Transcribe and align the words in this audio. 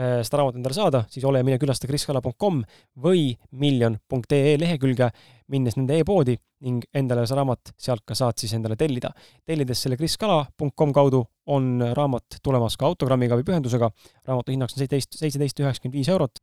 seda 0.00 0.40
raamatut 0.40 0.60
endale 0.60 0.76
saada, 0.76 1.02
siis 1.12 1.24
ole 1.28 1.42
ja 1.42 1.46
mine 1.46 1.58
külasta 1.60 1.88
kriskala.com 1.90 2.62
või 3.04 3.34
miljon.ee 3.60 4.54
lehekülge, 4.60 5.10
minnes 5.52 5.76
nende 5.76 5.98
e-poodi 6.00 6.36
ning 6.64 6.84
endale 6.96 7.26
see 7.28 7.36
raamat 7.36 7.72
sealt 7.80 8.04
ka 8.08 8.16
saad 8.16 8.40
siis 8.40 8.54
endale 8.56 8.76
tellida. 8.80 9.10
tellides 9.46 9.82
selle 9.84 9.98
kriskala.com 10.00 10.92
kaudu 10.96 11.22
on 11.52 11.84
raamat 11.96 12.40
tulemas 12.44 12.76
ka 12.80 12.88
autogrammiga 12.88 13.38
või 13.38 13.46
pühendusega. 13.48 13.90
raamatu 14.28 14.54
hinnaks 14.54 14.76
on 14.76 14.84
seitseteist, 14.84 15.18
seitseteist 15.20 15.60
üheksakümmend 15.60 15.98
viis 15.98 16.08
eurot. 16.08 16.40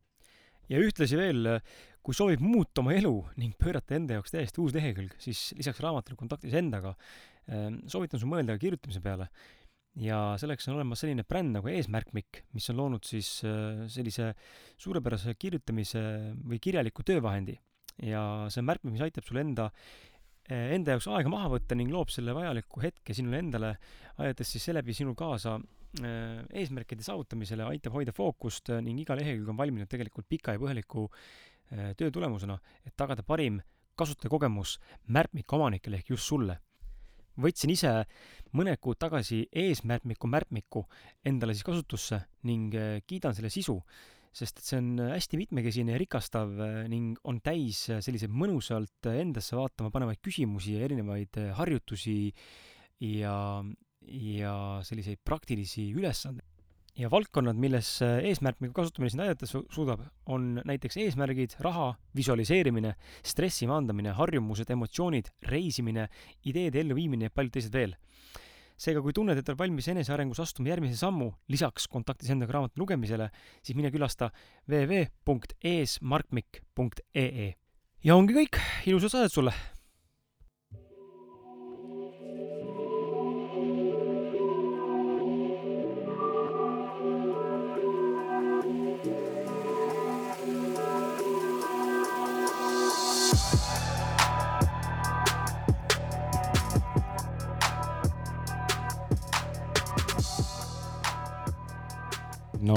ja 0.69 0.81
ühtlasi 0.83 1.17
veel, 1.17 1.59
kui 2.03 2.13
soovib 2.13 2.41
muuta 2.43 2.81
oma 2.81 2.93
elu 2.93 3.15
ning 3.37 3.55
pöörata 3.57 3.95
enda 3.95 4.17
jaoks 4.17 4.31
täiesti 4.31 4.61
uus 4.61 4.73
lehekülg, 4.75 5.15
siis 5.19 5.53
lisaks 5.57 5.79
raamatule 5.79 6.17
Kontaktis 6.19 6.53
endaga 6.53 6.93
äh, 6.93 7.71
soovitan 7.87 8.19
sul 8.19 8.29
mõelda 8.29 8.57
ka 8.57 8.65
kirjutamise 8.67 9.01
peale 9.01 9.31
ja 9.97 10.17
selleks 10.39 10.67
on 10.69 10.77
olemas 10.77 11.01
selline 11.01 11.25
bränd 11.27 11.55
nagu 11.57 11.69
Eesmärkmik, 11.71 12.43
mis 12.55 12.69
on 12.71 12.77
loonud 12.77 13.05
siis 13.07 13.29
äh, 13.47 13.85
sellise 13.91 14.31
suurepärase 14.77 15.33
kirjutamise 15.39 16.01
või 16.45 16.59
kirjaliku 16.61 17.05
töövahendi. 17.07 17.57
ja 18.05 18.21
see 18.53 18.61
on 18.61 18.67
märkmik, 18.69 18.93
mis 18.93 19.05
aitab 19.07 19.25
sul 19.25 19.39
enda, 19.41 19.71
äh, 20.51 20.73
enda 20.75 20.93
jaoks 20.93 21.09
aega 21.09 21.31
maha 21.33 21.49
võtta 21.55 21.77
ning 21.77 21.89
loob 21.93 22.13
selle 22.13 22.35
vajaliku 22.37 22.83
hetke 22.83 23.15
sinule 23.17 23.41
endale, 23.41 23.73
aidates 24.21 24.53
siis 24.53 24.69
seeläbi 24.69 24.93
sinul 24.93 25.17
kaasa 25.17 25.55
äh, 25.57 26.43
eesmärkide 26.61 27.05
saavutamisele, 27.07 27.65
aitab 27.65 27.97
hoida 27.97 28.13
fookust 28.13 28.69
ning 28.85 29.01
iga 29.01 29.17
lehekülg 29.17 29.49
on 29.49 29.57
valminud 29.57 29.89
tegelikult 29.89 30.29
pika 30.29 30.53
ja 30.53 30.61
põhjaliku 30.61 31.09
töö 31.99 32.07
tulemusena, 32.15 32.55
et 32.87 32.93
tagada 32.95 33.25
parim 33.27 33.57
kasutajakogemus 33.99 34.77
märkmike 35.11 35.57
omanikele 35.57 35.97
ehk 35.99 36.13
just 36.13 36.29
sulle 36.29 36.55
võtsin 37.41 37.73
ise 37.73 37.93
mõned 38.57 38.79
kuud 38.81 38.99
tagasi 39.01 39.43
eesmärkmiku 39.51 40.29
märkmiku 40.31 40.83
endale 41.27 41.55
siis 41.55 41.67
kasutusse 41.67 42.21
ning 42.49 42.75
äh, 42.77 42.99
kiidan 43.07 43.35
selle 43.37 43.51
sisu, 43.53 43.77
sest 44.37 44.61
et 44.61 44.69
see 44.69 44.79
on 44.81 44.91
hästi 45.13 45.39
mitmekesine 45.41 45.95
ja 45.95 46.01
rikastav 46.01 46.53
äh, 46.63 46.79
ning 46.91 47.19
on 47.27 47.41
täis 47.45 47.85
äh, 47.91 48.01
selliseid 48.05 48.33
mõnusalt 48.33 49.11
endasse 49.13 49.57
vaatama 49.59 49.93
panevaid 49.93 50.21
küsimusi 50.23 50.77
ja 50.77 50.85
erinevaid 50.87 51.39
harjutusi 51.59 52.19
ja, 53.13 53.37
ja 54.07 54.53
selliseid 54.87 55.21
praktilisi 55.25 55.91
ülesandeid 55.95 56.56
ja 56.97 57.11
valdkonnad, 57.11 57.57
milles 57.61 57.89
eesmärkmiku 58.01 58.73
kasutamine 58.79 59.11
sind 59.13 59.21
aidata 59.25 59.45
su 59.49 59.59
suudab, 59.73 59.99
on 60.33 60.43
näiteks 60.65 60.97
eesmärgid, 61.03 61.51
raha, 61.63 61.87
visualiseerimine, 62.17 62.91
stressi 63.25 63.65
maandamine, 63.69 64.11
harjumused, 64.17 64.69
emotsioonid, 64.73 65.25
reisimine, 65.51 66.03
ideede 66.49 66.77
elluviimine 66.81 67.23
ja 67.29 67.33
paljud 67.33 67.53
teised 67.57 67.73
veel. 67.77 67.93
seega, 68.77 69.01
kui 69.01 69.13
tunned, 69.13 69.37
et 69.39 69.49
oled 69.49 69.57
valmis 69.57 69.87
enesearengus 69.89 70.39
astuma 70.43 70.69
järgmise 70.69 70.97
sammu 70.99 71.31
lisaks 71.49 71.87
kontaktis 71.89 72.29
endaga 72.29 72.53
raamatu 72.53 72.79
lugemisele, 72.83 73.29
siis 73.65 73.75
mine 73.77 73.89
külasta 73.89 74.31
www.eesmarkmik.ee. 74.69 77.53
ja 78.05 78.15
ongi 78.15 78.33
kõik, 78.37 78.55
ilusat 78.85 79.11
saadet 79.15 79.33
sulle! 79.33 79.76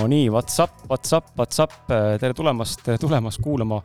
No 0.00 0.06
nii, 0.08 0.30
what's 0.30 0.56
up, 0.62 0.70
what's 0.88 1.12
up, 1.12 1.26
what's 1.36 1.60
up, 1.60 1.72
tere 2.20 2.32
tulemast, 2.34 2.86
tulemast 3.00 3.40
kuulama. 3.44 3.82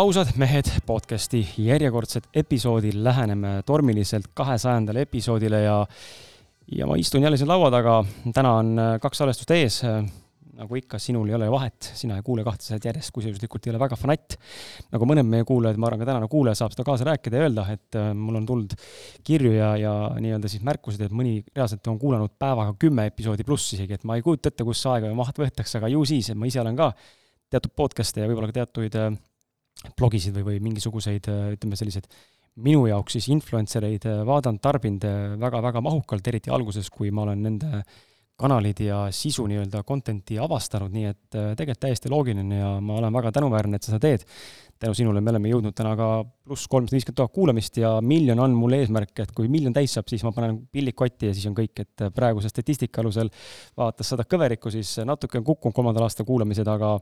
Ausad 0.00 0.30
mehed 0.40 0.70
podcasti 0.86 1.42
järjekordset 1.58 2.30
episoodi, 2.34 2.94
läheneme 2.94 3.58
tormiliselt 3.66 4.30
kahesajandale 4.34 5.04
episoodile 5.04 5.60
ja 5.62 5.82
ja 6.72 6.86
ma 6.86 6.96
istun 6.96 7.22
jälle 7.22 7.36
siin 7.36 7.48
laua 7.48 7.70
taga, 7.70 7.98
täna 8.34 8.54
on 8.62 8.72
kaks 9.00 9.20
salvestust 9.20 9.50
ees 9.50 9.82
nagu 10.58 10.78
ikka, 10.78 10.98
sinul 11.00 11.28
ei 11.30 11.36
ole 11.36 11.48
vahet, 11.52 11.90
sina 11.96 12.16
ei 12.18 12.24
kuule 12.26 12.42
kahte 12.46 12.64
asjad 12.66 12.88
järjest, 12.88 13.12
kui 13.14 13.22
sa 13.22 13.30
juhuslikult 13.30 13.66
ei 13.66 13.72
ole 13.72 13.80
väga 13.80 13.98
fanatt. 13.98 14.36
nagu 14.92 15.06
mõned 15.06 15.26
meie 15.28 15.46
kuulajad, 15.46 15.78
ma 15.78 15.86
arvan, 15.88 16.02
ka 16.02 16.08
tänane 16.08 16.28
kuulaja 16.30 16.58
saab 16.58 16.74
seda 16.74 16.86
kaasa 16.86 17.06
rääkida 17.06 17.38
ja 17.38 17.46
öelda, 17.46 17.64
et 17.74 17.98
äh, 17.98 18.10
mul 18.18 18.40
on 18.40 18.48
tulnud 18.48 18.74
kirju 19.26 19.52
ja, 19.54 19.70
ja 19.78 19.92
nii-öelda 20.18 20.50
siis 20.50 20.64
märkuseid, 20.66 21.04
et 21.06 21.14
mõni 21.14 21.38
reaalselt 21.54 21.86
on 21.92 22.00
kuulanud 22.02 22.34
päevaga 22.40 22.74
kümme 22.80 23.06
episoodi 23.12 23.46
pluss 23.46 23.76
isegi, 23.76 23.98
et 23.98 24.06
ma 24.08 24.18
ei 24.18 24.24
kujuta 24.26 24.50
ette, 24.50 24.66
see 24.72 24.90
aega 24.96 25.12
ja 25.12 25.18
maht 25.18 25.38
võetakse, 25.38 25.78
aga 25.78 25.92
ju 25.94 26.02
siis, 26.08 26.32
et 26.32 26.38
ma 26.38 26.50
ise 26.50 26.62
olen 26.64 26.78
ka 26.78 26.90
teatud 27.54 27.74
podcast'e 27.78 28.24
ja 28.24 28.30
võib-olla 28.30 28.50
ka 28.50 28.58
teatuid 28.58 28.98
äh, 28.98 29.14
blogisid 29.94 30.34
või, 30.40 30.48
või 30.50 30.60
mingisuguseid, 30.70 31.30
äh, 31.30 31.54
ütleme 31.54 31.78
selliseid 31.78 32.10
minu 32.58 32.88
jaoks 32.90 33.14
siis 33.14 33.30
influencer 33.30 33.84
eid 33.86 34.02
vaadanud, 34.26 34.58
tarbinud 34.58 35.04
väga-väga 35.38 35.78
mahukalt, 35.86 36.26
eriti 36.26 36.50
alguses, 36.50 36.88
kui 36.90 37.12
ma 37.14 37.22
olen 37.22 37.44
nende 37.46 37.84
kanalid 38.38 38.80
ja 38.84 39.00
sisu 39.14 39.46
nii-öelda 39.50 39.82
content'i 39.86 40.38
avastanud, 40.38 40.92
nii 40.94 41.08
et 41.10 41.36
tegelikult 41.58 41.80
täiesti 41.82 42.10
loogiline 42.12 42.60
ja 42.60 42.70
ma 42.84 43.00
olen 43.00 43.14
väga 43.18 43.32
tänuväärne, 43.34 43.78
et 43.78 43.86
sa 43.86 43.94
seda 43.94 44.04
teed. 44.04 44.26
tänu 44.78 44.94
sinule 44.94 45.20
me 45.20 45.32
oleme 45.32 45.50
jõudnud 45.50 45.74
täna 45.74 45.96
ka 45.98 46.08
pluss 46.46 46.68
kolmsada 46.70 46.94
viiskümmend 46.94 47.16
tuhat 47.18 47.32
kuulamist 47.34 47.80
ja 47.82 47.96
miljon 48.00 48.38
on 48.38 48.54
mul 48.54 48.76
eesmärk, 48.76 49.10
et 49.24 49.32
kui 49.34 49.48
miljon 49.50 49.74
täis 49.74 49.96
saab, 49.96 50.06
siis 50.06 50.22
ma 50.22 50.30
panen 50.32 50.60
pillid 50.70 50.94
kotti 50.94 51.32
ja 51.32 51.34
siis 51.34 51.48
on 51.50 51.56
kõik, 51.58 51.82
et 51.82 52.06
praeguse 52.14 52.48
statistika 52.52 53.02
alusel 53.02 53.30
vaadates 53.76 54.14
seda 54.14 54.22
kõverikku, 54.22 54.70
siis 54.70 55.00
natuke 55.02 55.40
on 55.40 55.48
kukkunud 55.50 55.74
kolmandal 55.74 56.06
aastal 56.06 56.28
kuulamised, 56.28 56.70
aga 56.70 56.94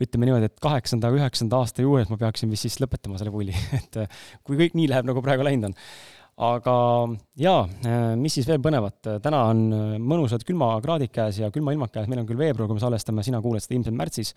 ütleme 0.00 0.28
niimoodi, 0.28 0.48
et 0.48 0.62
kaheksanda, 0.62 1.10
üheksanda 1.12 1.58
aasta 1.58 1.84
juures 1.84 2.10
ma 2.10 2.18
peaksin 2.20 2.50
vist 2.52 2.68
siis 2.68 2.78
lõpetama 2.80 3.18
selle 3.20 3.34
pulli, 3.34 3.54
et 3.80 4.02
kui 4.46 4.58
kõik 4.60 4.78
nii 4.78 4.88
läheb, 4.92 5.08
nagu 5.08 5.24
praegu 5.24 5.46
läinud 5.46 5.72
on. 5.72 5.80
Aga 6.42 6.74
jaa, 7.38 7.60
mis 8.18 8.34
siis 8.36 8.48
veel 8.48 8.58
põnevat, 8.62 8.98
täna 9.22 9.44
on 9.52 9.60
mõnusad 10.02 10.42
külmakraadid 10.46 11.12
käes 11.14 11.38
ja 11.38 11.50
külmailmad 11.54 11.92
käes, 11.94 12.08
meil 12.10 12.22
on 12.22 12.28
küll 12.28 12.40
veebruar, 12.40 12.66
kui 12.70 12.78
me 12.78 12.82
salvestame, 12.82 13.22
sina 13.26 13.38
kuuled 13.44 13.62
seda 13.62 13.76
ilmselt 13.76 13.98
märtsis, 13.98 14.32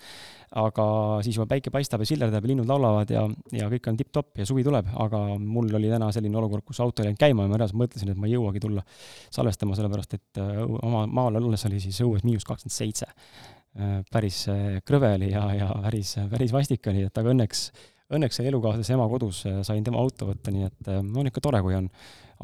aga 0.62 0.86
siis 1.25 1.40
juba 1.40 1.50
päike 1.56 1.74
paistab 1.74 2.04
ja 2.04 2.10
sillerdab 2.12 2.46
ja 2.46 2.52
linnud 2.52 2.69
laulavad 2.69 3.10
ja, 3.13 3.25
ja 3.56 3.72
kõik 3.74 3.90
on 3.90 3.98
tipp-topp 4.00 4.44
ja 4.44 4.48
suvi 4.50 4.66
tuleb, 4.68 4.92
aga 5.06 5.24
mul 5.42 5.74
oli 5.80 5.90
täna 5.92 6.12
selline 6.16 6.38
olukord, 6.42 6.68
kus 6.68 6.84
auto 6.86 7.02
ei 7.02 7.10
läinud 7.10 7.22
käima 7.22 7.48
ja 7.48 7.52
ma 7.52 7.62
reaalselt 7.62 7.81
mõtlesin, 7.81 8.13
et 8.13 8.22
ma 8.22 8.30
ei 8.30 8.38
jõuagi 8.38 8.62
tulla 8.63 8.86
salvestama, 9.34 9.78
sellepärast 9.80 10.18
et 10.19 10.44
oma 10.78 11.06
maal 11.10 11.42
olles 11.42 11.66
oli 11.69 11.81
siis 11.84 12.00
õues 12.06 12.25
miinus 12.28 12.46
kakskümmend 12.46 12.78
seitse. 12.78 13.10
Äh, 13.75 13.98
päris 14.07 14.46
äh, 14.48 14.78
krõve 14.88 15.10
oli 15.18 15.34
ja, 15.34 15.42
ja 15.52 15.66
päris, 15.84 16.13
päris 16.31 16.54
vastik 16.56 16.86
oli, 16.88 17.02
et 17.10 17.18
aga 17.19 17.34
õnneks, 17.34 17.66
õnneks 18.13 18.40
oli 18.42 18.52
elukaaslase 18.52 18.96
ema 18.96 19.07
kodus, 19.10 19.44
äh, 19.50 19.62
sain 19.66 19.84
tema 19.86 20.02
auto 20.02 20.30
võtta, 20.30 20.54
nii 20.54 20.68
et 20.68 20.92
on 20.94 21.30
ikka 21.30 21.44
tore, 21.44 21.62
kui 21.66 21.78
on 21.78 21.90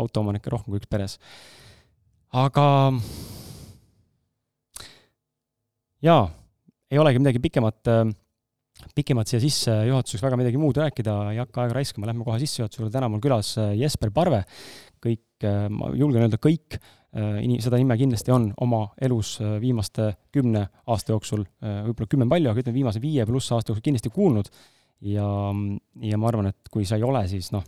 autoomanikke 0.01 0.53
rohkem 0.53 0.73
kui 0.73 0.81
üks 0.81 0.89
peres. 0.89 1.17
aga 2.31 2.65
jaa, 6.01 6.23
ei 6.91 7.01
olegi 7.01 7.19
midagi 7.19 7.41
pikemat, 7.43 7.91
pikemat 8.95 9.27
siia 9.27 9.41
sissejuhatuseks 9.43 10.23
väga 10.23 10.39
midagi 10.39 10.61
muud 10.61 10.79
rääkida, 10.79 11.17
ei 11.33 11.41
hakka 11.43 11.65
aega 11.65 11.77
raiskama, 11.77 12.07
lähme 12.09 12.25
kohe 12.25 12.39
sissejuhatuse 12.41 12.81
juurde, 12.81 12.95
täna 12.95 13.11
mul 13.11 13.21
külas 13.21 13.53
Jesper 13.77 14.13
Parve, 14.15 14.45
kõik, 15.03 15.45
ma 15.69 15.91
julgen 15.97 16.23
öelda 16.23 16.39
kõik 16.41 16.79
Äh, 17.11 17.41
ini-, 17.43 17.59
seda 17.59 17.75
nime 17.75 17.97
kindlasti 17.99 18.31
on 18.31 18.45
oma 18.63 18.85
elus 19.03 19.33
äh, 19.43 19.57
viimaste 19.59 20.13
kümne 20.31 20.61
aasta 20.87 21.11
jooksul, 21.11 21.41
äh, 21.59 21.81
võib-olla 21.89 22.11
kümme 22.13 22.27
palju, 22.31 22.47
aga 22.47 22.63
ütleme, 22.63 22.77
viimase 22.77 23.01
viie 23.03 23.25
pluss 23.27 23.51
aasta 23.51 23.73
jooksul 23.73 23.83
kindlasti 23.83 24.11
kuulnud 24.15 24.47
ja, 25.01 25.27
ja 26.01 26.19
ma 26.19 26.31
arvan, 26.31 26.51
et 26.51 26.71
kui 26.73 26.87
sa 26.87 26.99
ei 26.99 27.05
ole, 27.05 27.23
siis 27.31 27.51
noh, 27.55 27.63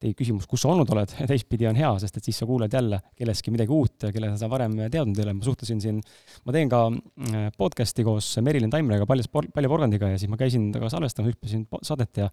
teie 0.00 0.16
küsimus, 0.16 0.46
kus 0.48 0.62
sa 0.64 0.70
olnud 0.72 0.88
oled, 0.94 1.12
teistpidi 1.30 1.68
on 1.68 1.78
hea, 1.78 1.90
sest 2.02 2.16
et 2.18 2.28
siis 2.30 2.40
sa 2.40 2.48
kuuled 2.48 2.72
jälle 2.72 3.00
kellestki 3.18 3.52
midagi 3.54 3.74
uut, 3.76 4.08
kelle 4.14 4.32
sa 4.40 4.48
varem 4.52 4.76
teadnud 4.88 5.18
ei 5.18 5.26
ole, 5.26 5.36
ma 5.36 5.46
suhtlesin 5.46 5.82
siin, 5.82 6.00
ma 6.46 6.56
teen 6.56 6.70
ka 6.72 6.86
podcast'i 7.60 8.06
koos 8.06 8.32
Merilin 8.44 8.72
Taimrega, 8.72 9.08
Paljas, 9.08 9.28
Palja 9.30 9.72
Porgandiga 9.72 10.12
ja 10.12 10.20
siis 10.20 10.32
ma 10.32 10.40
käisin 10.40 10.70
temaga 10.72 10.92
salvestamas, 10.94 11.34
hüppasin 11.34 11.66
saadet 11.86 12.22
ja 12.24 12.30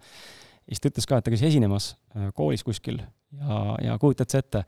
siis 0.67 0.83
ta 0.83 0.93
ütles 0.93 1.09
ka, 1.09 1.19
et 1.19 1.27
ta 1.27 1.33
käis 1.33 1.43
esinemas 1.49 1.91
koolis 2.37 2.63
kuskil 2.67 3.01
ja, 3.01 3.59
ja 3.83 3.99
kujutad 3.99 4.31
sa 4.31 4.39
ette, 4.43 4.63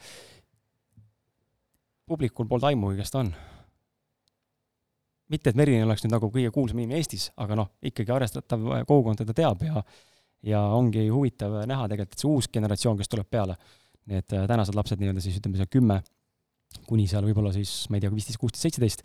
publikul 2.10 2.50
polnud 2.50 2.68
aimugi, 2.72 3.00
kes 3.00 3.14
ta 3.14 3.24
on. 3.24 3.32
Mitte, 5.30 5.52
et 5.52 5.58
Merilin 5.60 5.86
oleks 5.86 6.04
nüüd 6.06 6.16
nagu 6.16 6.30
kõige 6.34 6.52
kuulsam 6.54 6.80
inimene 6.82 7.02
Eestis, 7.02 7.30
aga 7.38 7.58
noh, 7.60 7.74
ikkagi 7.86 8.14
arvestatav 8.16 8.64
kogukond 8.90 9.22
teda 9.22 9.36
teab 9.38 9.66
ja 9.68 9.84
ja 10.46 10.62
ongi 10.72 11.10
huvitav 11.12 11.58
näha 11.68 11.88
tegelikult, 11.92 12.16
et 12.16 12.24
see 12.24 12.30
uus 12.30 12.48
generatsioon, 12.54 13.00
kes 13.00 13.12
tuleb 13.12 13.28
peale, 13.28 13.58
need 14.10 14.36
äh, 14.36 14.46
tänased 14.48 14.78
lapsed 14.78 15.02
nii-öelda 15.02 15.24
siis 15.24 15.40
ütleme, 15.42 15.60
see 15.60 15.72
kümme 15.74 16.00
kuni 16.90 17.08
seal 17.10 17.26
võib-olla 17.28 17.52
siis, 17.54 17.74
ma 17.90 17.98
ei 17.98 18.06
tea, 18.06 18.12
viisteist, 18.14 18.40
kuusteist, 18.42 18.68
seitseteist, 18.68 19.04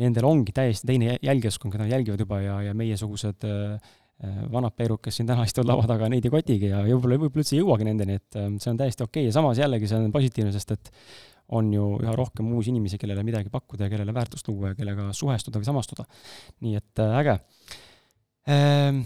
nendel 0.00 0.26
ongi 0.28 0.54
täiesti 0.56 0.88
teine 0.88 1.18
jälgijaskond, 1.22 1.72
keda 1.74 1.84
nad 1.84 1.92
jälgivad 1.92 2.24
juba 2.24 2.40
ja, 2.42 2.56
ja 2.68 2.72
meiesugused 2.76 3.46
äh, 3.46 3.92
äh, 4.24 4.40
vanad 4.52 4.74
peerud, 4.76 5.02
kes 5.04 5.20
siin 5.20 5.30
täna 5.30 5.46
istuvad 5.46 5.70
laua 5.70 5.86
taga, 5.90 6.08
neid 6.10 6.26
ei 6.26 6.32
kotigi 6.32 6.72
ja 6.72 6.82
võib-olla, 6.86 7.20
võib-olla 7.22 7.44
üldse 7.44 7.56
ei 7.56 7.62
jõuagi 7.62 7.88
nendeni, 7.90 8.18
et 8.18 8.40
äh, 8.40 8.50
see 8.58 8.72
on 8.72 8.80
täiesti 8.80 9.06
okei 9.06 9.22
okay. 9.22 9.30
ja 9.30 9.36
samas 9.36 9.60
jällegi 9.62 9.90
see 9.90 10.00
on 10.00 10.10
positiivne, 10.14 10.54
sest 10.56 10.74
et 10.74 10.90
on 11.48 11.72
ju 11.72 11.88
üha 12.00 12.14
rohkem 12.16 12.48
uusi 12.56 12.72
inimesi, 12.72 12.98
kellele 13.00 13.24
midagi 13.26 13.52
pakkuda 13.52 13.86
ja 13.86 13.92
kellele 13.92 14.14
väärtust 14.16 14.48
luua 14.48 14.72
ja 14.72 14.78
kellega 14.78 15.10
suhestuda 15.12 15.60
või 15.60 15.68
samastuda. 15.68 16.06
nii 16.64 16.78
et 16.80 17.02
äh, 17.04 17.18
äge 17.20 17.36
ehm,. 18.48 19.02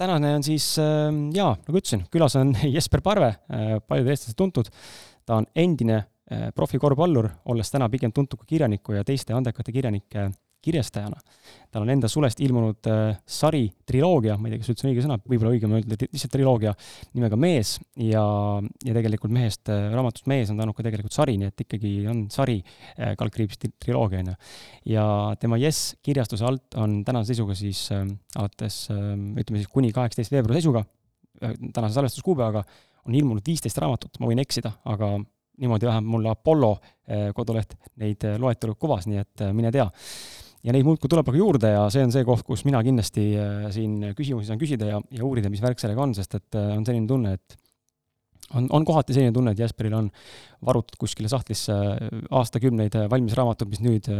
tänane 0.00 0.34
on 0.36 0.44
siis 0.44 0.72
äh, 0.78 1.08
jaa, 1.36 1.54
nagu 1.56 1.80
ütlesin, 1.80 2.04
külas 2.12 2.36
on 2.36 2.54
Jesper 2.74 3.00
Parve 3.00 3.32
äh,, 3.32 3.78
paljudele 3.86 4.16
eestlased 4.16 4.36
tuntud. 4.36 4.70
ta 5.24 5.40
on 5.40 5.46
endine 5.54 5.96
äh, 5.96 6.50
profikorvpallur, 6.54 7.30
olles 7.46 7.70
täna 7.70 7.88
pigem 7.88 8.12
tuntud 8.12 8.38
kui 8.42 8.56
kirjaniku 8.56 8.98
ja 8.98 9.04
teiste 9.04 9.34
andekate 9.34 9.72
kirjanike 9.72 10.30
kirjastajana. 10.64 11.18
tal 11.70 11.84
on 11.84 11.90
enda 11.92 12.08
sulest 12.10 12.40
ilmunud 12.42 12.88
äh, 12.90 13.14
sari, 13.30 13.62
triloogia, 13.86 14.34
ma 14.38 14.48
ei 14.48 14.54
tea, 14.54 14.62
kas 14.62 14.72
üldse 14.72 14.86
on 14.86 14.90
õige 14.90 15.04
sõna, 15.04 15.18
võib-olla 15.22 15.52
õigem 15.54 15.74
öelda 15.78 15.98
lihtsalt 16.02 16.32
triloogia, 16.34 16.72
nimega 17.14 17.38
Mees 17.38 17.76
ja, 18.02 18.24
ja 18.86 18.96
tegelikult 18.96 19.34
mehest 19.34 19.70
äh,, 19.70 19.86
raamatust 19.94 20.26
Mees 20.30 20.50
on 20.50 20.58
saanud 20.58 20.76
ka 20.76 20.86
tegelikult 20.86 21.14
sari, 21.14 21.36
nii 21.40 21.50
et 21.52 21.64
ikkagi 21.66 21.94
on 22.10 22.24
sari 22.34 22.58
äh,, 22.60 23.14
kaldkriips 23.20 23.62
triloogia, 23.82 24.24
on 24.24 24.32
ju. 24.32 24.36
ja 24.96 25.06
tema 25.40 25.60
Yes 25.62 25.94
kirjastuse 26.02 26.46
alt 26.48 26.78
on 26.80 27.00
tänase 27.06 27.32
seisuga 27.32 27.54
siis 27.58 27.86
äh, 27.94 28.06
alates 28.34 28.82
äh, 28.90 29.02
ütleme 29.14 29.62
siis 29.62 29.70
kuni 29.70 29.94
kaheksateist 29.94 30.34
veebruari 30.34 30.58
seisuga 30.58 30.82
äh,, 31.44 31.54
tänase 31.70 32.00
salvestuskuupäevaga, 32.00 32.64
on 33.06 33.14
ilmunud 33.14 33.46
viisteist 33.46 33.78
raamatut, 33.78 34.18
ma 34.18 34.32
võin 34.32 34.42
eksida, 34.42 34.74
aga 34.90 35.14
niimoodi 35.60 35.86
vähemalt 35.86 36.10
mul 36.10 36.26
Apollo 36.30 36.70
äh, 36.72 37.30
koduleht 37.34 37.76
neid 38.00 38.24
äh, 38.24 38.38
loetelu 38.40 38.74
kuvas, 38.80 39.06
nii 39.10 39.20
et 39.20 39.44
äh, 39.44 39.52
mine 39.56 39.72
tea 39.74 39.86
ja 40.66 40.74
neid 40.74 40.86
muudkui 40.86 41.08
tuleb 41.10 41.30
aga 41.30 41.40
juurde 41.40 41.72
ja 41.72 41.86
see 41.92 42.04
on 42.04 42.12
see 42.14 42.26
koht, 42.28 42.44
kus 42.46 42.66
mina 42.68 42.82
kindlasti 42.84 43.24
äh, 43.40 43.66
siin 43.74 44.12
küsimusi 44.16 44.50
saan 44.50 44.60
küsida 44.60 44.92
ja, 44.92 45.00
ja 45.16 45.24
uurida, 45.26 45.52
mis 45.52 45.62
värk 45.64 45.80
sellega 45.80 46.04
on, 46.04 46.14
sest 46.16 46.36
et 46.36 46.60
äh, 46.60 46.70
on 46.76 46.84
selline 46.86 47.08
tunne, 47.08 47.34
et 47.38 47.56
on, 48.58 48.68
on 48.76 48.86
kohati 48.86 49.16
selline 49.16 49.34
tunne, 49.36 49.54
et 49.54 49.62
Jesperil 49.62 49.96
on 49.96 50.10
varutud 50.66 50.98
kuskile 51.00 51.30
sahtlisse 51.32 51.74
äh, 51.74 52.22
aastakümneid 52.42 52.98
valmis 53.12 53.36
raamatud, 53.38 53.70
mis 53.72 53.80
nüüd 53.84 54.10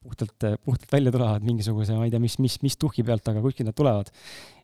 puhtalt, 0.00 0.46
puhtalt 0.64 0.92
välja 0.94 1.12
tulevad 1.12 1.44
mingisuguse, 1.44 1.96
ma 1.98 2.06
ei 2.06 2.12
tea, 2.12 2.22
mis, 2.22 2.38
mis, 2.40 2.54
mis 2.64 2.78
tuhhi 2.80 3.02
pealt, 3.04 3.26
aga 3.28 3.42
kuskilt 3.44 3.68
nad 3.68 3.76
tulevad. 3.76 4.12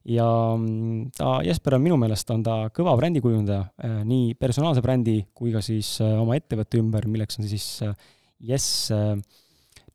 ja 0.07 0.29
mm, 0.55 1.11
ta, 1.19 1.41
Jesper 1.45 1.77
on 1.77 1.83
minu 1.85 1.99
meelest, 2.01 2.31
on 2.33 2.45
ta 2.47 2.61
kõva 2.73 2.95
brändikujundaja, 3.01 3.67
nii 4.07 4.37
personaalse 4.39 4.85
brändi 4.85 5.19
kui 5.35 5.51
ka 5.53 5.61
siis 5.65 5.97
oma 6.07 6.39
ettevõtte 6.39 6.79
ümber, 6.81 7.11
milleks 7.11 7.43
on 7.43 7.51
siis 7.51 7.67
Yes 8.37 8.93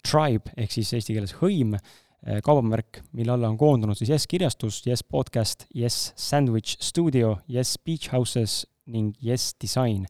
Tribe 0.06 0.53
ehk 0.57 0.71
siis 0.74 0.94
eesti 0.98 1.15
keeles 1.15 1.36
hõim, 1.42 1.75
eh, 1.75 2.39
kaubamärk, 2.44 3.01
mille 3.13 3.36
alla 3.36 3.50
on 3.50 3.57
koondunud 3.57 3.98
siis 3.98 4.09
Yes 4.09 4.27
kirjastus, 4.27 4.81
Yes 4.88 5.03
podcast, 5.03 5.68
Yes 5.75 6.13
sandwich 6.15 6.77
stuudio, 6.81 7.38
Yes 7.50 7.77
beach 7.86 8.12
houses 8.13 8.65
ning 8.88 9.13
Yes 9.24 9.56
disain. 9.62 10.05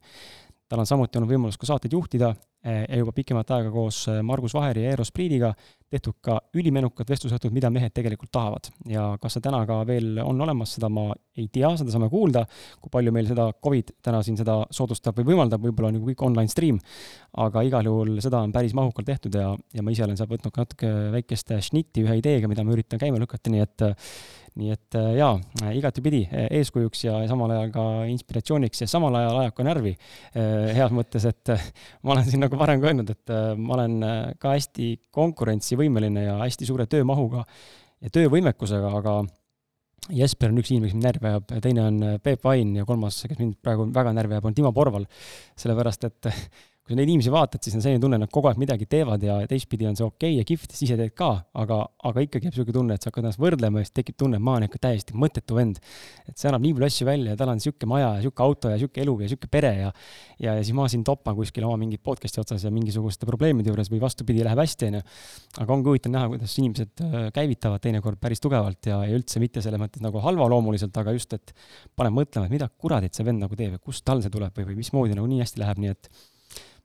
tal 0.71 0.79
on 0.79 0.87
samuti 0.87 1.19
olnud 1.19 1.31
võimalus 1.33 1.57
ka 1.59 1.67
saateid 1.67 1.91
juhtida 1.91 2.29
eh, 2.63 2.85
ja 2.87 3.01
juba 3.01 3.11
pikemat 3.11 3.49
aega 3.51 3.71
koos 3.71 4.05
eh, 4.07 4.21
Margus 4.23 4.53
Vaheri 4.55 4.85
ja 4.85 4.93
Eero 4.93 5.03
Spriidiga 5.03 5.53
tehtud 5.91 6.17
ka 6.23 6.37
ülimenukad 6.57 7.09
vestlusõhtud, 7.11 7.53
mida 7.55 7.69
mehed 7.73 7.93
tegelikult 7.95 8.31
tahavad. 8.31 8.71
ja 8.87 9.11
kas 9.21 9.37
see 9.37 9.43
täna 9.43 9.61
ka 9.67 9.81
veel 9.87 10.19
on 10.23 10.41
olemas, 10.41 10.75
seda 10.77 10.89
ma 10.89 11.09
ei 11.37 11.47
tea, 11.51 11.69
seda 11.79 11.93
saame 11.93 12.09
kuulda, 12.11 12.45
kui 12.81 12.91
palju 12.93 13.13
meil 13.15 13.27
seda 13.29 13.49
Covid 13.63 13.93
täna 14.03 14.21
siin 14.25 14.39
seda 14.39 14.61
soodustab 14.71 15.19
või 15.19 15.31
võimaldab, 15.31 15.63
võib-olla 15.63 15.91
on 15.91 15.99
ju 15.99 16.03
kõik 16.09 16.25
online 16.27 16.51
stream, 16.51 16.79
aga 17.45 17.63
igal 17.67 17.87
juhul 17.87 18.19
seda 18.23 18.43
on 18.45 18.55
päris 18.55 18.75
mahukalt 18.77 19.07
tehtud 19.07 19.35
ja, 19.35 19.53
ja 19.73 19.83
ma 19.83 19.95
ise 19.95 20.05
olen 20.07 20.19
sealt 20.19 20.31
võtnud 20.31 20.55
ka 20.55 20.65
natuke 20.65 20.91
väikest 21.15 21.55
šnitti 21.69 22.05
ühe 22.05 22.19
ideega, 22.19 22.51
mida 22.51 22.65
ma 22.67 22.75
üritan 22.75 23.01
käima 23.01 23.19
lükata, 23.21 23.51
nii 23.51 23.65
et 23.67 23.89
nii 24.59 24.73
et 24.73 24.95
jaa, 25.15 25.35
igatipidi 25.77 26.25
eeskujuks 26.57 27.05
ja 27.05 27.19
samal 27.29 27.53
ajal 27.55 27.69
ka 27.71 27.83
inspiratsiooniks 28.11 28.83
ja 28.83 28.87
samal 28.91 29.15
ajal 29.15 29.37
ajab 29.45 29.55
ka 29.55 29.65
närvi. 29.67 29.93
Heas 30.75 30.91
mõttes, 30.95 31.27
et 31.29 31.53
ma 32.03 32.15
olen 32.15 32.27
siin 32.27 32.43
nagu 32.43 32.59
varem 32.59 32.81
ka 32.83 32.89
öelnud, 32.91 33.13
et 33.15 33.33
ma 33.61 33.77
olen 33.77 33.95
ka 34.41 34.55
hästi 34.57 34.89
konkurentsi 35.15 35.79
võimeline 35.81 36.25
ja 36.27 36.39
hästi 36.43 36.69
suure 36.69 36.87
töömahuga 36.89 37.43
ja 38.01 38.13
töövõimekusega, 38.13 38.91
aga 39.01 39.19
Jesper 40.09 40.49
on 40.49 40.57
üks 40.57 40.71
inimene, 40.71 40.89
kes 40.89 40.97
mind 40.97 41.05
närvi 41.05 41.29
ajab, 41.29 41.51
teine 41.61 41.83
on 41.85 41.99
Peep 42.23 42.43
Vain 42.45 42.73
ja 42.79 42.85
kolmas, 42.89 43.19
kes 43.29 43.37
mind 43.37 43.59
praegu 43.61 43.85
väga 43.93 44.13
närvi 44.17 44.37
ajab, 44.37 44.47
on 44.49 44.57
Timo 44.57 44.71
Porval. 44.73 45.05
sellepärast, 45.61 46.07
et 46.09 46.31
kui 46.91 46.97
sa 46.97 46.99
neid 46.99 47.11
inimesi 47.13 47.31
vaatad, 47.31 47.63
siis 47.63 47.77
on 47.77 47.83
selline 47.85 48.01
tunne, 48.03 48.19
nad 48.19 48.31
kogu 48.31 48.49
aeg 48.49 48.59
midagi 48.59 48.87
teevad 48.91 49.23
ja 49.23 49.37
teistpidi 49.47 49.87
on 49.87 49.95
see 49.95 50.03
okei 50.05 50.33
okay 50.33 50.41
ja 50.41 50.47
kihvt, 50.47 50.73
siis 50.75 50.89
ise 50.89 50.97
teed 50.99 51.13
ka, 51.15 51.29
aga, 51.63 51.77
aga 52.09 52.25
ikkagi 52.25 52.49
jääb 52.49 52.57
niisugune 52.57 52.75
tunne, 52.75 52.97
et 52.97 53.05
sa 53.05 53.11
hakkad 53.11 53.23
ennast 53.23 53.41
võrdlema 53.41 53.79
ja 53.79 53.87
siis 53.87 53.95
tekib 54.01 54.17
tunne, 54.19 54.39
et 54.41 54.43
ma 54.43 54.57
olen 54.57 54.67
ikka 54.67 54.81
täiesti 54.83 55.15
mõttetu 55.15 55.55
vend. 55.55 55.79
et 56.27 56.35
see 56.35 56.49
annab 56.51 56.65
nii 56.65 56.75
palju 56.75 56.89
asju 56.89 57.07
välja 57.07 57.35
ja 57.35 57.39
tal 57.39 57.53
on 57.53 57.61
niisugune 57.61 57.91
maja 57.93 58.09
ja 58.09 58.19
niisugune 58.19 58.47
auto 58.47 58.71
ja 58.71 58.79
niisugune 58.79 59.05
elu 59.05 59.15
ja 59.15 59.29
niisugune 59.29 59.53
pere 59.55 59.73
ja 59.77 59.91
ja, 60.41 60.55
ja 60.57 60.63
siis 60.63 60.75
ma 60.75 60.87
siin 60.91 61.03
topan 61.07 61.37
kuskil 61.37 61.65
oma 61.67 61.77
mingit 61.81 62.01
podcast'i 62.03 62.41
otsas 62.41 62.65
ja 62.65 62.71
mingisuguste 62.73 63.27
probleemide 63.29 63.71
juures 63.71 63.91
või 63.91 64.01
vastupidi, 64.01 64.43
läheb 64.45 64.59
hästi, 64.61 64.89
onju. 64.89 65.01
aga 65.63 65.75
ongi 65.75 65.91
huvitav 65.91 66.15
näha, 66.15 66.31
kuidas 66.33 66.57
inimesed 66.59 67.05
äh, 67.05 67.27
käivitavad 67.35 67.83
teinekord 67.83 68.19
päris 68.21 68.41
tugevalt 68.43 68.89
ja, 68.89 69.01
ja 69.07 69.17
üldse 69.17 69.41
mitte 69.43 69.63
selles 69.63 69.81
mõttes 69.81 70.03
nagu 70.03 70.21
halvaloomuliselt, 70.23 70.97
aga 70.97 71.13
just, 71.15 71.37
et 71.37 71.53
paneb 71.95 72.17
mõtlema, 72.17 72.49
et 72.49 72.55
mida 72.57 72.69
kuradit 72.71 73.17
see 73.17 73.27
vend 73.27 73.43
nagu 73.43 73.57
teeb 73.59 73.77
ja 73.77 73.81
kust 73.81 74.05
tal 74.07 74.23
see 74.23 74.33
tuleb 74.33 74.55
või, 74.57 74.71
või 74.71 74.81
mismoodi 74.81 75.17
nagu 75.17 75.29
nii 75.29 75.43
hästi 75.45 75.61
läheb, 75.61 75.83
nii 75.83 75.93
et 75.93 76.11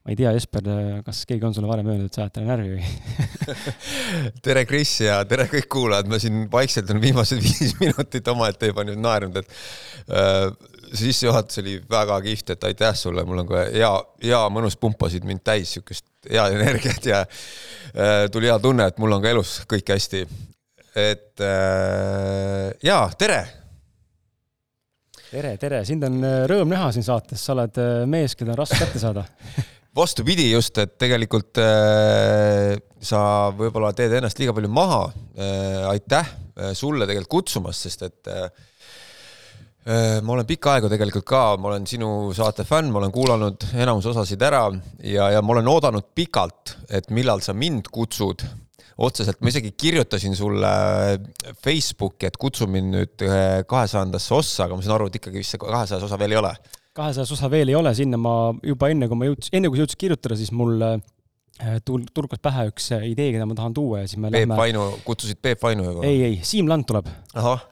ma 0.06 0.12
ei 0.12 0.18
tea, 0.20 0.30
Jesper, 0.36 0.68
kas 1.02 1.24
keegi 1.26 1.42
on 1.48 1.54
sulle 1.54 1.66
varem 1.66 1.88
öelnud, 1.90 2.06
et 2.06 2.14
sa 2.14 2.22
ajad 2.22 2.36
talle 2.36 2.52
närvi 2.52 2.76
või? 2.76 3.72
Tere, 4.46 4.62
Kris 4.70 4.92
ja 5.02 5.16
tere 5.26 5.48
kõik 5.50 5.66
kuulajad, 5.74 6.06
ma 6.06 6.20
siin 6.22 6.44
vaikselt 6.52 6.92
olen 6.92 7.02
viimased 7.02 7.42
viis 7.46 7.74
minutit 7.80 8.30
omaette 8.30 8.70
juba 8.70 8.84
nüüd 8.86 9.02
naernud, 9.02 9.40
et 9.42 9.50
äh, 10.06 10.46
see 10.92 11.08
sissejuhatus 11.08 11.58
oli 11.64 11.74
väga 11.90 12.20
kihvt, 12.22 12.54
et 12.54 12.70
aitäh 12.70 12.94
sulle, 12.94 13.26
mul 13.26 13.42
on 13.42 13.50
ka 13.50 13.66
hea, 13.66 13.92
hea 14.22 14.44
mõnus, 14.54 14.78
pumpasid 14.78 15.26
mind 15.26 15.42
täis 15.42 15.74
siukest 15.74 16.06
head 16.30 16.54
energiat 16.60 17.10
ja 17.10 17.24
äh, 17.26 18.30
tuli 18.30 18.46
hea 18.46 18.62
tunne, 18.62 18.86
et 18.86 19.02
mul 19.02 19.18
on 19.18 19.26
ka 19.26 19.34
elus 19.34 19.58
kõik 19.66 19.90
hästi. 19.96 20.26
et 20.94 21.42
äh, 21.42 22.70
jaa, 22.86 23.08
tere! 23.18 23.42
Tere, 25.26 25.56
tere, 25.58 25.82
sind 25.82 26.06
on 26.06 26.22
äh, 26.22 26.44
rõõm 26.46 26.70
näha 26.70 26.94
siin 26.94 27.02
saates, 27.10 27.42
sa 27.42 27.58
oled 27.58 27.82
äh, 27.82 28.04
mees, 28.06 28.38
keda 28.38 28.54
on 28.54 28.62
raske 28.62 28.78
kätte 28.86 29.02
saada 29.02 29.26
vastupidi 29.96 30.50
just, 30.50 30.76
et 30.78 30.96
tegelikult 31.00 31.60
äh, 31.62 32.76
sa 33.00 33.20
võib-olla 33.56 33.92
teed 33.96 34.16
ennast 34.18 34.40
liiga 34.40 34.54
palju 34.56 34.70
maha 34.72 35.02
äh,. 35.08 35.86
aitäh 35.92 36.26
äh, 36.28 36.72
sulle 36.76 37.08
tegelikult 37.08 37.32
kutsumast, 37.38 37.86
sest 37.86 38.04
et 38.06 38.30
äh, 38.32 38.44
äh, 39.86 40.18
ma 40.22 40.36
olen 40.36 40.48
pikka 40.48 40.76
aega 40.76 40.90
tegelikult 40.92 41.26
ka, 41.28 41.42
ma 41.60 41.72
olen 41.72 41.88
sinu 41.88 42.10
saate 42.36 42.66
fänn, 42.68 42.92
ma 42.92 43.00
olen 43.02 43.14
kuulanud 43.14 43.68
enamus 43.74 44.10
osasid 44.12 44.44
ära 44.44 44.66
ja, 45.00 45.30
ja 45.36 45.42
ma 45.42 45.56
olen 45.56 45.72
oodanud 45.72 46.12
pikalt, 46.16 46.76
et 46.90 47.10
millal 47.14 47.44
sa 47.44 47.56
mind 47.56 47.90
kutsud 47.92 48.44
otseselt, 48.96 49.42
ma 49.44 49.52
isegi 49.52 49.74
kirjutasin 49.76 50.32
sulle 50.36 50.70
Facebooki, 51.60 52.28
et 52.28 52.38
kutsu 52.40 52.64
mind 52.68 52.94
nüüd 52.94 53.24
kahesajandasse 53.68 54.32
ossa, 54.32 54.64
aga 54.64 54.76
ma 54.76 54.84
saan 54.84 54.96
aru, 54.96 55.10
et 55.10 55.18
ikkagi 55.20 55.42
vist 55.42 55.52
see 55.52 55.60
kahesajas 55.60 56.06
osa 56.08 56.16
veel 56.20 56.32
ei 56.32 56.40
ole 56.40 56.54
kahesajas 56.96 57.34
osa 57.36 57.50
veel 57.52 57.72
ei 57.72 57.76
ole, 57.78 57.92
sinna 57.96 58.18
ma 58.20 58.34
juba 58.64 58.90
enne, 58.92 59.08
kui 59.10 59.20
ma 59.20 59.28
jõudsin, 59.28 59.54
enne 59.58 59.70
kui 59.70 59.78
sa 59.78 59.84
jõudsid 59.84 60.00
kirjutada, 60.00 60.38
siis 60.38 60.52
mul 60.56 60.82
äh, 60.86 60.96
tul-, 61.86 62.06
tulgas 62.16 62.40
pähe 62.42 62.66
üks 62.70 62.90
äh, 62.96 63.06
idee, 63.10 63.32
keda 63.34 63.48
ma 63.48 63.56
tahan 63.58 63.74
tuua 63.76 64.02
ja 64.02 64.10
siis 64.10 64.20
me 64.22 64.30
Peep 64.30 64.46
lähme... 64.46 64.58
Vainu, 64.60 64.86
kutsusid 65.06 65.40
Peep 65.42 65.62
Vainu 65.64 65.88
juba? 65.88 66.06
ei, 66.08 66.22
ei, 66.30 66.38
Siim 66.46 66.70
Lant 66.70 66.88
tuleb, 66.88 67.10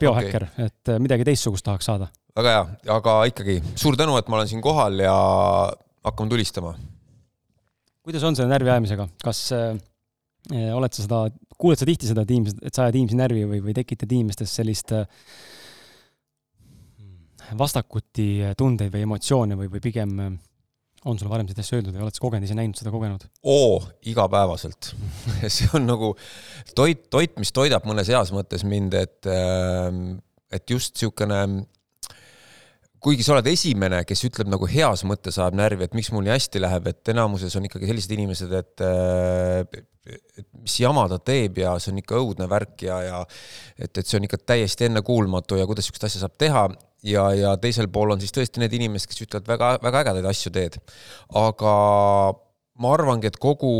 biohäkker 0.01 0.47
okay., 0.49 0.69
et 0.69 0.93
äh, 0.93 1.01
midagi 1.03 1.27
teistsugust 1.27 1.65
tahaks 1.67 1.89
saada. 1.91 2.09
väga 2.37 2.55
hea, 2.57 2.67
aga 2.97 3.17
ikkagi 3.31 3.59
suur 3.73 3.97
tänu, 3.99 4.17
et 4.21 4.29
ma 4.29 4.39
olen 4.41 4.51
siin 4.51 4.63
kohal 4.65 5.01
ja 5.03 5.15
hakkame 6.05 6.33
tulistama. 6.33 6.75
kuidas 8.05 8.25
on 8.27 8.37
selle 8.37 8.51
närvi 8.53 8.73
ajamisega, 8.75 9.09
kas 9.23 9.47
äh, 9.57 9.73
oled 10.75 10.93
sa 10.93 11.07
seda, 11.07 11.25
kuuled 11.57 11.81
sa 11.81 11.89
tihti 11.89 12.11
seda, 12.11 12.25
et 12.25 12.33
inimesed, 12.35 12.61
et 12.61 12.77
sa 12.77 12.85
ajad 12.85 12.99
inimesi 12.99 13.17
närvi 13.17 13.45
või, 13.49 13.61
või 13.69 13.77
tekitad 13.77 14.11
inimestes 14.13 14.53
sellist 14.59 14.93
äh, 14.93 15.07
vastakuti 17.57 18.27
tundeid 18.57 18.93
või 18.93 19.05
emotsioone 19.05 19.57
või, 19.59 19.69
või 19.73 19.83
pigem 19.83 20.19
äh, 20.23 20.33
on 21.05 21.19
sulle 21.19 21.31
varem 21.31 21.47
sellist 21.47 21.61
asja 21.61 21.79
öeldud 21.79 21.93
või 21.93 22.05
oled 22.05 22.17
sa 22.17 22.23
kogenud, 22.23 22.47
ise 22.47 22.57
näinud 22.57 22.79
seda, 22.79 22.93
kogenud? 22.93 23.27
oo, 23.45 23.77
igapäevaselt 24.09 24.91
see 25.55 25.69
on 25.77 25.87
nagu 25.89 26.13
toit, 26.77 27.07
toit, 27.13 27.37
mis 27.41 27.53
toidab 27.55 27.85
mõnes 27.89 28.09
heas 28.11 28.33
mõttes 28.35 28.65
mind, 28.67 28.97
et, 28.97 29.21
ähm, 29.29 30.19
et 30.53 30.69
just 30.69 30.95
niisugune 30.95 31.41
kuigi 33.05 33.21
sa 33.21 33.35
oled 33.35 33.45
esimene, 33.51 33.99
kes 34.09 34.23
ütleb 34.25 34.49
nagu 34.49 34.65
heas 34.69 35.03
mõttes 35.05 35.37
ajab 35.37 35.57
närvi, 35.59 35.85
et 35.85 35.93
miks 35.97 36.09
mul 36.13 36.25
nii 36.25 36.33
hästi 36.33 36.61
läheb, 36.63 36.87
et 36.89 37.13
enamuses 37.13 37.53
on 37.59 37.67
ikkagi 37.67 37.91
sellised 37.91 38.15
inimesed, 38.15 38.55
et 38.57 38.85
äh, 38.85 39.83
et 40.05 40.45
mis 40.61 40.75
jama 40.79 41.07
ta 41.09 41.17
teeb 41.17 41.57
ja 41.63 41.75
see 41.81 41.91
on 41.93 42.01
ikka 42.01 42.17
õudne 42.21 42.47
värk 42.49 42.83
ja, 42.85 42.99
ja 43.01 43.21
et, 43.77 43.89
et 43.89 44.03
see 44.05 44.19
on 44.19 44.27
ikka 44.27 44.37
täiesti 44.53 44.85
ennekuulmatu 44.89 45.57
ja 45.57 45.65
kuidas 45.69 45.87
niisugust 45.87 46.05
asja 46.09 46.21
saab 46.21 46.35
teha 46.41 46.67
ja, 47.05 47.25
ja 47.37 47.53
teisel 47.61 47.89
pool 47.93 48.15
on 48.15 48.21
siis 48.21 48.33
tõesti 48.35 48.61
need 48.61 48.73
inimesed, 48.77 49.09
kes 49.11 49.25
ütlevad 49.27 49.49
väga, 49.53 49.71
väga 49.83 50.03
ägedaid 50.03 50.29
asju 50.31 50.51
teed. 50.55 50.77
aga 51.41 51.73
ma 52.81 52.93
arvangi, 52.95 53.29
et 53.31 53.39
kogu, 53.41 53.71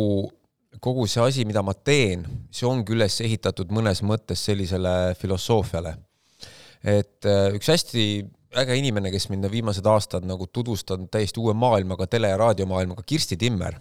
kogu 0.84 1.08
see 1.10 1.24
asi, 1.24 1.48
mida 1.48 1.64
ma 1.66 1.74
teen, 1.76 2.26
see 2.54 2.68
ongi 2.70 2.96
üles 2.96 3.20
ehitatud 3.26 3.74
mõnes 3.76 4.04
mõttes 4.06 4.46
sellisele 4.48 5.16
filosoofiale. 5.20 5.96
et 6.84 7.26
äh, 7.26 7.50
üks 7.58 7.72
hästi 7.72 8.06
äge 8.56 8.78
inimene, 8.80 9.12
kes 9.12 9.28
mind 9.32 9.50
viimased 9.52 9.86
aastad 9.90 10.24
nagu 10.24 10.48
tutvustanud 10.48 11.10
täiesti 11.12 11.42
uue 11.42 11.54
maailmaga, 11.58 12.08
tele- 12.08 12.30
ja 12.32 12.38
raadiomaailmaga, 12.40 13.04
Kirsti 13.04 13.38
Timmer 13.38 13.76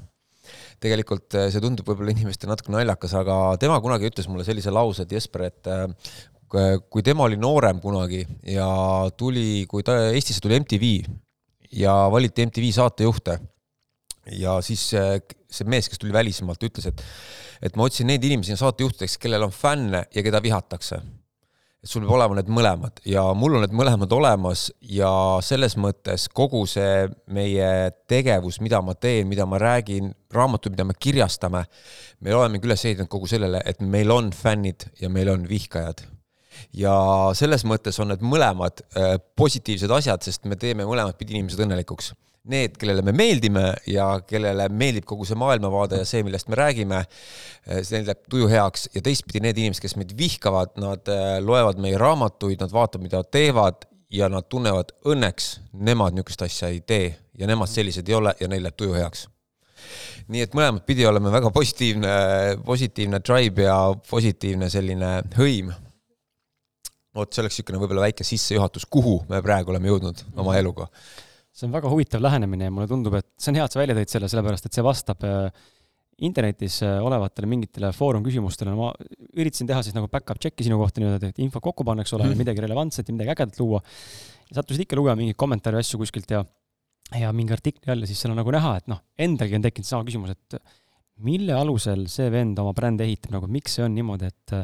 tegelikult 0.83 1.37
äh, 1.39 1.49
see 1.53 1.63
tundub 1.63 1.87
võib-olla 1.89 2.13
inimestele 2.13 2.53
natuke 2.53 2.73
naljakas, 2.75 3.15
aga 3.17 3.37
tema 3.61 3.79
kunagi 3.85 4.11
ütles 4.11 4.29
mulle 4.29 4.45
sellise 4.47 4.73
lause, 4.75 5.05
et 5.05 5.15
Jesper, 5.15 5.47
et 5.49 5.71
äh, 5.71 5.87
kui 6.91 7.03
tema 7.03 7.27
oli 7.27 7.39
noorem 7.41 7.81
kunagi 7.83 8.23
ja 8.47 8.69
tuli, 9.19 9.65
kui 9.71 9.83
ta 9.87 9.97
Eestisse 10.13 10.43
tuli 10.45 10.61
MTV 10.61 10.93
ja 11.75 11.95
valiti 12.13 12.47
MTV 12.47 12.71
saatejuhte 12.77 13.39
ja 14.39 14.59
siis 14.65 14.87
see 14.89 15.67
mees, 15.69 15.89
kes 15.91 16.01
tuli 16.01 16.15
välismaalt, 16.15 16.63
ütles, 16.67 16.89
et 16.91 17.03
et 17.65 17.77
ma 17.79 17.87
otsin 17.89 18.09
neid 18.11 18.25
inimesi 18.27 18.57
saatejuhtideks, 18.61 19.19
kellel 19.23 19.47
on 19.47 19.53
fänne 19.55 20.05
ja 20.15 20.23
keda 20.23 20.43
vihatakse. 20.43 21.01
et 21.85 21.91
sul 21.91 22.01
peab 22.01 22.15
olema 22.17 22.37
need 22.39 22.49
mõlemad 22.49 23.01
ja 23.05 23.23
mul 23.37 23.59
on 23.59 23.61
need 23.67 23.75
mõlemad 23.77 24.13
olemas 24.17 24.71
ja 24.81 25.11
selles 25.45 25.77
mõttes 25.77 26.31
kogu 26.33 26.63
see 26.65 27.11
meie 27.29 27.91
tegevus, 28.09 28.57
mida 28.65 28.81
ma 28.81 28.95
teen, 28.95 29.29
mida 29.29 29.45
ma 29.45 29.61
räägin, 29.61 30.15
raamatud, 30.33 30.73
mida 30.73 30.87
me 30.89 30.97
kirjastame, 30.97 31.65
me 32.21 32.35
olemegi 32.35 32.71
üles 32.71 32.87
ehitanud 32.89 33.13
kogu 33.13 33.29
sellele, 33.29 33.61
et 33.67 33.85
meil 33.85 34.11
on 34.17 34.33
fännid 34.33 34.89
ja 35.01 35.13
meil 35.13 35.29
on 35.35 35.45
vihkajad 35.49 36.07
ja 36.77 36.95
selles 37.37 37.65
mõttes 37.69 37.99
on 38.03 38.13
need 38.13 38.25
mõlemad 38.25 38.83
äh, 38.83 39.17
positiivsed 39.39 39.91
asjad, 39.95 40.25
sest 40.27 40.47
me 40.51 40.59
teeme 40.61 40.87
mõlemat 40.89 41.19
pidi 41.19 41.39
inimesed 41.39 41.65
õnnelikuks. 41.67 42.13
Need, 42.53 42.75
kellele 42.77 43.01
me 43.01 43.15
meeldime 43.17 43.71
ja 43.89 44.19
kellele 44.29 44.67
meeldib 44.69 45.07
kogu 45.09 45.25
see 45.25 45.39
maailmavaade 45.41 46.03
ja 46.03 46.09
see, 46.09 46.21
millest 46.27 46.51
me 46.53 46.59
räägime, 46.61 47.01
äh, 47.01 47.81
neil 47.81 48.05
läheb 48.11 48.25
tuju 48.31 48.51
heaks. 48.53 48.91
Ja 48.97 49.05
teistpidi 49.05 49.41
need 49.47 49.61
inimesed, 49.63 49.85
kes 49.87 49.97
meid 50.01 50.13
vihkavad, 50.19 50.75
nad 50.83 51.09
äh, 51.13 51.39
loevad 51.45 51.81
meie 51.81 52.01
raamatuid, 52.01 52.61
nad 52.61 52.75
vaatavad, 52.75 53.07
mida 53.07 53.23
nad 53.23 53.33
teevad 53.33 53.89
ja 54.15 54.29
nad 54.31 54.47
tunnevad 54.53 54.93
õnneks, 55.09 55.55
nemad 55.73 56.15
niisugust 56.15 56.45
asja 56.47 56.71
ei 56.73 56.83
tee 56.87 57.15
ja 57.39 57.49
nemad 57.51 57.71
sellised 57.71 58.09
ei 58.09 58.19
ole 58.19 58.35
ja 58.41 58.51
neil 58.51 58.63
läheb 58.67 58.77
tuju 58.79 58.99
heaks. 58.99 59.29
Nii 60.33 60.45
et 60.45 60.55
mõlemat 60.57 60.85
pidi 60.89 61.05
oleme 61.05 61.33
väga 61.33 61.51
positiivne, 61.53 62.13
positiivne 62.65 63.21
tribe 63.21 63.67
ja 63.67 63.79
positiivne 64.09 64.71
selline 64.73 65.19
hõim 65.37 65.73
vot 67.15 67.31
see 67.31 67.45
oleks 67.45 67.59
niisugune 67.59 67.81
võib-olla 67.83 68.09
väike 68.09 68.27
sissejuhatus, 68.27 68.89
kuhu 68.91 69.21
me 69.31 69.41
praegu 69.45 69.73
oleme 69.75 69.93
jõudnud 69.93 70.25
oma 70.35 70.51
mhm. 70.51 70.59
eluga. 70.63 70.89
see 71.55 71.69
on 71.69 71.77
väga 71.77 71.91
huvitav 71.91 72.23
lähenemine 72.25 72.69
ja 72.69 72.75
mulle 72.75 72.91
tundub, 72.91 73.15
et 73.21 73.29
see 73.39 73.53
on 73.53 73.61
hea, 73.61 73.69
et 73.69 73.75
sa 73.75 73.81
välja 73.81 73.97
tõid 73.99 74.11
selle, 74.11 74.31
sellepärast 74.33 74.67
et 74.67 74.77
see 74.77 74.85
vastab 74.85 75.23
äh, 75.29 75.67
internetis 76.27 76.81
äh, 76.87 76.99
olevatele 77.03 77.49
mingitele 77.51 77.91
foorum 77.95 78.25
küsimustele, 78.27 78.75
ma 78.79 78.91
üritasin 79.35 79.71
teha 79.71 79.83
siis 79.87 79.95
nagu 79.97 80.11
back-up 80.11 80.41
check'i 80.43 80.67
sinu 80.67 80.79
kohta 80.81 81.03
niimoodi, 81.03 81.31
et 81.31 81.41
info 81.43 81.63
kokku 81.63 81.87
panna, 81.87 82.05
eks 82.05 82.15
ole 82.19 82.27
mm., 82.29 82.43
midagi 82.43 82.63
relevantset 82.65 83.11
ja 83.11 83.17
midagi 83.17 83.35
ägedat 83.35 83.61
luua. 83.63 83.83
sattusid 84.55 84.85
ikka 84.85 84.99
lugema 84.99 85.19
mingeid 85.19 85.39
kommentaare 85.41 85.81
asju 85.83 85.99
kuskilt 86.03 86.31
ja, 86.31 86.45
ja 87.19 87.31
mingi 87.35 87.55
artikli 87.55 87.91
all 87.93 88.03
ja 88.03 88.11
siis 88.11 88.23
seal 88.23 88.35
on 88.35 88.43
nagu 88.43 88.55
näha, 88.55 88.77
et 88.83 88.91
noh, 88.91 89.03
endalgi 89.19 89.59
on 89.59 89.67
tekkinud 89.67 89.91
sama 89.91 90.07
küsimus, 90.07 90.35
et 90.35 90.59
mille 91.23 91.55
alusel 91.55 92.07
see 92.11 92.27
vend 92.35 92.59
oma 92.63 92.75
brändi 92.75 93.07
ehitab, 93.07 93.35
nagu 93.35 93.51
miks 93.51 93.79
see 93.79 93.87
on 93.87 93.95
niimoodi, 93.95 94.31
et 94.31 94.59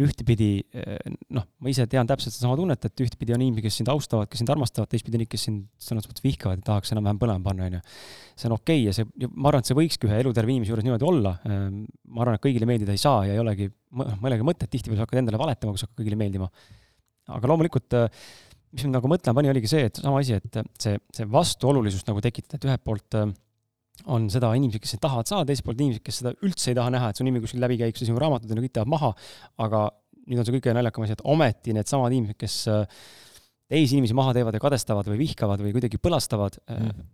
ühtepidi 0.00 0.62
eh, 0.72 0.96
noh, 1.36 1.44
ma 1.60 1.68
ise 1.68 1.84
tean 1.90 2.08
täpselt 2.08 2.32
sedasama 2.32 2.56
tunnet, 2.56 2.86
et 2.88 3.02
ühtepidi 3.04 3.34
on 3.36 3.42
inimesi, 3.44 3.66
kes 3.66 3.76
sind 3.82 3.90
austavad, 3.92 4.30
kes 4.32 4.40
sind 4.40 4.52
armastavad, 4.52 4.88
teistpidi 4.88 5.20
neid, 5.20 5.28
kes 5.32 5.44
sind 5.48 5.66
sõnas 5.82 6.08
mõttes 6.08 6.24
vihkavad 6.24 6.62
ja 6.62 6.66
tahaks 6.70 6.94
enam-vähem 6.94 7.20
põlema 7.20 7.44
panna, 7.44 7.68
on 7.68 7.76
ju. 7.76 7.82
see 8.40 8.48
on 8.48 8.56
okei 8.56 8.78
okay 8.78 8.86
ja 8.86 8.94
see, 8.96 9.28
ma 9.34 9.50
arvan, 9.50 9.64
et 9.64 9.68
see 9.68 9.76
võikski 9.76 10.08
ühe 10.08 10.22
eluterve 10.24 10.54
inimese 10.54 10.72
juures 10.72 10.86
niimoodi 10.86 11.08
olla. 11.10 11.34
Ehm, 11.44 11.82
ma 12.08 12.24
arvan, 12.24 12.38
et 12.40 12.44
kõigile 12.46 12.68
meeldida 12.70 12.96
ei 12.96 13.02
saa 13.04 13.26
ja 13.28 13.36
ei 13.36 13.42
olegi 13.42 13.68
mõelegi 13.92 14.48
mõtet, 14.48 14.72
tihtipeale 14.72 15.02
sa 15.02 15.04
hakkad 15.04 15.20
endale 15.20 15.42
valetama, 15.42 15.74
kui 15.74 15.82
sa 15.82 15.90
hakkad 15.90 16.00
kõigile 16.00 16.20
meeldima. 16.24 16.48
aga 17.32 17.52
loomulikult, 17.52 17.92
eh, 18.00 18.24
mis 18.72 18.86
mind 18.86 18.96
nagu 18.96 19.12
mõtlema 19.12 19.36
pani, 19.36 19.52
oligi 19.52 19.68
see, 19.70 19.84
et 19.92 20.00
sama 20.00 20.24
asi, 20.24 20.40
et 20.40 20.60
see, 20.80 20.96
see 21.12 21.28
vastuolulisust 21.28 22.08
nagu 22.08 22.24
tekitada, 22.24 22.56
et 22.56 22.70
ühelt 22.70 22.84
poolt 22.88 23.20
äh, 23.20 23.28
on 24.10 24.28
seda 24.32 24.52
inimesi, 24.58 24.80
kes 24.82 24.96
tahavad 25.02 25.28
saada, 25.28 25.46
teiselt 25.48 25.66
poolt 25.66 25.82
inimesed, 25.82 26.02
kes 26.04 26.22
seda 26.22 26.32
üldse 26.44 26.72
ei 26.72 26.78
taha 26.78 26.92
näha, 26.94 27.10
et 27.12 27.18
su 27.18 27.26
nimi 27.26 27.42
kuskil 27.42 27.62
läbi 27.62 27.78
käiks 27.80 28.02
ja 28.02 28.08
sinu 28.08 28.20
raamatud 28.22 28.50
on 28.50 28.60
ju 28.60 28.66
kõik 28.66 28.76
tahavad 28.78 28.92
maha, 28.94 29.10
aga 29.66 29.82
nüüd 30.26 30.40
on 30.40 30.46
see 30.46 30.56
kõige 30.56 30.74
naljakam 30.76 31.06
asi, 31.06 31.16
et 31.16 31.24
ometi 31.34 31.74
needsamad 31.76 32.14
inimesed, 32.14 32.38
kes 32.40 32.56
äh, 32.72 33.02
teisi 33.72 33.96
inimesi 33.96 34.16
maha 34.16 34.34
teevad 34.36 34.56
ja 34.56 34.62
kadestavad 34.62 35.10
või 35.10 35.20
vihkavad 35.22 35.62
või 35.64 35.74
kuidagi 35.76 36.00
põlastavad 36.02 36.58
mm., 36.66 37.04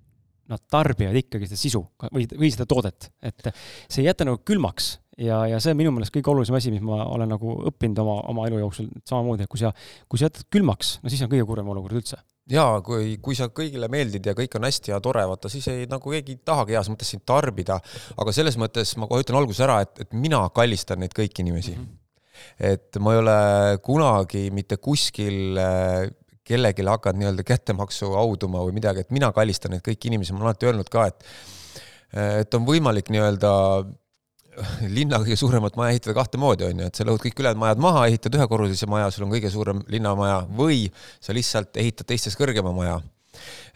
nad 0.48 0.62
tarbivad 0.72 1.16
ikkagi 1.18 1.44
seda 1.44 1.60
sisu 1.60 1.82
või, 2.06 2.24
või 2.30 2.48
seda 2.48 2.64
toodet, 2.68 3.10
et 3.20 3.50
see 3.52 4.00
ei 4.00 4.06
jäta 4.08 4.24
nagu 4.24 4.40
külmaks. 4.48 4.94
Ja, 5.20 5.42
ja 5.50 5.58
see 5.60 5.74
on 5.74 5.80
minu 5.80 5.90
meelest 5.92 6.14
kõige 6.14 6.30
olulisem 6.30 6.56
asi, 6.56 6.70
mis 6.72 6.80
ma 6.80 7.02
olen 7.10 7.28
nagu 7.34 7.56
õppinud 7.68 8.00
oma, 8.00 8.14
oma 8.30 8.46
elu 8.48 8.62
jooksul 8.62 8.86
samamoodi, 9.02 9.44
et 9.44 9.50
kui 9.50 9.60
sa, 9.60 9.74
kui 10.08 10.20
sa 10.20 10.30
jätad 10.30 10.46
külmaks, 10.54 10.94
no 11.02 11.12
siis 11.12 11.20
on 11.26 11.32
kõige 11.32 11.44
kurvem 11.50 11.68
olukord 11.74 11.98
üldse 11.98 12.20
jaa, 12.52 12.80
kui, 12.84 13.16
kui 13.22 13.36
sa 13.38 13.48
kõigile 13.54 13.90
meeldid 13.92 14.26
ja 14.28 14.34
kõik 14.36 14.56
on 14.58 14.66
hästi 14.68 14.92
ja 14.92 15.00
tore, 15.04 15.24
vaata 15.28 15.50
siis 15.52 15.66
ei, 15.72 15.86
nagu 15.90 16.14
keegi 16.14 16.36
ei 16.36 16.40
tahagi 16.50 16.76
heas 16.76 16.90
mõttes 16.92 17.12
sind 17.14 17.24
tarbida, 17.28 17.78
aga 18.16 18.34
selles 18.34 18.56
mõttes 18.60 18.94
ma 19.00 19.08
kohe 19.10 19.24
ütlen 19.24 19.40
alguses 19.40 19.64
ära, 19.66 19.80
et, 19.84 20.04
et 20.04 20.16
mina 20.16 20.40
kallistan 20.54 21.02
neid 21.02 21.16
kõiki 21.16 21.44
inimesi 21.44 21.76
mm. 21.76 21.84
-hmm. 21.84 22.72
et 22.72 23.00
ma 23.04 23.14
ei 23.14 23.22
ole 23.24 23.38
kunagi 23.84 24.48
mitte 24.54 24.80
kuskil 24.80 25.60
äh, 25.60 26.08
kellelegi 26.48 26.86
hakanud 26.86 27.20
nii-öelda 27.20 27.44
kättemaksu 27.44 28.14
auduma 28.16 28.64
või 28.64 28.78
midagi, 28.80 29.04
et 29.04 29.12
mina 29.12 29.30
kallistan 29.36 29.74
neid 29.74 29.84
kõiki 29.84 30.08
inimesi, 30.08 30.32
ma 30.32 30.40
olen 30.40 30.50
alati 30.52 30.70
öelnud 30.70 30.92
ka, 30.92 31.06
et 31.12 31.24
et 32.40 32.54
on 32.56 32.64
võimalik 32.64 33.10
nii-öelda 33.12 33.50
linna 34.96 35.20
kõige 35.22 35.36
suuremat 35.40 35.76
maja 35.78 35.94
ehitada 35.94 36.16
kahte 36.18 36.40
moodi, 36.40 36.66
on 36.68 36.82
ju, 36.82 36.88
et 36.90 36.98
sa 36.98 37.06
lõhud 37.06 37.22
kõik 37.22 37.42
ülejäänud 37.42 37.62
majad 37.62 37.84
maha, 37.84 38.06
ehitad 38.10 38.34
ühekorruselise 38.38 38.88
maja, 38.90 39.10
sul 39.14 39.28
on 39.28 39.36
kõige 39.36 39.52
suurem 39.52 39.84
linnamaja 39.92 40.42
või 40.58 40.86
sa 41.20 41.36
lihtsalt 41.36 41.78
ehitad 41.80 42.08
teistest 42.08 42.38
kõrgema 42.40 42.74
maja 42.74 42.98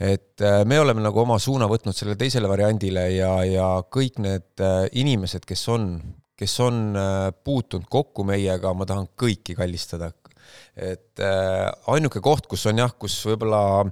et 0.00 0.42
äh, 0.42 0.62
me 0.66 0.80
oleme 0.80 1.02
nagu 1.04 1.22
oma 1.22 1.38
suuna 1.42 1.68
võtnud 1.70 1.96
sellele 1.96 2.18
teisele 2.20 2.50
variandile 2.50 3.06
ja, 3.14 3.32
ja 3.46 3.68
kõik 3.92 4.18
need 4.22 4.64
äh, 4.64 4.86
inimesed, 4.98 5.46
kes 5.48 5.62
on, 5.72 5.94
kes 6.38 6.56
on 6.64 6.82
äh, 6.98 7.28
puutunud 7.44 7.88
kokku 7.90 8.26
meiega, 8.28 8.74
ma 8.74 8.88
tahan 8.88 9.08
kõiki 9.18 9.56
kallistada. 9.58 10.12
et 10.76 11.20
ainuke 11.88 12.20
koht, 12.20 12.46
kus 12.48 12.64
on 12.66 12.78
jah, 12.80 12.92
kus 12.98 13.14
võib-olla 13.28 13.84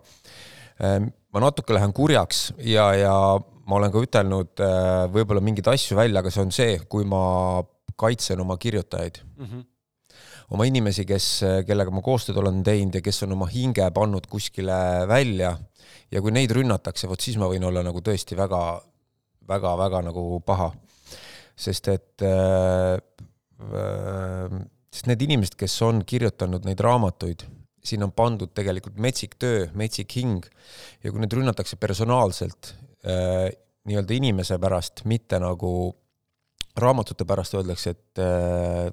ma 0.81 1.43
natuke 1.45 1.75
lähen 1.77 1.93
kurjaks 1.93 2.55
ja, 2.65 2.87
ja 2.97 3.15
ma 3.71 3.79
olen 3.79 3.93
ka 3.95 4.03
ütelnud 4.03 4.63
võib-olla 5.15 5.43
mingeid 5.45 5.69
asju 5.71 5.99
välja, 5.99 6.21
aga 6.21 6.33
see 6.35 6.43
on 6.43 6.51
see, 6.55 6.79
kui 6.91 7.07
ma 7.07 7.23
kaitsen 8.01 8.43
oma 8.43 8.57
kirjutajaid 8.59 9.23
mm. 9.23 9.45
-hmm 9.47 9.67
oma 10.51 10.67
inimesi, 10.67 11.05
kes, 11.07 11.27
kellega 11.67 11.93
ma 11.95 12.03
koostööd 12.03 12.41
olen 12.41 12.63
teinud 12.67 12.97
ja 12.99 13.03
kes 13.05 13.23
on 13.27 13.37
oma 13.37 13.47
hinge 13.51 13.85
pannud 13.95 14.27
kuskile 14.31 15.07
välja 15.07 15.53
ja 16.11 16.23
kui 16.23 16.35
neid 16.35 16.51
rünnatakse, 16.55 17.09
vot 17.11 17.23
siis 17.23 17.39
ma 17.41 17.49
võin 17.51 17.65
olla 17.67 17.85
nagu 17.87 18.03
tõesti 18.05 18.39
väga, 18.39 18.63
väga, 19.51 19.77
väga 19.79 20.03
nagu 20.11 20.25
paha. 20.47 20.73
sest 21.61 21.89
et 21.93 22.23
äh, 22.25 22.97
äh, 23.61 24.61
sest 24.91 25.07
need 25.11 25.23
inimesed, 25.23 25.55
kes 25.61 25.75
on 25.85 26.03
kirjutanud 26.09 26.65
neid 26.65 26.81
raamatuid, 26.81 27.45
siin 27.85 28.03
on 28.03 28.13
pandud 28.17 28.51
tegelikult 28.57 28.97
metsik 28.99 29.37
töö, 29.39 29.67
metsik 29.75 30.17
hing 30.17 30.47
ja 31.05 31.13
kui 31.13 31.21
neid 31.21 31.37
rünnatakse 31.37 31.77
personaalselt 31.77 32.75
äh, 33.05 33.49
nii-öelda 33.89 34.17
inimese 34.17 34.59
pärast, 34.61 35.05
mitte 35.09 35.41
nagu 35.41 35.73
raamatute 36.81 37.27
pärast 37.29 37.57
öeldakse, 37.59 37.95
et 37.97 38.23
äh, 38.23 38.91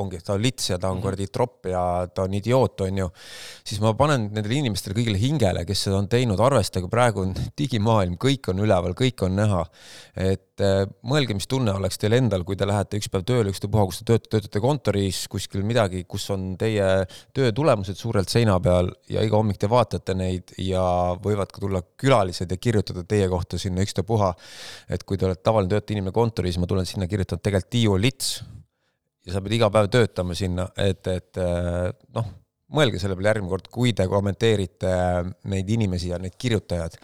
ongi, 0.00 0.20
ta 0.24 0.34
on 0.36 0.42
lits 0.42 0.70
ja 0.70 0.78
ta 0.78 0.90
on 0.90 0.98
mhm. 0.98 1.04
kuradi 1.04 1.28
tropp 1.32 1.68
ja 1.70 1.82
ta 2.14 2.26
on 2.28 2.34
idioot, 2.38 2.84
on 2.86 3.02
ju, 3.04 3.08
siis 3.66 3.80
ma 3.82 3.94
panen 3.98 4.28
nendele 4.34 4.58
inimestele 4.60 4.96
kõigile 4.96 5.20
hingele, 5.20 5.64
kes 5.68 5.86
seda 5.86 5.98
on 6.00 6.08
teinud, 6.10 6.40
arvestage, 6.44 6.90
praegu 6.92 7.24
on 7.24 7.34
digimaailm, 7.60 8.16
kõik 8.20 8.50
on 8.52 8.64
üleval, 8.64 8.96
kõik 8.98 9.24
on 9.26 9.36
näha. 9.38 9.64
et 10.14 10.62
äh, 10.62 10.84
mõelge, 11.06 11.34
mis 11.34 11.48
tunne 11.50 11.74
oleks 11.74 11.98
teil 11.98 12.14
endal, 12.18 12.44
kui 12.46 12.56
te 12.56 12.66
lähete 12.68 13.00
üks 13.00 13.10
päev 13.12 13.26
tööle, 13.26 13.50
ükstapuha, 13.54 13.86
kus 13.90 14.00
te 14.00 14.08
töötate, 14.12 14.30
töötate 14.36 14.62
kontoris 14.62 15.24
kuskil 15.30 15.64
midagi, 15.66 16.04
kus 16.08 16.28
on 16.34 16.54
teie 16.60 16.86
töö 17.34 17.52
tulemused 17.54 17.98
suurelt 17.98 18.30
seina 18.30 18.58
peal 18.62 18.92
ja 19.10 19.24
iga 19.26 19.38
hommik 19.38 19.58
te 19.60 19.70
vaatate 19.70 20.14
neid 20.18 20.54
ja 20.62 20.84
võivad 21.24 21.52
ka 21.52 21.62
tulla 21.62 21.82
külalised 22.00 22.50
ja 22.50 22.60
kirjutada 22.60 23.04
teie 23.08 23.28
kohta 23.32 23.58
sinna 23.58 23.82
ükstapuha. 23.84 24.34
et 24.88 25.02
kui 25.04 25.18
te 25.18 25.26
olete 25.26 25.42
tavaline 25.42 25.72
töötaja 25.72 25.96
inimene 25.96 26.14
kontoris, 26.14 26.58
ma 26.58 26.70
tulen 26.70 26.86
sinna 26.86 27.08
kirjutan 27.10 27.42
tegelikult 27.42 27.72
Tiiu 27.74 27.96
Lits 27.98 28.42
ja 29.24 29.34
sa 29.34 29.42
pead 29.44 29.58
iga 29.58 29.70
päev 29.72 29.90
töötama 29.92 30.36
sinna, 30.38 30.66
et, 30.80 31.06
et 31.08 31.40
äh, 31.40 31.88
noh, 32.16 32.28
mõelge 32.74 33.00
selle 33.00 33.16
peale 33.16 33.32
järgmine 33.32 33.52
kord, 33.52 33.70
kui 33.72 33.94
te 33.96 34.06
kommenteerite 34.10 34.92
neid 35.52 35.72
inimesi 35.76 36.10
ja 36.12 36.20
neid 36.22 36.36
kirjutajad, 36.40 36.96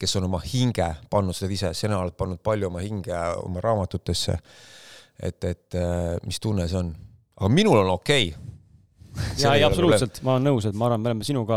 kes 0.00 0.18
on 0.20 0.28
oma 0.28 0.40
hinge 0.44 0.88
pannud, 1.10 1.36
tead 1.36 1.54
ise, 1.54 1.72
sina 1.76 2.00
oled 2.00 2.16
pannud 2.18 2.42
palju 2.44 2.70
oma 2.70 2.84
hinge 2.84 3.16
oma 3.42 3.62
raamatutesse. 3.64 4.38
et, 5.18 5.44
et 5.44 5.74
äh, 5.74 6.14
mis 6.26 6.38
tunne 6.38 6.68
see 6.70 6.78
on, 6.78 6.92
aga 7.40 7.50
minul 7.50 7.82
on 7.84 7.96
okei. 7.96 8.30
Okay 9.18 9.42
ja 9.42 9.50
ei, 9.56 9.64
absoluutselt, 9.66 10.20
ma 10.22 10.36
olen 10.36 10.44
nõus, 10.46 10.66
et 10.68 10.76
ma 10.78 10.84
arvan, 10.86 11.00
me 11.02 11.08
oleme 11.10 11.26
sinuga, 11.26 11.56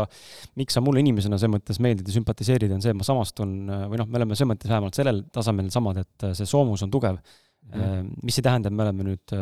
miks 0.58 0.74
sa 0.74 0.80
mulle 0.82 0.98
inimesena 0.98 1.36
selles 1.38 1.52
mõttes 1.52 1.78
meeldid 1.84 2.08
ja 2.10 2.16
sümpatiseerid, 2.16 2.72
on 2.74 2.82
see, 2.82 2.90
et 2.90 2.98
ma 2.98 3.06
samastun 3.06 3.52
või 3.92 4.00
noh, 4.00 4.08
me 4.10 4.18
oleme 4.18 4.34
selles 4.34 4.50
mõttes 4.50 4.72
vähemalt 4.72 4.98
sellel 4.98 5.20
tasemel 5.30 5.68
samad, 5.70 6.00
et 6.02 6.26
see 6.34 6.48
soomus 6.48 6.82
on 6.82 6.90
tugev. 6.90 7.20
Mm.. 7.70 8.08
mis 8.26 8.40
ei 8.40 8.42
tähenda, 8.42 8.72
et 8.72 8.74
me 8.74 8.82
oleme 8.82 9.04
nüüd 9.06 9.36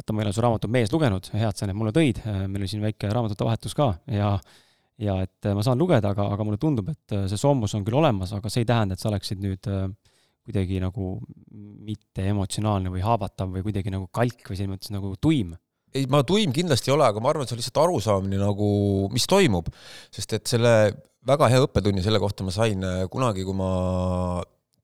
vaata, 0.00 0.16
ma 0.16 0.24
ei 0.24 0.28
ole 0.28 0.34
su 0.34 0.44
raamatut 0.44 0.72
mees 0.72 0.92
lugenud, 0.94 1.30
hea, 1.36 1.52
et 1.52 1.60
sa 1.60 1.68
need 1.68 1.78
mulle 1.78 1.94
tõid, 1.94 2.22
meil 2.26 2.60
oli 2.62 2.72
siin 2.72 2.84
väike 2.84 3.12
raamatute 3.12 3.46
vahetus 3.46 3.76
ka 3.78 3.92
ja 4.10 4.34
ja 5.00 5.16
et 5.24 5.48
ma 5.56 5.62
saan 5.64 5.80
lugeda, 5.80 6.12
aga, 6.12 6.26
aga 6.34 6.44
mulle 6.44 6.60
tundub, 6.60 6.90
et 6.92 7.14
see 7.30 7.40
soomus 7.40 7.72
on 7.78 7.86
küll 7.86 7.96
olemas, 7.96 8.34
aga 8.36 8.50
see 8.52 8.66
ei 8.66 8.68
tähenda, 8.68 8.96
et 8.96 9.00
sa 9.00 9.08
oleksid 9.08 9.40
nüüd 9.40 9.68
äh, 9.72 9.86
kuidagi 10.44 10.80
nagu 10.82 11.14
mitte 11.86 12.26
emotsionaalne 12.28 12.92
või 12.92 13.02
haavatav 13.04 13.52
või 13.54 13.64
kuidagi 13.64 13.92
nagu 13.94 14.10
kalk 14.12 14.44
või 14.48 14.58
selles 14.58 14.72
mõttes 14.74 14.92
nagu 14.92 15.14
tuim 15.20 15.54
ei, 15.94 16.06
ma 16.10 16.22
tuim 16.26 16.52
kindlasti 16.54 16.90
ei 16.90 16.94
ole, 16.94 17.06
aga 17.08 17.22
ma 17.22 17.32
arvan, 17.32 17.44
et 17.44 17.50
see 17.50 17.56
on 17.56 17.60
lihtsalt 17.62 17.80
arusaamine 17.82 18.38
nagu, 18.38 18.70
mis 19.10 19.26
toimub. 19.30 19.70
sest 20.14 20.36
et 20.36 20.46
selle 20.46 20.74
väga 21.26 21.48
hea 21.50 21.64
õppetunni 21.64 22.04
selle 22.04 22.20
kohta 22.22 22.46
ma 22.46 22.54
sain 22.54 22.84
äh, 22.86 23.04
kunagi, 23.10 23.44
kui 23.46 23.56
ma 23.56 23.70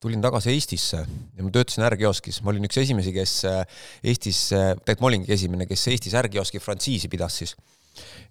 tulin 0.02 0.22
tagasi 0.24 0.52
Eestisse 0.52 1.02
ja 1.02 1.44
ma 1.44 1.52
töötasin 1.52 1.84
ärkioskis, 1.88 2.40
ma 2.44 2.52
olin 2.52 2.66
üks 2.68 2.80
esimesi, 2.82 3.12
kes 3.16 3.36
äh, 3.48 3.84
Eestis, 4.04 4.48
äh, 4.56 4.72
tegelikult 4.78 5.04
ma 5.04 5.10
olingi 5.12 5.36
esimene, 5.36 5.68
kes 5.68 5.86
Eestis 5.92 6.16
ärkioski 6.18 6.60
frantsiisi 6.62 7.10
pidas 7.12 7.38
siis. 7.40 7.54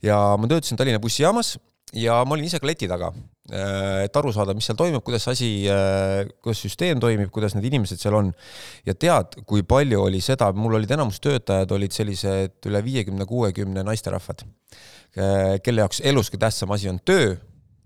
ja 0.05 0.17
ma 0.37 0.49
töötasin 0.51 0.77
Tallinna 0.77 1.01
bussijaamas 1.01 1.55
ja 1.97 2.19
ma 2.25 2.35
olin 2.35 2.45
ise 2.47 2.59
ka 2.61 2.69
leti 2.69 2.89
taga, 2.91 3.09
äh, 3.49 4.05
et 4.05 4.19
aru 4.21 4.33
saada, 4.35 4.53
mis 4.57 4.67
seal 4.69 4.77
toimub, 4.77 5.03
kuidas 5.05 5.25
asi, 5.31 5.49
kuidas 6.43 6.61
süsteem 6.67 7.01
toimib, 7.01 7.31
kuidas 7.33 7.57
need 7.57 7.65
inimesed 7.71 8.01
seal 8.01 8.19
on. 8.19 8.31
ja 8.85 8.93
tead, 8.93 9.41
kui 9.49 9.65
palju 9.65 10.05
oli 10.05 10.21
seda, 10.21 10.51
mul 10.53 10.77
olid 10.81 10.93
enamus 10.97 11.19
töötajad 11.23 11.73
olid 11.73 11.95
sellised 11.95 12.69
üle 12.69 12.83
viiekümne, 12.85 13.25
kuuekümne 13.29 13.85
naisterahvad, 13.87 14.45
kelle 15.65 15.85
jaoks 15.85 16.01
elus 16.05 16.29
kõige 16.29 16.45
tähtsam 16.45 16.73
asi 16.75 16.91
on 16.91 17.01
töö 17.01 17.35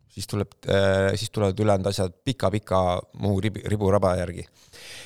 siis 0.09 0.27
tuleb, 0.27 0.51
äh, 0.67 1.13
siis 1.19 1.31
tulevad 1.33 1.59
ülejäänud 1.59 1.89
asjad 1.89 2.15
pika-pika 2.25 2.79
ribi, 3.43 3.61
riburaba 3.71 4.15
järgi. 4.17 4.45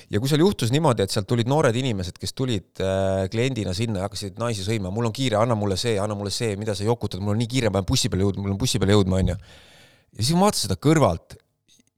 ja 0.10 0.20
kui 0.20 0.30
seal 0.30 0.44
juhtus 0.44 0.72
niimoodi, 0.72 1.04
et 1.04 1.12
sealt 1.12 1.28
tulid 1.28 1.50
noored 1.50 1.76
inimesed, 1.76 2.18
kes 2.22 2.34
tulid 2.34 2.82
äh, 2.82 3.28
kliendina 3.32 3.74
sinna 3.74 4.02
ja 4.02 4.08
hakkasid 4.08 4.40
naisi 4.40 4.66
sõima, 4.66 4.92
mul 4.94 5.10
on 5.10 5.16
kiire, 5.16 5.38
anna 5.42 5.56
mulle 5.60 5.78
see, 5.78 5.98
anna 6.00 6.16
mulle 6.16 6.32
see, 6.34 6.56
mida 6.60 6.76
sa 6.78 6.88
jokutad, 6.88 7.22
mul 7.22 7.36
on 7.36 7.42
nii 7.44 7.52
kiire, 7.52 7.72
ma 7.72 7.82
pean 7.82 7.92
bussi 7.92 8.12
peale 8.12 8.28
jõudma, 8.28 8.48
mul 8.48 8.56
on 8.56 8.62
bussi 8.64 8.82
peale 8.82 8.98
jõudma, 8.98 9.22
onju. 9.24 9.38
ja 10.18 10.24
siis 10.24 10.36
ma 10.38 10.48
vaatasin 10.48 10.70
seda 10.70 10.80
kõrvalt 10.88 11.38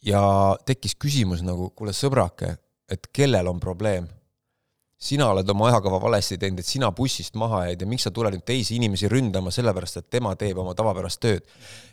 ja 0.06 0.22
tekkis 0.66 0.98
küsimus 1.02 1.46
nagu, 1.46 1.72
kuule 1.78 1.94
sõbrake, 1.96 2.56
et 2.92 3.10
kellel 3.14 3.50
on 3.50 3.62
probleem 3.62 4.10
sina 5.06 5.28
oled 5.30 5.50
oma 5.54 5.70
ajakava 5.70 6.00
valesti 6.02 6.38
teinud, 6.42 6.62
et 6.62 6.68
sina 6.68 6.90
bussist 6.96 7.36
maha 7.40 7.66
jäid 7.68 7.84
ja 7.84 7.88
miks 7.90 8.08
sa 8.08 8.12
tuled 8.14 8.34
nüüd 8.36 8.46
teisi 8.48 8.76
inimesi 8.80 9.10
ründama, 9.12 9.54
sellepärast 9.54 10.02
et 10.02 10.08
tema 10.18 10.34
teeb 10.40 10.60
oma 10.62 10.74
tavapärast 10.78 11.22
tööd. 11.22 11.46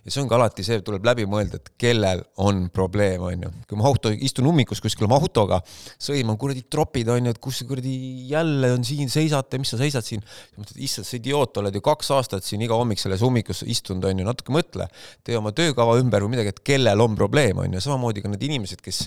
ja 0.03 0.11
see 0.11 0.23
ongi 0.23 0.35
alati 0.35 0.65
see, 0.67 0.81
tuleb 0.83 1.05
läbi 1.07 1.27
mõelda, 1.31 1.61
et 1.61 1.71
kellel 1.79 2.25
on 2.43 2.65
probleem, 2.75 3.23
on 3.29 3.47
ju. 3.47 3.53
kui 3.71 3.79
ma 3.79 3.87
auto, 3.91 4.11
istun 4.11 4.49
ummikus 4.51 4.83
kuskil 4.83 5.07
oma 5.07 5.21
autoga, 5.21 5.61
sõiman 6.03 6.39
kuradi 6.41 6.65
tropid, 6.73 7.13
on 7.13 7.29
ju, 7.29 7.37
et 7.37 7.41
kus 7.43 7.63
kuradi 7.69 7.95
jälle 8.33 8.73
on 8.77 8.87
siin, 8.87 9.13
seisate, 9.13 9.61
mis 9.63 9.75
sa 9.75 9.81
seisad 9.81 10.09
siin. 10.09 10.25
mõtled, 10.59 10.81
issand, 10.83 11.09
sa 11.09 11.19
idioot, 11.21 11.63
oled 11.63 11.79
ju 11.79 11.85
kaks 11.85 12.13
aastat 12.19 12.49
siin 12.49 12.65
iga 12.65 12.79
hommik 12.79 13.03
selles 13.03 13.23
ummikus 13.23 13.63
istunud, 13.63 14.09
on 14.11 14.25
ju, 14.25 14.29
natuke 14.29 14.55
mõtle. 14.55 14.89
tee 15.25 15.39
oma 15.39 15.53
töökava 15.57 15.99
ümber 16.01 16.25
või 16.27 16.37
midagi, 16.37 16.57
et 16.57 16.63
kellel 16.67 17.05
on 17.05 17.19
probleem, 17.19 17.61
on 17.63 17.77
ju, 17.77 17.85
samamoodi 17.85 18.25
ka 18.25 18.33
need 18.33 18.49
inimesed, 18.51 18.83
kes 18.83 19.07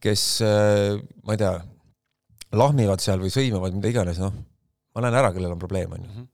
kes 0.00 0.40
äh, 0.40 0.96
ma 1.28 1.36
ei 1.36 1.40
tea, 1.40 1.52
lahmivad 2.56 3.02
seal 3.02 3.20
või 3.22 3.32
sõimavad, 3.32 3.74
mida 3.76 3.90
iganes, 3.92 4.20
noh, 4.22 4.34
ma 4.94 5.04
näen 5.04 5.18
ära, 5.20 5.32
kellel 5.34 5.54
on 5.54 5.62
probleem, 5.62 5.96
on 5.96 6.04
ju. 6.04 6.10
Mhm. 6.10 6.28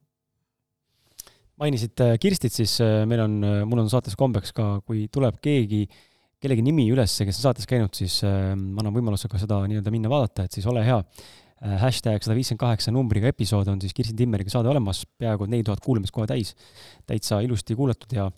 mainisid 1.56 2.00
äh, 2.04 2.18
Kirstit, 2.20 2.52
siis 2.52 2.74
äh, 2.84 3.06
meil 3.08 3.22
on, 3.24 3.38
äh, 3.44 3.62
mul 3.64 3.80
on 3.80 3.88
saates 3.88 4.16
kombeks 4.16 4.52
ka, 4.52 4.82
kui 4.84 5.06
tuleb 5.12 5.38
keegi, 5.40 5.86
kellegi 6.40 6.64
nimi 6.64 6.84
üles, 6.92 7.14
kes 7.16 7.40
on 7.40 7.46
saates 7.46 7.68
käinud, 7.68 7.94
siis 7.96 8.18
ma 8.22 8.82
annan 8.82 8.92
võimaluse 8.92 9.26
ka 9.32 9.38
seda 9.40 9.62
nii-öelda 9.64 9.90
minna 9.90 10.10
vaadata, 10.12 10.44
et 10.44 10.52
siis 10.52 10.66
ole 10.68 10.82
hea. 10.84 10.98
hashtag 11.80 12.20
sada 12.20 12.36
viiskümmend 12.36 12.60
kaheksa 12.60 12.92
numbriga 12.92 13.30
episood 13.32 13.66
on 13.72 13.80
siis 13.80 13.94
Kirsti 13.96 14.12
Timmeriga 14.14 14.52
saade 14.52 14.68
olemas, 14.68 15.06
peaaegu 15.18 15.48
neli 15.48 15.64
tuhat 15.64 15.80
kuulamist 15.80 16.12
kohe 16.12 16.26
täis. 16.28 16.52
täitsa 17.08 17.40
ilusti 17.40 17.74
kuulatud 17.74 18.12
ja 18.12 18.28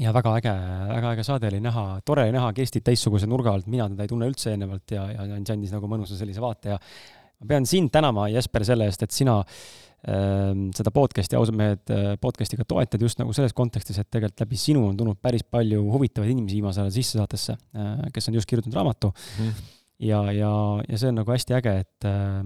ja 0.00 0.12
väga 0.14 0.32
äge, 0.40 0.52
väga 0.90 1.12
äge 1.14 1.24
saade 1.26 1.50
oli 1.50 1.60
näha, 1.62 1.84
tore 2.06 2.26
näha 2.34 2.50
Kerstit 2.56 2.84
teistsuguse 2.86 3.28
nurga 3.30 3.54
alt, 3.54 3.68
mina 3.70 3.86
teda 3.92 4.06
ei 4.06 4.10
tunne 4.10 4.28
üldse 4.30 4.52
eelnevalt 4.52 4.94
ja, 4.96 5.06
ja 5.12 5.26
see 5.36 5.54
andis 5.54 5.74
nagu 5.74 5.90
mõnusa 5.90 6.18
sellise 6.18 6.42
vaate 6.42 6.74
ja 6.74 6.78
ma 6.78 7.50
pean 7.54 7.66
sind 7.68 7.92
tänama, 7.94 8.28
Jesper, 8.32 8.64
selle 8.66 8.88
eest, 8.90 9.04
et 9.06 9.14
sina 9.14 9.36
äh, 9.40 10.50
seda 10.76 10.92
podcast'i, 10.94 11.38
ausad 11.38 11.58
mehed 11.58 11.94
äh, 11.94 12.10
podcast'i 12.22 12.58
ka 12.58 12.66
toetad 12.68 13.02
just 13.06 13.22
nagu 13.22 13.34
selles 13.36 13.54
kontekstis, 13.56 14.00
et 14.02 14.10
tegelikult 14.10 14.46
läbi 14.46 14.60
sinu 14.60 14.84
on 14.88 14.98
tulnud 14.98 15.20
päris 15.22 15.46
palju 15.46 15.84
huvitavaid 15.94 16.34
inimesi 16.34 16.58
viimasel 16.60 16.86
ajal 16.86 16.96
sisse 16.98 17.20
saatesse 17.20 17.56
äh,, 17.56 18.06
kes 18.14 18.30
on 18.30 18.38
just 18.40 18.50
kirjutanud 18.50 18.78
raamatu. 18.80 19.14
Mm.. 19.38 19.66
ja, 20.10 20.22
ja, 20.34 20.54
ja 20.88 21.00
see 21.00 21.12
on 21.12 21.20
nagu 21.22 21.36
hästi 21.36 21.58
äge, 21.60 21.78
et 21.86 22.08
äh,, 22.10 22.40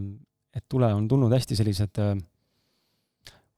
et 0.58 0.64
tule 0.68 0.88
on 0.90 1.08
tulnud 1.08 1.32
hästi 1.32 1.56
sellised 1.56 2.02
äh, 2.02 2.16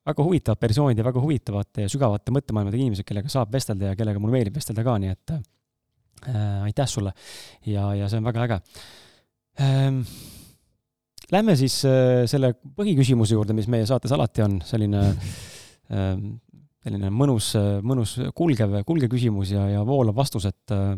väga 0.06 0.24
huvitavad 0.24 0.60
persoonid 0.60 0.98
ja 0.98 1.06
väga 1.06 1.22
huvitavate 1.22 1.86
ja 1.86 1.92
sügavate 1.92 2.32
mõttemaailmadega 2.34 2.86
inimesed, 2.86 3.06
kellega 3.08 3.32
saab 3.32 3.52
vestelda 3.52 3.92
ja 3.92 3.98
kellega 3.98 4.22
mulle 4.22 4.38
meeldib 4.38 4.56
vestelda 4.56 4.84
ka, 4.86 4.96
nii 5.02 5.12
et 5.12 5.34
äh, 5.36 6.66
aitäh 6.68 6.88
sulle. 6.88 7.12
ja, 7.68 7.90
ja 7.98 8.08
see 8.08 8.20
on 8.20 8.28
väga 8.30 8.46
äge 8.48 8.60
ähm,. 9.66 10.04
Lähme 11.30 11.54
siis 11.54 11.76
äh, 11.86 12.24
selle 12.26 12.56
põhiküsimuse 12.74 13.36
juurde, 13.36 13.54
mis 13.54 13.68
meie 13.70 13.84
saates 13.86 14.10
alati 14.16 14.42
on, 14.42 14.56
selline 14.66 15.02
äh, 15.06 16.16
selline 16.80 17.10
mõnus, 17.12 17.52
mõnus 17.86 18.16
kulgev, 18.36 18.80
kulgev 18.88 19.12
küsimus 19.12 19.52
ja, 19.54 19.66
ja 19.68 19.84
voolav 19.86 20.16
vastus, 20.16 20.48
et 20.48 20.74
äh, 20.74 20.96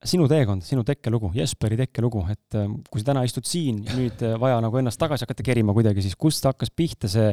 sinu 0.00 0.24
teekond, 0.30 0.64
sinu 0.64 0.80
tekkelugu, 0.86 1.28
Jesperi 1.36 1.76
tekkelugu, 1.76 2.22
et 2.32 2.56
äh, 2.56 2.68
kui 2.88 3.02
sa 3.02 3.10
täna 3.10 3.24
istud 3.26 3.44
siin 3.48 3.82
nüüd 3.84 4.22
äh, 4.24 4.36
vaja 4.40 4.56
nagu 4.64 4.78
ennast 4.80 5.00
tagasi 5.00 5.26
hakata 5.26 5.44
kerima 5.44 5.74
kuidagi, 5.76 6.00
siis 6.04 6.16
kust 6.20 6.46
hakkas 6.48 6.72
pihta 6.72 7.10
see 7.10 7.26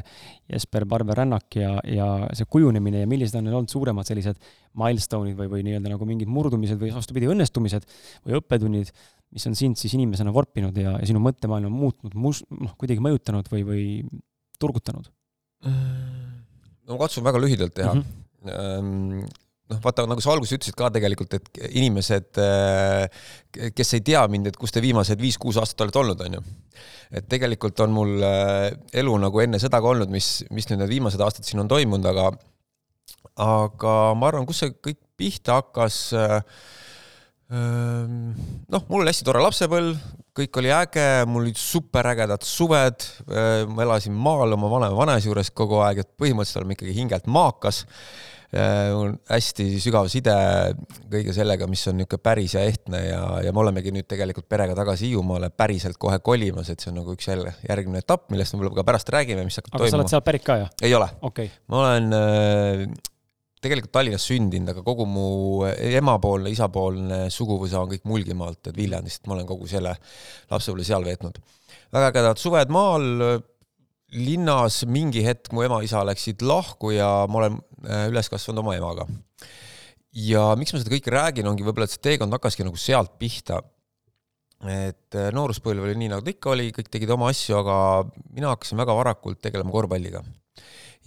Jesper 0.51 0.83
Barber 0.89 1.15
rännak 1.21 1.55
ja, 1.55 1.77
ja 1.87 2.09
see 2.35 2.49
kujunemine 2.51 3.05
ja 3.05 3.09
millised 3.09 3.39
on 3.39 3.47
olnud 3.53 3.71
suuremad 3.71 4.09
sellised 4.09 4.41
milstone'id 4.77 5.39
või, 5.39 5.51
või 5.53 5.63
nii-öelda 5.69 5.93
nagu 5.93 6.09
mingid 6.09 6.31
murdumised 6.31 6.81
või 6.81 6.91
vastupidi, 6.95 7.31
õnnestumised 7.31 7.87
või 8.27 8.37
õppetunnid, 8.41 8.91
mis 9.31 9.47
on 9.47 9.55
sind 9.59 9.79
siis 9.79 9.95
inimesena 9.95 10.35
vorpinud 10.35 10.75
ja, 10.75 10.97
ja 10.99 11.07
sinu 11.07 11.23
mõttemaailma 11.23 11.71
muutnud, 11.71 12.19
mus-, 12.19 12.43
noh, 12.51 12.75
kuidagi 12.75 13.03
mõjutanud 13.03 13.47
või, 13.53 13.63
või 13.71 13.87
turgutanud? 14.59 15.07
no 15.63 16.95
ma 16.95 16.99
katsun 17.01 17.23
väga 17.25 17.39
lühidalt 17.41 17.79
teha 17.79 17.95
mm. 17.95 18.07
-hmm 18.43 19.46
noh, 19.71 19.79
vaata 19.83 20.05
nagu 20.07 20.23
sa 20.23 20.33
alguses 20.33 20.57
ütlesid 20.57 20.77
ka 20.77 20.89
tegelikult, 20.93 21.37
et 21.37 21.61
inimesed, 21.67 22.39
äh, 22.41 23.71
kes 23.75 23.95
ei 23.97 24.03
tea 24.07 24.23
mind, 24.31 24.51
et 24.51 24.59
kus 24.59 24.73
te 24.73 24.83
viimased 24.83 25.21
viis-kuus 25.21 25.59
aastat 25.61 25.85
olete 25.85 26.01
olnud, 26.03 26.23
on 26.27 26.39
ju. 26.39 26.43
et 27.17 27.27
tegelikult 27.29 27.79
on 27.85 27.93
mul 27.95 28.23
äh, 28.23 28.69
elu 29.01 29.17
nagu 29.23 29.43
enne 29.43 29.59
seda 29.63 29.81
ka 29.83 29.93
olnud, 29.93 30.11
mis, 30.13 30.45
mis 30.53 30.69
nüüd 30.71 30.83
need 30.83 30.95
viimased 30.97 31.23
aastad 31.23 31.47
siin 31.47 31.63
on 31.63 31.71
toimunud, 31.71 32.07
aga 32.13 32.31
aga 33.43 33.95
ma 34.17 34.31
arvan, 34.31 34.47
kus 34.49 34.63
see 34.63 34.73
kõik 34.73 35.01
pihta 35.19 35.59
hakkas 35.59 35.99
äh, 36.17 36.39
noh, 37.51 38.87
mul 38.87 39.03
oli 39.03 39.11
hästi 39.11 39.27
tore 39.27 39.43
lapsepõlv, 39.43 39.99
kõik 40.37 40.57
oli 40.59 40.71
äge, 40.75 41.05
mul 41.31 41.45
olid 41.45 41.57
superägedad 41.57 42.43
suved, 42.45 43.05
ma 43.71 43.85
elasin 43.85 44.13
maal 44.13 44.51
oma 44.53 44.67
vanema 44.69 44.99
vanaisa 44.99 45.29
juures 45.29 45.49
kogu 45.55 45.79
aeg, 45.81 46.03
et 46.03 46.11
põhimõtteliselt 46.19 46.59
oleme 46.59 46.75
ikkagi 46.75 46.97
hingelt 46.99 47.29
maakas 47.31 47.85
on 48.95 49.15
hästi 49.29 49.65
sügav 49.83 50.07
side 50.11 50.35
kõige 51.11 51.35
sellega, 51.35 51.67
mis 51.69 51.83
on 51.89 51.99
niisugune 51.99 52.23
päris 52.23 52.55
ja 52.55 52.63
ehtne 52.67 53.01
ja, 53.03 53.21
ja 53.45 53.53
me 53.53 53.63
olemegi 53.63 53.93
nüüd 53.95 54.07
tegelikult 54.09 54.47
perega 54.49 54.75
tagasi 54.77 55.11
Hiiumaale 55.11 55.49
päriselt 55.53 55.99
kohe 56.01 56.19
kolimas, 56.23 56.71
et 56.71 56.83
see 56.83 56.91
on 56.93 57.01
nagu 57.01 57.15
üks 57.17 57.29
jälle 57.29 57.53
järgmine 57.67 58.01
etapp, 58.03 58.29
millest 58.33 58.55
me 58.55 58.61
võib-olla 58.61 58.81
ka 58.81 58.87
pärast 58.91 59.11
räägime, 59.13 59.45
mis 59.47 59.59
hakkab 59.59 59.75
aga 59.75 59.83
toimuma. 59.83 59.93
sa 59.93 60.01
oled 60.01 60.15
sealt 60.15 60.27
pärit 60.27 60.47
ka, 60.47 60.57
jah? 60.63 60.73
ei 60.83 60.95
ole 60.97 61.09
okay.. 61.27 61.51
ma 61.71 61.83
olen 61.83 62.17
äh, 62.17 62.85
tegelikult 63.63 63.93
Tallinnas 63.97 64.25
sündinud, 64.29 64.71
aga 64.73 64.83
kogu 64.85 65.05
mu 65.09 65.27
emapoolne, 65.67 66.51
isapoolne 66.53 67.27
suguvõsa 67.33 67.81
on 67.81 67.91
kõik 67.93 68.07
Mulgimaalt, 68.09 68.69
et 68.69 68.77
Viljandist, 68.77 69.25
ma 69.27 69.37
olen 69.37 69.47
kogu 69.49 69.69
selle 69.69 69.95
lapsepõlve 70.51 70.87
seal 70.87 71.05
veetnud. 71.07 71.39
väga 71.93 72.11
ägedad 72.11 72.41
suved 72.41 72.73
maal 72.73 73.07
linnas 74.15 74.83
mingi 74.87 75.23
hetk 75.25 75.51
mu 75.51 75.63
ema-isa 75.65 76.03
läksid 76.07 76.43
lahku 76.47 76.93
ja 76.95 77.09
ma 77.27 77.41
olen 77.41 77.57
äh, 77.83 78.05
üles 78.11 78.29
kasvanud 78.31 78.63
oma 78.63 78.75
emaga. 78.77 79.07
ja 80.17 80.53
miks 80.57 80.73
ma 80.73 80.79
seda 80.81 80.93
kõike 80.93 81.11
räägin, 81.13 81.49
ongi 81.49 81.65
võib-olla, 81.65 81.87
et 81.87 81.95
see 81.95 82.05
teekond 82.07 82.33
hakkaski 82.33 82.65
nagu 82.65 82.79
sealt 82.79 83.17
pihta. 83.19 83.61
et 84.63 85.17
äh, 85.17 85.29
nooruspõlv 85.35 85.83
oli 85.83 85.97
nii, 85.99 86.11
nagu 86.13 86.23
ta 86.23 86.31
ikka 86.31 86.53
oli, 86.55 86.71
kõik 86.75 86.91
tegid 86.93 87.11
oma 87.13 87.31
asju, 87.33 87.59
aga 87.59 87.77
mina 88.31 88.53
hakkasin 88.55 88.79
väga 88.79 88.95
varakult 88.95 89.41
tegelema 89.43 89.75
korvpalliga. 89.75 90.23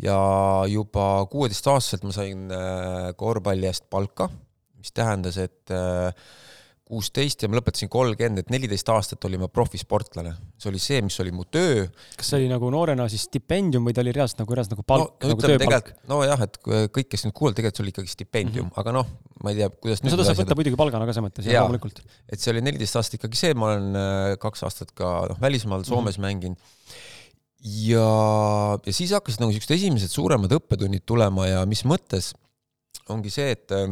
ja 0.00 0.20
juba 0.68 1.24
kuueteistaastaselt 1.32 2.04
ma 2.04 2.12
sain 2.12 2.46
äh, 2.52 3.10
korvpalli 3.16 3.70
eest 3.70 3.88
palka, 3.90 4.28
mis 4.76 4.92
tähendas, 4.92 5.40
et 5.40 5.72
äh, 5.72 6.12
kuusteist 6.90 7.44
ja 7.44 7.50
ma 7.50 7.58
lõpetasin 7.60 7.90
kolmkümmend, 7.92 8.42
et 8.42 8.50
neliteist 8.52 8.88
aastat 8.92 9.24
olin 9.28 9.44
ma 9.44 9.48
profisportlane. 9.52 10.32
see 10.60 10.70
oli 10.70 10.80
see, 10.82 11.00
mis 11.06 11.16
oli 11.22 11.32
mu 11.34 11.46
töö. 11.46 11.86
kas 12.18 12.32
see 12.32 12.40
oli 12.40 12.48
nagu 12.50 12.70
noorena 12.74 13.06
siis 13.12 13.28
stipendium 13.28 13.86
või 13.86 13.94
ta 13.96 14.02
oli 14.04 14.14
reaalselt 14.16 14.42
nagu, 14.42 14.56
reaalselt 14.58 14.76
nagu 14.76 14.86
palk 14.88 15.14
no, 15.22 15.30
nagu 15.32 15.44
tööpalk? 15.46 15.92
nojah, 16.10 16.44
et 16.46 16.58
kõik, 16.66 17.10
kes 17.12 17.26
nüüd 17.26 17.36
kuulavad, 17.36 17.58
tegelikult 17.60 17.80
see 17.80 17.86
oli 17.86 17.94
ikkagi 17.94 18.14
stipendium 18.14 18.66
mm, 18.66 18.74
-hmm. 18.74 18.82
aga 18.82 18.96
noh, 18.98 19.12
ma 19.44 19.54
ei 19.54 19.60
tea, 19.60 19.70
kuidas 19.76 20.04
no 20.04 20.14
seda 20.14 20.26
saab 20.28 20.42
võtta 20.42 20.58
muidugi 20.58 20.80
palgana 20.80 21.06
ka 21.06 21.14
selles 21.16 21.28
mõttes, 21.28 21.50
jah, 21.50 21.66
loomulikult. 21.66 22.02
et 22.28 22.42
see 22.42 22.52
oli 22.54 22.64
neliteist 22.66 23.00
aastat 23.00 23.20
ikkagi 23.20 23.40
see, 23.44 23.54
ma 23.54 23.72
olen 23.72 24.02
äh, 24.02 24.34
kaks 24.42 24.66
aastat 24.68 24.94
ka 24.96 25.14
noh, 25.30 25.40
välismaal 25.42 25.86
Soomes 25.86 26.18
mm 26.18 26.24
-hmm. 26.24 26.26
mänginud 26.26 26.58
ja, 27.86 28.06
ja 28.86 28.92
siis 28.92 29.12
hakkasid 29.14 29.42
nagu 29.42 29.54
siuksed 29.54 29.76
esimesed 29.76 30.12
suuremad 30.12 30.52
õppetunnid 30.58 31.06
tulema 31.06 31.46
ja 31.48 31.66
mis 31.68 31.84
mõttes 31.84 32.32
ongi 33.10 33.30
see, 33.30 33.52
et 33.56 33.74
äh, 33.74 33.86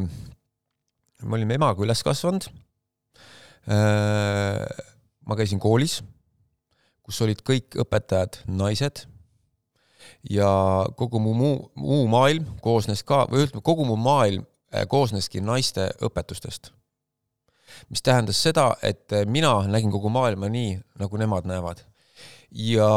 me 1.23 1.39
olime 1.39 1.59
emaga 1.59 1.83
üles 1.85 2.03
kasvanud 2.07 2.49
ma 3.67 5.37
käisin 5.37 5.61
koolis, 5.61 5.99
kus 7.05 7.21
olid 7.25 7.41
kõik 7.45 7.77
õpetajad 7.81 8.43
naised 8.53 9.07
ja 10.31 10.51
kogu 10.97 11.21
mu 11.23 11.35
muu, 11.37 11.59
muu 11.79 12.07
maailm 12.11 12.47
koosnes 12.65 13.05
ka, 13.07 13.25
või 13.31 13.47
ütleme, 13.47 13.65
kogu 13.65 13.87
mu 13.89 13.97
maailm 14.01 14.45
äh, 14.73 14.87
koosneski 14.89 15.43
naiste 15.45 15.89
õpetustest. 16.05 16.73
mis 17.93 18.03
tähendas 18.03 18.41
seda, 18.43 18.73
et 18.83 19.13
mina 19.29 19.53
nägin 19.69 19.93
kogu 19.93 20.11
maailma 20.11 20.49
nii, 20.51 20.79
nagu 20.99 21.17
nemad 21.21 21.47
näevad. 21.47 21.85
ja 22.51 22.89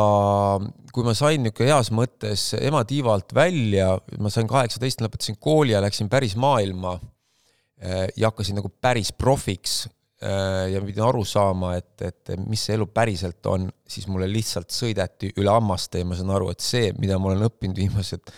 kui 0.93 1.03
ma 1.03 1.13
sain 1.13 1.43
niisugune 1.43 1.69
heas 1.69 1.91
mõttes 1.91 2.53
ema 2.59 2.83
tiivalt 2.87 3.33
välja, 3.35 3.97
ma 4.19 4.29
sain 4.29 4.47
kaheksateist, 4.47 5.01
lõpetasin 5.01 5.35
kooli 5.39 5.75
ja 5.75 5.81
läksin 5.81 6.09
päris 6.09 6.35
maailma 6.35 6.99
äh, 6.99 8.07
ja 8.17 8.31
hakkasin 8.31 8.55
nagu 8.59 8.71
päris 8.81 9.11
profiks 9.11 9.85
Äh, 9.85 10.00
ja 10.21 10.81
ma 10.81 10.85
pidin 10.85 11.03
aru 11.05 11.23
saama, 11.25 11.71
et, 11.79 11.95
et 12.05 12.33
mis 12.45 12.61
see 12.61 12.75
elu 12.77 12.85
päriselt 12.93 13.47
on, 13.49 13.63
siis 13.89 14.05
mulle 14.11 14.27
lihtsalt 14.29 14.69
sõideti 14.69 15.31
üle 15.41 15.49
hammaste 15.49 16.03
ja 16.03 16.05
ma 16.05 16.17
saan 16.17 16.29
aru, 16.35 16.51
et 16.53 16.61
see, 16.61 16.91
mida 17.01 17.17
ma 17.17 17.31
olen 17.31 17.47
õppinud 17.47 17.81
viimased 17.81 18.29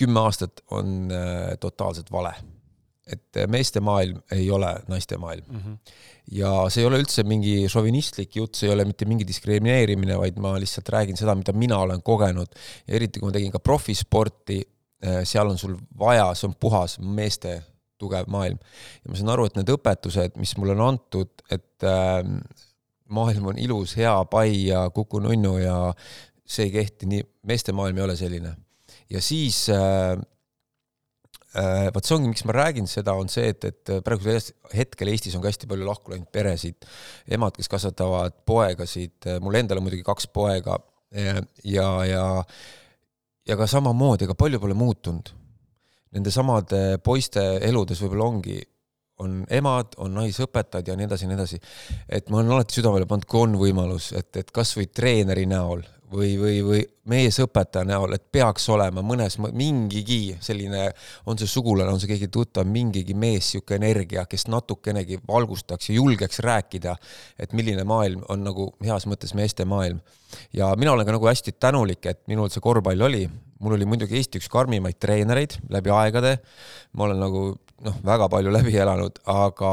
kümme 0.00 0.22
aastat, 0.24 0.62
on 0.76 1.12
äh, 1.12 1.52
totaalselt 1.60 2.12
vale. 2.12 2.34
et 3.10 3.40
meeste 3.50 3.80
maailm 3.82 4.20
ei 4.30 4.44
ole 4.54 4.68
naiste 4.86 5.16
maailm 5.18 5.46
mm. 5.48 5.60
-hmm. 5.60 5.94
ja 6.36 6.50
see 6.70 6.84
ei 6.84 6.86
ole 6.86 7.00
üldse 7.02 7.24
mingi 7.26 7.54
šovinistlik 7.68 8.36
jutt, 8.36 8.54
see 8.54 8.68
ei 8.68 8.74
ole 8.74 8.84
mitte 8.86 9.08
mingi 9.08 9.26
diskrimineerimine, 9.26 10.18
vaid 10.18 10.38
ma 10.38 10.52
lihtsalt 10.62 10.92
räägin 10.94 11.18
seda, 11.18 11.34
mida 11.34 11.52
mina 11.52 11.78
olen 11.78 12.02
kogenud 12.06 12.54
eriti, 12.86 13.18
kui 13.18 13.26
ma 13.26 13.34
tegin 13.34 13.50
ka 13.50 13.58
profisporti, 13.58 14.60
äh, 15.02 15.24
seal 15.24 15.50
on 15.50 15.58
sul 15.58 15.74
vaja, 15.98 16.28
see 16.38 16.46
on 16.52 16.54
puhas 16.60 16.98
meeste 17.00 17.56
tugev 18.00 18.30
maailm. 18.32 18.58
ja 19.04 19.12
ma 19.12 19.18
saan 19.18 19.34
aru, 19.34 19.46
et 19.48 19.60
need 19.60 19.70
õpetused, 19.74 20.38
mis 20.40 20.56
mulle 20.58 20.76
on 20.76 20.86
antud, 20.88 21.44
et 21.52 21.86
äh, 21.86 22.24
maailm 23.10 23.52
on 23.52 23.60
ilus, 23.60 23.96
hea, 23.98 24.14
pai 24.30 24.66
ja 24.70 24.86
kuku-nunnu 24.94 25.56
ja 25.60 25.76
see 26.50 26.68
ei 26.68 26.74
kehti 26.80 27.08
nii, 27.10 27.22
meeste 27.50 27.74
maailm 27.76 28.00
ei 28.00 28.06
ole 28.08 28.18
selline. 28.18 28.54
ja 29.10 29.22
siis 29.22 29.62
äh, 29.74 30.14
äh, 31.58 31.88
vot 31.94 32.06
see 32.06 32.16
ongi, 32.16 32.32
miks 32.34 32.44
ma 32.48 32.56
räägin 32.56 32.90
seda, 32.90 33.14
on 33.18 33.30
see, 33.32 33.52
et, 33.54 33.64
et 33.70 33.94
praegusel 34.06 34.40
hetkel 34.74 35.12
Eestis 35.12 35.36
on 35.38 35.44
ka 35.44 35.52
hästi 35.52 35.70
palju 35.70 35.88
lahku 35.88 36.14
läinud 36.14 36.30
peresid, 36.32 36.86
emad, 37.30 37.56
kes 37.58 37.70
kasvatavad 37.70 38.42
poegasid, 38.48 39.32
mul 39.42 39.58
endal 39.60 39.82
on 39.82 39.88
muidugi 39.88 40.06
kaks 40.06 40.30
poega 40.34 40.78
ja, 41.10 41.40
ja, 41.64 41.88
ja 42.06 42.24
ja 43.48 43.56
ka 43.58 43.66
samamoodi, 43.66 44.26
ega 44.28 44.36
palju 44.38 44.60
pole 44.62 44.76
muutunud 44.78 45.32
nende 46.16 46.32
samade 46.34 46.98
poiste 47.04 47.42
eludes 47.66 48.00
võib-olla 48.02 48.26
ongi, 48.26 48.58
on 49.20 49.42
emad, 49.52 49.94
on 50.00 50.14
naisõpetajad 50.16 50.88
ja 50.88 50.96
nii 50.96 51.06
edasi 51.06 51.26
ja 51.26 51.30
nii 51.30 51.38
edasi. 51.38 51.60
et 52.08 52.30
ma 52.30 52.40
olen 52.40 52.54
alati 52.56 52.78
südamele 52.78 53.06
pannud, 53.06 53.28
kui 53.28 53.42
on 53.44 53.56
võimalus, 53.60 54.12
et, 54.16 54.32
et 54.40 54.50
kasvõi 54.54 54.88
treeneri 54.88 55.46
näol 55.50 55.84
või, 56.12 56.34
või, 56.40 56.56
või 56.64 56.80
meesõpetaja 57.10 57.86
näol, 57.88 58.14
et 58.14 58.24
peaks 58.32 58.68
olema 58.72 59.02
mõnes, 59.06 59.36
mingigi 59.38 60.36
selline, 60.42 60.88
on 61.26 61.38
see 61.38 61.50
sugulane, 61.50 61.92
on 61.92 62.00
see 62.02 62.10
keegi 62.10 62.30
tuttav, 62.32 62.68
mingigi 62.68 63.14
mees, 63.14 63.50
niisugune 63.50 63.78
energia, 63.80 64.26
kes 64.30 64.46
natukenegi 64.50 65.20
valgustaks 65.28 65.90
ja 65.90 65.96
julgeks 65.96 66.42
rääkida, 66.46 66.96
et 67.38 67.54
milline 67.56 67.84
maailm 67.88 68.24
on 68.28 68.44
nagu 68.46 68.70
heas 68.84 69.06
mõttes 69.10 69.34
meeste 69.38 69.64
maailm. 69.64 70.00
ja 70.52 70.74
mina 70.76 70.92
olen 70.92 71.06
ka 71.06 71.12
nagu 71.12 71.26
hästi 71.26 71.52
tänulik, 71.58 72.06
et 72.06 72.20
minul 72.30 72.50
see 72.50 72.62
korvpall 72.62 73.06
oli, 73.08 73.28
mul 73.60 73.76
oli 73.76 73.86
muidugi 73.86 74.16
Eesti 74.16 74.38
üks 74.38 74.48
karmimaid 74.48 74.98
treenereid 75.00 75.58
läbi 75.68 75.90
aegade, 75.90 76.38
ma 76.92 77.04
olen 77.04 77.20
nagu 77.20 77.44
noh, 77.84 78.02
väga 78.04 78.28
palju 78.28 78.52
läbi 78.52 78.76
elanud, 78.78 79.22
aga 79.26 79.72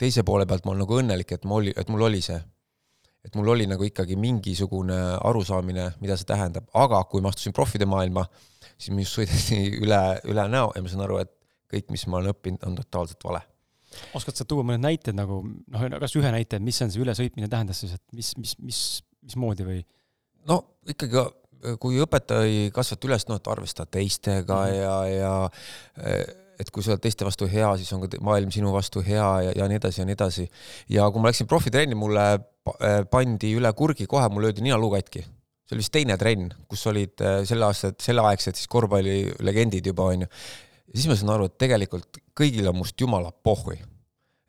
teise 0.00 0.24
poole 0.26 0.46
pealt 0.48 0.64
ma 0.64 0.74
olen 0.74 0.84
nagu 0.86 0.98
õnnelik, 1.02 1.36
et 1.36 1.44
ma 1.44 1.60
oli, 1.60 1.74
et 1.76 1.88
mul 1.92 2.08
oli 2.08 2.22
see. 2.24 2.40
Et 3.24 3.36
mul 3.36 3.52
oli 3.52 3.66
nagu 3.68 3.84
ikkagi 3.84 4.16
mingisugune 4.16 4.98
arusaamine, 5.20 5.90
mida 6.00 6.16
see 6.16 6.28
tähendab, 6.28 6.68
aga 6.74 7.02
kui 7.10 7.22
ma 7.24 7.32
astusin 7.32 7.54
profide 7.56 7.88
maailma, 7.88 8.24
siis 8.76 8.94
minust 8.94 9.18
sõideti 9.18 9.62
üle, 9.84 10.02
üle 10.30 10.48
näo 10.52 10.72
ja 10.76 10.82
ma 10.82 10.92
saan 10.92 11.06
aru, 11.06 11.20
et 11.24 11.32
kõik, 11.70 11.90
mis 11.94 12.06
ma 12.10 12.20
olen 12.20 12.34
õppinud, 12.34 12.66
on 12.66 12.78
totaalselt 12.80 13.28
vale 13.28 13.44
oskad 14.14 14.38
sa 14.38 14.44
tuua 14.46 14.62
mõned 14.66 14.84
näited 14.84 15.16
nagu 15.18 15.40
noh, 15.42 15.84
kas 15.98 16.14
ühe 16.18 16.30
näite, 16.30 16.60
mis 16.62 16.78
on 16.84 16.92
see 16.94 17.02
ülesõitmine 17.02 17.48
tähendas 17.50 17.80
siis, 17.82 17.96
et 17.98 18.04
mis, 18.14 18.28
mis, 18.38 18.52
mis, 18.62 18.82
mismoodi 19.26 19.66
või? 19.66 19.80
no 20.46 20.60
ikkagi 20.86 21.24
kui 21.82 21.98
õpetaja 22.00 22.46
ei 22.48 22.70
kasvata 22.74 23.08
üles, 23.08 23.26
noh, 23.28 23.40
et 23.40 23.50
arvesta 23.52 23.86
teistega 23.86 24.60
mm 24.62 24.70
-hmm. 24.70 24.78
ja, 24.78 24.94
ja 25.10 26.14
et 26.60 26.70
kui 26.70 26.84
sa 26.84 26.94
oled 26.94 27.02
teiste 27.02 27.24
vastu 27.24 27.48
hea, 27.50 27.68
siis 27.80 27.90
on 27.96 28.04
ka 28.04 28.20
maailm 28.24 28.52
sinu 28.54 28.72
vastu 28.74 29.02
hea 29.04 29.28
ja, 29.46 29.52
ja 29.56 29.68
nii 29.70 29.80
edasi 29.80 30.02
ja 30.02 30.08
nii 30.08 30.16
edasi. 30.18 30.46
ja 30.92 31.10
kui 31.10 31.22
ma 31.22 31.32
läksin 31.32 31.48
profitrenni, 31.50 31.98
mulle 31.98 32.26
pandi 33.10 33.54
üle 33.56 33.70
kurgi 33.76 34.06
kohe, 34.10 34.28
mul 34.28 34.48
löödi 34.48 34.64
ninaluu 34.64 34.92
katki. 34.94 35.24
see 35.64 35.76
oli 35.76 35.84
vist 35.84 35.94
teine 35.94 36.16
trenn, 36.20 36.50
kus 36.68 36.86
olid 36.90 37.22
selle 37.48 37.68
aasta, 37.70 37.94
selleaegsed 38.02 38.58
siis 38.58 38.68
korvpallilegendid 38.68 39.86
juba 39.92 40.10
onju. 40.12 40.28
ja 40.28 40.98
siis 40.98 41.08
ma 41.08 41.16
sain 41.16 41.32
aru, 41.36 41.48
et 41.48 41.56
tegelikult 41.58 42.20
kõigil 42.36 42.68
on 42.68 42.78
must 42.82 43.00
jumala 43.00 43.32
pohhui 43.32 43.80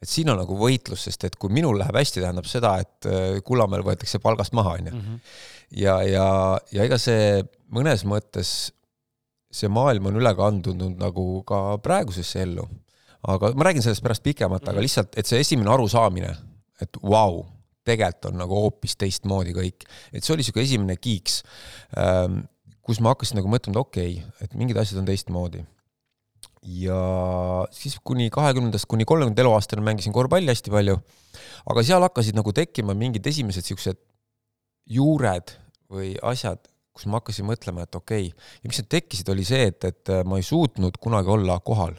et 0.02 0.10
siin 0.10 0.32
on 0.34 0.40
nagu 0.42 0.58
võitlus, 0.58 1.06
sest 1.06 1.28
et 1.28 1.36
kui 1.40 1.54
minul 1.54 1.78
läheb 1.78 1.98
hästi, 2.00 2.24
tähendab 2.24 2.48
seda, 2.50 2.74
et 2.82 3.08
äh, 3.10 3.40
Kullamäel 3.46 3.86
võetakse 3.86 4.22
palgast 4.24 4.56
maha, 4.58 4.76
onju. 4.80 4.94
Mhm. 4.98 5.20
ja, 5.78 6.00
ja, 6.08 6.28
ja 6.74 6.88
ega 6.88 6.98
see 7.02 7.44
mõnes 7.72 8.06
mõttes, 8.10 8.72
see 9.52 9.70
maailm 9.72 10.10
on 10.10 10.20
üle 10.22 10.32
kandunud 10.38 11.00
nagu 11.00 11.26
ka 11.48 11.78
praegusesse 11.84 12.46
ellu. 12.46 12.68
aga 13.22 13.52
ma 13.54 13.68
räägin 13.68 13.84
sellest 13.86 14.02
pärast 14.02 14.24
pikemalt, 14.26 14.64
aga 14.64 14.80
Mhm. 14.80 14.82
lihtsalt, 14.82 15.18
et 15.18 15.28
see 15.30 15.40
esimene 15.40 15.70
arusaamine, 15.70 16.38
et 16.82 16.98
vau 17.04 17.12
wow,, 17.12 17.44
tegelikult 17.86 18.26
on 18.32 18.40
nagu 18.40 18.56
hoopis 18.56 18.96
teistmoodi 18.96 19.54
kõik, 19.54 19.86
et 20.12 20.24
see 20.24 20.34
oli 20.34 20.42
niisugune 20.42 20.66
esimene 20.66 20.96
kiiks, 20.98 21.44
kus 22.82 23.00
ma 23.00 23.14
hakkasin 23.14 23.38
nagu 23.38 23.48
mõtlema, 23.48 23.78
et 23.78 23.78
okei 23.78 24.16
okay,, 24.18 24.32
et 24.42 24.56
mingid 24.58 24.78
asjad 24.82 25.04
on 25.04 25.06
teistmoodi 25.06 25.62
ja 26.62 26.98
siis 27.74 27.98
kuni 28.04 28.30
kahekümnendast 28.34 28.86
kuni 28.90 29.06
kolmekümnenda 29.06 29.42
eluaastani 29.46 29.82
mängisin 29.86 30.14
korvpalli 30.14 30.52
hästi 30.52 30.74
palju, 30.74 30.98
aga 31.70 31.84
seal 31.86 32.06
hakkasid 32.06 32.38
nagu 32.38 32.54
tekkima 32.54 32.94
mingid 32.98 33.26
esimesed 33.26 33.66
niisugused 33.66 34.02
juured 34.90 35.56
või 35.92 36.14
asjad, 36.26 36.62
kus 37.02 37.10
ma 37.12 37.20
hakkasin 37.22 37.50
mõtlema, 37.50 37.88
et 37.88 37.98
okei 37.98 38.30
okay., 38.30 38.54
ja 38.62 38.70
miks 38.72 38.82
need 38.82 38.92
tekkisid, 38.94 39.34
oli 39.34 39.46
see, 39.48 39.68
et, 39.74 39.90
et 39.90 40.14
ma 40.28 40.40
ei 40.40 40.46
suutnud 40.46 41.02
kunagi 41.02 41.34
olla 41.34 41.60
kohal 41.66 41.98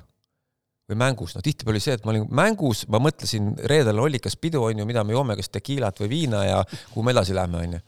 või 0.90 0.98
mängus, 0.98 1.36
noh 1.36 1.44
tihtipeale 1.44 1.78
oli 1.78 1.82
see, 1.82 1.96
et 1.96 2.04
ma 2.04 2.12
olin 2.12 2.24
mängus, 2.34 2.84
ma 2.90 2.98
mõtlesin, 3.00 3.52
reedel 3.70 4.00
ollikas 4.02 4.34
pidu, 4.36 4.64
on 4.66 4.82
ju, 4.82 4.86
mida 4.88 5.04
me 5.06 5.14
joome, 5.14 5.36
kas 5.38 5.48
tekiilat 5.54 6.02
või 6.02 6.10
viina 6.10 6.42
ja 6.44 6.62
kuhu 6.92 7.04
me 7.06 7.14
edasi 7.14 7.36
lähme, 7.36 7.60
on 7.62 7.76
ju. 7.78 7.82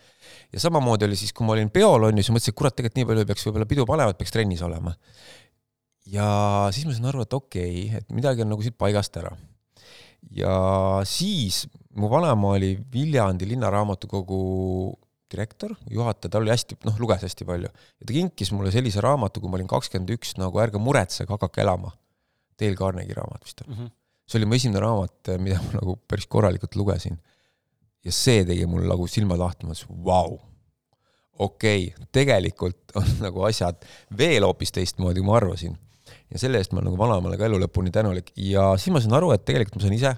ja 0.55 0.63
samamoodi 0.63 1.09
oli 1.09 1.19
siis, 1.19 1.35
kui 1.35 1.47
ma 1.47 1.57
olin 1.57 1.73
peol, 1.75 2.07
on 2.09 2.15
ju, 2.15 2.25
siis 2.25 2.35
mõtlesin, 2.37 2.55
et 2.55 2.61
kurat, 2.61 2.77
tegelikult 2.79 3.01
nii 3.01 3.09
palju 3.11 3.27
peaks 3.31 3.49
võib-olla 3.49 3.71
pidu 3.75 3.89
panema, 3.91 4.15
et 4.15 4.21
peaks 4.23 4.35
trennis 4.35 4.63
olema 4.65 4.95
ja 6.11 6.27
siis 6.75 6.87
ma 6.87 6.95
sain 6.95 7.09
aru, 7.09 7.25
et 7.25 7.37
okei 7.37 7.87
okay,, 7.87 8.03
et 8.03 8.15
midagi 8.15 8.45
on 8.45 8.53
nagu 8.53 8.65
siit 8.65 8.77
paigast 8.79 9.17
ära. 9.21 9.33
ja 10.35 10.55
siis 11.09 11.65
mu 11.97 12.11
vanaema 12.11 12.55
oli 12.59 12.77
Viljandi 12.93 13.49
linnaraamatukogu 13.49 14.41
direktor, 15.33 15.75
juhataja, 15.91 16.33
tal 16.33 16.45
oli 16.45 16.53
hästi, 16.53 16.79
noh, 16.85 16.97
luges 17.01 17.25
hästi 17.27 17.47
palju 17.49 17.69
ja 17.69 18.07
ta 18.07 18.13
kinkis 18.13 18.53
mulle 18.55 18.73
sellise 18.75 19.03
raamatu, 19.05 19.43
kui 19.43 19.51
ma 19.51 19.59
olin 19.59 19.69
kakskümmend 19.71 20.13
üks, 20.17 20.35
nagu 20.41 20.61
Ärge 20.63 20.81
muretsege, 20.83 21.33
hakake 21.33 21.65
elama. 21.65 21.95
Dale 22.61 22.79
Carnegie 22.79 23.17
raamat 23.17 23.45
vist 23.45 23.65
mm. 23.67 23.75
-hmm. 23.75 23.93
see 24.29 24.39
oli 24.39 24.47
mu 24.47 24.55
esimene 24.55 24.81
raamat, 24.85 25.33
mida 25.43 25.61
ma 25.63 25.81
nagu 25.81 25.97
päris 26.09 26.27
korralikult 26.27 26.77
lugesin. 26.77 27.19
ja 28.05 28.13
see 28.13 28.45
tegi 28.45 28.67
mul 28.67 28.85
nagu 28.87 29.07
silmad 29.07 29.39
lahti, 29.39 29.67
ma 29.67 29.73
mõtlesin, 29.73 30.05
vau 30.05 30.39
okei 31.39 31.89
okay,, 31.89 32.07
tegelikult 32.13 32.95
on 32.95 33.09
nagu 33.27 33.43
asjad 33.49 33.81
veel 34.19 34.45
hoopis 34.45 34.73
teistmoodi, 34.73 35.21
kui 35.21 35.27
ma 35.27 35.37
arvasin 35.41 35.79
ja 36.31 36.41
selle 36.41 36.61
eest 36.61 36.73
ma 36.73 36.81
olen 36.81 36.91
nagu 36.91 37.01
vanaemale 37.01 37.39
ka 37.39 37.49
elu 37.49 37.61
lõpuni 37.65 37.93
tänulik 37.95 38.31
ja 38.37 38.73
siis 38.79 38.93
ma 38.95 39.03
sain 39.03 39.15
aru, 39.17 39.33
et 39.35 39.45
tegelikult 39.47 39.79
ma 39.79 39.85
saan 39.87 39.97
ise 39.97 40.15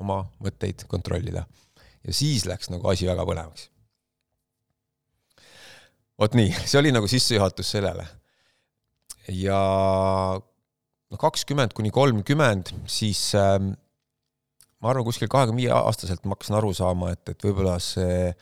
oma 0.00 0.22
mõtteid 0.42 0.86
kontrollida. 0.88 1.44
ja 2.06 2.14
siis 2.16 2.46
läks 2.48 2.70
nagu 2.72 2.88
asi 2.88 3.08
väga 3.08 3.26
põnevaks. 3.28 3.68
Vot 6.20 6.36
nii, 6.36 6.52
see 6.64 6.80
oli 6.80 6.92
nagu 6.94 7.08
sissejuhatus 7.10 7.74
sellele. 7.76 8.06
ja 9.30 9.60
noh, 10.36 11.18
kakskümmend 11.20 11.74
kuni 11.76 11.92
kolmkümmend, 11.94 12.72
siis 12.90 13.30
ähm, 13.38 13.72
ma 14.80 14.92
arvan, 14.92 15.06
kuskil 15.06 15.30
kahekümne 15.30 15.64
viie 15.64 15.74
aastaselt 15.74 16.24
ma 16.24 16.36
hakkasin 16.36 16.58
aru 16.60 16.72
saama, 16.76 17.12
et, 17.14 17.22
et 17.34 17.46
võib-olla 17.46 17.78
see 17.82 18.32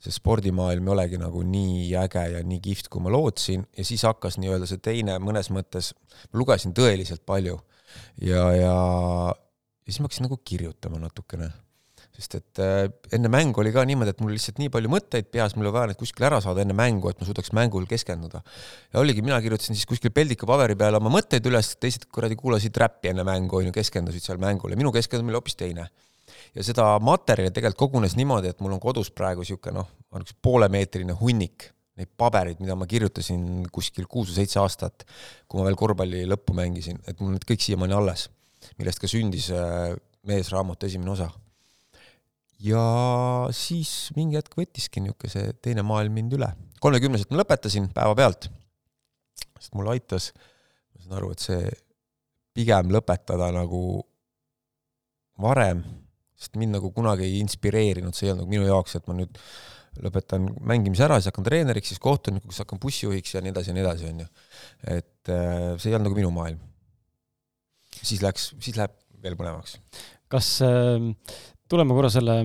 see 0.00 0.14
spordimaailm 0.14 0.86
ei 0.86 0.92
olegi 0.94 1.18
nagu 1.20 1.42
nii 1.44 1.90
äge 2.00 2.22
ja 2.32 2.38
nii 2.40 2.60
kihvt, 2.64 2.88
kui 2.88 3.02
ma 3.04 3.12
lootsin 3.12 3.66
ja 3.76 3.84
siis 3.84 4.06
hakkas 4.08 4.38
nii-öelda 4.40 4.68
see 4.68 4.80
teine 4.80 5.18
mõnes 5.20 5.50
mõttes, 5.52 5.90
ma 6.32 6.40
lugesin 6.40 6.72
tõeliselt 6.76 7.26
palju 7.28 7.58
ja, 8.24 8.46
ja, 8.56 8.70
ja 9.84 9.90
siis 9.90 10.00
ma 10.00 10.08
hakkasin 10.08 10.28
nagu 10.28 10.38
kirjutama 10.40 11.02
natukene. 11.02 11.50
Sest 12.16 12.36
et 12.36 12.60
äh, 12.62 12.88
enne 13.16 13.30
mängu 13.32 13.62
oli 13.62 13.72
ka 13.74 13.84
niimoodi, 13.88 14.14
et 14.14 14.20
mul 14.20 14.34
lihtsalt 14.34 14.60
nii 14.60 14.72
palju 14.72 14.90
mõtteid 14.92 15.30
peas, 15.32 15.54
mul 15.56 15.68
oli 15.68 15.74
vaja 15.76 15.90
need 15.92 16.00
kuskile 16.00 16.28
ära 16.30 16.40
saada 16.44 16.64
enne 16.64 16.76
mängu, 16.76 17.12
et 17.12 17.20
ma 17.20 17.28
suudaks 17.28 17.54
mängul 17.56 17.86
keskenduda. 17.90 18.42
ja 18.92 19.00
oligi, 19.00 19.24
mina 19.24 19.40
kirjutasin 19.40 19.78
siis 19.78 19.88
kuskil 19.88 20.12
peldiku 20.14 20.48
paberi 20.50 20.76
peale 20.76 21.00
oma 21.00 21.12
mõtteid 21.14 21.46
üles, 21.48 21.74
teised 21.80 22.08
kuradi 22.12 22.36
kuulasid 22.40 22.76
räppi 22.76 23.12
enne 23.14 23.24
mängu, 23.26 23.60
on 23.60 23.70
ju, 23.70 23.74
keskendusid 23.74 24.26
seal 24.26 24.42
mängule, 24.42 24.78
minu 24.80 24.92
keskendumine 24.94 25.36
oli 25.36 25.42
hoopis 25.42 25.58
teine 25.60 25.90
ja 26.54 26.64
seda 26.66 26.92
materjali 27.04 27.52
tegelikult 27.54 27.90
kogunes 27.90 28.16
niimoodi, 28.18 28.50
et 28.52 28.62
mul 28.64 28.74
on 28.76 28.82
kodus 28.82 29.10
praegu 29.14 29.44
niisugune 29.44 29.80
noh, 29.80 29.90
poolemeetrine 30.42 31.16
hunnik 31.20 31.70
neid 32.00 32.10
pabereid, 32.18 32.60
mida 32.62 32.76
ma 32.78 32.88
kirjutasin 32.88 33.66
kuskil 33.72 34.06
kuus 34.10 34.30
või 34.30 34.40
seitse 34.40 34.60
aastat, 34.62 35.04
kui 35.48 35.60
ma 35.60 35.66
veel 35.68 35.78
korvpalli 35.78 36.24
lõppu 36.30 36.56
mängisin, 36.56 37.00
et 37.08 37.20
mul 37.20 37.34
need 37.34 37.44
kõik 37.48 37.64
siiamaani 37.64 37.96
alles, 37.96 38.28
millest 38.80 39.02
ka 39.02 39.10
sündis 39.10 39.50
äh, 39.54 39.92
Meesraamatu 40.28 40.84
esimene 40.84 41.14
osa. 41.14 41.30
Ja 42.60 42.84
siis 43.56 44.10
mingi 44.16 44.38
hetk 44.38 44.56
võttiski 44.58 45.02
niisugune 45.04 45.54
teine 45.64 45.84
maailm 45.86 46.18
mind 46.20 46.36
üle. 46.38 46.50
kolmekümneselt 46.80 47.32
ma 47.32 47.42
lõpetasin 47.42 47.88
päevapealt, 47.94 48.50
sest 49.58 49.74
mul 49.76 49.90
aitas, 49.92 50.30
ma 50.94 51.04
saan 51.04 51.18
aru, 51.20 51.32
et 51.32 51.44
see 51.44 51.72
pigem 52.56 52.92
lõpetada 52.92 53.50
nagu 53.54 53.82
varem 55.40 55.84
sest 56.40 56.56
mind 56.56 56.78
nagu 56.78 56.88
kunagi 56.96 57.26
ei 57.26 57.42
inspireerinud, 57.42 58.16
see 58.16 58.28
ei 58.28 58.32
olnud 58.32 58.46
nagu 58.46 58.54
minu 58.54 58.68
jaoks, 58.68 58.96
et 58.96 59.08
ma 59.10 59.16
nüüd 59.18 59.36
lõpetan 60.00 60.46
mängimise 60.70 61.04
ära, 61.04 61.18
siis 61.18 61.28
hakkan 61.28 61.44
treeneriks, 61.44 61.92
siis 61.92 62.00
kohtunikuks, 62.00 62.62
hakkan 62.62 62.80
bussijuhiks 62.80 63.34
ja 63.34 63.42
nii 63.44 63.52
edasi 63.52 63.72
ja 63.72 63.76
nii 63.76 63.84
edasi, 63.84 64.08
on 64.08 64.22
ju. 64.22 64.28
et 64.96 65.32
äh, 65.34 65.66
see 65.76 65.90
ei 65.90 65.96
olnud 65.98 66.08
nagu 66.08 66.16
minu 66.16 66.30
maailm. 66.32 66.60
siis 68.00 68.22
läks, 68.24 68.52
siis 68.62 68.78
läheb 68.80 68.94
veel 69.20 69.36
põnevaks. 69.36 69.76
kas 70.32 70.54
äh, 70.64 71.10
tuleme 71.70 71.94
korra 71.94 72.10
selle 72.12 72.36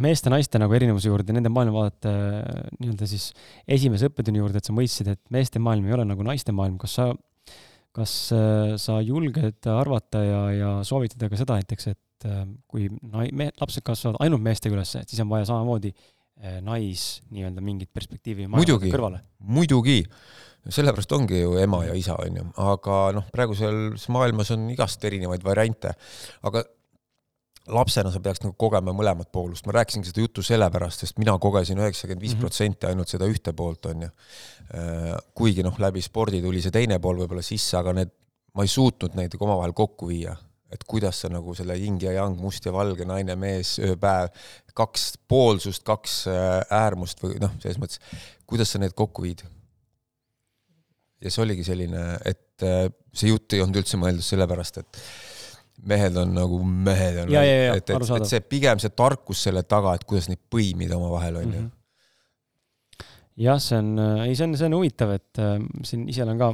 meeste-naiste 0.00 0.60
nagu 0.60 0.74
erinevuse 0.76 1.10
juurde, 1.10 1.34
nende 1.36 1.52
maailmavaadete 1.52 2.12
äh, 2.12 2.66
nii-öelda 2.80 3.08
siis 3.10 3.30
esimese 3.68 4.08
õppetunni 4.10 4.40
juurde, 4.40 4.60
et 4.60 4.68
sa 4.68 4.74
mõistsid, 4.76 5.10
et 5.12 5.22
meeste 5.34 5.60
maailm 5.62 5.88
ei 5.88 5.96
ole 5.98 6.06
nagu 6.08 6.26
naiste 6.26 6.54
maailm, 6.56 6.78
kas 6.80 6.96
sa, 6.98 7.08
kas 7.96 8.14
äh, 8.36 8.74
sa 8.80 9.00
julged 9.04 9.68
arvata 9.72 10.22
ja, 10.24 10.42
ja 10.56 10.70
soovitada 10.88 11.30
ka 11.30 11.40
seda 11.40 11.58
näiteks, 11.60 11.90
et 11.92 12.28
äh, 12.28 12.44
kui 12.70 12.88
nai-, 13.02 13.32
me-, 13.36 13.52
lapsed 13.60 13.84
kasvavad 13.86 14.20
ainult 14.24 14.44
meestega 14.44 14.78
üles, 14.78 14.94
et 15.00 15.12
siis 15.12 15.24
on 15.24 15.32
vaja 15.32 15.50
samamoodi 15.52 15.94
nais 16.62 17.00
nii-öelda 17.34 17.62
mingit 17.66 17.88
perspektiivi 17.90 18.44
muidugi, 18.46 18.92
kõrvale. 18.92 19.18
muidugi, 19.50 20.04
sellepärast 20.70 21.10
ongi 21.16 21.40
ju 21.40 21.56
ema 21.58 21.80
ja 21.88 21.96
isa, 21.98 22.14
on 22.22 22.36
ju, 22.38 22.44
aga 22.62 22.98
noh, 23.16 23.26
praeguses 23.34 24.04
maailmas 24.14 24.52
on 24.54 24.68
igast 24.70 25.02
erinevaid 25.02 25.42
variante, 25.42 25.90
aga 26.46 26.62
lapsena 27.72 28.12
sa 28.14 28.20
peaks 28.24 28.42
nagu 28.44 28.54
kogema 28.60 28.94
mõlemat 28.96 29.30
poolust, 29.34 29.66
ma 29.68 29.76
rääkisingi 29.76 30.10
seda 30.10 30.24
juttu 30.24 30.44
sellepärast, 30.46 31.04
sest 31.04 31.20
mina 31.20 31.36
kogesin 31.42 31.80
üheksakümmend 31.82 32.24
viis 32.24 32.36
protsenti 32.38 32.88
ainult 32.88 33.12
seda 33.12 33.28
ühte 33.28 33.54
poolt, 33.56 33.90
on 33.90 34.06
ju. 34.06 34.10
Äh, 34.74 35.14
kuigi 35.38 35.64
noh, 35.66 35.76
läbi 35.80 36.02
spordi 36.04 36.42
tuli 36.44 36.62
see 36.64 36.74
teine 36.74 37.00
pool 37.02 37.22
võib-olla 37.22 37.44
sisse, 37.44 37.76
aga 37.80 37.94
need, 38.00 38.12
ma 38.56 38.66
ei 38.66 38.72
suutnud 38.72 39.16
neid 39.18 39.36
omavahel 39.38 39.76
kokku 39.76 40.10
viia 40.12 40.36
et 40.72 40.82
kuidas 40.84 41.22
sa 41.22 41.30
nagu 41.32 41.54
selle 41.56 41.78
yin 41.80 41.96
ja 42.02 42.12
yang, 42.18 42.34
must 42.40 42.66
ja 42.68 42.72
valge, 42.74 43.06
naine, 43.08 43.32
mees, 43.40 43.78
ööpäev, 43.80 44.34
kaks 44.76 45.14
poolsust, 45.30 45.80
kaks 45.86 46.18
äh, 46.28 46.58
äärmust 46.82 47.22
või 47.24 47.38
noh, 47.40 47.54
selles 47.62 47.80
mõttes, 47.80 48.02
kuidas 48.48 48.74
sa 48.74 48.82
need 48.82 48.96
kokku 48.98 49.24
viid? 49.24 49.46
ja 51.18 51.32
see 51.34 51.42
oligi 51.42 51.64
selline, 51.66 52.02
et 52.28 52.62
äh, 52.66 52.84
see 53.16 53.32
jutt 53.32 53.56
ei 53.56 53.62
olnud 53.64 53.80
üldse 53.80 53.98
mõeldud 53.98 54.22
sellepärast, 54.22 54.82
et 54.84 55.00
mehed 55.86 56.16
on 56.18 56.32
nagu 56.34 56.60
mehed 56.66 57.20
on, 57.22 57.32
et, 57.32 57.90
et, 57.90 57.90
et 58.18 58.30
see 58.30 58.40
pigem 58.44 58.80
see 58.82 58.94
tarkus 58.96 59.44
selle 59.46 59.62
taga, 59.68 59.94
et 59.94 60.06
kuidas 60.08 60.28
neid 60.30 60.40
põimida 60.50 60.98
omavahel, 60.98 61.42
on 61.42 61.52
ju. 61.52 61.66
Mhm. 61.66 63.04
jah, 63.44 63.60
see 63.62 63.78
on, 63.78 63.92
ei, 64.24 64.34
see 64.34 64.48
on, 64.48 64.56
see 64.58 64.70
on 64.70 64.78
huvitav, 64.80 65.14
et 65.18 65.42
äh, 65.42 65.60
siin 65.86 66.08
ise 66.10 66.24
olen 66.26 66.40
ka 66.40 66.50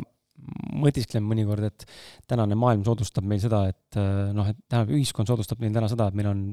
mõtisklen 0.84 1.24
mõnikord, 1.24 1.64
et 1.70 1.86
tänane 2.28 2.56
maailm 2.58 2.84
soodustab 2.84 3.24
meil 3.28 3.40
seda, 3.40 3.64
et 3.72 3.98
äh, 4.00 4.28
noh, 4.36 4.50
et 4.50 4.60
tähendab, 4.68 4.92
ühiskond 4.92 5.30
soodustab 5.30 5.62
meil 5.64 5.72
täna 5.74 5.88
seda, 5.90 6.10
et 6.10 6.18
meil 6.18 6.28
on 6.32 6.44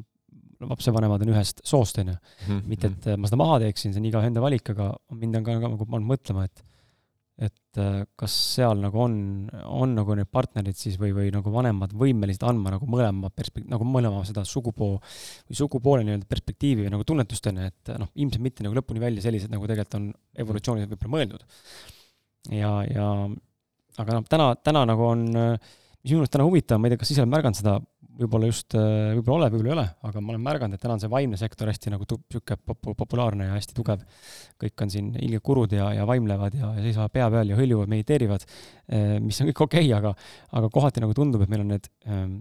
lapsevanemad 0.61 1.23
on 1.25 1.31
ühest 1.33 1.63
soost, 1.65 1.97
onju. 2.01 2.15
Mhm, 2.45 2.65
mitte, 2.69 2.91
et 2.91 3.17
ma 3.17 3.29
seda 3.29 3.39
maha 3.41 3.61
teeksin, 3.63 3.95
see 3.95 4.01
on 4.01 4.09
igaühe 4.11 4.29
enda 4.29 4.43
valik, 4.43 4.73
aga 4.75 4.91
mind 5.17 5.39
on 5.39 5.47
ka 5.47 5.55
nagu 5.57 5.87
pannud 5.87 6.11
mõtlema, 6.13 6.45
et 6.45 6.63
et 7.41 7.79
äh, 7.79 8.01
kas 8.19 8.33
seal 8.55 8.81
nagu 8.83 8.99
on, 9.01 9.13
on 9.65 9.95
nagu 9.97 10.15
need 10.17 10.29
partnerid 10.33 10.77
siis 10.77 10.97
või, 11.01 11.13
või 11.15 11.31
nagu 11.33 11.53
vanemad 11.53 11.93
võimelised 11.97 12.43
andma 12.47 12.73
nagu 12.75 12.89
mõlema 12.89 13.31
perspek-, 13.33 13.67
nagu 13.71 13.87
mõlema 13.87 14.21
seda 14.27 14.43
sugupoo 14.47 14.97
või 14.99 15.57
sugupoole 15.57 16.05
nii-öelda 16.07 16.29
perspektiivi 16.29 16.85
või 16.85 16.93
nagu 16.93 17.07
tunnetust 17.07 17.47
onju, 17.51 17.69
et 17.71 17.93
noh, 18.01 18.11
ilmselt 18.15 18.45
mitte 18.45 18.67
nagu 18.67 18.77
lõpuni 18.77 19.03
välja 19.03 19.25
sellised, 19.25 19.51
nagu 19.53 19.69
tegelikult 19.69 19.99
on 19.99 20.09
evolutsiooniliselt 20.43 20.93
võib-olla 20.95 21.15
mõeldud. 21.17 21.47
ja, 22.57 22.73
ja 22.89 23.07
aga 24.01 24.19
noh, 24.19 24.27
täna, 24.29 24.51
täna 24.61 24.85
nagu 24.89 25.07
on, 25.07 25.25
mis 25.31 26.11
minu 26.13 26.23
arust 26.23 26.35
täna 26.35 26.47
huvitav, 26.47 26.81
ma 26.81 26.89
ei 26.89 26.93
tea, 26.93 27.01
kas 27.01 27.13
ise 27.13 27.23
oled 27.23 27.33
märganud 27.33 27.57
seda, 27.57 27.79
võib-olla 28.19 28.49
just, 28.49 28.75
võib-olla 28.75 29.37
ole, 29.37 29.49
võib-olla 29.53 29.71
ei 29.71 29.75
ole, 29.77 29.85
aga 30.09 30.21
ma 30.21 30.33
olen 30.33 30.43
märganud, 30.45 30.75
et 30.75 30.83
täna 30.83 30.97
on 30.97 31.03
see 31.03 31.11
vaimne 31.11 31.39
sektor 31.39 31.69
hästi 31.71 31.93
nagu 31.93 32.05
niisugune 32.05 32.57
popu-, 32.67 32.95
populaarne 32.99 33.47
ja 33.47 33.55
hästi 33.55 33.77
tugev. 33.77 34.03
kõik 34.61 34.83
on 34.85 34.93
siin 34.93 35.11
ilgelt 35.21 35.45
kurud 35.47 35.73
ja, 35.73 35.91
ja 35.95 36.05
vaimlevad 36.09 36.57
ja, 36.59 36.73
ja 36.77 36.85
seisavad 36.85 37.13
pea 37.15 37.29
peal 37.33 37.53
ja 37.53 37.57
hõljuvad, 37.57 37.89
mediteerivad, 37.91 38.45
mis 39.23 39.41
on 39.41 39.51
kõik 39.51 39.63
okei 39.67 39.87
okay,, 39.87 39.97
aga, 39.97 40.13
aga 40.59 40.69
kohati 40.73 41.03
nagu 41.03 41.15
tundub, 41.17 41.45
et 41.45 41.53
meil 41.53 41.63
on 41.63 41.71
need 41.73 41.87
ähm, 42.05 42.35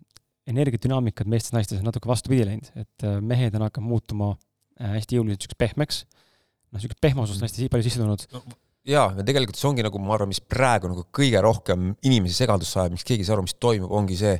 energiadünaamikad 0.51 1.29
meestes-naistes 1.31 1.83
natuke 1.85 2.11
vastupidi 2.11 2.47
läinud, 2.49 2.71
et 2.81 3.07
äh, 3.07 3.19
mehed 3.25 3.57
on 3.59 3.67
hakanud 3.67 3.95
muutuma 3.95 4.33
äh, 4.33 4.97
hästi 4.97 5.19
jõuliselt 5.19 5.45
niisuguseks 5.45 5.61
pehmeks, 5.61 6.03
noh, 6.71 6.81
niisugust 6.81 7.03
pehmosust 7.05 7.43
on 7.43 7.49
hästi 7.49 7.71
palju 7.73 7.87
sisse 7.87 8.01
tulnud. 8.01 8.25
No, 8.35 8.43
jaa, 8.89 9.07
ja 9.19 9.27
tegelikult 9.27 9.61
see 9.61 9.69
ongi 9.71 9.85
nagu 9.87 10.03
ma 10.03 10.17
arvan, 10.17 10.33
mis 10.33 10.43
praegu 10.43 10.91
nagu 10.93 11.05
kõige 11.17 11.43
rohkem 11.45 11.93
inimesi 12.07 12.41
segadusse 12.43 12.81
ajab, 12.81 12.97
miks 12.97 13.07
keegi 13.09 13.25
ei 13.25 13.29
saa 13.29 13.37
aru, 13.39 13.47
mis 13.49 13.59
toimub, 13.61 13.93
ongi 14.01 14.19
see, 14.21 14.37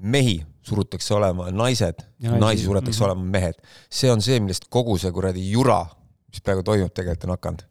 mehi 0.00 0.40
surutakse 0.66 1.14
olema 1.14 1.48
naised, 1.50 2.02
naisi 2.20 2.64
surutakse 2.64 3.00
-hmm. 3.00 3.04
olema 3.04 3.24
mehed. 3.24 3.54
see 3.90 4.12
on 4.12 4.22
see, 4.22 4.40
millest 4.40 4.68
kogu 4.68 4.98
see 4.98 5.12
kuradi 5.12 5.50
jura, 5.50 5.86
mis 6.28 6.40
praegu 6.40 6.62
toimub, 6.62 6.92
tegelikult 6.92 7.24
on 7.24 7.30
hakanud. 7.30 7.62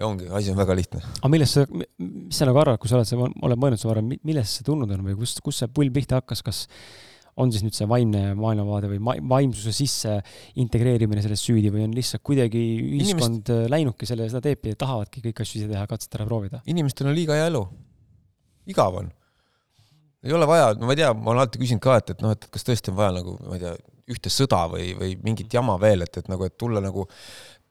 ja 0.00 0.06
ongi, 0.06 0.28
asi 0.28 0.50
on 0.50 0.56
väga 0.56 0.76
lihtne. 0.76 1.00
aga 1.20 1.28
millest 1.28 1.52
sa, 1.52 1.66
mis 1.98 2.36
sa 2.36 2.46
nagu 2.46 2.58
arvad, 2.58 2.78
kui 2.78 2.88
sa 2.88 2.96
oled, 2.96 3.08
sa 3.08 3.16
oled 3.16 3.58
mõelnud 3.58 3.80
seda 3.80 3.94
varem, 3.94 4.12
millest 4.22 4.60
see 4.60 4.64
tulnud 4.64 4.90
on 4.90 5.04
või 5.06 5.16
kust, 5.16 5.40
kust 5.40 5.58
see 5.58 5.68
pull 5.68 5.90
pihta 5.90 6.20
hakkas, 6.20 6.42
kas 6.42 6.68
on 7.36 7.50
siis 7.52 7.64
nüüd 7.66 7.74
see 7.74 7.86
vaimne 7.90 8.34
maailmavaade 8.38 8.90
või 8.92 9.18
vaimsuse 9.28 9.72
sisse 9.74 10.20
integreerimine 10.62 11.22
sellest 11.24 11.48
süüdi 11.48 11.72
või 11.74 11.82
on 11.88 11.96
lihtsalt 11.96 12.22
kuidagi 12.26 12.62
ühiskond 13.00 13.50
Inimest... 13.50 13.72
Läinudki 13.74 14.06
selle, 14.06 14.28
seda 14.30 14.42
teepi 14.44 14.74
ja 14.74 14.78
tahavadki 14.78 15.22
kõiki 15.24 15.42
asju 15.42 15.62
ise 15.62 15.70
teha, 15.72 15.86
katsetada, 15.90 16.28
proovida? 16.28 16.62
inimestel 16.70 17.10
on 17.10 17.16
liiga 17.16 17.34
hea 17.38 17.48
elu. 17.50 17.64
igav 18.70 19.00
on. 19.02 19.10
Ei 20.24 20.34
ole 20.36 20.48
vaja, 20.48 20.72
ma 20.80 20.94
ei 20.94 21.00
tea, 21.02 21.12
ma 21.14 21.32
olen 21.32 21.44
alati 21.44 21.60
küsinud 21.62 21.84
ka, 21.84 21.98
et, 22.00 22.14
et 22.14 22.22
noh, 22.24 22.34
et 22.34 22.46
kas 22.52 22.66
tõesti 22.66 22.92
on 22.92 22.98
vaja 22.98 23.16
nagu, 23.18 23.36
ma 23.44 23.58
ei 23.58 23.64
tea, 23.64 23.74
ühte 24.14 24.32
sõda 24.32 24.64
või, 24.72 24.90
või 24.98 25.14
mingit 25.24 25.52
jama 25.52 25.78
veel, 25.80 26.04
et, 26.04 26.20
et 26.20 26.28
nagu, 26.32 26.44
et 26.48 26.56
tulla 26.60 26.82
nagu 26.84 27.06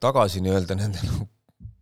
tagasi 0.02 0.42
nii-öelda 0.44 0.76
nende 0.78 1.02
nagu 1.06 1.28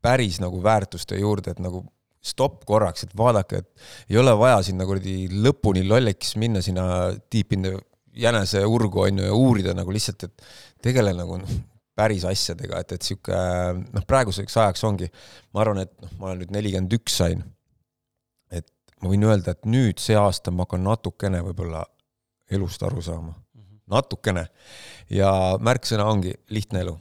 päris 0.03 0.41
nagu 0.43 0.59
väärtuste 0.63 1.19
juurde, 1.21 1.55
et 1.55 1.63
nagu 1.63 1.85
stopp 2.23 2.67
korraks, 2.67 3.07
et 3.07 3.15
vaadake, 3.19 3.63
et 3.63 4.13
ei 4.13 4.19
ole 4.21 4.35
vaja 4.39 4.61
sinna 4.67 4.87
kuradi 4.87 5.27
lõpuni 5.43 5.83
lolliks 5.87 6.37
minna 6.39 6.63
sinna 6.63 6.85
deep 7.33 7.55
in 7.57 7.67
the 7.67 7.79
jänese 8.13 8.63
urgu 8.67 9.01
on 9.07 9.19
ju 9.19 9.25
ja 9.25 9.35
uurida 9.35 9.75
nagu 9.75 9.93
lihtsalt, 9.93 10.27
et 10.29 10.45
tegele 10.85 11.15
nagu 11.17 11.39
noh, 11.41 11.55
päris 11.97 12.25
asjadega, 12.29 12.81
et, 12.83 12.95
et 12.97 13.09
sihuke 13.09 13.39
noh, 13.83 14.05
praeguseks 14.09 14.57
ajaks 14.57 14.85
ongi, 14.89 15.09
ma 15.53 15.65
arvan, 15.65 15.83
et 15.85 15.93
noh, 16.03 16.15
ma 16.21 16.31
olen 16.31 16.45
nüüd 16.45 16.55
nelikümmend 16.57 16.97
üks 16.99 17.19
sain. 17.23 17.43
Ma 19.03 19.11
võin 19.11 19.27
öelda, 19.27 19.57
et 19.57 19.67
nüüd 19.67 20.03
see 20.03 20.17
aasta 20.19 20.55
ma 20.55 20.67
hakkan 20.67 20.85
natukene 20.87 21.43
võib-olla 21.43 21.83
elust 22.53 22.83
aru 22.83 23.03
saama 23.03 23.33
mm, 23.33 23.63
-hmm. 23.63 23.81
natukene. 23.95 24.47
ja 25.11 25.59
märksõna 25.61 26.07
ongi 26.07 26.35
lihtne 26.49 26.81
elu. 26.87 26.99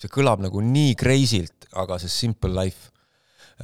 see 0.00 0.08
kõlab 0.08 0.40
nagu 0.40 0.60
nii 0.60 0.94
crazy'lt, 0.94 1.68
aga 1.76 1.98
see 1.98 2.08
simple 2.08 2.54
life 2.54 2.90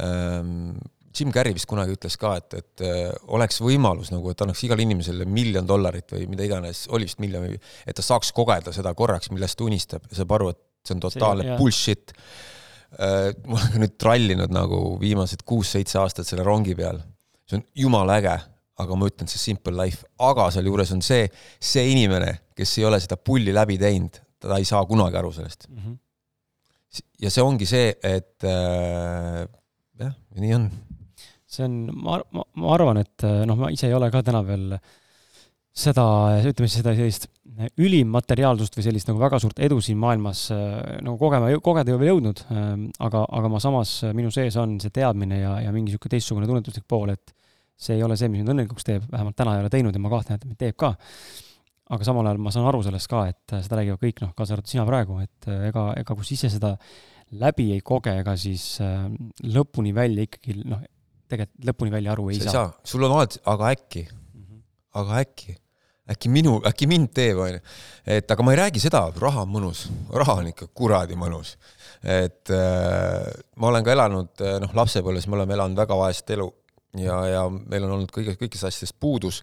Ehm, 0.03 0.77
Jim 1.17 1.33
Carrey 1.33 1.55
vist 1.57 1.69
kunagi 1.69 1.95
ütles 1.97 2.19
ka, 2.21 2.35
et, 2.37 2.55
et 2.59 2.83
äh, 2.85 3.07
oleks 3.33 3.63
võimalus 3.65 4.11
nagu, 4.13 4.29
et 4.29 4.43
annaks 4.45 4.61
igale 4.67 4.85
inimesele 4.85 5.25
miljon 5.25 5.69
dollarit 5.69 6.13
või 6.13 6.27
mida 6.29 6.45
iganes, 6.45 6.85
oli 6.93 7.09
vist 7.09 7.23
miljon, 7.25 7.47
et 7.57 7.97
ta 7.97 8.05
saaks 8.05 8.35
kogeda 8.37 8.75
seda 8.77 8.93
korraks, 8.99 9.33
millest 9.33 9.57
ta 9.57 9.65
unistab 9.65 10.05
ja 10.11 10.19
saab 10.19 10.37
aru, 10.37 10.51
et 10.53 10.61
see 10.85 10.99
on 10.99 11.01
totaalne 11.07 11.49
see, 11.49 11.57
bullshit. 11.63 12.13
Äh, 12.95 13.33
ma 13.51 13.59
olen 13.59 13.83
nüüd 13.83 13.97
trallinud 14.01 14.53
nagu 14.55 14.81
viimased 15.03 15.43
kuus-seitse 15.49 15.99
aastat 16.01 16.29
selle 16.29 16.47
rongi 16.47 16.77
peal. 16.79 17.03
see 17.47 17.61
on 17.61 17.67
jumala 17.79 18.17
äge, 18.19 18.35
aga 18.83 18.97
ma 18.99 19.09
ütlen, 19.11 19.29
see 19.31 19.39
simple 19.39 19.75
life, 19.79 20.07
aga 20.19 20.49
sealjuures 20.55 20.91
on 20.97 21.03
see, 21.05 21.29
see 21.63 21.85
inimene, 21.93 22.33
kes 22.59 22.73
ei 22.81 22.87
ole 22.89 22.99
seda 23.03 23.19
pulli 23.19 23.55
läbi 23.55 23.77
teinud, 23.79 24.19
ta 24.43 24.59
ei 24.59 24.67
saa 24.67 24.83
kunagi 24.89 25.19
aru 25.21 25.31
sellest 25.35 25.69
mm. 25.69 25.79
-hmm. 25.79 25.99
ja 27.23 27.31
see 27.31 27.45
ongi 27.47 27.69
see, 27.71 27.95
et 28.03 28.47
äh, 28.47 29.45
jah, 30.03 30.15
nii 30.43 30.55
on. 30.59 30.69
see 31.47 31.69
on, 31.69 31.79
ma, 31.95 32.19
ma, 32.35 32.47
ma 32.63 32.75
arvan, 32.75 33.03
et 33.03 33.27
noh, 33.47 33.59
ma 33.61 33.71
ise 33.75 33.87
ei 33.91 33.95
ole 33.95 34.11
ka 34.15 34.25
täna 34.27 34.43
veel 34.47 34.79
seda, 35.77 36.07
ütleme 36.43 36.71
siis 36.71 36.81
seda 36.83 36.95
sellist 36.99 37.31
ülimmateriaalsust 37.81 38.77
või 38.77 38.85
sellist 38.85 39.09
nagu 39.09 39.21
väga 39.23 39.39
suurt 39.41 39.61
edu 39.65 39.79
siin 39.85 39.99
maailmas 40.01 40.47
nagu 40.53 41.17
kogema, 41.21 41.49
kogeda 41.65 41.91
ei 41.91 41.97
ole 41.97 42.03
veel 42.03 42.13
jõudnud, 42.13 42.43
aga, 43.01 43.23
aga 43.39 43.51
ma 43.53 43.61
samas, 43.63 43.95
minu 44.17 44.33
sees 44.35 44.59
on 44.61 44.77
see 44.83 44.93
teadmine 44.93 45.41
ja, 45.41 45.55
ja 45.65 45.73
mingi 45.73 45.93
niisugune 45.93 46.17
teistsugune 46.17 46.51
tunnetuslik 46.51 46.85
pool, 46.89 47.15
et 47.15 47.33
see 47.77 47.97
ei 47.97 48.05
ole 48.05 48.17
see, 48.17 48.29
mis 48.33 48.43
mind 48.43 48.53
õnnelikuks 48.55 48.87
teeb, 48.89 49.09
vähemalt 49.13 49.37
täna 49.37 49.57
ei 49.57 49.65
ole 49.65 49.73
teinud 49.73 49.97
ja 49.97 50.03
ma 50.03 50.13
kahtlen, 50.13 50.41
et 50.41 50.49
mind 50.49 50.61
teeb 50.61 50.79
ka. 50.81 50.95
aga 51.97 52.07
samal 52.09 52.27
ajal 52.27 52.41
ma 52.43 52.51
saan 52.51 52.67
aru 52.67 52.81
sellest 52.83 53.09
ka, 53.11 53.27
et 53.31 53.53
seda 53.63 53.79
räägivad 53.79 54.01
kõik, 54.03 54.23
noh, 54.25 54.33
kaasa 54.37 54.57
arvatud 54.57 54.73
sina 54.73 54.87
praegu, 54.89 55.21
et 55.23 55.51
ega, 55.69 55.93
ega 56.01 56.17
kus 56.19 56.33
ise 56.35 56.51
seda 56.51 56.75
läbi 57.41 57.71
ei 57.75 57.83
koge, 57.85 58.15
ega 58.23 58.35
siis 58.39 58.65
äh, 58.85 59.07
lõpuni 59.55 59.95
välja 59.95 60.27
ikkagi 60.27 60.57
noh, 60.67 60.83
tegelikult 61.31 61.71
lõpuni 61.71 61.95
välja 61.95 62.15
aru 62.15 62.29
ei 62.31 62.41
sa 62.41 62.55
saa. 62.55 62.73
sul 62.87 63.07
on 63.07 63.17
alati, 63.17 63.41
aga 63.51 63.71
äkki 63.75 64.05
mm, 64.07 64.43
-hmm. 64.43 64.61
aga 65.03 65.23
äkki, 65.25 65.57
äkki 66.13 66.31
minu, 66.33 66.59
äkki 66.69 66.89
mind 66.91 67.11
teeb, 67.17 67.41
onju. 67.43 67.63
et 68.17 68.31
aga 68.31 68.47
ma 68.47 68.55
ei 68.55 68.61
räägi 68.61 68.83
seda, 68.83 69.07
raha 69.21 69.43
on 69.47 69.53
mõnus, 69.57 69.87
raha 70.15 70.39
on 70.43 70.53
ikka 70.53 70.69
kuradi 70.75 71.19
mõnus. 71.19 71.57
et 72.03 72.53
äh, 72.55 73.33
ma 73.57 73.73
olen 73.73 73.87
ka 73.87 73.95
elanud, 73.97 74.33
äh, 74.41 74.61
noh, 74.63 74.77
lapsepõlves 74.77 75.27
me 75.27 75.41
oleme 75.41 75.57
elanud 75.59 75.79
väga 75.83 75.99
vaest 75.99 76.31
elu 76.37 76.49
ja, 77.03 77.19
ja 77.31 77.47
meil 77.51 77.87
on 77.87 77.97
olnud 77.99 78.13
kõige, 78.15 78.37
kõigist 78.41 78.69
asjadest 78.69 78.97
puudus 79.01 79.43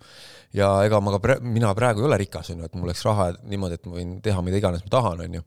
ja 0.55 0.69
ega 0.87 1.01
ma 1.03 1.15
ka 1.15 1.21
pre-, 1.23 1.39
mina 1.43 1.73
praegu 1.77 2.03
ei 2.03 2.09
ole 2.09 2.21
rikas, 2.23 2.53
onju, 2.53 2.69
et 2.69 2.77
mul 2.77 2.89
oleks 2.89 3.03
raha 3.07 3.31
niimoodi, 3.41 3.79
et 3.79 3.89
ma 3.89 3.97
võin 3.99 4.13
teha 4.23 4.45
mida 4.45 4.61
iganes 4.61 4.85
ma 4.85 4.93
tahan, 4.97 5.25
onju. 5.27 5.43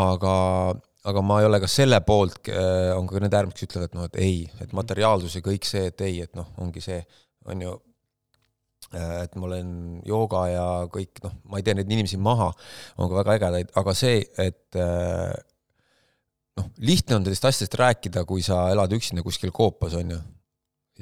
aga 0.00 0.36
aga 1.10 1.22
ma 1.24 1.38
ei 1.40 1.48
ole 1.48 1.60
ka 1.62 1.68
selle 1.70 2.00
poolt, 2.04 2.48
äh, 2.52 2.90
on 2.96 3.06
ka 3.08 3.20
need 3.22 3.36
äärmused, 3.36 3.56
kes 3.56 3.70
ütlevad, 3.70 3.88
et 3.88 3.96
noh, 3.96 4.08
et 4.10 4.18
ei, 4.20 4.42
et 4.60 4.74
materiaalsus 4.76 5.38
ja 5.38 5.44
kõik 5.44 5.68
see, 5.68 5.86
et 5.88 6.04
ei, 6.04 6.18
et 6.26 6.34
noh, 6.36 6.50
ongi 6.60 6.82
see, 6.84 7.00
on 7.48 7.64
ju, 7.64 7.72
äh, 7.72 7.89
et 8.94 9.36
ma 9.38 9.46
olen 9.46 9.70
jooga 10.06 10.46
ja 10.50 10.66
kõik, 10.90 11.22
noh, 11.24 11.36
ma 11.50 11.60
ei 11.60 11.66
tee 11.66 11.76
neid 11.78 11.90
inimesi 11.90 12.18
maha, 12.20 12.50
on 12.98 13.10
ka 13.10 13.20
väga 13.20 13.36
ägedaid, 13.38 13.72
aga 13.78 13.94
see, 13.94 14.22
et 14.42 14.78
äh, 14.80 15.34
noh, 16.58 16.70
lihtne 16.82 17.20
on 17.20 17.28
sellist 17.28 17.50
asjadest 17.50 17.78
rääkida, 17.80 18.24
kui 18.28 18.42
sa 18.46 18.64
elad 18.72 18.92
üksinda 18.96 19.22
kuskil 19.26 19.54
koopas, 19.54 19.94
on 20.00 20.16
ju, 20.16 20.22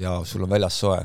ja 0.05 0.19
sul 0.27 0.45
on 0.45 0.53
väljas 0.53 0.77
soe 0.83 0.99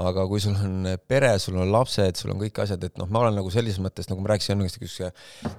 aga 0.00 0.24
kui 0.28 0.40
sul 0.40 0.56
on 0.56 0.86
pere, 1.08 1.34
sul 1.42 1.58
on 1.60 1.68
lapsed, 1.72 2.16
sul 2.16 2.32
on 2.32 2.40
kõik 2.40 2.62
asjad, 2.64 2.84
et 2.86 2.94
noh, 3.00 3.08
ma 3.12 3.26
olen 3.26 3.36
nagu 3.36 3.50
sellises 3.52 3.80
mõttes, 3.82 4.08
nagu 4.08 4.24
ma 4.24 4.32
rääkisin 4.32 4.56
enne, 4.56 5.10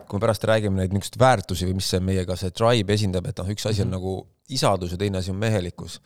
kui 0.09 0.17
me 0.17 0.23
pärast 0.23 0.47
räägime 0.49 0.81
neid 0.81 0.95
niisuguseid 0.95 1.19
väärtusi 1.21 1.67
või 1.69 1.77
mis 1.77 1.89
see 1.93 2.01
meiega 2.01 2.37
see 2.39 2.53
tribe 2.55 2.95
esindab, 2.97 3.29
et 3.29 3.41
noh, 3.41 3.51
üks 3.53 3.67
asi 3.69 3.83
on 3.83 3.91
mm 3.91 3.93
-hmm. 3.93 3.99
nagu 3.99 4.55
isadus 4.57 4.95
ja 4.95 4.97
teine 4.97 5.21
asi 5.21 5.31
on 5.31 5.37
mehelikkus. 5.37 5.99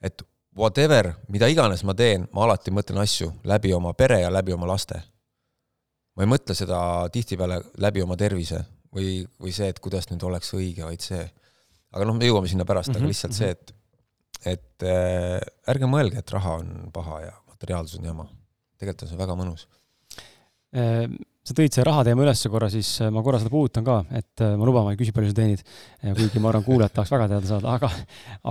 et 0.00 0.22
whatever, 0.56 1.12
mida 1.28 1.48
iganes 1.52 1.84
ma 1.84 1.94
teen, 1.94 2.26
ma 2.32 2.46
alati 2.46 2.72
mõtlen 2.74 3.02
asju 3.02 3.30
läbi 3.44 3.74
oma 3.76 3.92
pere 3.94 4.22
ja 4.22 4.32
läbi 4.32 4.54
oma 4.56 4.68
laste. 4.70 5.02
ma 6.16 6.24
ei 6.24 6.30
mõtle 6.32 6.54
seda 6.56 6.78
tihtipeale 7.12 7.60
läbi 7.84 8.02
oma 8.02 8.16
tervise 8.16 8.62
või, 8.94 9.20
või 9.40 9.52
see, 9.52 9.68
et 9.68 9.80
kuidas 9.84 10.08
nüüd 10.10 10.22
oleks 10.24 10.54
õige, 10.56 10.84
vaid 10.84 11.04
see. 11.04 11.24
aga 11.92 12.08
noh, 12.08 12.16
me 12.16 12.28
jõuame 12.28 12.48
sinna 12.48 12.64
pärast 12.64 12.88
mm, 12.88 12.94
-hmm. 12.94 12.98
aga 12.98 13.04
mhm, 13.04 13.12
lihtsalt 13.12 13.36
see, 13.36 13.50
et 13.50 13.74
et 14.46 14.84
äh, 14.86 15.40
ärge 15.72 15.88
mõelge, 15.90 16.20
et 16.20 16.32
raha 16.32 16.58
on 16.60 16.90
paha 16.94 17.20
ja 17.24 17.32
materiaalsus 17.50 17.98
on 17.98 18.10
jama. 18.12 18.28
tegelikult 18.78 19.06
on 19.06 19.08
see 19.08 19.18
väga 19.18 19.36
mõnus. 19.38 19.66
Ehm, 20.76 21.16
sa 21.46 21.54
tõid 21.56 21.72
see 21.72 21.84
raha 21.86 22.02
teema 22.04 22.22
ülesse 22.26 22.50
korra, 22.52 22.68
siis 22.70 22.90
äh, 23.00 23.10
ma 23.10 23.22
korra 23.24 23.40
seda 23.40 23.50
puudutan 23.50 23.84
ka, 23.86 24.02
et 24.10 24.44
äh, 24.44 24.52
ma 24.60 24.68
luban, 24.68 24.84
ma 24.84 24.92
ei 24.92 25.00
küsi, 25.00 25.14
palju 25.16 25.32
sa 25.32 25.38
teenid, 25.40 25.62
kuigi 26.02 26.42
ma 26.42 26.52
arvan, 26.52 26.66
kuulajad 26.66 26.94
tahaks 26.94 27.14
väga 27.14 27.28
teada 27.32 27.48
saada, 27.48 27.72
aga, 27.78 27.90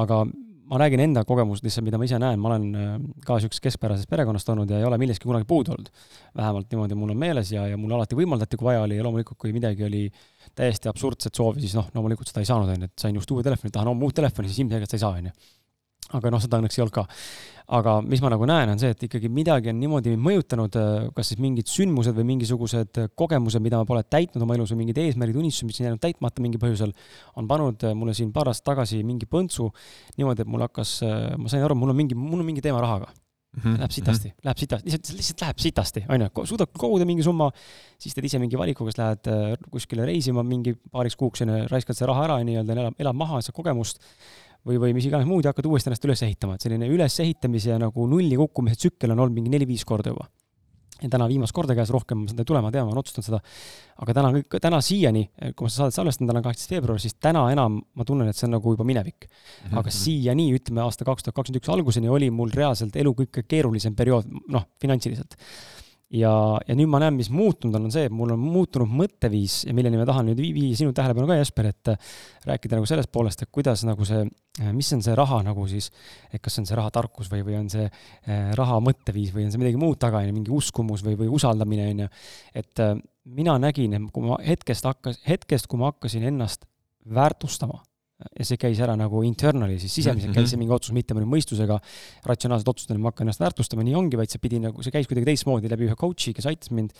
aga 0.03 0.19
ma 0.69 0.79
räägin 0.81 1.03
enda 1.03 1.23
kogemust 1.27 1.65
lihtsalt, 1.65 1.85
mida 1.85 1.99
ma 2.01 2.07
ise 2.07 2.19
näen, 2.21 2.39
ma 2.41 2.51
olen 2.51 2.65
äh, 2.75 2.93
ka 3.25 3.37
niisugusest 3.37 3.63
keskpärasest 3.65 4.09
perekonnast 4.09 4.49
olnud 4.53 4.71
ja 4.71 4.79
ei 4.81 4.87
ole 4.87 4.97
millestki 5.01 5.29
kunagi 5.29 5.47
puudu 5.49 5.75
olnud. 5.75 5.91
vähemalt 6.37 6.71
niimoodi 6.71 6.97
mul 6.99 7.13
on 7.13 7.21
meeles 7.21 7.51
ja, 7.51 7.67
ja 7.69 7.77
mulle 7.77 7.97
alati 7.99 8.17
võimaldati, 8.17 8.57
kui 8.57 8.69
vaja 8.69 8.85
oli. 8.85 8.97
Ja 8.97 9.05
loomulikult, 9.05 9.37
kui 9.41 9.53
midagi 9.53 9.85
oli 9.85 10.07
täiesti 10.55 10.89
absurdset 10.89 11.35
soovi, 11.35 11.61
siis 11.61 11.75
noh, 11.77 11.91
loomulikult 11.93 12.31
seda 12.31 12.41
ei 12.41 12.49
saanud, 12.49 12.71
on 12.73 12.87
ju, 12.87 12.89
et 12.89 13.05
sain 13.05 13.15
just 13.15 13.31
uue 13.31 13.45
telefoni, 13.45 13.73
tahan 13.75 13.91
no, 13.91 13.97
uut 14.07 14.17
telefoni, 14.17 14.49
siis 14.49 14.65
ilmselgelt 14.65 14.91
sa 14.91 14.99
ei 14.99 15.05
saa, 15.05 15.21
on 15.21 15.29
ju 15.29 15.37
aga 16.13 16.31
noh, 16.33 16.41
seda 16.41 16.59
õnneks 16.61 16.77
ei 16.77 16.83
olnud 16.85 16.95
ka. 16.95 17.05
aga 17.75 17.95
mis 18.05 18.21
ma 18.21 18.29
nagu 18.29 18.45
näen, 18.45 18.69
on 18.75 18.77
see, 18.81 18.91
et 18.93 19.03
ikkagi 19.07 19.29
midagi 19.33 19.71
on 19.71 19.79
niimoodi 19.81 20.13
mõjutanud, 20.21 20.77
äh, 20.77 21.07
kas 21.17 21.31
siis 21.31 21.41
mingid 21.41 21.69
sündmused 21.71 22.13
või 22.13 22.27
mingisugused 22.35 22.99
kogemused, 23.17 23.63
mida 23.65 23.79
ma 23.81 23.89
pole 23.89 24.03
täitnud 24.05 24.45
oma 24.45 24.57
elus 24.57 24.75
või 24.75 24.83
mingid 24.83 25.01
eesmärgid, 25.01 25.39
unistused, 25.41 25.71
mis 25.71 25.81
on 25.81 25.89
jäänud 25.89 26.03
täitmata 26.03 26.45
mingil 26.45 26.61
põhjusel, 26.61 26.93
on 27.41 27.49
pannud 27.49 27.87
äh, 27.89 27.97
mulle 27.97 28.13
siin 28.17 28.29
paar 28.35 28.51
aastat 28.53 28.69
tagasi 28.75 29.01
mingi 29.07 29.25
põntsu 29.25 29.71
niimoodi, 30.19 30.45
et 30.45 30.51
mul 30.51 30.67
hakkas, 30.67 30.99
äh, 31.07 31.31
ma 31.41 31.49
sain 31.49 31.65
aru, 31.65 31.77
mul 31.79 31.95
on 31.95 32.01
mingi, 32.03 32.17
mul 32.17 32.43
on 32.43 32.51
mingi 32.53 32.65
teema 32.65 32.83
rahaga 32.85 33.13
Mm 33.55 33.61
-hmm. 33.61 33.77
Läheb 33.79 33.91
sitasti 33.91 34.27
mm, 34.27 34.31
-hmm. 34.31 34.45
läheb 34.45 34.57
sitasti, 34.57 34.85
lihtsalt, 34.89 35.17
lihtsalt 35.17 35.41
läheb 35.41 35.57
sitasti, 35.57 36.01
onju, 36.09 36.27
suudad 36.43 36.67
koguda 36.77 37.05
mingi 37.05 37.23
summa, 37.23 37.51
siis 37.97 38.15
teed 38.15 38.25
ise 38.25 38.39
mingi 38.39 38.57
valiku, 38.57 38.85
kas 38.85 38.97
lähed 38.97 39.29
kuskile 39.71 40.05
reisima 40.05 40.43
mingi 40.43 40.75
paariks 40.91 41.15
kuuks, 41.15 41.41
onju, 41.41 41.67
raiskad 41.71 41.95
selle 41.95 42.11
raha 42.11 42.23
ära 42.23 42.35
nii-öelda, 42.43 42.73
elad, 42.73 42.93
elad 42.99 43.15
maha, 43.15 43.39
saad 43.41 43.55
kogemust 43.55 44.03
või, 44.65 44.79
või 44.81 44.95
mis 44.97 45.09
iganes 45.09 45.27
muud 45.29 45.45
ja 45.45 45.53
hakkad 45.53 45.67
uuesti 45.69 45.91
ennast 45.91 46.07
üles 46.07 46.23
ehitama, 46.25 46.55
et 46.55 46.65
selline 46.65 46.89
ülesehitamise 46.91 47.75
ja 47.75 47.77
nagu 47.81 48.07
nulli 48.09 48.37
kukkumise 48.39 48.79
tsükkel 48.79 49.13
on 49.13 49.21
olnud 49.21 49.37
mingi 49.37 49.53
neli-viis 49.53 49.85
korda 49.87 50.13
juba. 50.13 50.27
ja 51.01 51.09
täna 51.11 51.25
viimast 51.27 51.51
korda 51.51 51.75
käes, 51.75 51.89
rohkem 51.91 52.21
seda 52.29 52.45
ei 52.45 52.47
tule, 52.47 52.61
ma 52.63 52.71
tean, 52.71 52.85
ma 52.87 52.93
olen 52.93 53.01
otsustanud 53.03 53.27
seda. 53.27 53.39
aga 54.01 54.15
täna, 54.15 54.33
täna 54.63 54.81
siiani, 54.81 55.25
kui 55.53 55.67
ma 55.67 55.71
seda 55.71 55.85
saadet 55.85 55.99
salvestan, 55.99 56.29
täna 56.29 56.41
on 56.41 56.47
kaheksateist 56.47 56.75
veebruar, 56.75 57.01
siis 57.03 57.17
täna 57.19 57.45
enam 57.51 57.81
ma 57.93 58.07
tunnen, 58.07 58.29
et 58.31 58.39
see 58.39 58.47
on 58.47 58.55
nagu 58.57 58.75
juba 58.75 58.87
minevik. 58.87 59.27
-hmm. 59.27 59.79
aga 59.79 59.91
siiani, 59.91 60.49
ütleme 60.57 60.81
aasta 60.85 61.05
kaks 61.05 61.27
tuhat 61.27 61.35
kakskümmend 61.35 61.61
üks 61.61 61.73
alguseni 61.73 62.09
oli 62.09 62.31
mul 62.31 62.53
reaalselt 62.53 62.95
elu 62.95 63.13
kõige 63.21 63.43
keerulisem 63.47 63.95
periood, 63.95 64.31
noh, 64.47 64.69
finantsiliselt 64.81 65.37
ja, 66.13 66.31
ja 66.67 66.75
nüüd 66.77 66.89
ma 66.91 66.99
näen, 67.01 67.15
mis 67.17 67.29
muutunud 67.33 67.75
on, 67.79 67.87
on 67.87 67.93
see, 67.93 68.05
et 68.07 68.13
mul 68.13 68.33
on 68.35 68.41
muutunud 68.41 68.91
mõtteviis 69.01 69.63
ja 69.65 69.73
milleni 69.75 69.97
ma 69.99 70.05
tahan 70.07 70.29
nüüd 70.29 70.41
viia 70.41 70.77
sinu 70.77 70.93
tähelepanu 70.95 71.29
ka, 71.29 71.37
Jesper, 71.39 71.69
et 71.71 71.91
äh, 71.93 72.11
rääkida 72.49 72.77
nagu 72.77 72.89
sellest 72.89 73.11
poolest, 73.13 73.41
et 73.45 73.51
kuidas 73.53 73.85
nagu 73.87 74.05
see, 74.07 74.21
äh, 74.61 74.69
mis 74.75 74.91
on 74.95 75.01
see 75.05 75.15
raha 75.17 75.41
nagu 75.47 75.65
siis, 75.71 75.89
et 76.31 76.43
kas 76.45 76.61
on 76.61 76.69
see 76.69 76.77
rahatarkus 76.77 77.31
või, 77.33 77.41
või 77.47 77.57
on 77.63 77.71
see 77.73 77.87
äh, 77.87 78.53
raha 78.59 78.77
mõtteviis 78.85 79.33
või 79.35 79.47
on 79.47 79.55
see 79.55 79.63
midagi 79.63 79.81
muud 79.81 79.99
taga, 80.01 80.21
on 80.21 80.29
ju, 80.29 80.37
mingi 80.37 80.53
uskumus 80.53 81.03
või, 81.05 81.17
või 81.23 81.31
usaldamine, 81.39 81.89
on 81.95 82.05
ju. 82.05 82.13
et 82.61 82.85
mina 83.25 83.57
nägin, 83.61 83.97
et 83.97 84.13
kui 84.13 84.29
ma 84.29 84.39
hetkest 84.45 84.85
hakkas, 84.85 85.19
hetkest, 85.27 85.69
kui 85.71 85.81
ma 85.81 85.93
hakkasin 85.93 86.27
ennast 86.29 86.69
väärtustama 87.05 87.81
ja 88.33 88.47
see 88.47 88.59
käis 88.59 88.79
ära 88.83 88.95
nagu 88.99 89.21
internally, 89.27 89.77
siis 89.81 89.93
sisemiselt 89.99 90.35
käis 90.35 90.49
see 90.49 90.57
mhm. 90.57 90.65
mingi 90.65 90.75
otsus, 90.75 90.93
mitte 90.95 91.15
mõne 91.17 91.27
mõistusega 91.29 91.77
ratsionaalselt 92.27 92.71
otsustada, 92.73 92.99
ma 93.01 93.11
hakkan 93.11 93.27
ennast 93.27 93.43
väärtustama, 93.43 93.85
nii 93.85 93.97
ongi, 93.99 94.19
vaid 94.19 94.33
see 94.33 94.41
pidi 94.43 94.61
nagu, 94.63 94.83
see 94.85 94.93
käis 94.93 95.09
kuidagi 95.09 95.29
teistmoodi 95.31 95.71
läbi 95.71 95.89
ühe 95.89 95.97
coach'i, 95.99 96.35
kes 96.35 96.49
aitas 96.51 96.73
mind. 96.75 96.95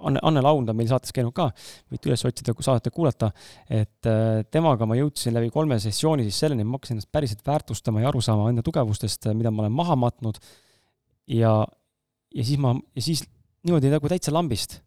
Anne, 0.00 0.20
Anne 0.24 0.40
Laund 0.40 0.70
on 0.70 0.76
meil 0.78 0.88
saates 0.88 1.12
käinud 1.12 1.34
ka, 1.36 1.50
võite 1.92 2.08
üles 2.08 2.22
otsida, 2.24 2.54
kui 2.56 2.64
saadet 2.64 2.88
kuulata, 2.94 3.28
et 3.68 4.08
äh, 4.08 4.40
temaga 4.48 4.86
ma 4.88 4.96
jõudsin 4.96 5.34
läbi 5.36 5.50
kolme 5.52 5.76
sessiooni 5.82 6.24
siis 6.24 6.38
selleni, 6.40 6.64
et 6.64 6.70
ma 6.70 6.78
hakkasin 6.78 6.96
ennast 6.96 7.10
päriselt 7.12 7.42
väärtustama 7.44 8.00
ja 8.00 8.08
aru 8.08 8.22
saama 8.24 8.46
enda 8.48 8.64
tugevustest, 8.64 9.28
mida 9.36 9.52
ma 9.52 9.66
olen 9.66 9.74
maha 9.76 9.98
matnud. 10.00 10.40
ja, 11.28 11.52
ja 12.32 12.46
siis 12.46 12.62
ma, 12.62 12.72
ja 12.96 13.04
siis 13.04 13.26
niimoodi 13.66 13.92
nagu 13.92 14.08
täitsa 14.08 14.32
lambist 14.32 14.78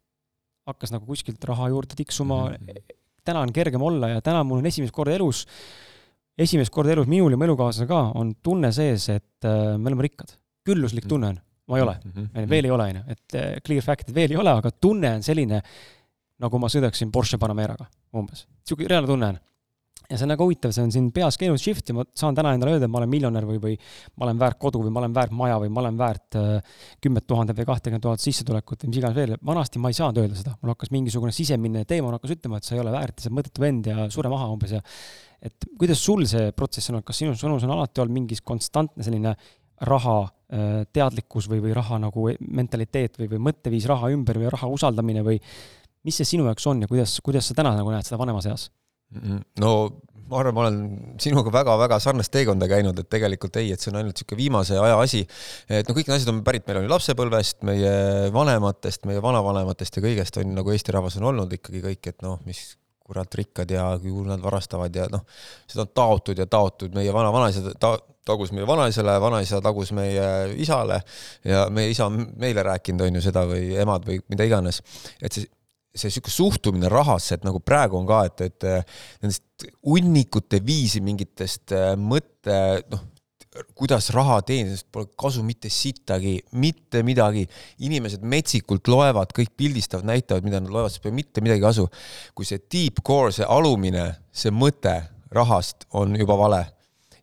hakkas 0.65 0.95
nagu 0.95 1.05
kuskilt 1.05 1.45
raha 1.45 1.69
juurde 1.69 1.99
tiksuma 1.99 2.47
mm, 2.49 2.65
-hmm 2.65 3.02
täna 3.25 3.43
on 3.45 3.53
kergem 3.53 3.81
olla 3.81 4.13
ja 4.15 4.21
täna 4.21 4.43
mul 4.47 4.61
on 4.61 4.69
esimest 4.69 4.93
korda 4.95 5.15
elus, 5.15 5.45
esimest 6.37 6.73
korda 6.73 6.93
elus 6.95 7.09
minul 7.11 7.33
ja 7.33 7.39
mu 7.39 7.47
elukaaslasel 7.47 7.89
ka 7.89 8.03
on 8.19 8.35
tunne 8.43 8.71
sees, 8.75 9.09
et 9.13 9.47
äh, 9.47 9.75
me 9.77 9.91
oleme 9.91 10.07
rikkad. 10.09 10.37
külluslik 10.63 11.07
tunne 11.11 11.27
on, 11.27 11.39
ma 11.67 11.77
ei 11.77 11.83
ole 11.83 11.97
mm, 12.03 12.11
-hmm. 12.11 12.49
veel 12.49 12.65
ei 12.65 12.71
ole, 12.71 12.83
on 12.83 12.95
ju, 12.95 13.03
et 13.07 13.35
äh, 13.35 13.61
clear 13.65 13.83
fact, 13.83 14.09
et 14.09 14.15
veel 14.15 14.31
ei 14.31 14.37
ole, 14.37 14.49
aga 14.49 14.71
tunne 14.71 15.15
on 15.15 15.23
selline, 15.23 15.61
nagu 16.39 16.59
ma 16.59 16.67
sõidaksin 16.67 17.11
Porsche 17.11 17.37
Panameraga 17.37 17.85
umbes. 18.15 18.47
niisugune 18.47 18.87
reaalne 18.87 19.07
tunne 19.07 19.27
on 19.27 19.39
ja 20.09 20.17
see 20.17 20.25
on 20.25 20.31
nagu 20.33 20.45
huvitav, 20.45 20.73
see 20.75 20.83
on 20.83 20.91
siin 20.93 21.09
peas 21.15 21.37
käinud 21.39 21.61
shift 21.61 21.89
ja 21.89 21.95
ma 21.97 22.05
saan 22.17 22.35
täna 22.37 22.53
endale 22.55 22.75
öelda, 22.75 22.87
et 22.87 22.93
ma 22.93 22.99
olen 23.01 23.11
miljonär 23.11 23.47
või, 23.47 23.59
või 23.63 23.75
ma 24.19 24.27
olen 24.27 24.41
väärt 24.41 24.59
kodu 24.61 24.83
või 24.83 24.93
ma 24.93 25.03
olen 25.03 25.15
väärt 25.15 25.35
maja 25.37 25.59
või 25.63 25.71
ma 25.73 25.83
olen 25.83 25.99
väärt 25.99 26.37
äh, 26.39 26.77
kümmet 27.03 27.27
tuhandet 27.29 27.59
või 27.59 27.69
kahtekümmet 27.69 28.03
tuhat 28.03 28.23
sissetulekut 28.23 28.83
või 28.83 28.93
mis 28.93 29.01
iganes 29.01 29.17
veel. 29.17 29.35
vanasti 29.45 29.81
ma 29.81 29.91
ei 29.93 29.97
saanud 29.97 30.21
öelda 30.23 30.39
seda, 30.39 30.55
mul 30.61 30.73
hakkas 30.75 30.93
mingisugune 30.93 31.35
sisemine 31.35 31.85
teema 31.89 32.13
hakkas 32.17 32.35
ütlema, 32.35 32.59
et 32.59 32.67
sa 32.67 32.75
ei 32.75 32.83
ole 32.83 32.93
väärt 32.93 33.17
ja 33.17 33.25
sa 33.25 33.31
oled 33.31 33.39
mõttetu 33.39 33.63
vend 33.63 33.89
ja 33.91 34.07
sure 34.13 34.31
maha 34.33 34.49
umbes 34.53 34.75
ja 34.75 34.83
et 35.43 35.67
kuidas 35.79 36.03
sul 36.03 36.23
see 36.29 36.51
protsess 36.55 36.91
on 36.91 36.99
olnud, 36.99 37.07
kas 37.07 37.19
sinu 37.23 37.35
sõnus 37.39 37.65
on 37.67 37.75
alati 37.75 38.03
olnud 38.03 38.19
mingi 38.19 38.39
konstantne 38.43 39.05
selline 39.05 39.35
raha 39.83 40.17
äh, 40.23 40.83
teadlikkus 40.93 41.49
või, 41.51 41.63
või 41.63 41.73
raha 41.75 41.99
nagu 42.03 42.29
mentaliteet 42.43 43.19
või, 43.19 43.31
või 43.35 43.47
mõtteviis 43.49 43.87
raha 43.89 44.11
ümber 44.13 44.39
või 44.39 44.51
raha 44.53 44.69
usaldamine 44.71 45.23
või 45.25 45.39
mis 46.03 46.19
see 46.19 46.35
sinu 46.35 46.47
jaoks 46.49 46.67
on 46.67 46.83
ja 46.83 46.91
kuidas, 46.91 47.17
kuidas 47.23 47.47
sa 47.49 47.57
täna 47.57 47.75
nagu 47.77 47.91
näed 47.91 48.07
seda 48.07 48.19
vanemas 48.21 48.47
eas? 48.51 48.69
No 49.61 49.73
ma 50.29 50.39
arvan, 50.39 50.55
ma 50.55 50.61
olen 50.63 50.77
sinuga 51.21 51.51
väga-väga 51.53 51.99
sarnast 52.01 52.31
teekonda 52.33 52.67
käinud, 52.71 52.97
et 52.99 53.09
tegelikult 53.11 53.57
ei, 53.61 53.73
et 53.73 53.81
see 53.81 53.91
on 53.91 53.99
ainult 53.99 54.15
niisugune 54.15 54.39
viimase 54.39 54.77
aja 54.79 54.99
asi. 55.01 55.23
et 55.69 55.89
no 55.89 55.95
kõik 55.95 56.07
need 56.07 56.17
asjad 56.17 56.31
on 56.33 56.43
pärit 56.45 56.67
meil 56.67 56.81
on 56.81 56.87
ju 56.87 56.93
lapsepõlvest, 56.93 57.59
meie 57.67 57.91
vanematest, 58.33 59.07
meie 59.09 59.23
vanavanematest 59.23 59.99
ja 59.99 60.05
kõigest 60.05 60.39
on 60.41 60.55
nagu 60.57 60.73
Eesti 60.73 60.95
rahvas 60.95 61.19
on 61.19 61.27
olnud 61.33 61.59
ikkagi 61.59 61.83
kõik, 61.83 62.13
et 62.13 62.25
noh, 62.25 62.39
mis 62.47 62.63
kurat 63.03 63.35
rikkad 63.35 63.71
ja 63.71 63.89
kui 63.99 64.23
nad 64.27 64.41
varastavad 64.41 64.95
ja 64.95 65.09
noh, 65.11 65.25
seda 65.67 65.83
on 65.83 65.91
taotud 65.95 66.39
ja 66.39 66.47
taotud, 66.47 66.93
meie 66.95 67.11
vana-vanaisa 67.13 67.75
ta, 67.75 67.97
tagus 68.25 68.53
meie 68.55 68.67
vanaisale, 68.67 69.17
vanaisa 69.19 69.59
tagus 69.61 69.91
meie 69.95 70.53
isale 70.63 71.01
ja 71.43 71.65
meie 71.73 71.91
isa 71.91 72.07
on 72.07 72.29
meile 72.39 72.63
rääkinud, 72.63 73.03
on 73.03 73.19
ju 73.19 73.25
seda 73.25 73.43
või 73.49 73.73
emad 73.83 74.07
või 74.07 74.21
mida 74.31 74.47
iganes. 74.47 74.79
et 75.19 75.35
see 75.35 75.51
see 75.93 76.09
niisugune 76.09 76.33
suhtumine 76.33 76.89
rahasse, 76.89 77.37
et 77.37 77.43
nagu 77.45 77.61
praegu 77.61 77.99
on 77.99 78.07
ka, 78.09 78.23
et, 78.29 78.45
et 78.49 78.67
nendest 79.21 79.67
hunnikute 79.85 80.59
viisi 80.65 81.03
mingitest 81.05 81.73
äh, 81.77 81.91
mõtte, 81.99 82.55
noh, 82.89 83.09
kuidas 83.77 84.09
raha 84.15 84.39
teenida, 84.45 84.79
pole 84.91 85.11
kasu 85.19 85.43
mitte 85.45 85.69
sittagi, 85.69 86.39
mitte 86.57 87.03
midagi. 87.05 87.45
inimesed 87.85 88.23
metsikult 88.25 88.89
loevad, 88.89 89.33
kõik 89.37 89.53
pildistavad, 89.57 90.07
näitavad, 90.09 90.45
mida 90.45 90.61
nad 90.61 90.73
loevad, 90.73 90.93
siis 90.93 91.03
pole 91.03 91.13
mitte 91.13 91.41
midagi 91.45 91.61
kasu. 91.61 91.87
kui 92.33 92.45
see 92.49 92.63
deep 92.65 93.03
core, 93.05 93.31
see 93.31 93.45
alumine, 93.45 94.07
see 94.31 94.51
mõte 94.51 94.95
rahast 95.33 95.85
on 95.93 96.15
juba 96.17 96.37
vale 96.37 96.63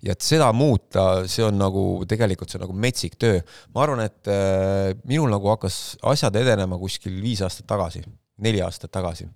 ja 0.03 0.14
et 0.14 0.25
seda 0.25 0.53
muuta, 0.57 1.27
see 1.29 1.45
on 1.45 1.59
nagu 1.61 1.83
tegelikult 2.09 2.51
see 2.51 2.59
on 2.61 2.66
nagu 2.68 2.79
metsik 2.87 3.18
töö. 3.21 3.43
ma 3.75 3.85
arvan, 3.85 4.07
et 4.07 4.31
äh, 4.31 4.95
minul 5.05 5.31
nagu 5.31 5.51
hakkas 5.51 5.99
asjad 6.14 6.37
edenema 6.41 6.79
kuskil 6.79 7.18
viis 7.23 7.43
aastat 7.43 7.66
tagasi 7.66 8.07
neli 8.45 8.62
aastat 8.64 8.93
tagasi. 8.93 9.28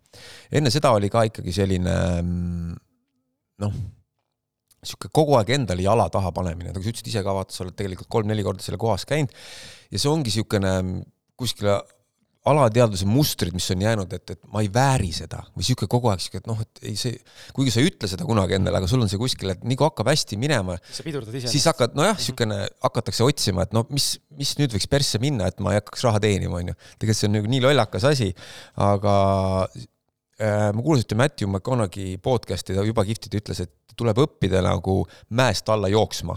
enne 0.52 0.72
seda 0.72 0.94
oli 0.96 1.10
ka 1.12 1.24
ikkagi 1.30 1.54
selline 1.54 1.96
mm, 2.22 2.76
noh, 3.64 3.76
niisugune 4.84 5.14
kogu 5.16 5.38
aeg 5.38 5.54
endale 5.56 5.84
jala 5.84 6.08
taha 6.12 6.32
panemine, 6.36 6.72
nagu 6.72 6.84
sa 6.84 6.92
ütlesid 6.92 7.10
ise 7.12 7.24
ka, 7.24 7.34
vaata, 7.36 7.54
sa 7.54 7.64
oled 7.64 7.76
tegelikult 7.78 8.10
kolm-neli 8.12 8.44
korda 8.46 8.64
selle 8.64 8.80
kohas 8.80 9.06
käinud 9.08 9.32
ja 9.90 10.00
see 10.00 10.10
ongi 10.12 10.30
niisugune 10.30 10.74
kuskile 11.40 11.80
alateadvuse 12.44 13.06
mustrid, 13.08 13.54
mis 13.56 13.66
on 13.72 13.82
jäänud, 13.86 14.10
et, 14.12 14.34
et 14.34 14.40
ma 14.52 14.60
ei 14.60 14.68
vääri 14.72 15.08
seda. 15.16 15.40
või 15.56 15.64
sihuke 15.64 15.88
kogu 15.90 16.10
aeg 16.12 16.20
sihuke, 16.20 16.42
et 16.42 16.48
noh, 16.50 16.58
et 16.60 16.82
ei 16.90 16.96
see, 17.00 17.16
kuigi 17.56 17.72
sa 17.72 17.80
ei 17.80 17.88
ütle 17.88 18.10
seda 18.10 18.26
kunagi 18.28 18.58
endale, 18.58 18.82
aga 18.82 18.90
sul 18.90 19.00
on 19.00 19.08
see 19.08 19.20
kuskil, 19.20 19.54
et 19.54 19.64
nii 19.64 19.78
kui 19.80 19.88
hakkab 19.88 20.10
hästi 20.12 20.36
minema, 20.40 20.76
siis 20.92 21.64
hakkad, 21.70 21.96
nojah, 21.96 22.18
niisugune 22.20 22.60
hakatakse 22.84 23.24
otsima, 23.24 23.64
et 23.64 23.72
no 23.76 23.86
mis, 23.94 24.10
mis 24.36 24.52
nüüd 24.60 24.76
võiks 24.76 24.90
persse 24.92 25.20
minna, 25.22 25.48
et 25.48 25.64
ma 25.64 25.72
ei 25.72 25.80
hakkaks 25.80 26.04
raha 26.04 26.20
teenima, 26.26 26.60
onju. 26.60 26.76
tegelikult 26.98 27.22
see 27.22 27.30
on 27.30 27.36
nagu 27.38 27.52
nii 27.54 27.64
lollakas 27.64 28.08
asi, 28.12 28.30
aga 28.90 29.16
äh, 29.72 30.68
ma 30.76 30.84
kuulsin 30.84 31.06
ühte 31.06 31.20
Matthew 31.20 31.48
McConaughey 31.48 32.18
podcast'i, 32.20 32.76
ta 32.76 32.84
juba 32.84 33.08
kihvtid 33.08 33.40
ütles, 33.40 33.64
et 33.64 33.96
tuleb 33.96 34.20
õppida 34.20 34.60
nagu 34.64 35.04
mäest 35.32 35.70
alla 35.72 35.88
jooksma. 35.88 36.36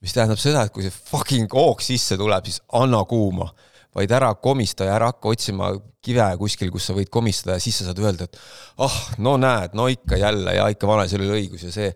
mis 0.00 0.14
tähendab 0.16 0.38
seda, 0.40 0.62
et 0.64 0.72
kui 0.72 0.80
see 0.80 0.94
fucking 1.10 1.52
hoog 1.52 1.82
sisse 1.84 2.16
tuleb, 2.16 2.46
siis 2.48 2.62
anna 2.72 3.02
kuuma 3.04 3.50
vaid 3.96 4.12
ära 4.14 4.30
komista 4.38 4.86
ja 4.86 4.96
ära 4.98 5.10
hakka 5.10 5.32
otsima 5.32 5.70
kive 6.04 6.26
kuskil, 6.40 6.70
kus 6.72 6.86
sa 6.88 6.96
võid 6.96 7.10
komistada 7.12 7.56
ja 7.56 7.62
siis 7.62 7.80
sa 7.80 7.88
saad 7.88 8.00
öelda, 8.00 8.28
et 8.28 8.38
ah 8.80 8.86
oh,, 8.86 8.98
no 9.20 9.34
näed, 9.40 9.74
no 9.76 9.88
ikka 9.92 10.18
jälle 10.20 10.54
ja 10.56 10.68
ikka 10.72 10.88
vanaisal 10.88 11.24
oli 11.24 11.42
õigus 11.42 11.66
ja 11.66 11.72
see, 11.74 11.90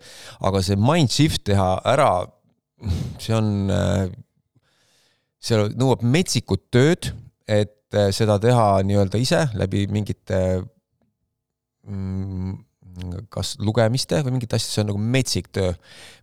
aga 0.45 0.63
see 0.65 0.77
mind 0.81 1.15
shift 1.15 1.45
teha 1.49 1.71
ära, 1.95 2.11
see 3.23 3.37
on, 3.37 3.49
see 5.41 5.63
nõuab 5.79 6.05
metsikut 6.05 6.67
tööd, 6.75 7.13
et 7.49 7.81
seda 8.17 8.41
teha 8.43 8.69
nii-öelda 8.85 9.21
ise 9.23 9.45
läbi 9.55 9.87
mingite 9.93 10.41
mm, 11.87 12.55
kas 13.33 13.55
lugemiste 13.63 14.21
või 14.25 14.37
mingite 14.37 14.57
asjade, 14.57 14.73
see 14.73 14.83
on 14.85 14.89
nagu 14.93 15.01
metsik 15.01 15.49
töö. 15.55 15.73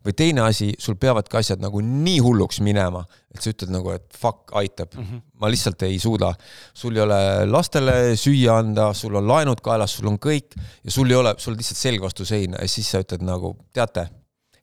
või 0.05 0.13
teine 0.17 0.41
asi, 0.45 0.71
sul 0.79 0.95
peavadki 0.95 1.37
asjad 1.37 1.61
nagu 1.61 1.81
nii 1.83 2.19
hulluks 2.23 2.61
minema, 2.63 3.03
et 3.33 3.41
sa 3.41 3.51
ütled 3.51 3.73
nagu, 3.73 3.91
et 3.91 4.05
fuck, 4.17 4.51
aitab 4.57 4.95
mm, 4.95 5.03
-hmm. 5.03 5.21
ma 5.41 5.51
lihtsalt 5.51 5.83
ei 5.83 5.99
suuda. 5.99 6.33
sul 6.73 6.95
ei 6.95 7.01
ole 7.01 7.45
lastele 7.45 8.15
süüa 8.15 8.57
anda, 8.59 8.93
sul 8.93 9.15
on 9.15 9.27
laenud 9.27 9.61
kaelas, 9.61 9.97
sul 9.97 10.07
on 10.07 10.17
kõik 10.19 10.55
ja 10.83 10.91
sul 10.91 11.09
ei 11.09 11.15
ole, 11.15 11.35
sul 11.37 11.57
lihtsalt 11.57 11.77
selg 11.77 12.01
vastu 12.01 12.25
seina 12.25 12.57
ja 12.61 12.67
siis 12.67 12.91
sa 12.91 12.99
ütled 13.03 13.21
nagu, 13.21 13.55
teate, 13.73 14.07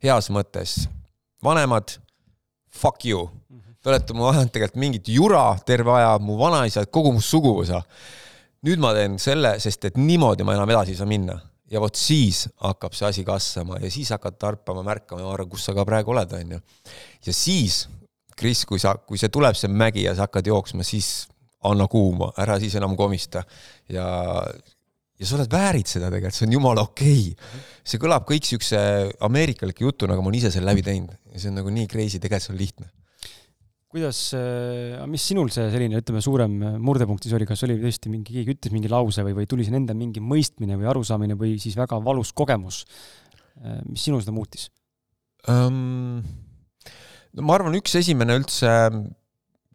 heas 0.03 0.31
mõttes, 0.31 0.89
vanemad, 1.45 1.99
fuck 2.69 3.05
you 3.05 3.27
mm. 3.27 3.59
-hmm. 3.59 3.65
Te 3.83 3.91
olete 3.91 4.13
mu 4.13 4.27
ajanud 4.27 4.51
tegelikult 4.51 4.81
mingit 4.81 5.09
jura 5.09 5.57
terve 5.67 5.91
aja, 5.91 6.19
mu 6.19 6.39
vanaisa, 6.39 6.87
kogu 6.87 7.13
mu 7.13 7.21
suguvõsa. 7.21 7.83
nüüd 8.63 8.79
ma 8.79 8.93
teen 8.93 9.19
selle, 9.19 9.61
sest 9.61 9.85
et 9.85 9.97
niimoodi 9.97 10.43
ma 10.43 10.55
enam 10.55 10.71
edasi 10.71 10.91
ei 10.91 10.97
saa 10.97 11.07
minna 11.07 11.39
ja 11.71 11.83
vot 11.83 11.99
siis 11.99 12.47
hakkab 12.65 12.97
see 12.97 13.09
asi 13.09 13.25
kasvama 13.27 13.81
ja 13.83 13.91
siis 13.93 14.11
hakkad 14.15 14.39
tarpama, 14.41 14.85
märkama, 14.87 15.25
ma 15.25 15.33
arvan, 15.35 15.51
kus 15.53 15.69
sa 15.69 15.75
ka 15.77 15.85
praegu 15.89 16.15
oled, 16.15 16.33
on 16.39 16.57
ju. 16.57 16.61
ja 17.27 17.35
siis, 17.37 17.87
Kris, 18.39 18.65
kui 18.69 18.79
sa, 18.79 18.95
kui 19.03 19.19
see 19.19 19.33
tuleb, 19.35 19.57
see 19.59 19.71
mägi 19.71 20.07
ja 20.07 20.15
sa 20.15 20.29
hakkad 20.29 20.47
jooksma, 20.47 20.87
siis 20.87 21.27
anna 21.69 21.89
kuuma, 21.91 22.31
ära 22.39 22.59
siis 22.63 22.77
enam 22.79 22.95
komista. 22.97 23.43
Ja 23.91 24.07
ja 25.19 25.27
sa 25.27 25.35
oled 25.35 25.51
väärid 25.51 25.89
seda 25.91 26.13
tegelikult, 26.13 26.37
see 26.37 26.47
on 26.47 26.53
jumala 26.55 26.85
okei. 26.87 27.33
Okay.. 27.33 27.65
see 27.83 27.99
kõlab 27.99 28.23
kõik 28.29 28.47
siukse 28.47 28.79
ameerikaliku 29.27 29.89
jutuna, 29.89 30.15
aga 30.15 30.23
ma 30.23 30.31
olen 30.31 30.39
ise 30.39 30.53
selle 30.55 30.71
läbi 30.71 30.87
teinud. 30.87 31.19
Ja 31.33 31.43
see 31.43 31.51
on 31.51 31.59
nagu 31.59 31.75
nii 31.75 31.91
crazy, 31.91 32.23
tegelikult 32.23 32.47
see 32.47 32.55
on 32.55 32.63
lihtne 32.63 32.93
kuidas, 33.89 34.19
äh, 34.37 34.99
mis 35.09 35.25
sinul 35.31 35.49
see 35.53 35.69
selline, 35.73 36.03
ütleme, 36.03 36.21
suurem 36.25 36.59
äh, 36.61 36.75
murdepunkt 36.83 37.25
siis 37.25 37.37
oli, 37.37 37.47
kas 37.49 37.65
oli 37.65 37.79
tõesti 37.81 38.13
mingi, 38.13 38.35
keegi 38.37 38.57
ütles 38.57 38.75
mingi 38.75 38.91
lause 38.93 39.25
või, 39.25 39.37
või 39.39 39.49
tuli 39.49 39.65
siin 39.65 39.79
enda 39.81 39.97
mingi 39.97 40.21
mõistmine 40.21 40.77
või 40.81 40.91
arusaamine 40.93 41.39
või 41.41 41.55
siis 41.63 41.79
väga 41.79 42.01
valus 42.05 42.35
kogemus, 42.37 42.83
äh, 43.63 43.81
mis 43.89 44.05
sinul 44.05 44.21
seda 44.25 44.37
muutis 44.37 44.69
um,? 45.49 46.21
no 47.33 47.45
ma 47.49 47.57
arvan, 47.57 47.77
üks 47.81 47.97
esimene 48.01 48.37
üldse, 48.41 48.71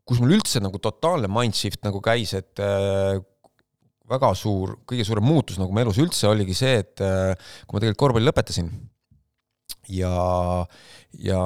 kus 0.05 0.21
mul 0.21 0.37
üldse 0.37 0.61
nagu 0.61 0.81
totaalne 0.81 1.29
mind 1.31 1.57
shift 1.57 1.81
nagu 1.85 2.01
käis, 2.03 2.35
et 2.37 2.61
äh, 2.61 3.17
väga 4.13 4.33
suur, 4.37 4.77
kõige 4.89 5.05
suurem 5.07 5.25
muutus 5.25 5.57
nagu 5.61 5.73
mu 5.73 5.81
elus 5.81 5.99
üldse 6.01 6.29
oligi 6.29 6.55
see, 6.57 6.81
et 6.83 7.01
äh, 7.01 7.33
kui 7.65 7.77
ma 7.77 7.81
tegelikult 7.81 8.05
korvpalli 8.05 8.29
lõpetasin 8.29 8.69
ja 9.89 10.13
ja 11.19 11.39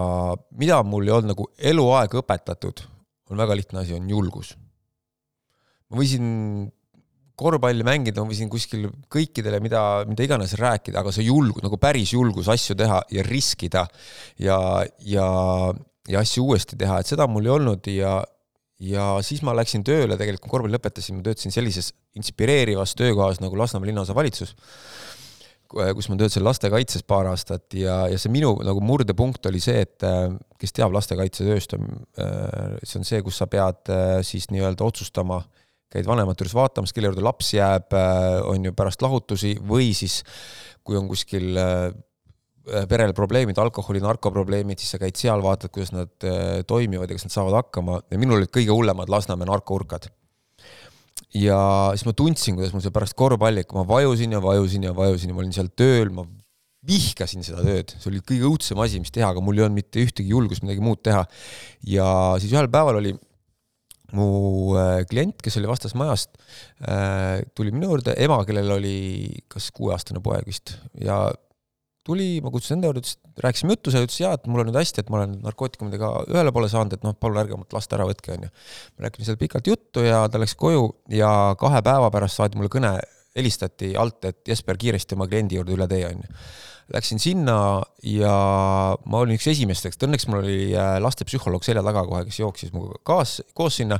mida 0.57 0.79
mul 0.87 1.07
ei 1.07 1.15
olnud 1.15 1.33
nagu 1.33 1.49
eluaeg 1.57 2.15
õpetatud, 2.21 2.85
on 3.31 3.41
väga 3.41 3.57
lihtne 3.59 3.83
asi, 3.83 3.95
on 3.97 4.09
julgus. 4.09 4.55
ma 5.89 5.99
võisin 5.99 6.27
korvpalli 7.37 7.85
mängida, 7.85 8.23
ma 8.23 8.31
võisin 8.31 8.49
kuskil 8.49 8.87
kõikidele 9.13 9.59
mida, 9.61 9.81
mida 10.09 10.25
iganes 10.25 10.55
rääkida, 10.57 11.03
aga 11.03 11.13
see 11.13 11.27
julgus, 11.27 11.61
nagu 11.65 11.77
päris 11.81 12.15
julgus 12.15 12.49
asju 12.49 12.75
teha 12.79 13.03
ja 13.13 13.25
riskida 13.27 13.85
ja, 14.41 14.57
ja, 15.05 15.27
ja 16.09 16.23
asju 16.23 16.47
uuesti 16.47 16.79
teha, 16.79 16.99
et 17.01 17.11
seda 17.11 17.27
mul 17.29 17.45
ei 17.45 17.53
olnud 17.53 17.91
ja, 17.93 18.15
ja 18.81 19.05
siis 19.25 19.43
ma 19.45 19.53
läksin 19.57 19.85
tööle, 19.85 20.17
tegelikult 20.17 20.49
korvpalli 20.49 20.77
lõpetasin, 20.79 21.19
ma 21.19 21.27
töötasin 21.27 21.53
sellises 21.53 21.91
inspireerivas 22.17 22.95
töökohas 22.97 23.43
nagu 23.43 23.59
Lasnamäe 23.59 23.91
linnaosavalitsus, 23.91 24.55
kus 25.67 26.09
ma 26.09 26.17
töötasin 26.19 26.45
lastekaitses 26.45 27.03
paar 27.07 27.29
aastat 27.31 27.75
ja, 27.77 28.05
ja 28.11 28.17
see 28.21 28.31
minu 28.33 28.55
nagu 28.63 28.81
murdepunkt 28.83 29.49
oli 29.49 29.59
see, 29.63 29.83
et 29.83 30.05
kes 30.57 30.75
teab 30.75 30.95
lastekaitsetööst, 30.95 31.75
see 31.77 32.99
on 32.99 33.07
see, 33.07 33.21
kus 33.25 33.39
sa 33.41 33.49
pead 33.51 33.91
siis 34.25 34.47
nii-öelda 34.53 34.87
otsustama 34.87 35.41
äh, 35.43 35.65
käid 35.93 36.07
vanemate 36.07 36.43
juures 36.43 36.55
vaatamas, 36.57 36.93
kelle 36.93 37.11
juurde 37.11 37.23
laps 37.23 37.53
jääb, 37.55 37.95
äh, 37.95 38.41
on 38.47 38.67
ju 38.67 38.73
pärast 38.75 39.03
lahutusi 39.03 39.55
või 39.63 39.93
siis 39.97 40.19
kui 40.85 40.99
on 40.99 41.07
kuskil 41.09 41.57
äh, 41.61 41.89
perel 42.91 43.13
probleemid, 43.15 43.57
alkoholi, 43.63 44.01
narkoprobleemid, 44.03 44.81
siis 44.81 44.95
sa 44.95 45.01
käid 45.01 45.15
seal, 45.19 45.43
vaatad, 45.43 45.71
kuidas 45.73 45.93
nad 45.95 46.27
äh, 46.27 46.61
toimivad 46.67 47.09
ja 47.09 47.19
kas 47.19 47.29
nad 47.29 47.37
saavad 47.37 47.61
hakkama 47.61 48.01
ja 48.11 48.19
minul 48.19 48.41
olid 48.41 48.51
kõige 48.53 48.75
hullemad 48.75 49.11
Lasnamäe 49.11 49.47
narkourkad. 49.47 50.11
Ja 51.35 51.59
siis 51.95 52.07
ma 52.07 52.15
tundsin, 52.17 52.57
kuidas 52.57 52.73
mul 52.75 52.83
see 52.83 52.93
pärast 52.95 53.17
korvpalli, 53.19 53.65
kui 53.67 53.79
ma 53.79 53.85
vajusin 53.87 54.35
ja 54.37 54.41
vajusin 54.43 54.87
ja 54.87 54.95
vajusin 54.95 55.31
ja 55.31 55.35
ma 55.37 55.43
olin 55.43 55.55
seal 55.55 55.71
tööl, 55.75 56.11
ma 56.15 56.25
vihkasin 56.87 57.43
seda 57.43 57.63
tööd, 57.65 57.91
see 57.97 58.11
oli 58.11 58.21
kõige 58.23 58.47
õudsem 58.47 58.79
asi, 58.79 59.01
mis 59.03 59.11
teha, 59.11 59.33
aga 59.33 59.43
mul 59.43 59.57
ei 59.57 59.65
olnud 59.65 59.81
mitte 59.81 60.03
ühtegi 60.03 60.31
julgust 60.31 60.63
midagi 60.63 60.83
muud 60.83 61.01
teha. 61.03 61.25
ja 61.89 62.07
siis 62.39 62.53
ühel 62.53 62.69
päeval 62.71 63.01
oli 63.01 63.15
mu 64.15 64.27
äh, 64.79 65.01
klient, 65.09 65.41
kes 65.43 65.57
oli 65.59 65.67
vastas 65.67 65.97
majast, 65.99 66.37
äh, 66.87 67.43
tuli 67.57 67.73
minu 67.75 67.91
juurde, 67.91 68.15
ema, 68.23 68.39
kellel 68.47 68.77
oli 68.77 68.95
kas 69.51 69.67
kuueaastane 69.75 70.23
poeg 70.23 70.47
vist 70.47 70.77
ja 71.03 71.25
tuli, 72.07 72.29
ma 72.43 72.51
kutsusin 72.53 72.77
enda 72.77 72.89
juurde, 72.89 73.03
ütles, 73.03 73.17
rääkisime 73.43 73.75
juttu, 73.75 73.93
see 73.93 74.05
ütles 74.07 74.21
jaa, 74.21 74.33
et 74.37 74.47
mul 74.47 74.63
on 74.63 74.71
nüüd 74.71 74.79
hästi, 74.79 75.03
et 75.03 75.11
ma 75.13 75.19
olen 75.21 75.35
narkootikumidega 75.43 76.13
ühele 76.31 76.53
poole 76.55 76.71
saanud, 76.71 76.95
et 76.97 77.03
noh, 77.05 77.17
palun 77.19 77.41
ärge 77.43 77.59
mult 77.59 77.75
last 77.75 77.93
ära 77.97 78.07
võtke, 78.07 78.33
onju. 78.37 78.49
me 78.49 79.07
rääkisime 79.07 79.29
seal 79.29 79.41
pikalt 79.41 79.67
juttu 79.69 80.05
ja 80.05 80.23
ta 80.31 80.41
läks 80.41 80.55
koju 80.59 80.87
ja 81.13 81.31
kahe 81.59 81.83
päeva 81.85 82.09
pärast 82.13 82.39
saadi 82.39 82.59
mulle 82.59 82.71
kõne, 82.73 82.95
helistati 83.37 83.91
alt, 83.99 84.23
et 84.25 84.39
Jesper, 84.49 84.79
kiiresti 84.81 85.13
oma 85.13 85.27
kliendi 85.29 85.59
juurde 85.59 85.75
üle 85.75 85.85
tee, 85.91 86.07
onju 86.09 86.39
Läksin 86.87 87.19
sinna 87.19 87.83
ja 88.07 88.33
ma 89.03 89.19
olin 89.19 89.35
üks 89.35 89.49
esimestest, 89.51 89.99
õnneks 90.07 90.23
mul 90.31 90.39
oli 90.39 90.59
äh, 90.71 90.93
lastepsühholoog 91.03 91.65
selja 91.67 91.83
taga 91.83 92.05
kohe, 92.07 92.21
kes 92.29 92.39
jooksis 92.39 92.71
minuga 92.71 92.95
kaas, 93.03 93.41
koos 93.57 93.81
sinna 93.81 93.97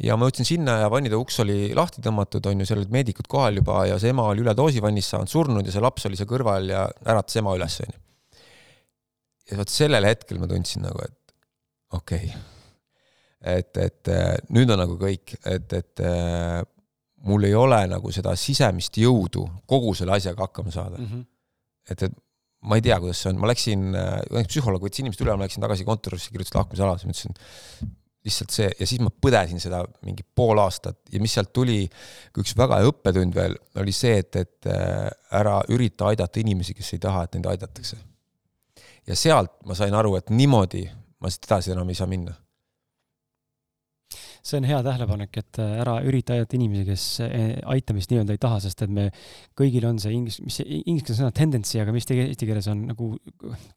ja 0.00 0.16
ma 0.16 0.28
jõudsin 0.28 0.48
sinna 0.48 0.78
ja 0.82 0.90
vannide 0.92 1.18
uks 1.18 1.40
oli 1.44 1.72
lahti 1.76 2.02
tõmmatud, 2.04 2.46
on 2.48 2.62
ju, 2.62 2.68
seal 2.68 2.80
olid 2.80 2.94
meedikud 2.94 3.28
kohal 3.30 3.60
juba 3.60 3.82
ja 3.90 3.98
see 4.00 4.12
ema 4.14 4.28
oli 4.30 4.44
üledoosi 4.44 4.82
vannis 4.84 5.10
saanud, 5.12 5.30
surnud 5.30 5.66
ja 5.66 5.74
see 5.74 5.84
laps 5.84 6.08
oli 6.08 6.18
seal 6.18 6.30
kõrval 6.30 6.70
ja 6.72 6.86
äratas 7.04 7.40
ema 7.40 7.54
üles, 7.58 7.78
on 7.84 7.92
ju. 7.92 8.00
ja 9.52 9.60
vot 9.60 9.72
sellel 9.72 10.08
hetkel 10.08 10.40
ma 10.42 10.48
tundsin 10.50 10.86
nagu, 10.86 11.04
et 11.04 11.36
okei 11.98 12.30
okay., 12.30 12.48
et, 13.42 13.74
et 13.82 14.08
äh, 14.14 14.36
nüüd 14.54 14.70
on 14.70 14.78
nagu 14.78 14.94
kõik, 15.00 15.34
et, 15.50 15.72
et 15.74 16.02
äh, 16.06 16.60
mul 17.26 17.48
ei 17.48 17.56
ole 17.58 17.80
nagu 17.90 18.12
seda 18.14 18.36
sisemist 18.38 19.00
jõudu 19.02 19.48
kogu 19.66 19.96
selle 19.98 20.14
asjaga 20.14 20.46
hakkama 20.46 20.74
saada 20.74 21.00
mm. 21.00 21.08
-hmm 21.10 21.28
et, 21.90 22.02
et 22.06 22.12
ma 22.62 22.78
ei 22.78 22.84
tea, 22.84 22.94
kuidas 23.02 23.18
see 23.18 23.32
on, 23.32 23.40
ma 23.42 23.48
läksin, 23.50 23.88
õnneks 23.90 24.52
psühholoog 24.52 24.84
võttis 24.86 25.02
inimesed 25.02 25.24
üle, 25.24 25.34
ma 25.34 25.48
läksin 25.48 25.64
tagasi 25.64 25.86
kontorisse, 25.86 26.30
kirjutasin 26.30 26.60
lahkumisalas, 26.60 27.02
ma 27.02 27.10
ütlesin 27.10 27.34
lihtsalt 28.22 28.54
see 28.54 28.68
ja 28.70 28.86
siis 28.86 29.00
ma 29.02 29.10
põdesin 29.10 29.60
seda 29.62 29.82
mingi 30.06 30.22
pool 30.22 30.60
aastat 30.62 31.00
ja 31.12 31.20
mis 31.22 31.34
sealt 31.34 31.52
tuli, 31.54 31.80
üks 32.38 32.54
väga 32.58 32.78
hea 32.78 32.90
õppetund 32.92 33.34
veel, 33.34 33.56
oli 33.82 33.94
see, 33.96 34.20
et, 34.22 34.38
et 34.38 34.70
äh, 34.70 35.08
ära 35.38 35.58
ürita 35.74 36.10
aidata 36.12 36.40
inimesi, 36.42 36.76
kes 36.78 36.94
ei 36.94 37.02
taha, 37.02 37.26
et 37.26 37.38
neid 37.38 37.50
aidatakse. 37.54 37.98
ja 39.06 39.18
sealt 39.18 39.58
ma 39.66 39.74
sain 39.78 39.94
aru, 39.94 40.14
et 40.20 40.30
niimoodi 40.30 40.86
ma 41.22 41.30
siit 41.30 41.50
edasi 41.50 41.74
enam 41.74 41.90
ei 41.90 41.98
saa 41.98 42.10
minna 42.10 42.34
see 44.42 44.58
on 44.58 44.66
hea 44.66 44.78
tähelepanek, 44.82 45.36
et 45.38 45.58
äh, 45.62 45.76
ära 45.82 45.94
ürita 46.06 46.34
aidata 46.34 46.56
inimesi, 46.58 46.84
kes 46.88 47.04
äh, 47.22 47.44
aitamist 47.74 48.10
nii-öelda 48.10 48.34
ei 48.34 48.40
taha, 48.42 48.58
sest 48.64 48.82
et 48.84 48.92
me 48.92 49.06
kõigil 49.58 49.86
on 49.86 50.00
see 50.02 50.14
inglis, 50.16 50.40
mis 50.42 50.58
inglise 50.66 51.16
sõna 51.18 51.30
tendency, 51.36 51.78
aga 51.82 51.94
mis 51.94 52.08
tege, 52.08 52.26
eesti 52.30 52.48
keeles 52.48 52.68
on 52.72 52.84
nagu 52.90 53.12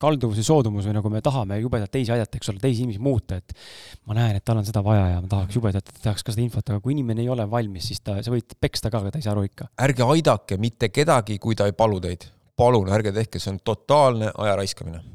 kalduvus 0.02 0.42
ja 0.42 0.48
soodumus 0.48 0.88
või 0.90 0.98
nagu 0.98 1.12
me 1.14 1.22
tahame 1.26 1.60
jubedalt 1.62 1.94
teisi 1.94 2.14
aidata, 2.16 2.40
eks 2.42 2.50
ole, 2.54 2.62
teisi 2.64 2.82
inimesi 2.84 3.04
muuta, 3.06 3.38
et 3.38 3.54
ma 4.10 4.18
näen, 4.18 4.40
et 4.40 4.46
tal 4.46 4.62
on 4.62 4.68
seda 4.68 4.82
vaja 4.86 5.08
ja 5.14 5.22
ma 5.22 5.30
tahaks 5.32 5.60
jubedalt, 5.60 5.92
et 5.94 6.02
tahaks 6.04 6.26
ka 6.26 6.34
seda 6.34 6.46
infot, 6.48 6.74
aga 6.74 6.82
kui 6.82 6.96
inimene 6.98 7.22
ei 7.26 7.30
ole 7.30 7.46
valmis, 7.50 7.92
siis 7.92 8.02
ta, 8.02 8.18
sa 8.26 8.34
võid 8.34 8.58
peksta 8.58 8.90
ka, 8.90 9.04
aga 9.04 9.14
ta 9.14 9.22
ei 9.22 9.28
saa 9.28 9.36
aru 9.38 9.46
ikka. 9.46 9.70
ärge 9.86 10.10
aidake 10.16 10.58
mitte 10.62 10.90
kedagi, 10.90 11.38
kui 11.42 11.58
ta 11.58 11.70
ei 11.70 11.78
palu 11.78 12.02
teid. 12.02 12.32
palun 12.56 12.90
ärge 12.90 13.12
tehke, 13.12 13.40
see 13.40 13.52
on 13.52 13.60
totaalne 13.68 14.32
aja 14.32 14.56
raiskamine 14.56 15.15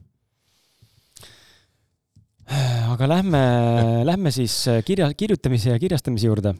aga 3.00 3.08
lähme, 3.08 3.40
lähme 4.10 4.30
siis 4.34 4.54
äh, 4.68 4.82
kirja, 4.84 5.08
kirjutamise 5.16 5.72
ja 5.72 5.80
kirjastamise 5.80 6.28
juurde. 6.28 6.52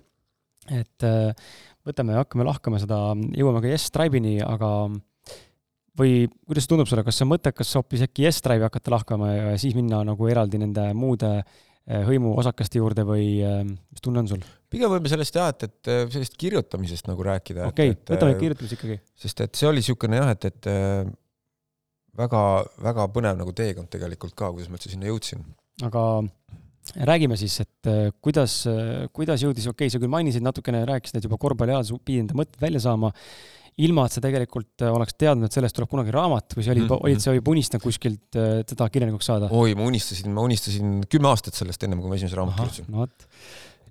et 0.73 1.05
äh, 1.05 1.53
võtame, 1.85 2.17
hakkame 2.17 2.47
lahkama 2.49 2.81
seda, 2.81 3.13
jõuame 3.37 3.61
ka 3.61 3.69
Yes 3.69 3.91
Tribe'ini, 3.93 4.39
aga 4.45 4.71
või 6.01 6.29
kuidas 6.49 6.69
tundub 6.71 6.89
sulle, 6.89 7.05
kas 7.05 7.19
see 7.19 7.27
on 7.27 7.33
mõttekas 7.35 7.73
hoopis 7.77 8.07
äkki 8.07 8.25
Yes 8.25 8.41
Tribe'i 8.45 8.65
hakata 8.65 8.95
lahkama 8.95 9.33
ja 9.35 9.59
siis 9.61 9.77
minna 9.77 10.01
nagu 10.07 10.31
eraldi 10.33 10.63
nende 10.63 10.87
muude 10.97 11.33
äh, 11.37 12.05
hõimuosakaste 12.09 12.81
juurde 12.81 13.05
või 13.05 13.27
mis 13.43 14.01
tunne 14.01 14.25
on 14.25 14.33
sul? 14.33 14.45
pigem 14.73 14.93
võime 14.93 15.13
sellest 15.13 15.37
jah, 15.37 15.53
et, 15.53 15.67
et 15.69 16.13
sellest 16.15 16.41
kirjutamisest 16.41 17.11
nagu 17.11 17.27
rääkida. 17.27 17.69
okei 17.69 17.97
okay,, 17.97 18.15
võtame 18.15 18.41
kirjutamise 18.41 18.81
ikkagi. 18.81 19.01
sest 19.27 19.45
et 19.45 19.61
see 19.61 19.69
oli 19.69 19.85
niisugune 19.85 20.23
jah, 20.23 20.33
et, 20.33 20.49
et 20.53 20.71
väga, 22.17 22.45
väga 22.81 23.11
põnev 23.13 23.41
nagu 23.43 23.57
teekond 23.57 23.93
tegelikult 23.93 24.39
ka, 24.39 24.55
kuidas 24.55 24.71
ma 24.71 24.81
üldse 24.81 24.95
sinna 24.95 25.11
jõudsin 25.11 25.45
aga 25.87 26.05
räägime 26.97 27.37
siis, 27.39 27.61
et 27.63 27.89
äh, 27.91 28.11
kuidas, 28.23 28.65
äh, 28.67 29.07
kuidas 29.15 29.43
jõudis, 29.45 29.69
okei 29.71 29.87
okay,, 29.87 29.93
sa 29.93 30.01
küll 30.03 30.13
mainisid 30.13 30.45
natukene, 30.45 30.83
rääkisid, 30.89 31.21
et 31.21 31.29
juba 31.29 31.39
korvpalliajal 31.41 32.01
pidi 32.05 32.25
enda 32.25 32.37
mõtted 32.39 32.61
välja 32.63 32.83
saama, 32.87 33.13
ilma 33.81 34.05
et 34.09 34.17
sa 34.17 34.23
tegelikult 34.25 34.85
äh, 34.85 34.93
oleks 34.93 35.17
teadnud, 35.21 35.47
et 35.47 35.57
sellest 35.57 35.77
tuleb 35.77 35.91
kunagi 35.93 36.15
raamat 36.15 36.57
või 36.57 36.67
sa 36.67 36.75
olid 36.75 36.85
mm, 36.85 36.91
-hmm. 36.91 37.09
olid 37.09 37.25
sa 37.25 37.35
juba 37.37 37.55
unistanud 37.55 37.85
kuskilt 37.85 38.39
teda 38.73 38.89
kirjanikuks 38.93 39.31
saada? 39.31 39.51
oi, 39.51 39.75
ma 39.79 39.87
unistasin, 39.87 40.33
ma 40.35 40.45
unistasin 40.47 41.01
kümme 41.09 41.31
aastat 41.31 41.59
sellest, 41.59 41.83
ennem 41.87 42.03
kui 42.03 42.11
ma 42.11 42.19
esimese 42.19 42.41
raamatu 42.41 42.65
kirjutasin. 42.65 42.91
no 42.91 43.05
vot 43.05 43.29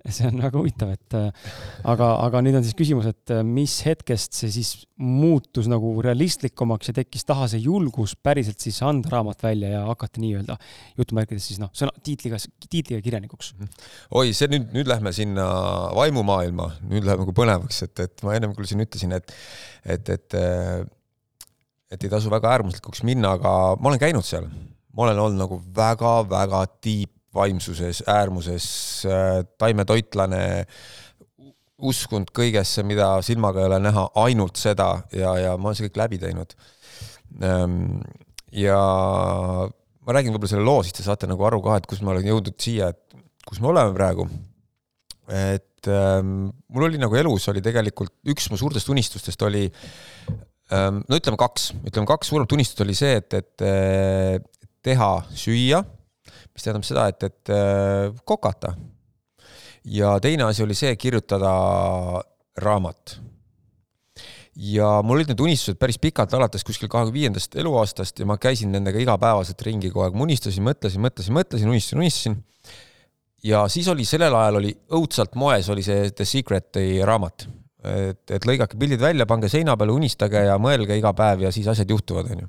see 0.14 0.28
on 0.28 0.40
väga 0.40 0.56
huvitav, 0.56 0.92
et 0.94 1.16
äh, 1.18 1.50
aga, 1.88 2.08
aga 2.24 2.40
nüüd 2.44 2.56
on 2.58 2.64
siis 2.64 2.76
küsimus, 2.78 3.08
et 3.10 3.32
äh, 3.34 3.42
mis 3.46 3.74
hetkest 3.86 4.36
see 4.38 4.52
siis 4.54 4.70
muutus 5.00 5.68
nagu 5.70 5.92
realistlikumaks 6.04 6.90
ja 6.90 6.96
tekkis 7.00 7.26
taha 7.28 7.48
see 7.50 7.62
julgus 7.64 8.14
päriselt 8.16 8.60
siis 8.62 8.80
anda 8.86 9.12
raamat 9.12 9.44
välja 9.44 9.72
ja 9.74 9.82
hakata 9.88 10.22
nii-öelda 10.22 10.56
jutumärkides 11.00 11.50
siis 11.50 11.60
noh, 11.62 11.72
sõna, 11.76 11.94
tiitliga, 12.04 12.40
tiitliga 12.68 13.00
kirjanikuks? 13.04 13.52
Mhm. 13.58 13.84
oi, 14.20 14.32
see 14.36 14.50
nüüd, 14.52 14.70
nüüd 14.76 14.90
lähme 14.90 15.12
sinna 15.16 15.46
vaimumaailma, 15.96 16.70
nüüd 16.88 17.06
läheb 17.08 17.24
nagu 17.24 17.36
põnevaks, 17.36 17.84
et, 17.88 18.06
et 18.06 18.26
ma 18.26 18.36
ennem 18.38 18.56
küll 18.56 18.68
siin 18.70 18.84
ütlesin, 18.84 19.14
et, 19.16 19.36
et, 19.84 20.12
et, 20.16 20.40
äh, 20.40 20.82
et 21.92 22.04
ei 22.04 22.12
tasu 22.12 22.32
väga 22.32 22.56
äärmuslikuks 22.56 23.04
minna, 23.08 23.36
aga 23.36 23.76
ma 23.76 23.92
olen 23.92 24.02
käinud 24.02 24.26
seal, 24.26 24.48
ma 24.96 25.08
olen 25.08 25.24
olnud 25.26 25.44
nagu 25.44 25.62
väga-väga 25.76 26.66
tiip 26.80 27.14
vaimsuses, 27.34 28.02
äärmuses, 28.10 28.66
äh, 29.06 29.40
taimetoitlane, 29.58 30.42
uskunud 31.80 32.32
kõigesse, 32.36 32.84
mida 32.84 33.12
silmaga 33.24 33.62
ei 33.62 33.68
ole 33.70 33.78
näha, 33.82 34.04
ainult 34.20 34.60
seda 34.60 34.90
ja, 35.16 35.32
ja 35.40 35.54
ma 35.56 35.70
olen 35.70 35.78
see 35.78 35.88
kõik 35.88 36.00
läbi 36.02 36.20
teinud. 36.20 36.52
Ehm, 37.40 38.00
ja 38.52 38.76
ma 39.70 40.16
räägin 40.16 40.34
võib-olla 40.34 40.52
selle 40.52 40.66
loo, 40.66 40.84
siis 40.84 40.96
te 40.96 41.06
saate 41.06 41.28
nagu 41.30 41.46
aru 41.46 41.62
ka, 41.64 41.78
et 41.80 41.88
kus 41.88 42.02
ma 42.04 42.12
olen 42.14 42.28
jõudnud 42.28 42.56
siia, 42.60 42.90
et 42.92 43.20
kus 43.46 43.62
me 43.62 43.70
oleme 43.72 43.94
praegu. 43.96 44.28
et 45.30 45.86
ähm, 45.86 46.50
mul 46.74 46.88
oli 46.88 46.98
nagu 46.98 47.14
elus 47.14 47.44
oli 47.48 47.60
tegelikult 47.62 48.10
üks 48.26 48.48
mu 48.50 48.56
suurtest 48.58 48.88
unistustest 48.90 49.42
oli 49.46 49.68
ähm,, 50.74 51.04
no 51.06 51.16
ütleme 51.16 51.38
kaks, 51.38 51.68
ütleme 51.86 52.08
kaks 52.10 52.32
suuremat 52.32 52.52
unistust 52.56 52.82
oli 52.82 52.96
see, 52.98 53.14
et, 53.20 53.36
et 53.38 53.64
äh, 53.64 54.42
teha 54.82 55.12
süüa 55.30 55.84
mis 56.52 56.64
tähendab 56.64 56.86
seda, 56.86 57.06
et, 57.12 57.26
et 57.28 57.52
äh, 57.54 58.14
kokata. 58.24 58.74
ja 59.84 60.18
teine 60.20 60.48
asi 60.48 60.62
oli 60.62 60.76
see, 60.76 60.94
kirjutada 60.96 61.52
raamat. 62.60 63.18
ja 64.54 64.90
mul 65.06 65.20
olid 65.20 65.32
need 65.32 65.40
unistused 65.40 65.78
päris 65.80 65.98
pikalt, 65.98 66.34
alates 66.34 66.64
kuskil 66.66 66.90
kahekümne 66.90 67.16
viiendast 67.16 67.56
eluaastast 67.56 68.18
ja 68.20 68.26
ma 68.26 68.36
käisin 68.38 68.72
nendega 68.72 69.00
igapäevaselt 69.00 69.62
ringi 69.62 69.92
kogu 69.92 70.04
aeg, 70.06 70.18
ma 70.18 70.26
unistasin, 70.26 70.66
mõtlesin, 70.66 71.04
mõtlesin, 71.04 71.36
mõtlesin, 71.36 71.72
unistasin, 71.72 72.02
unistasin. 72.02 72.36
ja 73.44 73.64
siis 73.68 73.88
oli 73.88 74.04
sellel 74.04 74.34
ajal 74.34 74.60
oli 74.60 74.74
õudselt 74.92 75.34
moes 75.34 75.70
oli 75.72 75.86
see 75.86 76.10
The 76.10 76.28
Secret'i 76.28 77.00
raamat 77.06 77.48
et, 77.84 78.22
et 78.36 78.46
lõigake 78.46 78.78
pildid 78.80 79.00
välja, 79.02 79.26
pange 79.28 79.50
seina 79.52 79.76
peale, 79.78 79.94
unistage 79.94 80.44
ja 80.46 80.56
mõelge 80.60 80.96
iga 80.98 81.12
päev 81.16 81.46
ja 81.46 81.52
siis 81.54 81.68
asjad 81.70 81.90
juhtuvad, 81.90 82.30
onju. 82.34 82.48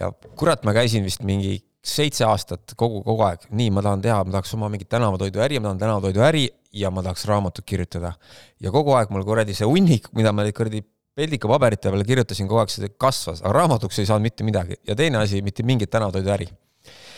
ja 0.00 0.10
kurat, 0.38 0.64
ma 0.68 0.74
käisin 0.76 1.06
vist 1.06 1.24
mingi 1.26 1.58
seitse 1.80 2.24
aastat 2.28 2.74
kogu, 2.76 3.00
kogu 3.04 3.24
aeg, 3.24 3.46
nii, 3.56 3.70
ma 3.72 3.82
tahan 3.84 4.02
teha, 4.04 4.20
ma 4.26 4.34
tahaks 4.36 4.52
oma 4.56 4.68
mingit 4.72 4.90
tänavatoiduäri, 4.92 5.60
ma 5.60 5.70
tahan 5.70 5.80
tänavatoiduäri 5.80 6.46
ja 6.76 6.90
ma 6.92 7.02
tahaks 7.02 7.24
raamatut 7.28 7.64
kirjutada. 7.66 8.12
ja 8.60 8.70
kogu 8.70 8.92
aeg 8.98 9.10
mul 9.10 9.24
kuradi 9.24 9.56
see 9.56 9.68
hunnik, 9.68 10.10
mida 10.16 10.32
ma 10.32 10.44
kuradi 10.52 10.82
peldikapaberite 11.16 11.90
peale 11.90 12.04
kirjutasin 12.06 12.48
kogu 12.48 12.60
aeg, 12.62 12.72
see 12.72 12.92
kasvas, 13.00 13.40
aga 13.42 13.54
raamatuks 13.56 13.98
ei 13.98 14.08
saanud 14.08 14.28
mitte 14.28 14.44
midagi 14.44 14.76
ja 14.86 14.96
teine 14.96 15.22
asi, 15.22 15.40
mitte 15.42 15.64
mingit 15.66 15.90
tänavatoiduäri. 15.90 16.48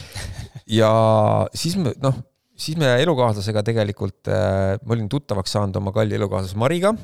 ja 0.81 0.93
siis 1.59 1.77
me 1.77 1.95
noh, 2.03 2.23
siis 2.55 2.79
me 2.79 2.95
elukaaslasega 3.03 3.63
tegelikult 3.67 4.31
äh,, 4.31 4.79
ma 4.85 4.97
olin 4.97 5.09
tuttavaks 5.11 5.55
saanud 5.57 5.77
oma 5.83 5.93
kalli 5.95 6.19
elukaaslase 6.19 6.59
Mariga 6.59 6.95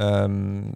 ähm,. 0.00 0.70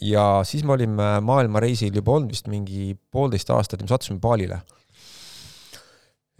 ja 0.00 0.40
siis 0.44 0.64
me 0.64 0.74
olime 0.74 1.18
maailmareisil 1.24 1.94
juba 2.00 2.16
olnud 2.16 2.32
vist 2.32 2.48
mingi 2.52 2.94
poolteist 3.12 3.50
aastat 3.54 3.80
ja 3.80 3.86
me 3.86 3.92
sattusime 3.92 4.20
Balile. 4.20 4.60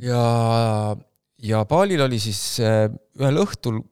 Ja 0.03 0.97
ja 1.45 1.65
Balil 1.69 2.03
oli 2.07 2.19
siis 2.23 2.61
äh, 2.65 2.87
ühel 3.21 3.43
õhtul 3.45 3.83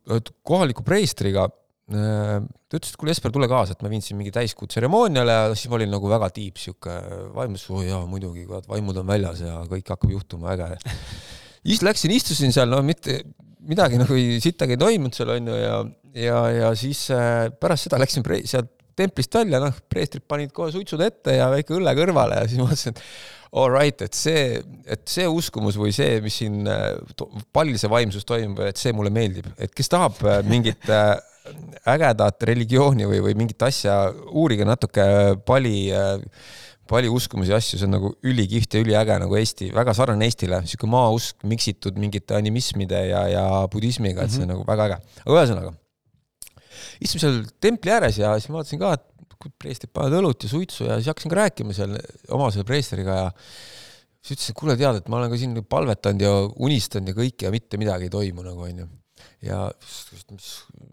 kohaliku 0.42 0.84
preestriga 0.86 1.48
Äh, 1.92 2.40
ta 2.70 2.78
ütles, 2.78 2.92
et 2.92 2.98
kuule, 3.00 3.12
Jesper, 3.12 3.32
tule 3.34 3.48
kaasa, 3.50 3.74
et 3.74 3.82
ma 3.84 3.90
viin 3.92 4.03
sind 4.05 4.16
mingi 4.20 4.32
täiskuu 4.32 4.68
tseremooniale 4.70 5.34
ja 5.34 5.57
siis 5.59 5.68
ma 5.68 5.76
olin 5.80 5.90
nagu 5.92 6.09
väga 6.09 6.28
tiip, 6.32 6.61
sihuke 6.61 6.94
vaimus, 7.34 7.64
oo 7.72 7.82
jaa, 7.84 8.00
muidugi, 8.09 8.46
vaimud 8.46 9.00
on 9.03 9.09
väljas 9.09 9.42
ja 9.44 9.59
kõik 9.68 9.90
hakkab 9.92 10.12
juhtuma, 10.14 10.55
äge. 10.55 10.78
siis 11.66 11.82
läksin, 11.84 12.14
istusin 12.16 12.55
seal, 12.55 12.70
no 12.72 12.80
mitte 12.86 13.18
midagi 13.66 13.98
nagu 14.00 14.16
sittagi 14.42 14.76
ei 14.76 14.80
toimunud 14.80 15.16
seal 15.16 15.34
onju 15.36 15.59
ja, 15.59 15.74
ja, 16.22 16.38
ja 16.55 16.70
siis 16.78 17.05
äh, 17.14 17.50
pärast 17.61 17.88
seda 17.88 18.00
läksin 18.03 18.24
sealt 18.48 18.72
templist 18.97 19.34
välja, 19.34 19.61
noh, 19.62 19.76
preestrid 19.88 20.26
panid 20.28 20.53
kohe 20.57 20.72
suitsud 20.74 21.01
ette 21.05 21.38
ja 21.38 21.51
väike 21.53 21.76
õlle 21.78 21.95
kõrvale 21.99 22.43
ja 22.43 22.49
siis 22.51 22.61
mõtlesin, 22.62 22.97
et 22.97 23.03
all 23.53 23.68
right, 23.72 24.01
et 24.01 24.16
see, 24.16 24.62
et 24.88 25.03
see 25.09 25.26
uskumus 25.28 25.76
või 25.76 25.93
see, 25.93 26.20
mis 26.24 26.38
siin 26.40 26.62
äh, 26.70 26.95
pallil 27.53 27.76
see 27.80 27.90
vaimsus 27.93 28.24
toimub, 28.28 28.62
et 28.64 28.80
see 28.80 28.95
mulle 28.97 29.12
meeldib, 29.12 29.51
et 29.61 29.74
kes 29.76 29.93
tahab 29.93 30.20
mingit 30.49 30.88
ägedat 31.88 32.45
religiooni 32.49 33.07
või, 33.09 33.20
või 33.26 33.36
mingit 33.43 33.62
asja, 33.66 33.97
uurige 34.30 34.66
natuke 34.66 35.05
pali, 35.47 35.90
pali 36.88 37.11
uskumusi 37.11 37.55
asju, 37.57 37.80
see 37.80 37.88
on 37.88 37.97
nagu 37.97 38.12
ülikihvt 38.28 38.76
ja 38.76 38.82
üliäge 38.84 39.18
nagu 39.22 39.36
Eesti, 39.38 39.70
väga 39.74 39.95
sarnane 39.97 40.28
Eestile, 40.28 40.62
sihuke 40.68 40.90
maausk 40.90 41.43
miksitud 41.49 41.99
mingite 42.01 42.36
animismide 42.38 43.07
ja, 43.11 43.26
ja 43.32 43.47
budismiga, 43.72 44.24
et 44.24 44.34
see 44.34 44.45
on 44.45 44.49
mm 44.49 44.55
-hmm. 44.55 44.62
nagu 44.62 44.68
väga 44.68 44.88
äge. 44.88 45.20
aga 45.24 45.38
ühesõnaga, 45.40 45.74
istume 47.01 47.22
seal 47.22 47.43
templi 47.62 47.93
ääres 47.95 48.20
ja 48.20 48.33
siis 48.39 48.51
ma 48.53 48.61
vaatasin 48.61 48.83
ka, 48.83 48.95
et 48.99 49.09
preestrid 49.59 49.91
panevad 49.95 50.20
õlut 50.20 50.47
ja 50.47 50.51
suitsu 50.53 50.87
ja 50.87 50.99
siis 51.01 51.11
hakkasin 51.11 51.33
ka 51.33 51.41
rääkima 51.41 51.74
seal 51.76 51.97
oma 52.35 52.51
selle 52.55 52.66
preesteriga 52.68 53.18
ja 53.24 53.28
siis 54.22 54.37
ütles, 54.37 54.51
et 54.53 54.59
kuule, 54.59 54.78
tead, 54.78 55.01
et 55.03 55.09
ma 55.11 55.18
olen 55.18 55.33
ka 55.33 55.39
siin 55.41 55.57
palvetanud 55.66 56.22
ja 56.22 56.35
unistanud 56.62 57.11
ja 57.11 57.16
kõike 57.18 57.49
ja 57.49 57.55
mitte 57.55 57.80
midagi 57.80 58.07
ei 58.07 58.14
toimu 58.14 58.47
nagu 58.47 58.68
onju 58.68 58.87
ja 59.43 59.64
mis, 60.30 60.49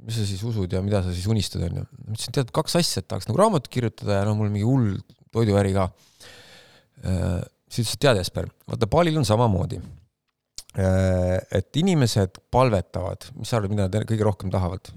mis 0.06 0.18
sa 0.18 0.26
siis 0.26 0.42
usud 0.46 0.74
ja 0.74 0.82
mida 0.86 1.04
sa 1.06 1.14
siis 1.14 1.28
unistad, 1.30 1.64
onju. 1.68 1.86
ma 1.86 2.16
ütlesin, 2.16 2.36
tead, 2.36 2.52
kaks 2.56 2.80
asja, 2.80 3.04
et 3.04 3.10
tahaks 3.10 3.30
nagu 3.30 3.42
raamatut 3.42 3.72
kirjutada 3.74 4.20
ja 4.20 4.26
no 4.28 4.36
mul 4.40 4.52
mingi 4.54 4.66
hull 4.68 4.98
toiduäri 5.36 5.76
ka. 5.76 5.90
Äh, 7.06 7.38
siis 7.70 7.86
ütles, 7.86 7.96
et 7.98 8.06
tead, 8.06 8.22
Jesper, 8.24 8.50
vaata 8.70 8.90
Balil 8.90 9.20
on 9.22 9.28
samamoodi. 9.28 9.82
Äh, 10.80 11.38
et 11.60 11.82
inimesed 11.82 12.42
palvetavad, 12.54 13.30
mis 13.38 13.52
sa 13.52 13.60
arvad, 13.60 13.76
mida 13.76 13.88
nad 13.88 14.10
kõige 14.10 14.26
rohkem 14.26 14.54
tahavad? 14.54 14.92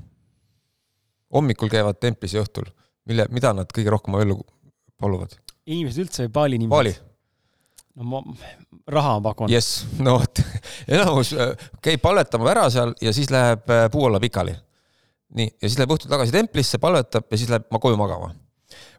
Hommikul 1.33 1.71
käivad 1.73 2.01
templis 2.01 2.35
ja 2.37 2.43
õhtul, 2.45 2.69
mille, 3.09 3.27
mida 3.33 3.55
nad 3.57 3.71
kõige 3.73 3.93
rohkem 3.95 4.21
ellu 4.21 4.43
paluvad? 5.01 5.39
inimesed 5.67 6.07
üldse 6.07 6.27
või 6.27 6.33
Bali 6.37 6.61
inimesed? 6.61 6.77
Bali 6.77 6.95
no 7.95 8.09
ma, 8.09 8.21
raha 8.89 9.17
ma 9.19 9.31
pakun. 9.31 9.51
jess, 9.53 9.85
no 10.05 10.19
vot, 10.21 10.43
enamus 10.89 11.33
äh, 11.37 11.55
käib 11.85 12.03
palvetama 12.05 12.51
ära 12.53 12.69
seal 12.73 12.95
ja 13.03 13.15
siis 13.15 13.33
läheb 13.33 13.69
äh, 13.71 13.89
puu 13.93 14.07
alla 14.09 14.21
pikali. 14.23 14.55
nii, 15.37 15.51
ja 15.59 15.69
siis 15.69 15.81
läheb 15.81 15.97
õhtul 15.97 16.13
tagasi 16.13 16.35
templisse, 16.35 16.81
palvetab 16.83 17.29
ja 17.31 17.41
siis 17.41 17.53
läheb 17.53 17.69
ma 17.73 17.81
koju 17.83 17.99
magama. 18.01 18.33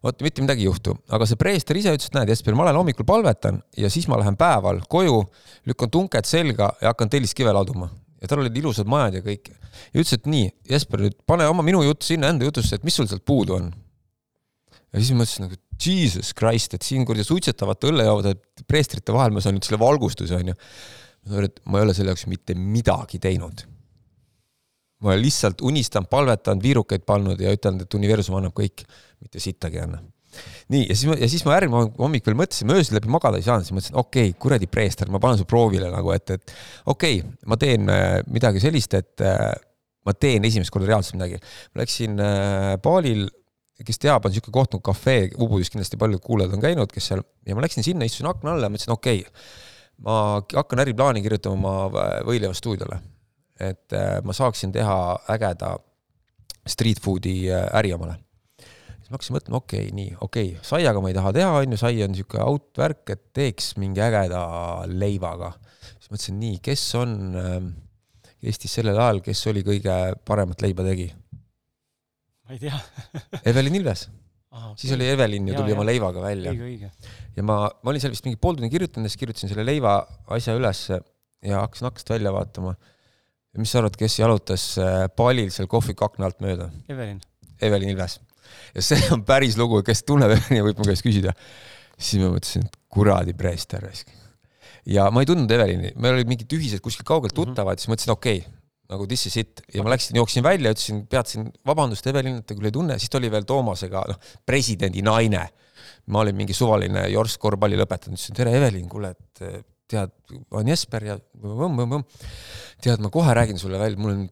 vot 0.04 0.22
mitte 0.22 0.46
midagi 0.46 0.66
ei 0.66 0.70
juhtu, 0.70 0.96
aga 1.10 1.26
see 1.30 1.40
preester 1.40 1.78
ise 1.80 1.96
ütles, 1.96 2.12
et 2.12 2.20
näed, 2.20 2.34
Jesper, 2.34 2.56
ma 2.58 2.68
lähen 2.68 2.82
hommikul 2.82 3.08
palvetan 3.08 3.62
ja 3.78 3.90
siis 3.90 4.08
ma 4.12 4.20
lähen 4.22 4.38
päeval 4.38 4.84
koju, 4.90 5.24
lükkan 5.70 5.92
tunked 5.92 6.30
selga 6.30 6.74
ja 6.82 6.94
hakkan 6.94 7.10
telliskive 7.10 7.54
laduma 7.56 7.90
ja 8.24 8.30
tal 8.32 8.40
olid 8.40 8.56
ilusad 8.56 8.88
majad 8.90 9.20
ja 9.20 9.24
kõik. 9.26 9.52
ja 9.52 10.00
ütles, 10.00 10.16
et 10.16 10.30
nii, 10.32 10.48
Jesper, 10.72 11.04
nüüd 11.04 11.18
pane 11.28 11.48
oma 11.52 11.66
minu 11.66 11.84
jutt 11.84 12.06
sinna 12.08 12.32
enda 12.32 12.48
jutusse, 12.48 12.80
et 12.80 12.88
mis 12.88 12.96
sul 12.96 13.10
sealt 13.12 13.26
puudu 13.28 13.58
on. 13.58 13.68
ja 14.94 15.02
siis 15.02 15.12
ma 15.12 15.24
mõtlesin 15.24 15.48
nagu, 15.50 15.60
Jesus 15.84 16.32
Christ, 16.38 16.78
et 16.78 16.86
siin 16.86 17.04
kuradi 17.06 17.26
suitsetavate 17.28 17.90
õllejoovade 17.90 18.36
preestrite 18.70 19.12
vahel 19.16 19.34
ma 19.36 19.44
saan 19.44 19.58
nüüd 19.58 19.68
selle 19.68 19.82
valgustuse, 19.82 20.38
onju. 20.40 20.56
ma 21.28 21.80
ei 21.80 21.86
ole 21.86 21.96
selle 21.98 22.14
jaoks 22.14 22.28
mitte 22.32 22.56
midagi 22.56 23.20
teinud. 23.20 23.68
ma 25.04 25.18
lihtsalt 25.20 25.60
unistanud, 25.68 26.08
palvetanud, 26.08 26.64
viirukaid 26.64 27.04
pannud 27.04 27.42
ja 27.44 27.52
ütelnud, 27.52 27.84
et 27.84 28.00
universum 28.00 28.40
annab 28.40 28.56
kõik, 28.56 28.86
mitte 29.20 29.42
sittagi 29.44 29.82
ei 29.82 29.84
anna. 29.90 30.00
Nii, 30.74 30.86
ja 30.90 30.96
siis 30.96 31.10
ma, 31.10 31.18
ja 31.20 31.30
siis 31.32 31.44
ma 31.48 31.58
järgmine 31.58 31.92
hommik 32.00 32.26
veel 32.28 32.38
mõtlesin, 32.40 32.70
ma 32.70 32.78
öösel 32.80 32.98
läbi 32.98 33.12
magada 33.14 33.40
ei 33.40 33.46
saanud, 33.46 33.68
siis 33.68 33.76
mõtlesin, 33.76 34.00
okei 34.00 34.32
okay,, 34.32 34.40
kuradi 34.46 34.70
preester, 34.72 35.12
ma 35.14 35.22
panen 35.24 35.42
su 35.42 35.48
proovile 35.50 35.92
nagu, 35.94 36.14
et, 36.16 36.36
et 36.38 36.56
okei 36.94 37.22
okay,, 37.22 37.38
ma 37.50 37.60
teen 37.62 37.92
äh, 37.92 38.18
midagi 38.34 38.64
sellist, 38.64 38.98
et 39.00 39.24
äh, 39.26 39.52
ma 40.08 40.16
teen 40.18 40.46
esimest 40.48 40.74
korda 40.74 40.90
reaalselt 40.90 41.18
midagi. 41.18 41.40
läksin 41.80 42.20
äh, 42.22 42.74
baalil 42.84 43.28
kes 43.84 44.00
teab, 44.00 44.24
on 44.24 44.32
niisugune 44.32 44.56
koht 44.56 44.76
nagu 44.76 44.84
kafee, 44.86 45.30
Ubudis 45.42 45.72
kindlasti 45.74 45.98
paljud 46.00 46.22
kuulajad 46.24 46.54
on 46.56 46.62
käinud, 46.64 46.92
kes 46.94 47.10
seal, 47.10 47.24
ja 47.48 47.56
ma 47.58 47.64
läksin 47.66 47.86
sinna, 47.86 48.06
istusin 48.08 48.30
akna 48.30 48.54
alla 48.54 48.70
ja 48.70 48.74
mõtlesin, 48.74 48.94
okei 48.96 49.24
okay,, 49.26 49.48
ma 50.06 50.18
hakkan 50.54 50.84
äriplaani 50.84 51.24
kirjutama 51.26 51.74
oma 51.88 52.06
võileivastuudiole. 52.28 53.02
et 53.60 53.94
äh, 53.94 54.18
ma 54.26 54.34
saaksin 54.34 54.72
teha 54.74 54.96
ägeda 55.30 55.76
street 56.68 57.02
food'i 57.04 57.36
äri 57.52 57.92
omale. 57.94 58.18
Ma 59.14 59.20
hakkasin 59.20 59.38
mõtlema, 59.38 59.62
okei 59.62 59.88
okay,, 59.88 59.96
nii, 59.96 60.16
okei 60.26 60.48
okay,, 60.56 60.66
saiaga 60.66 61.02
ma 61.04 61.12
ei 61.12 61.18
taha 61.18 61.34
teha, 61.38 61.52
on 61.62 61.76
ju, 61.76 61.80
sai 61.80 62.02
on 62.06 62.14
niisugune 62.16 62.46
out 62.50 62.82
värk, 62.82 63.04
et 63.14 63.26
teeks 63.38 63.76
mingi 63.82 64.02
ägeda 64.02 64.44
leivaga. 64.90 65.54
siis 66.00 66.10
mõtlesin, 66.10 66.40
nii, 66.42 66.62
kes 66.66 66.88
on 67.00 67.18
äh, 67.38 67.60
Eestis 68.44 68.74
sellel 68.76 68.98
ajal, 69.00 69.22
kes 69.24 69.46
oli 69.54 69.62
kõige 69.64 69.94
paremat 70.28 70.66
leiba 70.66 70.84
tegi 70.84 71.08
ma 72.44 72.58
ei 72.58 72.60
tea 72.60 72.80
Evelin 73.50 73.80
Ilves 73.80 74.08
Aha, 74.54 74.74
siis 74.78 74.94
oli 74.94 75.08
Evelin 75.10 75.48
ju 75.50 75.56
tuli 75.58 75.72
ja, 75.72 75.76
oma 75.78 75.86
leivaga 75.88 76.22
välja. 76.22 76.52
ja 76.54 77.46
ma, 77.46 77.56
ma 77.66 77.90
olin 77.90 78.04
seal 78.04 78.12
vist 78.14 78.26
mingi 78.28 78.38
pool 78.38 78.58
tundi 78.60 78.70
kirjutanud 78.70 79.08
ja 79.08 79.14
siis 79.14 79.22
kirjutasin 79.24 79.50
selle 79.50 79.66
leiva 79.66 79.96
asja 80.36 80.54
ülesse 80.54 81.00
ja 81.42 81.64
hakkasin 81.64 81.90
aknast 81.90 82.12
välja 82.14 82.34
vaatama. 82.36 82.76
ja 82.78 83.62
mis 83.64 83.74
sa 83.74 83.82
arvad, 83.82 83.98
kes 83.98 84.20
jalutas 84.20 84.68
äh, 84.78 85.08
palil 85.18 85.50
seal 85.56 85.70
kohviku 85.72 86.06
akna 86.06 86.30
alt 86.30 86.38
mööda? 86.46 86.70
Evelin. 86.86 87.18
Evelin 87.66 87.96
Ilves. 87.96 88.20
Ja 88.74 88.86
see 88.86 89.00
on 89.16 89.24
päris 89.28 89.58
lugu, 89.60 89.84
kes 89.86 90.04
tunneb 90.08 90.34
Evelini, 90.36 90.66
võib 90.70 90.82
mu 90.82 90.90
käest 90.90 91.06
küsida. 91.06 91.36
siis 91.98 92.22
ma 92.24 92.34
mõtlesin, 92.34 92.68
et 92.68 92.78
kuradi 92.94 93.36
preester 93.38 93.84
raisk. 93.84 94.10
ja 94.86 95.10
ma 95.12 95.24
ei 95.24 95.30
tundnud 95.30 95.52
Evelini, 95.52 95.94
meil 95.96 96.20
olid 96.20 96.30
mingid 96.30 96.58
ühised 96.58 96.84
kuskil 96.84 97.08
kaugelt 97.08 97.34
mhm. 97.34 97.54
tuttavad 97.54 97.74
mm, 97.74 97.78
-hmm. 97.78 97.86
siis 97.86 97.94
mõtlesin, 97.94 98.16
okei 98.18 98.44
okay, 98.44 98.60
nagu 98.94 99.08
this 99.08 99.26
is 99.28 99.38
it 99.40 99.62
ja 99.74 99.84
ma 99.84 99.94
läksin, 99.94 100.18
jooksin 100.20 100.44
välja, 100.46 100.74
ütlesin, 100.76 101.04
peatasin, 101.10 101.50
vabandust, 101.66 102.08
Evelin, 102.08 102.42
et 102.42 102.48
te 102.48 102.58
küll 102.58 102.70
ei 102.70 102.76
tunne, 102.76 102.98
siis 103.00 103.12
ta 103.12 103.20
oli 103.20 103.32
veel 103.32 103.46
Toomasega, 103.50 104.06
noh, 104.12 104.34
presidendi 104.46 105.04
naine. 105.06 105.50
ma 106.12 106.20
olin 106.20 106.36
mingi 106.36 106.52
suvaline 106.56 107.06
jorss 107.08 107.38
korvpalli 107.40 107.78
lõpetanud, 107.80 108.20
ütlesin 108.20 108.36
tere, 108.36 108.52
Evelin, 108.58 108.90
kuule, 108.92 109.14
et 109.14 109.64
tead, 109.94 110.12
on 110.52 110.68
Jesper 110.68 111.06
ja 111.08 111.18
võmm-võmm-võmm. 111.44 112.04
tead, 112.84 113.04
ma 113.04 113.12
kohe 113.14 113.36
räägin 113.38 113.62
sulle 113.62 113.80
välja, 113.80 114.00
mul 114.00 114.16
on, 114.16 114.26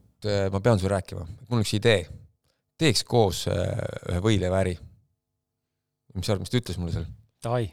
ma 0.53 0.61
pean 0.63 0.82
sulle 0.82 0.95
rääkima, 0.97 1.24
mul 1.47 1.61
on 1.61 1.65
üks 1.65 1.74
idee. 1.78 2.03
Teeks 2.82 3.05
koos 3.07 3.45
ühe 3.51 4.23
võileivaäri. 4.23 4.77
mis 6.15 6.25
sa 6.25 6.34
arvad, 6.34 6.45
mis 6.45 6.53
ta 6.53 6.59
ütles 6.61 6.82
mulle 6.82 6.97
seal? 6.97 7.07
Davai 7.41 7.69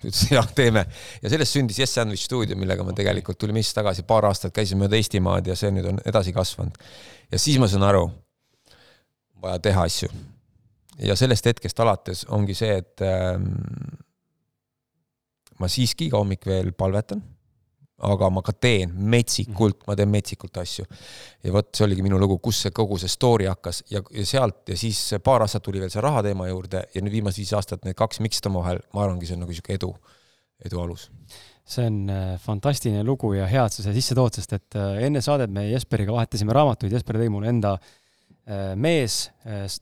ütles 0.00 0.22
jah, 0.32 0.48
teeme. 0.56 0.84
ja 1.22 1.32
sellest 1.32 1.56
sündis 1.56 1.78
Yes 1.80 1.94
Sandwich 1.94 2.24
stuudio, 2.24 2.56
millega 2.56 2.84
me 2.86 2.94
tegelikult 2.96 3.38
tulime 3.40 3.60
Eestist 3.60 3.78
tagasi 3.80 4.04
paar 4.08 4.26
aastat, 4.28 4.54
käisime 4.56 4.86
mööda 4.86 4.98
Eestimaad 5.00 5.50
ja 5.50 5.56
see 5.58 5.72
nüüd 5.74 5.88
on 5.92 6.00
edasi 6.08 6.32
kasvanud. 6.36 6.76
ja 7.30 7.40
siis 7.40 7.58
ma 7.60 7.68
saan 7.70 7.84
aru, 7.88 8.06
vaja 9.42 9.60
teha 9.68 9.84
asju. 9.88 10.08
ja 11.04 11.16
sellest 11.16 11.50
hetkest 11.50 11.80
alates 11.84 12.24
ongi 12.28 12.56
see, 12.56 12.80
et 12.80 13.04
ähm, 13.04 13.50
ma 15.60 15.68
siiski 15.68 16.08
iga 16.08 16.20
hommik 16.20 16.48
veel 16.48 16.72
palvetan 16.72 17.22
aga 18.06 18.30
ma 18.32 18.42
ka 18.44 18.54
teen 18.56 18.92
metsikult, 19.12 19.82
ma 19.88 19.96
teen 19.98 20.10
metsikult 20.12 20.56
asju. 20.62 20.86
ja 21.44 21.52
vot 21.52 21.68
see 21.76 21.84
oligi 21.86 22.04
minu 22.04 22.18
lugu, 22.20 22.38
kus 22.42 22.62
see 22.64 22.74
kogu 22.76 22.98
see 23.00 23.12
story 23.12 23.48
hakkas 23.50 23.82
ja, 23.92 24.02
ja 24.14 24.24
sealt 24.26 24.72
ja 24.72 24.78
siis 24.78 24.98
paar 25.24 25.44
aastat 25.44 25.64
tuli 25.66 25.82
veel 25.82 25.92
see 25.92 26.02
raha 26.04 26.22
teema 26.26 26.48
juurde 26.48 26.84
ja 26.94 27.04
nüüd 27.04 27.18
viimased 27.18 27.42
viis 27.42 27.52
aastat 27.56 27.84
need 27.84 27.98
kaks 27.98 28.22
miksed 28.24 28.48
omavahel, 28.50 28.82
ma 28.94 29.04
arvangi, 29.04 29.28
see 29.28 29.36
on 29.36 29.44
nagu 29.44 29.56
sihuke 29.56 29.76
edu, 29.76 29.92
edu 30.64 30.82
alus. 30.82 31.08
see 31.70 31.86
on 31.86 32.02
äh, 32.10 32.36
fantastiline 32.42 33.04
lugu 33.06 33.34
ja 33.36 33.48
hea, 33.50 33.64
et 33.66 33.76
sa 33.76 33.84
selle 33.84 33.96
sisse 33.98 34.16
tood, 34.18 34.36
sest 34.36 34.56
et 34.56 34.78
äh, 34.80 35.02
enne 35.06 35.22
saadet 35.24 35.52
me 35.52 35.68
Jesperiga 35.70 36.14
vahetasime 36.16 36.56
raamatuid, 36.56 36.92
Jesper 36.96 37.20
tõi 37.20 37.28
mulle 37.32 37.52
enda 37.52 37.76
äh, 37.76 38.72
mees, 38.76 39.26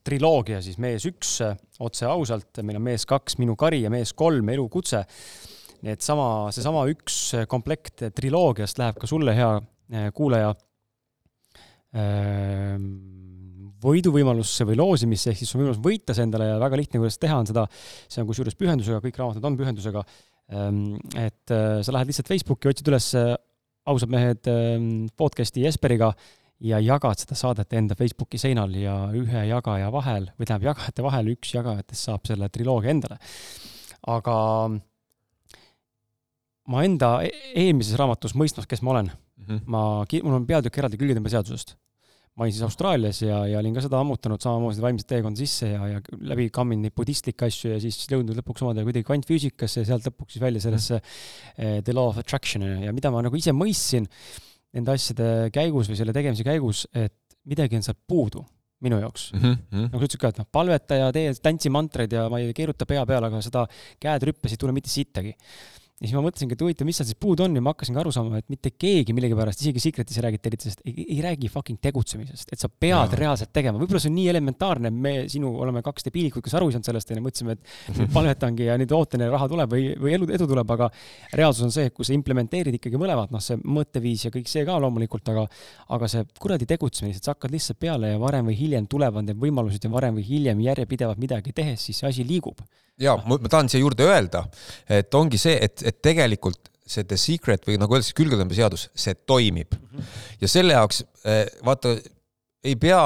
triloogia 0.04 0.60
siis 0.64 0.80
Mees 0.82 1.06
üks, 1.08 1.38
otse 1.78 2.10
ausalt, 2.10 2.60
meil 2.66 2.80
on 2.80 2.84
Mees 2.90 3.06
kaks, 3.08 3.38
Minu 3.38 3.56
kari 3.56 3.84
ja 3.86 3.94
Mees 3.94 4.12
kolm, 4.18 4.50
elukutse 4.52 5.06
nii 5.84 5.94
et 5.94 6.04
sama, 6.04 6.48
seesama 6.54 6.86
üks 6.90 7.18
komplekt 7.50 8.08
triloogiast 8.16 8.80
läheb 8.80 8.98
ka 9.00 9.10
sulle, 9.10 9.34
hea 9.36 9.52
eh, 9.92 10.08
kuulaja, 10.14 10.54
eh, 11.94 12.74
võiduvõimalusse 13.82 14.66
või 14.66 14.78
loosimisse, 14.80 15.32
ehk 15.32 15.40
siis 15.40 15.52
sul 15.52 15.60
on 15.60 15.66
võimalus 15.68 15.82
võita 15.84 16.16
see 16.16 16.26
endale 16.26 16.48
ja 16.50 16.56
väga 16.60 16.80
lihtne, 16.80 17.02
kuidas 17.02 17.20
teha 17.22 17.36
on 17.38 17.46
seda, 17.48 17.66
see 18.10 18.22
on 18.22 18.30
kusjuures 18.30 18.58
pühendusega, 18.58 19.02
kõik 19.04 19.20
raamatud 19.20 19.46
on 19.46 19.58
pühendusega, 19.58 20.02
ehm, 20.50 20.82
et 21.14 21.54
äh, 21.54 21.78
sa 21.86 21.94
lähed 21.94 22.10
lihtsalt 22.10 22.32
Facebooki, 22.32 22.72
otsid 22.72 22.90
üles 22.90 23.12
äh, 23.18 23.36
ausad 23.88 24.12
mehed 24.12 24.50
ehm, 24.50 25.06
podcast'i 25.18 25.62
Jesperiga 25.62 26.10
ja 26.64 26.80
jagad 26.82 27.22
seda 27.22 27.38
saadet 27.38 27.72
enda 27.78 27.94
Facebooki 27.98 28.40
seinal 28.40 28.74
ja 28.74 28.96
ühe 29.14 29.46
jagaja 29.52 29.92
vahel, 29.94 30.26
või 30.34 30.48
tähendab, 30.48 30.72
jagajate 30.72 31.06
vahel 31.06 31.32
üks 31.36 31.54
jagajatest 31.54 32.10
saab 32.10 32.26
selle 32.26 32.50
triloogia 32.50 32.96
endale. 32.96 33.22
aga 34.08 34.34
ma 36.68 36.84
enda 36.86 37.18
e-, 37.26 37.34
eelmises 37.66 37.98
raamatus 37.98 38.36
Mõistmas, 38.38 38.68
kes 38.68 38.82
ma 38.84 38.96
olen 38.96 39.10
mm, 39.10 39.44
-hmm. 39.44 39.60
ma, 39.66 39.82
mul 40.22 40.40
on 40.40 40.48
peatükk 40.48 40.80
eraldi 40.80 41.00
külgetõmbeseadusest 41.00 41.76
ma 42.38 42.46
olin 42.46 42.54
siis 42.54 42.62
Austraalias 42.62 43.18
ja, 43.24 43.40
ja 43.50 43.58
olin 43.58 43.74
ka 43.74 43.82
seda 43.82 43.98
ammutanud 43.98 44.42
samamoodi 44.42 44.82
vaimset 44.82 45.08
teekonda 45.10 45.40
sisse 45.42 45.72
ja, 45.72 45.86
ja 45.90 46.02
läbi 46.30 46.46
kamminud 46.54 46.86
neid 46.86 46.94
budistlikke 46.96 47.48
asju 47.48 47.72
ja 47.72 47.80
siis 47.82 47.98
jõudnud 48.12 48.38
lõpuks 48.38 48.62
omadele 48.62 48.86
kuidagi 48.86 49.08
kvantfüüsikasse 49.08 49.82
ja 49.82 49.88
sealt 49.88 50.06
lõpuks 50.06 50.36
siis 50.36 50.44
välja 50.44 50.62
sellesse 50.62 51.00
mm. 51.00 51.80
The 51.82 51.96
Law 51.96 52.12
of 52.12 52.20
Attraction 52.22 52.62
ja 52.84 52.94
mida 52.94 53.10
ma 53.10 53.24
nagu 53.26 53.40
ise 53.40 53.54
mõistsin 53.56 54.06
nende 54.76 54.94
asjade 54.94 55.48
käigus 55.54 55.90
või 55.90 55.98
selle 55.98 56.14
tegemise 56.14 56.46
käigus, 56.46 56.84
et 56.94 57.16
midagi 57.48 57.78
on 57.80 57.84
sealt 57.86 58.00
puudu 58.06 58.44
minu 58.86 59.00
jaoks 59.02 59.32
mm. 59.34 59.42
-hmm. 59.42 59.88
nagu 59.90 59.98
sa 59.98 60.06
ütlesid 60.06 60.22
ka, 60.22 60.30
et 60.30 60.38
noh, 60.38 60.48
palveta 60.54 61.00
ja 61.00 61.10
tee 61.14 61.32
tantsimantreid 61.42 62.14
ja 62.14 62.28
ma 62.30 62.38
ei 62.38 62.54
keeruta 62.54 62.86
pea 62.86 63.02
peale, 63.08 63.32
aga 63.32 63.42
seda 63.42 63.66
käed 63.98 64.30
rüppes 64.30 64.54
ei 64.54 64.62
tule 64.62 64.76
mitte 64.76 64.92
sittagi 64.92 65.34
ja 65.98 66.06
siis 66.06 66.14
ma 66.14 66.22
mõtlesingi, 66.22 66.54
et 66.54 66.60
huvitav, 66.62 66.86
mis 66.86 66.98
seal 67.00 67.08
siis 67.08 67.18
puudu 67.18 67.42
on 67.42 67.56
ja 67.58 67.62
ma 67.64 67.72
hakkasingi 67.72 67.98
aru 67.98 68.12
saama, 68.14 68.38
et 68.38 68.46
mitte 68.52 68.70
keegi 68.70 69.14
millegipärast, 69.16 69.64
isegi 69.64 69.82
Secretis 69.82 70.18
ei 70.20 70.24
räägi 70.28 70.38
tervitusest, 70.44 70.84
ei, 70.86 71.06
ei 71.16 71.18
räägi 71.24 71.50
fucking 71.50 71.80
tegutsemisest, 71.82 72.52
et 72.54 72.62
sa 72.62 72.70
pead 72.70 73.16
ja. 73.16 73.18
reaalselt 73.18 73.50
tegema, 73.54 73.80
võib-olla 73.82 74.02
see 74.04 74.12
on 74.12 74.16
nii 74.20 74.28
elementaarne, 74.30 74.92
me 74.94 75.14
sinu 75.32 75.50
oleme 75.64 75.82
kaks 75.86 76.06
debiilikut, 76.06 76.44
kes 76.46 76.54
aru 76.54 76.70
ei 76.70 76.76
saanud 76.76 76.90
sellest 76.90 77.10
ja 77.10 77.18
mõtlesime, 77.24 77.58
et 77.58 78.00
palvetangi 78.16 78.70
ja 78.70 78.78
nüüd 78.78 78.94
ootan 78.94 79.26
ja 79.26 79.32
raha 79.34 79.50
tuleb 79.50 79.74
või, 79.74 79.90
või 79.98 80.14
elu, 80.14 80.30
edu 80.38 80.50
tuleb, 80.54 80.74
aga 80.78 80.90
reaalsus 81.40 81.66
on 81.66 81.74
see, 81.74 81.90
et 81.90 81.98
kui 81.98 82.06
sa 82.06 82.14
implementeerid 82.14 82.78
ikkagi 82.78 83.02
mõlemat, 83.02 83.34
noh, 83.34 83.42
see 83.42 83.58
mõtteviis 83.58 84.28
ja 84.28 84.34
kõik 84.34 84.50
see 84.50 84.62
ka 84.68 84.78
loomulikult, 84.78 85.34
aga 85.34 85.48
aga 85.98 86.10
see 86.14 86.26
kuradi 86.38 86.68
tegutsemine, 86.70 87.18
et 87.18 87.26
sa 87.26 87.34
hakkad 87.34 87.58
lihtsalt 87.58 87.82
peale 87.82 88.14
ja 88.14 88.22
varem 88.22 88.46
või 88.52 88.58
hiljem 88.60 88.86
tulevad 88.86 89.26
need 89.26 89.42
võimalused 89.42 89.82
ja 89.82 89.90
varem 89.90 90.20
või 90.20 90.28
hiljem 90.30 90.62
järjepidevalt 90.62 91.18
midagi 91.18 91.54
tehes, 91.56 91.88
siis 91.88 91.98
see 91.98 92.12
asi 92.12 92.26
liigub 92.28 92.62
ja 93.00 93.16
ma, 93.24 93.38
ma 93.38 93.48
tahan 93.50 93.70
siia 93.70 93.82
juurde 93.82 94.06
öelda, 94.08 94.44
et 94.90 95.14
ongi 95.14 95.40
see, 95.40 95.56
et, 95.62 95.82
et 95.86 96.02
tegelikult 96.02 96.70
see 96.88 97.04
The 97.04 97.18
Secret 97.20 97.66
või 97.68 97.76
nagu 97.80 97.94
öeldakse, 97.94 98.16
külgetõmbeseadus, 98.16 98.88
see 98.96 99.16
toimib 99.28 99.74
mm. 99.76 99.88
-hmm. 99.90 100.14
ja 100.40 100.48
selle 100.48 100.76
jaoks 100.76 101.02
eh, 101.24 101.44
vaata, 101.64 101.96
ei 102.64 102.76
pea 102.76 103.00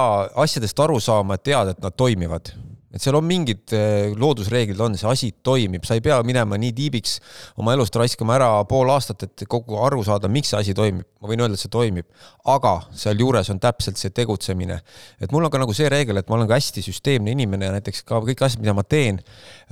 asjadest 0.45 0.79
aru 0.81 1.01
saama, 1.01 1.37
et 1.37 1.45
teada, 1.51 1.75
et 1.75 1.83
nad 1.83 1.97
toimivad 1.97 2.53
et 2.93 3.01
seal 3.01 3.17
on 3.17 3.25
mingid 3.25 3.73
eh, 3.77 4.13
loodusreeglid 4.19 4.81
on, 4.85 4.97
see 5.01 5.09
asi 5.09 5.31
toimib, 5.45 5.85
sa 5.89 5.97
ei 5.97 6.03
pea 6.05 6.19
minema 6.27 6.59
nii 6.61 6.73
tiibiks 6.77 7.17
oma 7.61 7.75
elust 7.77 7.97
raiskama 7.97 8.37
ära 8.37 8.51
pool 8.69 8.91
aastat, 8.93 9.25
et 9.27 9.45
kogu 9.51 9.79
aru 9.81 10.03
saada, 10.07 10.29
miks 10.33 10.53
see 10.53 10.61
asi 10.61 10.75
toimib. 10.77 11.07
ma 11.23 11.31
võin 11.31 11.45
öelda, 11.45 11.57
et 11.57 11.63
see 11.63 11.73
toimib, 11.73 12.09
aga 12.51 12.75
sealjuures 12.99 13.49
on 13.55 13.61
täpselt 13.63 14.01
see 14.01 14.13
tegutsemine. 14.13 14.81
et 15.21 15.33
mul 15.33 15.49
on 15.49 15.53
ka 15.53 15.63
nagu 15.63 15.77
see 15.77 15.89
reegel, 15.93 16.21
et 16.21 16.29
ma 16.29 16.37
olen 16.37 16.51
ka 16.51 16.59
hästi 16.59 16.85
süsteemne 16.85 17.33
inimene 17.33 17.71
ja 17.71 17.77
näiteks 17.79 18.05
ka 18.09 18.21
kõik 18.27 18.45
asjad, 18.45 18.61
mida 18.61 18.75
ma 18.77 18.85
teen, 18.85 19.23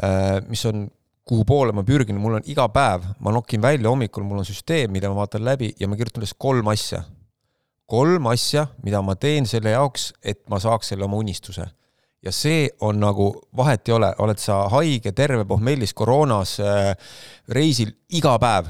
eh, 0.01 0.41
mis 0.49 0.65
on 0.71 0.89
kuhu 1.29 1.45
poole 1.47 1.75
ma 1.77 1.85
pürgin, 1.87 2.19
mul 2.19 2.39
on 2.41 2.47
iga 2.49 2.65
päev, 2.73 3.05
ma 3.21 3.35
nokin 3.35 3.61
välja 3.63 3.91
hommikul, 3.93 4.25
mul 4.27 4.41
on 4.41 4.49
süsteem, 4.49 4.91
mida 4.91 5.13
ma 5.13 5.21
vaatan 5.21 5.45
läbi 5.45 5.75
ja 5.79 5.89
ma 5.89 5.99
kirjutan 5.99 6.25
üles 6.25 6.33
kolm 6.35 6.73
asja. 6.73 7.05
kolm 7.91 8.27
asja, 8.31 8.69
mida 8.87 9.03
ma 9.03 9.17
teen 9.19 9.47
selle 9.51 9.75
jaoks, 9.75 10.13
et 10.23 10.41
ma 10.49 10.61
saaks 10.63 10.93
selle 10.93 11.05
oma 11.05 11.19
unistuse 11.19 11.67
ja 12.23 12.33
see 12.33 12.69
on 12.81 13.01
nagu, 13.01 13.31
vahet 13.57 13.89
ei 13.89 13.95
ole, 13.95 14.11
oled 14.19 14.39
sa 14.39 14.63
haige, 14.73 15.13
terve, 15.17 15.45
pohmellis, 15.49 15.95
koroonas, 15.97 16.59
äh, 16.61 16.91
reisil, 17.49 17.95
iga 18.17 18.37
päev, 18.43 18.69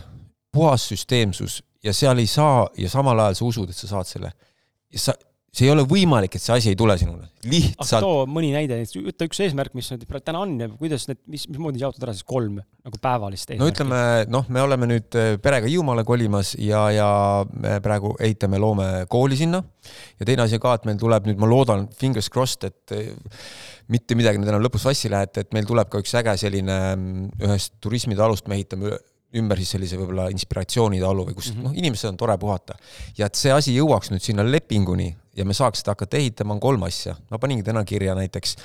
puhas 0.52 0.88
süsteemsus 0.90 1.60
ja 1.84 1.94
seal 1.94 2.18
ei 2.18 2.28
saa 2.30 2.68
ja 2.78 2.90
samal 2.90 3.18
ajal 3.18 3.38
sa 3.38 3.44
usud, 3.44 3.70
et 3.70 3.76
sa 3.76 3.90
saad 3.90 4.08
selle. 4.08 4.32
ja 4.92 4.98
sa, 4.98 5.14
see 5.50 5.66
ei 5.66 5.72
ole 5.72 5.82
võimalik, 5.88 6.36
et 6.38 6.42
see 6.42 6.54
asi 6.54 6.70
ei 6.70 6.76
tule 6.78 6.94
sinule, 6.98 7.24
lihtsalt. 7.50 8.04
too 8.04 8.26
mõni 8.30 8.52
näide, 8.54 8.78
ütle 9.00 9.26
üks 9.26 9.40
eesmärk, 9.42 9.74
mis 9.74 9.88
nüüd 9.90 10.04
täna 10.22 10.44
on 10.44 10.52
ja 10.62 10.68
kuidas 10.70 11.08
need, 11.10 11.18
mis, 11.30 11.48
mismoodi 11.50 11.82
jaotada 11.82 12.06
ära 12.06 12.14
siis 12.14 12.26
kolm 12.28 12.60
nagu 12.60 13.00
päevalist 13.02 13.50
eesmärki? 13.50 13.62
no 13.64 13.70
ütleme, 13.72 14.00
noh, 14.30 14.46
me 14.46 14.62
oleme 14.62 14.90
nüüd 14.92 15.18
äh, 15.18 15.32
perega 15.42 15.66
Hiiumaale 15.70 16.04
kolimas 16.06 16.54
ja, 16.54 16.84
ja 16.94 17.10
me 17.50 17.80
praegu 17.82 18.14
ehitame, 18.22 18.62
loome 18.62 18.88
kooli 19.10 19.38
sinna. 19.40 19.62
ja 20.22 20.28
teine 20.28 20.46
asi 20.46 20.62
ka, 20.62 20.76
et 20.78 20.86
meil 20.86 21.02
tuleb 21.02 21.26
nüüd, 21.26 21.42
ma 21.42 21.50
loodan, 21.50 21.88
fingers 21.98 22.30
crossed, 22.30 22.70
et 22.70 22.94
äh, 22.94 23.10
mitte 23.90 24.14
midagi 24.14 24.38
nüüd 24.38 24.52
enam 24.52 24.62
lõpus 24.62 24.86
vassi 24.86 25.10
lähete, 25.10 25.42
et 25.42 25.56
meil 25.56 25.66
tuleb 25.66 25.90
ka 25.90 25.98
üks 25.98 26.14
äge 26.20 26.36
selline 26.44 26.78
mm, 26.94 27.30
ühest 27.48 27.74
turismitalust 27.82 28.46
me 28.46 28.60
ehitame 28.60 29.00
ümber 29.38 29.60
siis 29.62 29.74
sellise 29.76 29.98
võib-olla 29.98 30.28
inspiratsioonitalu 30.34 31.26
või 31.28 31.36
kus 31.36 31.50
mm 31.50 31.58
-hmm. 31.58 31.66
noh, 31.66 31.74
inimestel 31.78 32.10
on 32.12 32.18
tore 32.18 32.36
puhata. 32.38 32.74
ja 33.18 33.26
et 33.26 33.34
see 33.38 33.52
asi 33.54 33.74
jõuaks 33.76 34.10
nüüd 34.10 34.22
sinna 34.22 34.46
lepinguni 34.46 35.10
ja 35.40 35.48
me 35.48 35.56
saaks 35.56 35.82
seda 35.82 35.96
hakata 35.96 36.20
ehitama, 36.20 36.56
on 36.56 36.62
kolm 36.62 36.86
asja. 36.88 37.16
ma 37.30 37.40
paningi 37.42 37.66
täna 37.66 37.84
kirja 37.88 38.16
näiteks 38.18 38.56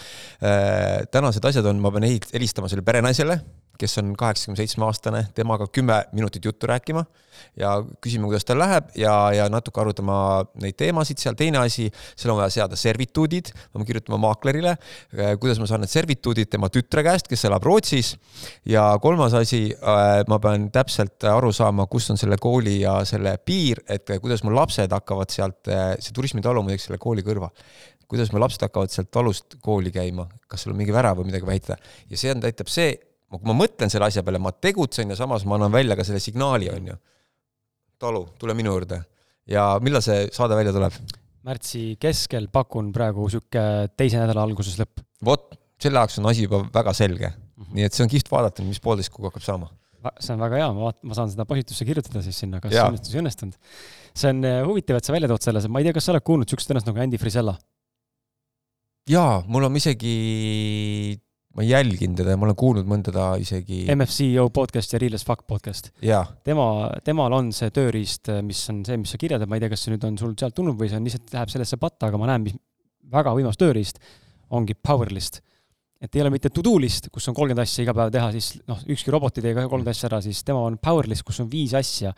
äh,. 0.44 1.06
tänased 1.12 1.46
asjad 1.48 1.72
on, 1.72 1.80
ma 1.84 1.94
pean 1.96 2.08
helistama 2.08 2.72
selle 2.72 2.86
perenaisele, 2.86 3.40
kes 3.80 4.00
on 4.02 4.14
kaheksakümne 4.18 4.60
seitsme 4.60 4.88
aastane, 4.88 5.26
temaga 5.36 5.68
kümme 5.68 6.04
minutit 6.16 6.46
juttu 6.46 6.68
rääkima 6.68 7.06
ja 7.60 7.72
küsima, 8.04 8.28
kuidas 8.30 8.46
tal 8.48 8.60
läheb 8.60 8.90
ja, 9.00 9.14
ja 9.36 9.48
natuke 9.52 9.82
arutama 9.82 10.18
neid 10.62 10.78
teemasid 10.80 11.20
seal. 11.22 11.36
teine 11.40 11.60
asi, 11.62 11.88
seal 12.16 12.34
on 12.34 12.40
vaja 12.40 12.54
seada 12.54 12.80
servituudid, 12.80 13.52
ma 13.74 13.80
pean 13.80 13.90
kirjutama 13.90 14.20
maaklerile, 14.28 14.76
äh, 14.76 15.34
kuidas 15.42 15.60
ma 15.62 15.68
saan 15.70 15.84
need 15.84 15.92
servituudid 15.92 16.52
tema 16.52 16.70
tütre 16.74 17.04
käest, 17.06 17.30
kes 17.32 17.46
elab 17.50 17.66
Rootsis. 17.68 18.16
ja 18.66 18.88
kolmas 19.02 19.36
asi, 19.38 19.64
äh, 19.76 20.24
ma 20.32 20.40
pean 20.44 20.70
täpselt 20.76 21.28
aru 21.32 21.52
saama, 21.56 21.88
kus 21.92 22.10
on 22.14 22.22
selle 22.22 22.40
kooli 22.42 22.80
ja 22.82 22.98
selle 23.08 23.38
piir, 23.38 23.84
et 23.90 24.16
kuidas 24.22 24.44
mu 24.46 24.56
lapsed 24.56 24.92
hakkavad 24.96 25.34
sealt, 25.34 25.62
äh, 25.72 25.96
see 26.00 26.16
turismitalu 26.16 26.64
muideks 26.66 26.90
selle 26.90 27.00
kooli 27.02 27.24
kõrval 27.26 27.54
kuidas 28.10 28.32
mu 28.34 28.42
lapsed 28.42 28.64
hakkavad 28.66 28.94
sealt 28.94 29.10
talust 29.14 29.58
kooli 29.64 29.92
käima, 29.94 30.28
kas 30.50 30.64
seal 30.64 30.76
on 30.76 30.80
mingi 30.82 30.94
värav 30.94 31.20
või 31.20 31.30
midagi 31.32 31.48
väita. 31.48 31.78
ja 32.10 32.20
see 32.20 32.32
on, 32.34 32.42
näitab 32.44 32.70
see, 32.72 32.94
kui 33.32 33.50
ma 33.50 33.58
mõtlen 33.58 33.92
selle 33.92 34.08
asja 34.10 34.24
peale, 34.26 34.42
ma 34.42 34.54
tegutsen 34.54 35.12
ja 35.12 35.18
samas 35.20 35.46
ma 35.50 35.58
annan 35.58 35.74
välja 35.74 35.98
ka 35.98 36.06
selle 36.08 36.22
signaali, 36.24 36.70
on 36.74 36.92
ju. 36.94 36.98
Talu, 38.02 38.26
tule 38.40 38.56
minu 38.58 38.74
juurde. 38.74 39.02
ja 39.50 39.76
millal 39.82 40.04
see 40.06 40.28
saade 40.34 40.58
välja 40.58 40.74
tuleb? 40.76 40.94
märtsi 41.46 41.96
keskel 42.02 42.48
pakun 42.50 42.90
praegu 42.94 43.28
sihuke 43.30 43.64
teise 43.98 44.18
nädala 44.22 44.46
alguses 44.48 44.80
lõpp. 44.82 45.04
vot, 45.26 45.52
selle 45.82 46.02
jaoks 46.02 46.20
on 46.22 46.30
asi 46.32 46.48
juba 46.48 46.64
väga 46.74 46.94
selge 46.94 47.30
mm. 47.30 47.64
-hmm. 47.64 47.74
nii 47.78 47.86
et 47.86 47.94
see 47.94 48.06
on 48.06 48.10
kihvt 48.10 48.32
vaadata, 48.32 48.66
mis 48.66 48.82
poolteist 48.82 49.14
kuud 49.14 49.30
hakkab 49.30 49.46
saama. 49.46 49.70
see 50.20 50.34
on 50.34 50.42
väga 50.42 50.62
hea, 50.62 50.72
ma 50.74 50.90
vaat-, 50.90 51.04
ma 51.04 51.18
saan 51.18 51.30
seda 51.34 51.46
postitusse 51.46 51.86
kirjutada 51.86 52.22
siis 52.26 52.40
sinna, 52.40 52.62
kas 52.62 52.74
õnnestus 52.74 53.18
õnnestunud. 53.22 53.58
See 54.16 54.32
on 54.32 54.44
eh, 54.48 54.62
huvitav, 54.66 55.00
et 55.00 55.08
sa 55.08 55.16
välja 55.16 55.30
tood 55.32 55.44
selle, 55.46 55.64
ma 55.68 55.82
ei 55.82 55.90
tea, 55.90 55.96
kas 55.98 56.08
sa 56.08 56.16
oled 56.16 56.26
kuulnud 56.26 56.52
siukest 56.52 56.72
ennast 56.72 56.90
nagu 56.90 57.02
Andy 57.04 57.22
Frisella? 57.22 57.58
jaa, 59.06 59.44
mul 59.46 59.68
on 59.68 59.78
isegi 59.78 60.16
ma 61.56 61.64
jälgin 61.64 62.16
teda 62.18 62.34
ja 62.34 62.40
ma 62.40 62.50
olen 62.50 62.58
kuulnud 62.60 62.88
mõnda 62.90 63.14
ta 63.16 63.26
isegi. 63.40 63.86
MFCEO 63.94 64.50
podcast 64.56 64.92
ja 64.92 65.00
Real 65.00 65.16
as 65.16 65.24
fuck 65.26 65.46
podcast. 65.48 65.92
tema, 66.44 66.68
temal 67.06 67.34
on 67.38 67.52
see 67.56 67.72
tööriist, 67.76 68.32
mis 68.44 68.60
on 68.74 68.84
see, 68.88 69.00
mis 69.00 69.14
sa 69.16 69.20
kirjeldad, 69.22 69.50
ma 69.50 69.56
ei 69.60 69.64
tea, 69.64 69.72
kas 69.72 69.86
see 69.86 69.94
nüüd 69.94 70.08
on 70.10 70.20
sul 70.20 70.36
sealt 70.40 70.56
tulnud 70.58 70.76
või 70.80 70.92
see 70.92 71.00
on 71.00 71.08
lihtsalt, 71.08 71.32
läheb 71.32 71.54
sellesse 71.54 71.80
patta, 71.80 72.10
aga 72.10 72.20
ma 72.20 72.32
näen, 72.32 72.48
mis 72.50 72.58
väga 73.12 73.36
võimas 73.38 73.60
tööriist 73.62 74.02
ongi 74.56 74.76
Powerlist. 74.76 75.42
et 76.02 76.16
ei 76.16 76.22
ole 76.22 76.30
mitte 76.30 76.52
to-do 76.54 76.76
list, 76.78 77.08
kus 77.10 77.26
on 77.32 77.34
kolmkümmend 77.34 77.64
asja 77.64 77.86
iga 77.86 77.94
päev 77.96 78.12
teha, 78.14 78.28
siis 78.36 78.60
noh, 78.68 78.82
ükski 78.92 79.14
robot 79.16 79.40
ei 79.40 79.46
tee 79.48 79.54
kolmkümmend 79.56 79.94
asja 79.94 80.10
ära, 80.10 80.20
siis 80.22 80.44
tema 80.46 80.60
on 80.68 80.76
Powerlist, 80.78 81.24
kus 81.26 81.40
on 81.42 81.48
viis 81.50 81.74
asja, 81.78 82.12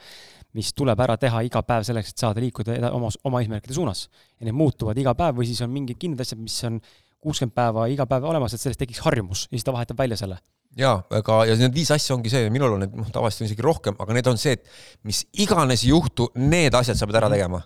mis 0.55 0.71
tuleb 0.77 0.99
ära 1.03 1.17
teha 1.19 1.41
iga 1.45 1.61
päev 1.65 1.85
selleks, 1.87 2.13
et 2.13 2.23
saada 2.23 2.41
liikuda 2.43 2.77
oma, 2.95 3.09
oma 3.27 3.41
eesmärkide 3.43 3.75
suunas. 3.75 4.07
ja 4.39 4.47
need 4.47 4.55
muutuvad 4.55 4.97
iga 4.97 5.13
päev 5.17 5.41
või 5.41 5.49
siis 5.49 5.61
on 5.65 5.73
mingid 5.73 5.99
kindlad 5.99 6.23
asjad, 6.23 6.39
mis 6.41 6.57
on 6.67 6.79
kuuskümmend 7.23 7.55
päeva 7.55 7.87
iga 7.91 8.05
päev 8.09 8.27
olemas, 8.29 8.53
et 8.53 8.61
sellest 8.61 8.79
tekiks 8.81 9.01
harjumus 9.05 9.47
ja 9.47 9.57
siis 9.57 9.65
ta 9.67 9.73
vahetab 9.75 9.99
välja 9.99 10.19
selle. 10.19 10.37
jaa, 10.77 10.99
aga, 11.19 11.39
ja 11.49 11.55
need 11.57 11.75
viis 11.75 11.89
asja 11.91 12.15
ongi 12.15 12.31
see, 12.31 12.51
minul 12.53 12.75
on 12.75 12.85
need, 12.85 12.95
noh, 12.99 13.09
tavaliselt 13.13 13.45
on 13.45 13.49
isegi 13.49 13.65
rohkem, 13.65 13.97
aga 14.03 14.17
need 14.17 14.29
on 14.29 14.39
see, 14.41 14.57
et 14.57 15.07
mis 15.07 15.23
iganes 15.43 15.83
ei 15.83 15.91
juhtu, 15.93 16.29
need 16.37 16.75
asjad 16.77 16.99
sa 16.99 17.07
pead 17.09 17.19
ära 17.21 17.31
tegema. 17.33 17.63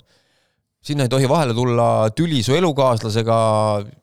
sinna 0.82 1.06
ei 1.06 1.12
tohi 1.14 1.28
vahele 1.30 1.54
tulla 1.54 1.88
tüli 2.18 2.40
su 2.42 2.56
elukaaslasega, 2.58 3.36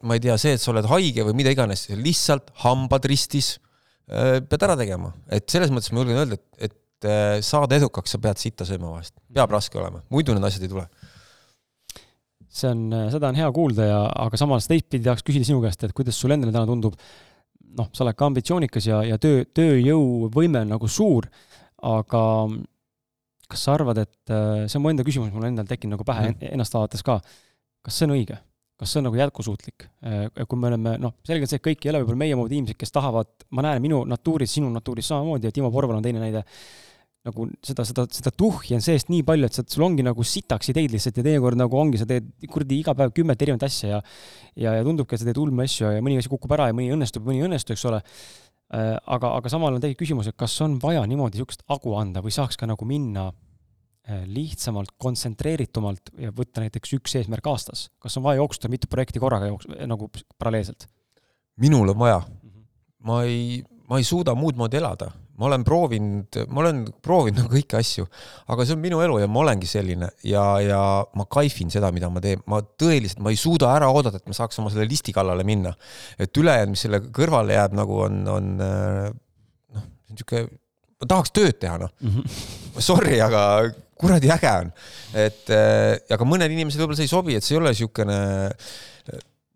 ma 0.06 0.18
ei 0.18 0.22
tea, 0.22 0.36
see, 0.38 0.54
et 0.54 0.62
sa 0.62 0.70
oled 0.70 0.86
haige 0.86 1.24
või 1.26 1.40
mida 1.40 1.54
iganes, 1.54 1.88
lihtsalt 1.90 2.52
hambad 2.62 3.08
ristis 3.10 3.56
äh, 4.10 4.38
pead 4.44 4.68
ära 4.68 4.76
tegema, 4.78 5.14
et 5.32 5.48
selles 5.50 5.72
mõttes 5.74 5.90
ma 5.90 6.04
julgen 6.04 6.20
öelda, 6.22 6.38
et, 6.38 6.68
et 6.68 6.76
äh, 7.06 7.38
saada 7.44 7.78
edukaks, 7.78 8.14
sa 8.14 8.20
pead 8.22 8.40
sitta 8.40 8.66
sööma 8.68 8.94
vahest, 8.96 9.14
peab 9.34 9.52
raske 9.54 9.78
olema, 9.78 10.02
muidu 10.10 10.34
need 10.34 10.48
asjad 10.48 10.66
ei 10.66 10.72
tule 10.72 10.86
see 12.48 12.70
on, 12.72 12.84
seda 13.12 13.30
on 13.30 13.38
hea 13.38 13.48
kuulda 13.54 13.86
ja, 13.86 14.00
aga 14.26 14.40
samas 14.40 14.66
teistpidi 14.70 15.04
tahaks 15.04 15.26
küsida 15.26 15.46
sinu 15.46 15.60
käest, 15.62 15.84
et 15.84 15.94
kuidas 15.96 16.18
sulle 16.18 16.38
endale 16.38 16.54
täna 16.54 16.66
tundub, 16.68 16.96
noh, 17.78 17.90
sa 17.92 18.04
oled 18.04 18.16
ka 18.18 18.28
ambitsioonikas 18.30 18.88
ja, 18.88 19.02
ja 19.06 19.20
töö, 19.22 19.44
tööjõuvõime 19.56 20.64
on 20.64 20.74
nagu 20.74 20.90
suur, 20.90 21.28
aga 21.86 22.22
kas 23.48 23.64
sa 23.64 23.76
arvad, 23.76 24.02
et 24.04 24.32
see 24.68 24.76
on 24.78 24.84
mu 24.84 24.92
enda 24.92 25.04
küsimus, 25.06 25.32
mul 25.32 25.48
endal 25.48 25.68
tekkinud 25.68 25.96
nagu 25.96 26.06
pähe 26.08 26.32
mm. 26.32 26.50
ennast 26.56 26.74
vaadates 26.76 27.04
ka, 27.06 27.18
kas 27.84 28.00
see 28.00 28.08
on 28.08 28.16
õige? 28.18 28.40
kas 28.78 28.92
see 28.92 29.00
on 29.00 29.08
nagu 29.08 29.18
jätkusuutlik? 29.18 29.88
kui 30.46 30.58
me 30.60 30.68
oleme, 30.70 30.92
noh, 31.02 31.16
selgelt 31.26 31.50
see, 31.50 31.58
et 31.58 31.64
kõik 31.64 31.82
ei 31.82 31.90
ole 31.90 32.02
võib-olla 32.02 32.20
meie 32.20 32.36
moodi 32.38 32.58
inimesed, 32.60 32.78
kes 32.78 32.94
tahavad, 32.94 33.30
ma 33.56 33.64
näen 33.66 33.82
minu 33.82 34.04
natuuris, 34.06 34.52
sinu 34.54 34.70
natuuris 34.70 35.08
samamoodi 35.10 35.48
ja 35.48 35.54
Timo 35.54 35.72
Porval 35.74 35.98
on 35.98 36.04
teine 36.04 36.22
näide, 36.22 36.44
nagu 37.26 37.48
seda, 37.66 37.84
seda, 37.86 38.04
seda 38.14 38.32
tuhhi 38.36 38.76
on 38.76 38.84
seest 38.84 39.10
nii 39.12 39.24
palju, 39.26 39.48
et 39.48 39.56
sa, 39.58 39.64
sul 39.68 39.84
ongi 39.88 40.04
nagu 40.06 40.24
sitaks 40.26 40.70
ideid 40.72 40.92
lihtsalt 40.94 41.18
ja 41.18 41.24
teinekord 41.26 41.58
nagu 41.58 41.78
ongi, 41.78 42.00
sa 42.00 42.06
teed 42.08 42.28
kuradi 42.50 42.78
iga 42.82 42.94
päev 42.98 43.12
kümmet 43.16 43.42
erinevat 43.42 43.66
asja 43.66 43.96
ja 43.96 44.02
ja, 44.54 44.76
ja 44.78 44.84
tundubki, 44.86 45.16
et 45.16 45.22
sa 45.22 45.28
teed 45.28 45.40
ulme 45.42 45.66
asju 45.68 45.92
ja 45.96 46.04
mõni 46.04 46.20
asi 46.20 46.30
kukub 46.30 46.54
ära 46.56 46.70
ja 46.70 46.76
mõni 46.76 46.92
õnnestub, 46.94 47.26
mõni 47.26 47.42
ei 47.42 47.48
õnnestu, 47.48 47.74
eks 47.74 47.84
ole. 47.90 48.00
Äh, 48.74 48.94
aga, 49.16 49.32
aga 49.40 49.50
samal 49.52 49.76
on 49.76 49.82
tekib 49.82 50.02
küsimus, 50.02 50.28
et 50.30 50.38
kas 50.38 50.54
on 50.64 50.76
vaja 50.82 51.04
niimoodi 51.08 51.38
niisugust 51.38 51.64
hagu 51.72 51.94
anda 51.98 52.22
või 52.24 52.34
saaks 52.34 52.58
ka 52.60 52.68
nagu 52.68 52.88
minna 52.88 53.28
äh, 53.30 54.24
lihtsamalt, 54.28 54.94
kontsentreeritumalt 55.00 56.12
ja 56.20 56.34
võtta 56.36 56.64
näiteks 56.64 56.98
üks 56.98 57.16
eesmärk 57.20 57.48
aastas. 57.48 57.88
kas 58.02 58.18
on 58.20 58.26
vaja 58.26 58.42
jooksutada 58.42 58.72
mitu 58.74 58.90
projekti 58.92 59.22
korraga 59.22 59.48
jooks-, 59.50 59.70
nagu 59.88 60.10
paralleelselt? 60.38 60.86
minul 61.58 61.94
on 61.94 61.98
vaja. 61.98 62.20
Mhm. 62.20 62.68
ma 63.08 63.22
ei, 63.24 63.64
ma 63.88 63.98
ei 63.98 64.06
suuda 64.06 64.36
muud 64.38 64.60
moodi 64.60 64.78
elada 64.78 65.10
ma 65.38 65.46
olen 65.46 65.64
proovinud, 65.66 66.38
ma 66.50 66.62
olen 66.64 66.82
proovinud 67.04 67.38
nagu 67.42 67.52
kõiki 67.54 67.78
asju, 67.78 68.06
aga 68.50 68.66
see 68.66 68.76
on 68.76 68.82
minu 68.82 69.00
elu 69.04 69.20
ja 69.22 69.30
ma 69.30 69.42
olengi 69.44 69.70
selline 69.70 70.10
ja, 70.26 70.44
ja 70.64 70.80
ma 71.18 71.26
kaifin 71.30 71.72
seda, 71.72 71.92
mida 71.94 72.10
ma 72.12 72.22
teen, 72.24 72.42
ma 72.50 72.60
tõeliselt, 72.80 73.22
ma 73.24 73.32
ei 73.34 73.40
suuda 73.40 73.70
ära 73.76 73.90
oodata, 73.94 74.20
et 74.20 74.30
ma 74.30 74.36
saaks 74.36 74.58
oma 74.62 74.72
selle 74.74 74.88
listi 74.90 75.14
kallale 75.16 75.46
minna. 75.46 75.74
et 76.18 76.42
ülejäänud, 76.42 76.74
mis 76.74 76.86
selle 76.86 77.02
kõrvale 77.14 77.54
jääb, 77.54 77.76
nagu 77.78 78.00
on, 78.06 78.22
on 78.34 78.54
äh, 78.64 79.04
noh, 79.76 79.88
niisugune, 80.10 80.48
ma 80.98 81.10
tahaks 81.14 81.34
tööd 81.36 81.60
teha, 81.62 81.78
noh 81.84 81.94
mm 82.00 82.16
-hmm.. 82.16 82.56
Sorry, 82.88 83.16
aga 83.22 83.42
kuradi 83.98 84.30
äge 84.30 84.50
on. 84.64 84.72
et 85.14 85.50
äh, 85.54 85.98
aga 86.14 86.26
mõned 86.26 86.50
inimesed 86.50 86.80
võib-olla 86.82 86.98
see 86.98 87.08
ei 87.08 87.14
sobi, 87.14 87.38
et 87.38 87.46
see 87.46 87.54
ei 87.54 87.62
ole 87.62 87.74
niisugune 87.74 88.18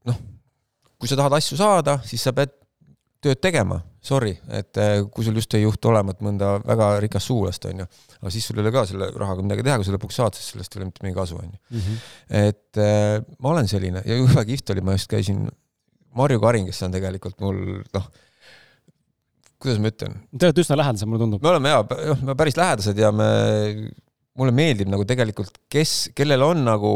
noh, 0.07 0.19
kui 0.99 1.11
sa 1.11 1.19
tahad 1.19 1.35
asju 1.39 1.59
saada, 1.59 1.99
siis 2.07 2.23
sa 2.23 2.31
pead 2.35 2.62
tööd 3.23 3.41
tegema, 3.43 3.79
sorry, 4.03 4.33
et 4.51 4.79
äh, 4.83 4.97
kui 5.15 5.27
sul 5.27 5.37
just 5.39 5.55
ei 5.55 5.63
juhtu 5.63 5.93
olemat 5.93 6.23
mõnda 6.25 6.57
väga 6.67 6.89
rikast 7.05 7.31
sugulast, 7.31 7.69
onju, 7.71 7.87
aga 8.19 8.33
siis 8.35 8.49
sul 8.49 8.59
ei 8.59 8.65
ole 8.65 8.73
ka 8.75 8.85
selle 8.89 9.09
rahaga 9.15 9.45
midagi 9.47 9.65
teha, 9.67 9.79
kui 9.79 9.87
sa 9.87 9.95
lõpuks 9.95 10.19
saad, 10.19 10.39
siis 10.39 10.51
sellest 10.55 10.75
ei 10.75 10.81
ole 10.81 10.89
mitte 10.91 11.07
mingi 11.07 11.19
kasu, 11.19 11.39
onju. 11.39 11.61
Mhm. 11.71 12.01
et 12.43 12.83
äh, 12.83 13.23
ma 13.39 13.55
olen 13.55 13.71
selline 13.71 14.03
ja 14.07 14.19
jube 14.19 14.45
kihvt 14.51 14.75
oli, 14.75 14.85
ma 14.87 14.99
just 14.99 15.11
käisin, 15.13 15.47
Marju 16.19 16.43
Karin, 16.43 16.67
kes 16.69 16.83
on 16.85 16.93
tegelikult 16.93 17.39
mul 17.41 17.61
noh, 17.95 18.09
kuidas 19.63 19.79
ma 19.81 19.93
ütlen? 19.93 20.19
Te 20.35 20.51
olete 20.51 20.65
üsna 20.65 20.77
lähedased, 20.83 21.09
mulle 21.09 21.23
tundub. 21.23 21.45
me 21.45 21.53
oleme 21.55 21.73
jaa, 21.73 21.87
jah, 22.11 22.25
me 22.27 22.37
päris 22.37 22.59
lähedased 22.59 22.99
ja 23.01 23.13
me, 23.15 23.29
mulle 24.39 24.55
meeldib 24.57 24.91
nagu 24.93 25.07
tegelikult, 25.09 25.63
kes, 25.73 26.11
kellel 26.19 26.45
on 26.45 26.67
nagu 26.67 26.93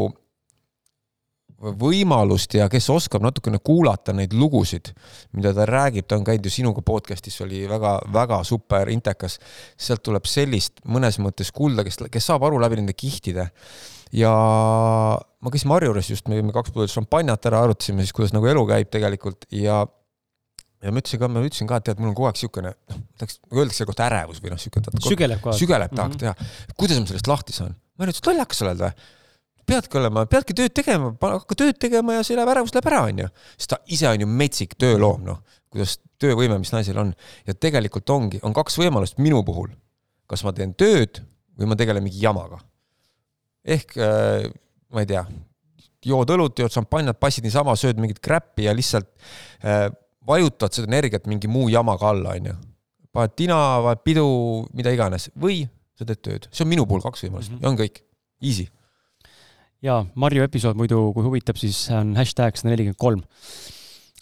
võimalust 1.57 2.53
ja 2.53 2.67
kes 2.69 2.89
oskab 2.93 3.23
natukene 3.25 3.57
kuulata 3.63 4.13
neid 4.13 4.33
lugusid, 4.37 4.91
mida 5.33 5.53
ta 5.57 5.65
räägib, 5.65 6.05
ta 6.05 6.19
on 6.19 6.25
käinud 6.27 6.45
ju 6.45 6.53
sinuga 6.53 6.83
podcast'is, 6.85 7.39
oli 7.45 7.63
väga-väga 7.69 8.43
super 8.45 8.91
intekas. 8.93 9.39
sealt 9.77 10.03
tuleb 10.05 10.29
sellist 10.29 10.83
mõnes 10.85 11.17
mõttes 11.17 11.51
kulda, 11.51 11.83
kes, 11.83 11.97
kes 12.13 12.29
saab 12.29 12.45
aru 12.45 12.61
läbi 12.61 12.81
nende 12.81 12.93
kihtide. 12.93 13.49
ja 14.11 14.31
ma 15.41 15.51
käisin 15.51 15.67
Marju 15.67 15.89
juures 15.89 16.09
just, 16.09 16.27
me 16.27 16.37
jõime 16.37 16.53
kaks 16.53 16.71
pudelit 16.71 16.93
šampanjat 16.93 17.49
ära, 17.49 17.63
arutasime 17.65 18.05
siis, 18.05 18.13
kuidas 18.13 18.33
nagu 18.33 18.47
elu 18.47 18.65
käib 18.69 18.93
tegelikult 18.93 19.49
ja 19.51 19.85
ja 20.83 20.93
ma 20.93 21.01
ütlesin 21.01 21.19
ka, 21.19 21.27
ma 21.27 21.41
ütlesin 21.41 21.67
ka, 21.67 21.81
et 21.81 21.89
tead, 21.89 21.99
mul 21.99 22.11
on 22.11 22.15
kogu 22.17 22.29
aeg 22.29 22.37
niisugune, 22.37 22.71
noh, 22.71 23.35
öeldakse 23.49 23.81
selle 23.81 23.89
kohta 23.89 24.05
ärevus 24.07 24.41
või 24.43 24.53
noh, 24.53 24.61
niisugune. 24.61 25.05
sügeleb 25.09 25.41
kogu 25.41 25.55
aeg. 25.55 25.61
sügeleb 25.63 25.95
tahaks 25.95 26.19
mm 26.21 26.27
-hmm. 26.29 26.37
teha. 26.37 26.73
kuidas 26.77 26.99
ma 27.01 27.09
sellest 27.11 27.29
lahti 27.31 27.55
saan? 27.57 27.73
ma 27.97 28.05
ütlesin, 28.05 28.21
et 28.21 28.29
lollakas 28.29 28.61
sa 28.61 28.67
oled 28.67 28.83
või? 28.85 28.91
Peadki 29.67 29.99
olema, 29.99 30.23
peadki 30.29 30.55
tööd 30.55 30.73
tegema, 30.75 31.11
hakka 31.21 31.57
tööd 31.59 31.79
tegema 31.81 32.17
ja 32.17 32.25
see 32.25 32.37
läheb 32.37 32.51
ärevus 32.53 32.73
läheb 32.75 32.87
ära, 32.91 33.01
onju. 33.09 33.27
sest 33.57 33.73
ta 33.73 33.79
ise 33.93 34.07
on 34.09 34.23
ju 34.23 34.29
metsik 34.29 34.77
tööloom, 34.79 35.25
noh, 35.27 35.41
kuidas 35.73 35.97
töövõime, 36.21 36.59
mis 36.61 36.71
naisel 36.73 36.99
on. 37.01 37.11
ja 37.47 37.55
tegelikult 37.55 38.09
ongi, 38.13 38.39
on 38.47 38.55
kaks 38.55 38.79
võimalust 38.79 39.19
minu 39.21 39.43
puhul. 39.47 39.69
kas 40.27 40.43
ma 40.43 40.51
teen 40.55 40.73
tööd 40.75 41.21
või 41.59 41.69
ma 41.71 41.77
tegelen 41.79 42.03
mingi 42.03 42.23
jamaga. 42.23 42.61
ehk 43.65 43.97
äh, 43.99 44.47
ma 44.93 45.03
ei 45.03 45.09
tea, 45.09 45.25
jood 46.07 46.31
õlut, 46.31 46.59
jood 46.59 46.71
šampanjat, 46.71 47.19
passid 47.19 47.43
niisama, 47.43 47.75
sööd 47.75 47.99
mingit 47.99 48.23
crap'i 48.23 48.69
ja 48.69 48.75
lihtsalt 48.75 49.09
äh, 49.63 49.89
vajutad 50.27 50.75
seda 50.75 50.87
energiat 50.87 51.27
mingi 51.27 51.51
muu 51.51 51.67
jamaga 51.69 52.13
alla, 52.13 52.37
onju. 52.39 52.55
paned 53.11 53.35
tina, 53.35 53.59
paned 53.83 54.03
pidu, 54.07 54.27
mida 54.77 54.95
iganes, 54.95 55.29
või 55.35 55.65
sa 55.97 56.07
teed 56.07 56.23
tööd, 56.23 56.49
see 56.53 56.63
on 56.63 56.71
minu 56.71 56.87
puhul 56.87 57.03
kaks 57.03 57.25
võimalust 57.25 57.51
mm 57.51 57.57
-hmm. 57.57 57.63
ja 57.63 57.69
on 57.73 57.79
kõik, 57.83 58.03
easy 58.41 58.67
jaa, 59.85 60.03
Marju 60.17 60.45
episood 60.45 60.77
muidu, 60.79 60.99
kui 61.15 61.25
huvitab, 61.25 61.57
siis 61.59 61.85
on 61.93 62.15
hashtag 62.17 62.57
sada 62.57 62.73
nelikümmend 62.73 62.99
kolm. 63.01 63.25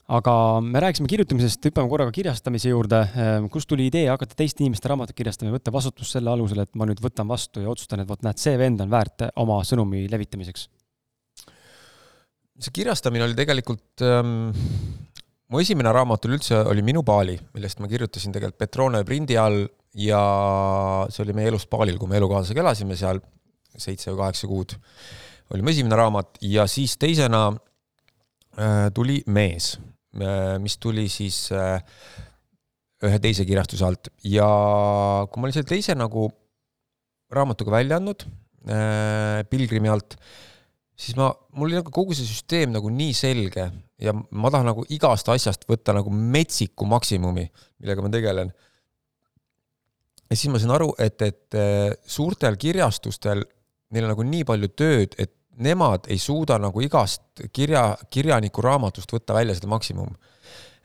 aga 0.06 0.32
me 0.62 0.78
rääkisime 0.84 1.10
kirjutamisest, 1.10 1.64
hüppame 1.66 1.90
korraga 1.90 2.12
kirjastamise 2.14 2.70
juurde. 2.70 3.00
Ehm, 3.18 3.48
kust 3.50 3.66
tuli 3.72 3.88
idee 3.90 4.04
hakata 4.06 4.38
teiste 4.38 4.62
inimeste 4.62 4.92
raamatut 4.92 5.18
kirjastama 5.18 5.50
ja 5.50 5.56
võtta 5.56 5.74
vastutus 5.74 6.12
selle 6.14 6.30
alusel, 6.30 6.62
et 6.62 6.70
ma 6.78 6.86
nüüd 6.86 7.02
võtan 7.02 7.26
vastu 7.26 7.64
ja 7.64 7.72
otsustan, 7.72 8.04
et 8.04 8.10
vot 8.10 8.22
näed, 8.22 8.38
see 8.38 8.54
vend 8.62 8.84
on 8.86 8.92
väärt 8.92 9.26
oma 9.42 9.64
sõnumi 9.66 10.06
levitamiseks? 10.12 10.70
see 12.56 12.72
kirjastamine 12.72 13.26
oli 13.26 13.36
tegelikult 13.36 14.00
ähm, 14.06 14.46
mu 15.52 15.60
esimene 15.60 15.92
raamat 15.92 16.24
üleüldse 16.30 16.62
oli 16.70 16.86
Minu 16.86 17.02
paali, 17.04 17.36
millest 17.58 17.82
ma 17.84 17.90
kirjutasin 17.92 18.32
tegelikult 18.32 18.62
Petrone 18.62 19.02
prindi 19.04 19.36
all 19.42 19.66
ja 20.00 20.22
see 21.10 21.26
oli 21.26 21.36
meie 21.36 21.50
elus 21.52 21.66
paalil, 21.68 21.98
kui 22.00 22.08
me 22.08 22.22
elukaaslasega 22.22 22.64
elasime 22.64 22.96
seal 22.96 23.20
seitse 23.76 24.14
või 24.14 24.22
kaheksa 24.22 24.48
kuud 24.48 24.78
oli 25.54 25.66
mu 25.66 25.72
esimene 25.72 25.98
raamat 26.00 26.40
ja 26.46 26.66
siis 26.70 26.96
teisena 27.02 27.48
äh, 27.52 28.88
tuli 28.96 29.22
Mees, 29.28 29.76
äh, 30.18 30.56
mis 30.62 30.78
tuli 30.82 31.08
siis 31.12 31.48
äh, 31.54 31.78
ühe 33.06 33.20
teise 33.22 33.46
kirjastuse 33.46 33.86
alt 33.86 34.10
ja 34.24 34.48
kui 35.30 35.42
ma 35.42 35.48
olin 35.48 35.58
selle 35.58 35.70
teise 35.70 35.98
nagu 35.98 36.30
raamatuga 37.34 37.80
välja 37.80 38.02
andnud 38.02 38.28
Pilgrimi 38.66 39.92
alt, 39.94 40.16
siis 40.98 41.14
ma, 41.20 41.28
mul 41.54 41.68
oli 41.68 41.78
nagu 41.78 41.92
kogu 41.94 42.16
see 42.18 42.26
süsteem 42.26 42.72
nagu 42.74 42.90
nii 42.90 43.12
selge 43.14 43.68
ja 44.02 44.14
ma 44.16 44.50
tahan 44.50 44.66
nagu 44.72 44.82
igast 44.90 45.30
asjast 45.30 45.68
võtta 45.70 45.94
nagu 45.94 46.10
metsiku 46.10 46.88
maksimumi, 46.90 47.44
millega 47.78 48.02
ma 48.02 48.10
tegelen. 48.10 48.50
ja 50.26 50.34
siis 50.34 50.50
ma 50.50 50.64
sain 50.64 50.74
aru, 50.74 50.96
et, 50.98 51.22
et 51.22 51.60
suurtel 52.10 52.58
kirjastustel 52.58 53.46
neil 53.96 54.08
on 54.08 54.14
nagu 54.14 54.28
nii 54.28 54.46
palju 54.48 54.72
tööd, 54.76 55.16
et 55.18 55.32
nemad 55.64 56.10
ei 56.12 56.20
suuda 56.20 56.58
nagu 56.60 56.84
igast 56.84 57.46
kirja, 57.56 57.94
kirjaniku 58.12 58.64
raamatust 58.66 59.14
võtta 59.16 59.36
välja 59.38 59.56
seda 59.56 59.72
maksimum. 59.72 60.16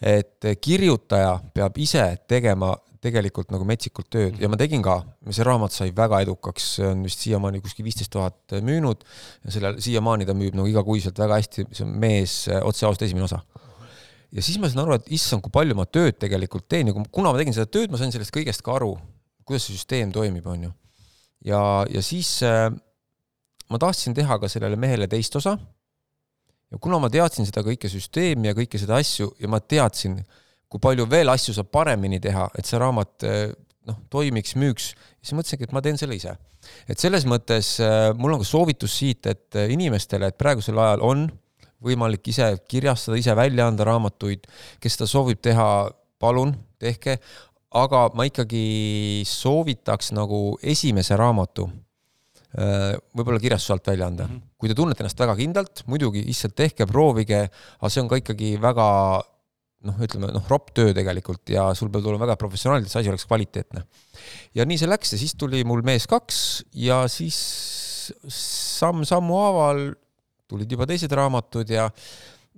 et 0.00 0.46
kirjutaja 0.64 1.34
peab 1.52 1.76
ise 1.76 2.04
tegema 2.28 2.70
tegelikult 3.04 3.50
nagu 3.52 3.64
metsikult 3.68 4.08
tööd 4.12 4.38
ja 4.40 4.48
ma 4.48 4.56
tegin 4.61 4.80
ka, 4.84 4.98
see 5.28 5.44
raamat 5.44 5.74
sai 5.74 5.90
väga 5.96 6.22
edukaks, 6.24 6.66
see 6.76 6.86
on 6.88 7.02
vist 7.04 7.20
siiamaani 7.24 7.61
kuskil 7.64 7.84
viisteist 7.84 8.12
tuhat 8.12 8.56
müünud 8.64 9.04
ja 9.44 9.54
sellel 9.54 9.80
siiamaani 9.84 10.28
ta 10.28 10.36
müüb 10.36 10.56
nagu 10.56 10.68
igakuiselt 10.68 11.20
väga 11.20 11.36
hästi, 11.40 11.66
see 11.72 11.84
on 11.84 11.94
Mees 12.00 12.34
otse 12.61 12.88
ausalt 12.88 13.04
esimene 13.04 13.28
osa. 13.28 13.40
ja 14.32 14.44
siis 14.44 14.56
ma 14.61 14.68
sain 14.68 14.80
aru, 14.84 14.96
et 14.96 15.08
issand, 15.16 15.44
kui 15.44 15.52
palju 15.52 15.76
ma 15.76 15.84
tööd 15.84 16.16
tegelikult 16.20 16.68
teen 16.68 16.88
ja 16.88 16.96
kuna 16.96 17.32
ma 17.32 17.40
tegin 17.40 17.56
seda 17.56 17.68
tööd, 17.68 17.92
ma 17.92 18.00
sain 18.00 18.12
sellest 18.12 18.32
kõigest 18.36 18.64
ka 18.64 18.76
aru, 18.76 18.94
kuidas 19.44 19.68
see 19.68 19.76
süsteem 19.76 20.12
toimib, 20.16 20.46
on 20.46 20.68
ju. 20.68 20.72
ja, 21.52 21.62
ja 21.92 22.04
siis 22.04 22.38
äh, 22.46 22.68
ma 23.70 23.78
tahtsin 23.78 24.14
teha 24.16 24.38
ka 24.42 24.50
sellele 24.50 24.76
mehele 24.76 25.08
teist 25.08 25.36
osa. 25.36 25.56
ja 26.70 26.78
kuna 26.78 27.00
ma 27.02 27.10
teadsin 27.10 27.46
seda 27.48 27.64
kõike 27.66 27.90
süsteemi 27.90 28.50
ja 28.50 28.54
kõike 28.54 28.78
seda 28.78 28.98
asju 29.00 29.32
ja 29.40 29.48
ma 29.50 29.60
teadsin, 29.60 30.20
kui 30.70 30.82
palju 30.82 31.06
veel 31.10 31.32
asju 31.32 31.54
saab 31.56 31.70
paremini 31.72 32.20
teha, 32.22 32.46
et 32.58 32.66
see 32.66 32.78
raamat 32.78 33.26
noh, 33.88 33.98
toimiks, 34.12 34.54
müüks, 34.60 34.92
siis 35.20 35.36
mõtlesingi, 35.36 35.68
et 35.68 35.74
ma 35.74 35.82
teen 35.84 35.98
selle 36.00 36.16
ise. 36.18 36.36
et 36.90 37.00
selles 37.00 37.24
mõttes 37.28 37.78
äh, 37.82 38.10
mul 38.16 38.36
on 38.36 38.42
ka 38.42 38.48
soovitus 38.48 38.98
siit, 39.00 39.26
et 39.26 39.56
äh, 39.56 39.70
inimestele, 39.72 40.28
et 40.28 40.38
praegusel 40.38 40.78
ajal 40.78 41.04
on 41.06 41.28
võimalik 41.80 42.28
ise 42.28 42.52
kirjastada, 42.68 43.16
ise 43.16 43.34
välja 43.36 43.66
anda 43.70 43.86
raamatuid, 43.88 44.44
kes 44.80 44.98
seda 44.98 45.08
soovib 45.08 45.40
teha, 45.42 45.88
palun 46.20 46.52
tehke, 46.80 47.16
aga 47.72 48.08
ma 48.14 48.26
ikkagi 48.28 49.22
soovitaks 49.28 50.12
nagu 50.12 50.58
esimese 50.60 51.16
raamatu 51.16 51.70
võib-olla 52.51 53.38
kirjastuse 53.38 53.76
alt 53.76 53.90
välja 53.92 54.09
anda 54.11 54.24
mm. 54.26 54.30
-hmm. 54.36 54.55
kui 54.59 54.70
te 54.70 54.74
tunnete 54.74 55.05
ennast 55.05 55.20
väga 55.22 55.36
kindlalt, 55.38 55.82
muidugi 55.86 56.24
issand 56.32 56.57
tehke, 56.59 56.86
proovige, 56.86 57.44
aga 57.78 57.90
see 57.92 58.03
on 58.03 58.09
ka 58.11 58.18
ikkagi 58.18 58.57
väga 58.61 58.86
noh, 59.86 60.01
ütleme 60.05 60.32
noh, 60.34 60.44
ropp 60.51 60.72
töö 60.76 60.92
tegelikult 60.96 61.53
ja 61.53 61.70
sul 61.78 61.92
peab 61.92 62.05
tulema 62.05 62.26
väga 62.26 62.36
professionaalselt, 62.40 62.92
see 62.92 63.03
asi 63.05 63.12
oleks 63.12 63.26
kvaliteetne. 63.28 63.84
ja 64.55 64.66
nii 64.66 64.80
see 64.80 64.90
läks 64.90 65.14
ja 65.14 65.20
siis 65.20 65.36
tuli 65.38 65.62
mul 65.64 65.84
mees 65.86 66.07
kaks 66.11 66.64
ja 66.74 67.05
siis 67.09 67.38
samm-sammu 68.26 69.38
haaval 69.38 69.84
tulid 70.51 70.72
juba 70.72 70.88
teised 70.90 71.12
raamatud 71.14 71.70
ja 71.70 71.88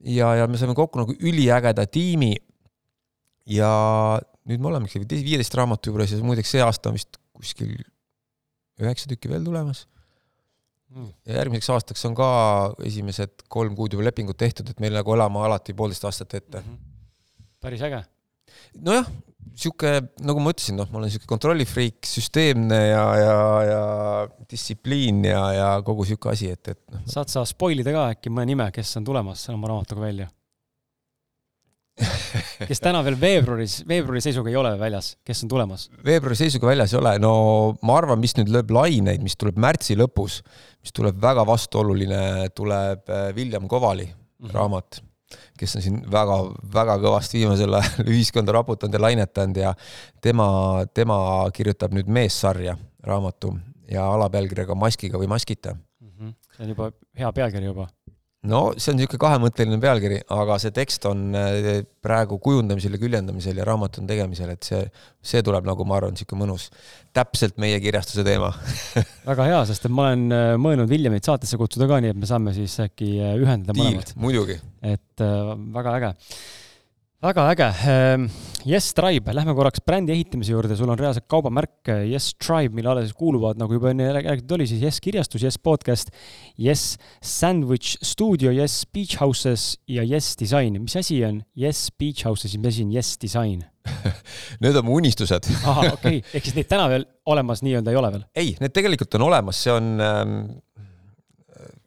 ja, 0.03 0.34
ja 0.40 0.49
me 0.51 0.59
saime 0.59 0.74
kokku 0.74 1.03
nagu 1.03 1.14
üliägeda 1.20 1.86
tiimi. 1.86 2.34
ja 3.47 3.70
nüüd 4.49 4.62
me 4.62 4.70
olemegi 4.72 5.03
viieteist 5.03 5.55
raamatu 5.59 5.93
juures 5.93 6.14
ja 6.14 6.22
muideks 6.24 6.57
see 6.57 6.62
aasta 6.62 6.90
on 6.90 6.99
vist 6.99 7.18
kuskil 7.36 7.76
üheksa 8.81 9.11
tükki 9.11 9.31
veel 9.33 9.45
tulemas. 9.45 9.87
mm.. 10.93 11.11
ja 11.27 11.41
järgmiseks 11.41 11.70
aastaks 11.75 12.07
on 12.09 12.16
ka 12.18 12.31
esimesed 12.87 13.45
kolm 13.53 13.77
kuud 13.79 13.97
juba 13.97 14.09
lepingud 14.09 14.39
tehtud, 14.39 14.70
et 14.70 14.81
meil 14.81 14.97
nagu 14.97 15.14
elama 15.16 15.47
alati 15.49 15.77
poolteist 15.77 16.09
aastat 16.09 16.35
ette 16.41 16.61
mm. 16.61 16.64
-hmm. 16.64 17.47
päris 17.61 17.83
äge. 17.83 18.03
nojah, 18.81 19.09
sihuke, 19.55 19.95
nagu 20.20 20.41
ma 20.41 20.53
ütlesin, 20.53 20.77
noh, 20.81 20.91
ma 20.93 21.01
olen 21.01 21.11
sihuke 21.12 21.29
kontrollifriik, 21.31 22.05
süsteemne 22.07 22.81
ja, 22.89 23.07
ja, 23.16 23.39
ja 23.68 23.83
distsipliin 24.51 25.25
ja, 25.25 25.43
ja 25.53 25.73
kogu 25.85 26.05
sihuke 26.09 26.33
asi, 26.33 26.53
et, 26.53 26.68
et 26.68 26.83
noh. 26.93 27.03
saad 27.07 27.33
sa 27.33 27.45
spoil 27.49 27.85
ida 27.85 27.95
ka 27.95 28.07
äkki 28.16 28.33
mõne 28.33 28.53
nime, 28.53 28.70
kes 28.75 28.97
on 29.01 29.09
tulemas 29.09 29.49
oma 29.53 29.73
raamatuga 29.73 30.09
välja 30.09 30.29
kes 32.68 32.80
täna 32.80 33.03
veel 33.05 33.16
veebruaris, 33.20 33.80
veebruari 33.88 34.22
seisuga 34.24 34.51
ei 34.51 34.57
ole 34.57 34.72
väljas, 34.80 35.12
kes 35.26 35.45
on 35.45 35.53
tulemas? 35.53 35.86
veebruari 36.05 36.38
seisuga 36.38 36.70
väljas 36.70 36.95
ei 36.95 37.01
ole, 37.01 37.14
no 37.22 37.32
ma 37.84 37.99
arvan, 38.01 38.20
mis 38.22 38.34
nüüd 38.38 38.53
lööb 38.53 38.72
laineid, 38.74 39.22
mis 39.24 39.36
tuleb 39.38 39.61
märtsi 39.61 39.97
lõpus, 39.99 40.40
mis 40.82 40.95
tuleb 40.97 41.20
väga 41.22 41.45
vastuoluline, 41.49 42.22
tuleb 42.57 43.12
äh, 43.12 43.30
William 43.36 43.68
Kovali 43.68 44.09
mm 44.09 44.14
-hmm. 44.14 44.55
raamat, 44.57 45.03
kes 45.61 45.76
on 45.76 45.84
siin 45.84 46.01
väga-väga 46.12 46.99
kõvasti 47.05 47.43
viimasel 47.43 47.80
ajal 47.80 48.09
ühiskonda 48.14 48.57
raputanud 48.57 48.95
ja 48.95 49.05
lainetanud 49.07 49.57
ja 49.57 49.74
tema, 50.20 50.49
tema 50.95 51.18
kirjutab 51.53 51.93
nüüd 51.93 52.09
Meessarja 52.09 52.76
raamatu 53.05 53.57
ja 53.90 54.09
alapealkirjaga 54.14 54.74
Maskiga 54.74 55.18
või 55.18 55.28
maskita 55.28 55.74
mm. 55.74 56.09
-hmm. 56.09 56.34
see 56.57 56.64
on 56.64 56.68
juba 56.68 56.93
hea 57.18 57.32
pealkiri 57.32 57.66
juba 57.66 57.88
no 58.51 58.61
see 58.74 58.90
on 58.90 58.99
niisugune 58.99 59.20
kahemõtteline 59.22 59.78
pealkiri, 59.82 60.18
aga 60.34 60.57
see 60.62 60.72
tekst 60.74 61.07
on 61.07 61.36
eh, 61.38 61.68
praegu 62.03 62.40
kujundamisel 62.43 62.97
ja 62.97 63.01
küljendamisel 63.03 63.61
ja 63.61 63.66
raamat 63.68 64.01
on 64.01 64.09
tegemisel, 64.09 64.51
et 64.57 64.66
see, 64.66 64.80
see 65.32 65.45
tuleb 65.47 65.68
nagu 65.68 65.86
ma 65.86 66.01
arvan, 66.01 66.16
niisugune 66.16 66.43
mõnus, 66.43 66.66
täpselt 67.14 67.61
meie 67.62 67.78
kirjastuse 67.84 68.24
teema 68.26 68.51
väga 69.30 69.47
hea, 69.51 69.61
sest 69.70 69.86
et 69.86 69.95
ma 69.95 70.09
olen 70.09 70.26
eh, 70.34 70.49
mõelnud 70.62 70.90
Williamit 70.90 71.30
saatesse 71.30 71.61
kutsuda 71.61 71.86
ka, 71.90 72.01
nii 72.03 72.16
et 72.16 72.18
me 72.18 72.30
saame 72.30 72.57
siis 72.57 72.74
äkki 72.82 73.12
eh, 73.20 73.36
ühendada 73.38 73.78
mõlemad. 73.78 74.16
muidugi. 74.26 74.59
et 74.82 75.22
äh, 75.22 75.55
väga 75.78 75.97
äge 76.01 76.12
väga 77.23 77.43
äge. 77.53 77.66
Ehm, 77.87 78.25
yes 78.66 78.89
Tribe, 78.99 79.31
lähme 79.35 79.55
korraks 79.55 79.83
brändi 79.87 80.11
ehitamise 80.11 80.57
juurde, 80.57 80.75
sul 80.75 80.91
on 80.91 80.99
reaalselt 80.99 81.29
kaubamärk 81.31 81.91
Yes 82.11 82.33
Tribe, 82.35 82.75
mille 82.75 82.91
alla 82.91 83.05
siis 83.05 83.14
kuuluvad, 83.14 83.61
nagu 83.62 83.77
juba 83.77 83.93
enne 83.93 84.09
räägitud 84.16 84.57
oli, 84.57 84.66
siis 84.66 84.83
Yes 84.83 84.99
kirjastus, 85.01 85.45
Yes 85.47 85.59
podcast, 85.62 86.11
Yes 86.59 86.97
Sandwich 87.23 87.95
Studio, 88.03 88.51
Yes 88.51 88.83
Beach 88.91 89.20
Houses 89.20 89.77
ja 89.87 90.03
Yes 90.03 90.35
Design. 90.41 90.81
mis 90.83 90.99
asi 90.99 91.20
on 91.25 91.45
Yes 91.59 91.93
Beach 91.99 92.25
Houses 92.27 92.55
ja 92.55 92.61
mis 92.61 92.75
asi 92.75 92.89
on 92.89 92.93
Yes 92.97 93.14
Design 93.23 93.62
Need 94.62 94.77
on 94.77 94.85
mu 94.87 94.99
unistused 94.99 95.47
ahah, 95.62 95.93
okei 95.97 96.18
okay., 96.18 96.35
ehk 96.35 96.51
siis 96.51 96.59
neid 96.59 96.70
täna 96.70 96.91
veel 96.91 97.07
olemas 97.27 97.62
nii-öelda 97.62 97.95
ei 97.95 98.03
ole 98.03 98.12
veel? 98.16 98.29
ei, 98.35 98.55
need 98.59 98.75
tegelikult 98.75 99.14
on 99.20 99.29
olemas, 99.31 99.62
see 99.62 99.75
on 99.75 99.95
ähm, 100.03 100.39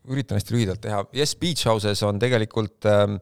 üritan 0.08 0.40
hästi 0.40 0.56
lühidalt 0.56 0.84
teha, 0.88 1.04
Yes 1.12 1.36
Beach 1.36 1.68
Houses 1.68 2.08
on 2.08 2.24
tegelikult 2.24 2.88
ähm, 2.88 3.20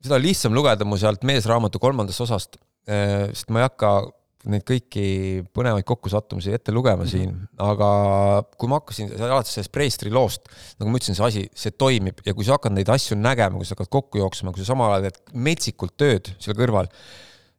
seda 0.00 0.16
on 0.16 0.24
lihtsam 0.24 0.56
lugeda 0.56 0.86
mu 0.88 0.98
sealt 1.00 1.24
meesraamatu 1.28 1.80
kolmandast 1.82 2.24
osast, 2.24 2.58
eh, 2.88 3.28
sest 3.34 3.52
ma 3.52 3.62
ei 3.62 3.68
hakka 3.68 3.92
neid 4.48 4.64
kõiki 4.64 5.04
põnevaid 5.52 5.84
kokkusattumusi 5.88 6.54
ette 6.56 6.72
lugema 6.72 7.04
mhm. 7.04 7.10
siin, 7.10 7.34
aga 7.60 7.88
kui 8.56 8.70
ma 8.72 8.78
hakkasin, 8.80 9.12
alates 9.20 9.52
sellest 9.56 9.72
Preestri 9.74 10.12
loost, 10.12 10.48
nagu 10.80 10.92
ma 10.92 11.00
ütlesin, 11.00 11.18
see 11.18 11.26
asi, 11.26 11.42
see 11.52 11.74
toimib 11.76 12.22
ja 12.24 12.34
kui 12.36 12.46
sa 12.48 12.56
hakkad 12.56 12.74
neid 12.76 12.88
asju 12.92 13.18
nägema, 13.20 13.60
kui 13.60 13.68
sa 13.68 13.76
hakkad 13.76 13.92
kokku 13.92 14.22
jooksma, 14.22 14.54
kui 14.54 14.64
sa 14.64 14.72
samal 14.72 14.94
ajal 14.94 15.10
teed 15.10 15.36
metsikult 15.48 15.96
tööd 16.00 16.32
seal 16.40 16.56
kõrval, 16.56 16.88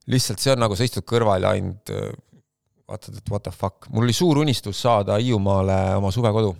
lihtsalt 0.09 0.41
see 0.41 0.55
on 0.55 0.65
nagu 0.65 0.77
sa 0.77 0.87
istud 0.87 1.05
kõrval 1.05 1.45
ja 1.45 1.53
ainult 1.53 1.93
eh, 1.93 2.09
vaatad, 2.89 3.21
et 3.21 3.31
what 3.31 3.45
the 3.45 3.53
fuck. 3.53 3.85
mul 3.93 4.07
oli 4.07 4.17
suur 4.17 4.41
unistus 4.41 4.81
saada 4.81 5.19
Hiiumaale 5.21 5.77
oma 5.99 6.09
suvekodu. 6.11 6.55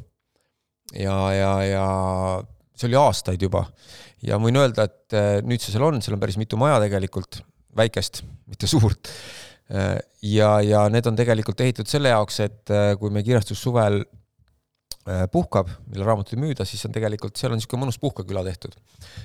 ja, 0.94 1.18
ja, 1.34 1.52
ja 1.66 1.86
see 2.76 2.92
oli 2.92 3.02
aastaid 3.02 3.42
juba 3.42 3.66
ja 4.26 4.40
võin 4.42 4.60
öelda, 4.62 4.88
et 4.90 5.18
äh, 5.18 5.32
nüüd 5.46 5.64
see 5.64 5.74
seal 5.74 5.86
on, 5.88 6.02
seal 6.04 6.18
on 6.18 6.24
päris 6.24 6.40
mitu 6.42 6.60
maja 6.60 6.80
tegelikult, 6.84 7.42
väikest, 7.78 8.24
mitte 8.52 8.70
suurt. 8.70 9.12
Äh, 9.72 9.98
ja, 10.28 10.56
ja 10.66 10.86
need 10.94 11.08
on 11.10 11.20
tegelikult 11.20 11.62
ehitatud 11.64 11.90
selle 11.92 12.14
jaoks, 12.14 12.42
et 12.46 12.74
äh, 12.74 12.92
kui 13.00 13.14
meie 13.14 13.28
kirjastus 13.28 13.62
suvel 13.62 14.04
puhkab, 15.34 15.66
millal 15.90 16.12
raamatuid 16.12 16.38
müüda, 16.38 16.62
siis 16.68 16.84
on 16.86 16.92
tegelikult, 16.94 17.34
seal 17.34 17.50
on 17.50 17.58
niisugune 17.58 17.88
mõnus 17.88 17.98
puhkeküla 17.98 18.44
tehtud, 18.46 18.76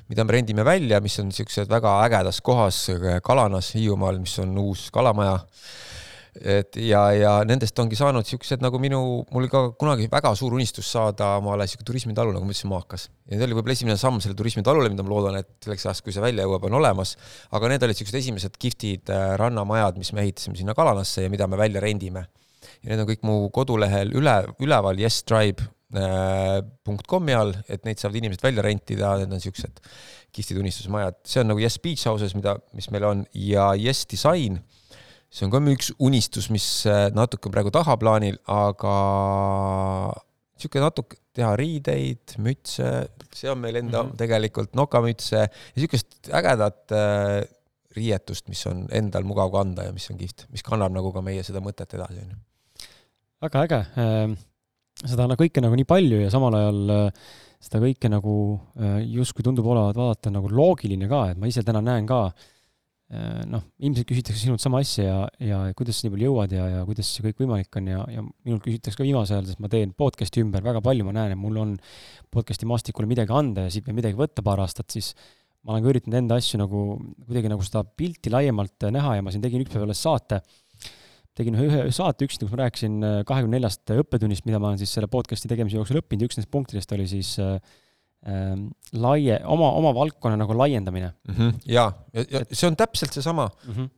mida 0.09 0.25
me 0.25 0.33
rendime 0.33 0.65
välja, 0.65 1.03
mis 1.05 1.19
on 1.21 1.29
niisugused 1.29 1.69
väga 1.69 1.93
ägedas 2.07 2.39
kohas 2.41 2.79
Kalanas 3.23 3.75
Hiiumaal, 3.77 4.17
mis 4.23 4.39
on 4.41 4.57
uus 4.63 4.87
kalamaja 4.95 5.35
et 6.41 6.77
ja, 6.85 7.01
ja 7.17 7.31
nendest 7.49 7.79
ongi 7.81 7.97
saanud 7.99 8.27
siuksed 8.29 8.61
nagu 8.65 8.79
minu, 8.83 9.01
mul 9.33 9.49
ka 9.53 9.61
kunagi 9.79 10.09
väga 10.13 10.35
suur 10.39 10.53
unistus 10.57 10.89
saada 10.93 11.27
omale 11.41 11.67
siuke 11.71 11.85
turismitalu, 11.87 12.35
nagu 12.35 12.45
ma 12.45 12.53
ütlesin, 12.53 12.71
maakas. 12.73 13.03
ja 13.31 13.39
see 13.39 13.47
oli 13.47 13.57
võib-olla 13.57 13.77
esimene 13.77 13.97
samm 14.01 14.21
selle 14.25 14.37
turismitalule, 14.39 14.91
mida 14.93 15.03
ma 15.07 15.13
loodan, 15.13 15.37
et 15.41 15.51
selleks 15.65 15.85
ajaks, 15.87 16.03
kui 16.05 16.13
see 16.15 16.25
välja 16.25 16.43
jõuab, 16.47 16.63
on 16.69 16.75
olemas. 16.81 17.11
aga 17.57 17.65
need 17.73 17.83
olid 17.87 17.99
siuksed 18.01 18.19
esimesed 18.21 18.55
kihvtid 18.61 19.05
äh, 19.15 19.21
rannamajad, 19.41 19.95
mis 20.01 20.11
me 20.17 20.21
ehitasime 20.27 20.57
sinna 20.59 20.73
Kalanasse 20.77 21.21
ja 21.25 21.33
mida 21.33 21.45
me 21.49 21.57
välja 21.61 21.81
rendime. 21.85 22.23
ja 22.83 22.93
need 22.93 23.03
on 23.03 23.09
kõik 23.09 23.23
mu 23.27 23.35
kodulehel 23.55 24.09
üle, 24.17 24.37
üleval 24.61 24.97
yestribe.com 25.01 27.33
äh, 27.33 27.41
all, 27.41 27.53
et 27.69 27.83
neid 27.89 27.99
saavad 28.03 28.21
inimesed 28.21 28.43
välja 28.45 28.63
rentida, 28.67 29.17
need 29.23 29.33
on 29.33 29.43
siuksed 29.43 29.75
kihvtid 30.37 30.59
unistusmajad, 30.61 31.15
see 31.25 31.41
on 31.41 31.49
nagu 31.55 31.61
Yes 31.63 31.79
Beach 31.81 32.05
Houses, 32.11 32.35
mida, 32.37 32.59
mis 32.77 32.91
meil 32.93 33.05
on 33.09 33.19
ja 33.33 33.71
Yes 33.79 34.05
Design 34.11 34.61
see 35.37 35.45
on 35.45 35.53
ka 35.53 35.61
üks 35.73 35.91
unistus, 36.01 36.49
mis 36.53 36.67
äh, 36.89 37.09
natuke 37.15 37.51
praegu 37.53 37.73
tahaplaanil, 37.75 38.39
aga 38.49 38.95
niisugune 40.57 40.87
natuke 40.87 41.21
teha 41.37 41.51
riideid, 41.61 42.39
mütse, 42.41 42.89
see 43.37 43.51
on 43.53 43.61
meil 43.61 43.77
enda 43.83 44.03
mm 44.03 44.09
-hmm. 44.09 44.17
tegelikult 44.23 44.73
nokamütse 44.79 45.37
ja 45.43 45.51
niisugust 45.77 46.33
ägedat 46.33 46.93
äh, 46.97 47.45
riietust, 47.97 48.49
mis 48.49 48.65
on 48.67 48.87
endal 48.93 49.25
mugav 49.25 49.53
kanda 49.53 49.85
ja 49.85 49.93
mis 49.93 50.09
on 50.11 50.17
kihvt, 50.17 50.47
mis 50.53 50.65
kannab 50.65 50.93
nagu 50.93 51.13
ka 51.13 51.21
meie 51.21 51.43
seda 51.45 51.61
mõtet 51.61 51.95
edasi, 51.97 52.25
onju. 52.25 52.37
väga 53.43 53.63
äge, 53.69 53.81
ähm, 54.01 54.37
seda 55.05 55.29
kõike 55.37 55.61
nagu 55.61 55.77
nii 55.77 55.85
palju 55.85 56.21
ja 56.25 56.31
samal 56.31 56.55
ajal 56.55 56.91
äh, 56.91 57.13
seda 57.61 57.81
kõike 57.81 58.09
nagu 58.09 58.61
justkui 59.05 59.43
tundub 59.43 59.67
olevat 59.67 59.97
vaadata 59.97 60.31
nagu 60.31 60.49
loogiline 60.49 61.09
ka, 61.09 61.31
et 61.31 61.39
ma 61.41 61.49
ise 61.49 61.65
täna 61.65 61.81
näen 61.81 62.07
ka 62.07 62.27
äh, 62.27 62.33
Äh, 62.37 62.56
noh, 63.07 63.63
ilmselt 63.79 64.09
küsitakse 64.09 64.41
sinult 64.41 64.59
sama 64.59 64.81
asja 64.83 65.05
ja, 65.07 65.19
ja 65.39 65.59
kuidas 65.79 66.01
sa 66.01 66.07
nii 66.07 66.15
palju 66.17 66.27
jõuad 66.27 66.55
ja, 66.57 66.65
ja 66.73 66.81
kuidas 66.89 67.13
see 67.15 67.23
kõik 67.23 67.45
võimalik 67.45 67.79
on 67.79 67.91
ja, 67.93 68.01
ja 68.11 68.25
minult 68.27 68.65
küsitakse 68.65 68.99
ka 68.99 69.07
viimasel 69.07 69.37
ajal, 69.37 69.47
sest 69.53 69.63
ma 69.63 69.71
teen 69.71 69.93
podcast'i 69.95 70.43
ümber 70.43 70.65
väga 70.67 70.83
palju, 70.83 71.07
ma 71.07 71.15
näen, 71.15 71.37
et 71.37 71.39
mul 71.39 71.61
on 71.63 71.77
podcast'i 72.35 72.67
maastikule 72.67 73.07
midagi 73.07 73.31
anda 73.31 73.69
ja 73.69 73.75
siit 73.75 73.87
veel 73.87 74.01
midagi 74.01 74.19
võtta 74.19 74.43
paar 74.47 74.65
aastat, 74.65 74.91
siis 74.91 75.13
ma 75.63 75.77
olen 75.77 75.87
ka 75.87 75.93
üritanud 75.95 76.19
enda 76.19 76.41
asju 76.43 76.59
nagu 76.63 76.83
kuidagi 77.29 77.55
nagu 77.55 77.65
seda 77.67 77.85
pilti 77.87 78.35
laiemalt 78.35 78.91
näha 78.99 79.17
ja 79.21 79.25
ma 79.27 79.35
siin 79.35 79.45
tegin 79.45 79.63
üks 79.63 79.71
päev 79.71 79.87
alles 79.87 80.03
saate, 80.03 80.43
tegin 81.39 81.59
ühe, 81.59 81.67
ühe 81.87 81.95
saate 81.95 82.27
üksinda, 82.27 82.47
kus 82.47 82.55
ma 82.57 82.63
rääkisin 82.65 83.01
äh, 83.07 83.17
kahekümne 83.29 83.61
neljast 83.61 83.95
õppetunnist, 83.95 84.47
mida 84.51 84.59
ma 84.59 84.73
olen 84.73 84.83
siis 84.83 84.95
selle 84.99 85.07
podcast'i 85.13 85.51
tegemise 85.51 85.79
jooksul 85.79 86.03
õppinud 86.03 86.27
ja 86.27 86.31
üks 86.31 86.39
nendest 86.41 86.55
punktidest 86.55 86.99
oli 86.99 87.07
siis 87.11 87.37
äh, 87.43 87.59
laie, 88.27 89.37
oma, 89.45 89.69
oma 89.79 89.93
valdkonna 89.95 90.37
nagu 90.41 90.57
laiendamine 90.59 91.13
mm. 91.29 91.35
-hmm. 91.35 91.61
ja, 91.71 91.93
ja, 92.13 92.25
ja 92.31 92.41
see 92.51 92.67
on 92.67 92.77
täpselt 92.77 93.13
seesama 93.13 93.49
mm. 93.67 93.73
-hmm 93.73 93.89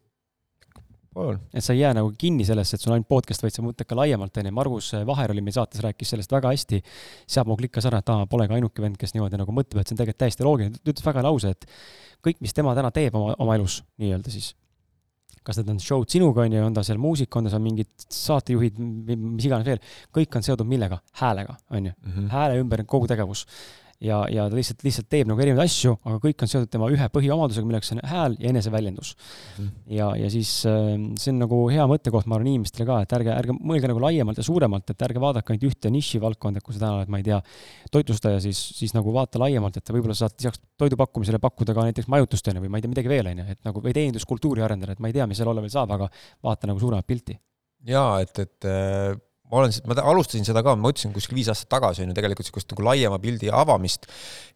palun. 1.18 1.40
et 1.54 1.64
sa 1.64 1.74
ei 1.74 1.82
jää 1.82 1.94
nagu 1.96 2.12
kinni 2.18 2.46
sellesse, 2.46 2.76
et 2.76 2.82
sul 2.82 2.92
on 2.92 2.98
ainult 2.98 3.08
podcast, 3.10 3.42
vaid 3.44 3.54
sa 3.54 3.64
mõtled 3.64 3.88
ka 3.88 3.98
laiemalt, 3.98 4.40
onju. 4.40 4.52
Margus 4.54 4.90
Vaher 5.08 5.32
oli 5.34 5.42
meil 5.44 5.56
saates, 5.56 5.82
rääkis 5.84 6.14
sellest 6.14 6.32
väga 6.34 6.52
hästi. 6.54 6.80
sealt 7.26 7.50
mu 7.50 7.56
klikkas 7.58 7.88
ära, 7.90 8.02
et 8.02 8.12
aa, 8.14 8.26
pole 8.30 8.48
ka 8.48 8.56
ainuke 8.58 8.84
vend, 8.84 8.98
kes 9.00 9.14
niimoodi 9.16 9.40
nagu 9.40 9.54
mõtleb, 9.54 9.80
et 9.82 9.90
see 9.90 9.96
on 9.96 10.02
tegelikult 10.02 10.22
täiesti 10.24 10.46
loogiline. 10.46 10.78
ta 10.78 10.92
ütles 10.92 11.06
väga 11.06 11.24
lause, 11.26 11.54
et 11.56 11.66
kõik, 12.26 12.40
mis 12.44 12.54
tema 12.54 12.74
täna 12.78 12.92
teeb 12.94 13.18
oma, 13.18 13.34
oma 13.38 13.58
elus 13.58 13.80
nii-öelda 14.02 14.32
siis, 14.34 14.52
kas 15.46 15.60
need 15.60 15.72
on 15.74 15.82
show'd 15.82 16.12
sinuga, 16.12 16.44
onju, 16.44 16.62
on 16.68 16.76
ta 16.76 16.84
seal 16.86 17.00
muusika, 17.02 17.40
on 17.40 17.48
ta 17.48 17.54
seal 17.54 17.64
mingid 17.64 17.90
saatejuhid, 18.12 18.78
mis 18.78 19.48
iganes 19.48 19.66
veel, 19.66 19.82
kõik 20.14 20.38
on 20.38 20.46
seotud 20.46 20.68
millega? 20.68 21.00
häälega, 21.22 21.58
onju. 21.70 21.94
Mhm. 22.04 22.32
hääle 22.34 22.62
ümber 22.62 22.84
kogu 22.86 23.10
tegevus 23.10 23.46
ja, 24.04 24.18
ja 24.30 24.46
ta 24.46 24.54
lihtsalt, 24.54 24.82
lihtsalt 24.86 25.08
teeb 25.10 25.28
nagu 25.30 25.42
erinevaid 25.42 25.66
asju, 25.66 25.96
aga 26.06 26.20
kõik 26.22 26.44
on 26.44 26.50
seotud 26.50 26.70
tema 26.70 26.88
ühe 26.94 27.08
põhiomadusega, 27.14 27.66
milleks 27.66 27.90
on 27.94 28.02
hääl 28.06 28.36
ja 28.38 28.52
eneseväljendus 28.52 29.14
mm.. 29.58 29.70
ja, 29.96 30.10
ja 30.20 30.28
siis 30.32 30.52
äh, 30.70 30.92
see 31.18 31.32
on 31.34 31.42
nagu 31.42 31.58
hea 31.72 31.86
mõttekoht, 31.90 32.28
ma 32.30 32.38
arvan, 32.38 32.52
inimestele 32.52 32.86
ka, 32.88 33.00
et 33.02 33.16
ärge, 33.18 33.34
ärge 33.34 33.56
mõelge 33.58 33.90
nagu 33.90 34.02
laiemalt 34.04 34.38
ja 34.38 34.46
suuremalt, 34.46 34.94
et 34.94 35.04
ärge 35.08 35.22
vaadake 35.22 35.54
ainult 35.54 35.66
ühte 35.72 35.92
nišivaldkonda, 35.94 36.62
kui 36.62 36.76
sa 36.76 36.84
täna 36.84 37.00
oled, 37.00 37.12
ma 37.12 37.22
ei 37.22 37.26
tea, 37.26 37.40
toitlustaja, 37.94 38.40
siis, 38.44 38.62
siis 38.78 38.94
nagu 38.94 39.14
vaata 39.14 39.42
laiemalt, 39.42 39.80
et 39.80 39.94
võib-olla 39.94 40.14
sa 40.14 40.28
saad 40.28 40.38
lisaks 40.38 40.62
toidu 40.78 40.98
pakkumisele 41.00 41.42
pakkuda 41.42 41.74
ka 41.74 41.88
näiteks 41.90 42.10
majutust, 42.12 42.50
on 42.52 42.60
ju, 42.60 42.66
või 42.66 42.74
ma 42.74 42.78
ei 42.78 42.86
tea, 42.86 42.94
midagi 42.94 43.10
veel, 43.10 43.32
on 43.32 43.42
ju, 43.42 43.50
et 43.56 43.62
nagu, 43.66 43.82
või 43.82 43.96
teeninduskultuuri 43.98 44.62
arendada, 44.62 44.94
et 44.94 45.02
ma 45.02 45.10
ei 45.10 45.18
tea, 45.18 45.26
mis 45.26 45.40
seal 45.40 45.50
olla 45.50 45.64
veel 45.64 45.74
saab, 45.74 45.98
aga 45.98 46.10
vaata 46.46 46.70
nagu 46.70 46.78
suuremat 46.82 47.06
pilti. 47.08 47.34
jaa, 47.88 48.20
et, 48.22 48.38
et 48.46 48.68
äh, 48.68 49.16
ma 49.48 49.60
olen, 49.62 49.74
ma 49.88 49.96
alustasin 50.10 50.46
seda 50.46 50.62
ka, 50.64 50.74
ma 50.78 50.90
ütlesin 50.92 51.12
kuskil 51.14 51.38
viis 51.38 51.48
aastat 51.52 51.70
tagasi 51.72 52.04
on 52.04 52.12
ju 52.12 52.16
tegelikult 52.16 52.46
niisugust 52.46 52.72
nagu 52.74 52.84
laiema 52.84 53.18
pildi 53.22 53.50
avamist 53.54 54.08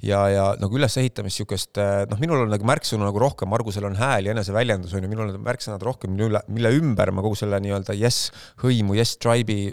ja, 0.05 0.20
ja 0.32 0.47
nagu 0.61 0.78
ülesehitamist 0.78 1.40
niisugust, 1.40 1.80
eh, 1.80 2.05
noh, 2.11 2.20
minul 2.22 2.45
on 2.45 2.53
nagu 2.53 2.68
märksõnu 2.68 3.07
nagu 3.07 3.22
rohkem, 3.22 3.51
Margusel 3.53 3.88
on 3.88 3.97
hääl 3.99 4.28
ja 4.28 4.36
eneseväljendus 4.36 4.95
on 4.97 5.07
ju, 5.07 5.12
minul 5.12 5.30
on 5.30 5.40
märksõnad 5.47 5.84
rohkem, 5.86 6.14
mille, 6.18 6.45
mille 6.53 6.74
ümber 6.78 7.12
ma 7.14 7.24
kogu 7.24 7.38
selle 7.40 7.61
nii-öelda 7.64 7.97
yes 7.99 8.26
hõimu, 8.64 8.97
yes 8.99 9.16
tribe'i 9.22 9.72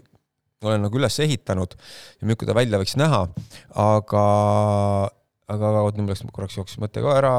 olen 0.65 0.83
nagu 0.87 0.99
üles 0.99 1.15
ehitanud 1.23 1.75
ja 1.75 2.27
milline 2.27 2.49
ta 2.49 2.55
välja 2.57 2.79
võiks 2.81 2.97
näha, 2.99 3.23
aga, 3.79 4.27
aga 5.51 5.73
oot, 5.83 5.95
nüüd 5.95 6.07
mul 6.07 6.15
läks 6.15 6.27
korraks 6.35 6.59
jooksis 6.59 6.81
mõte 6.83 7.03
ka 7.03 7.15
ära 7.19 7.33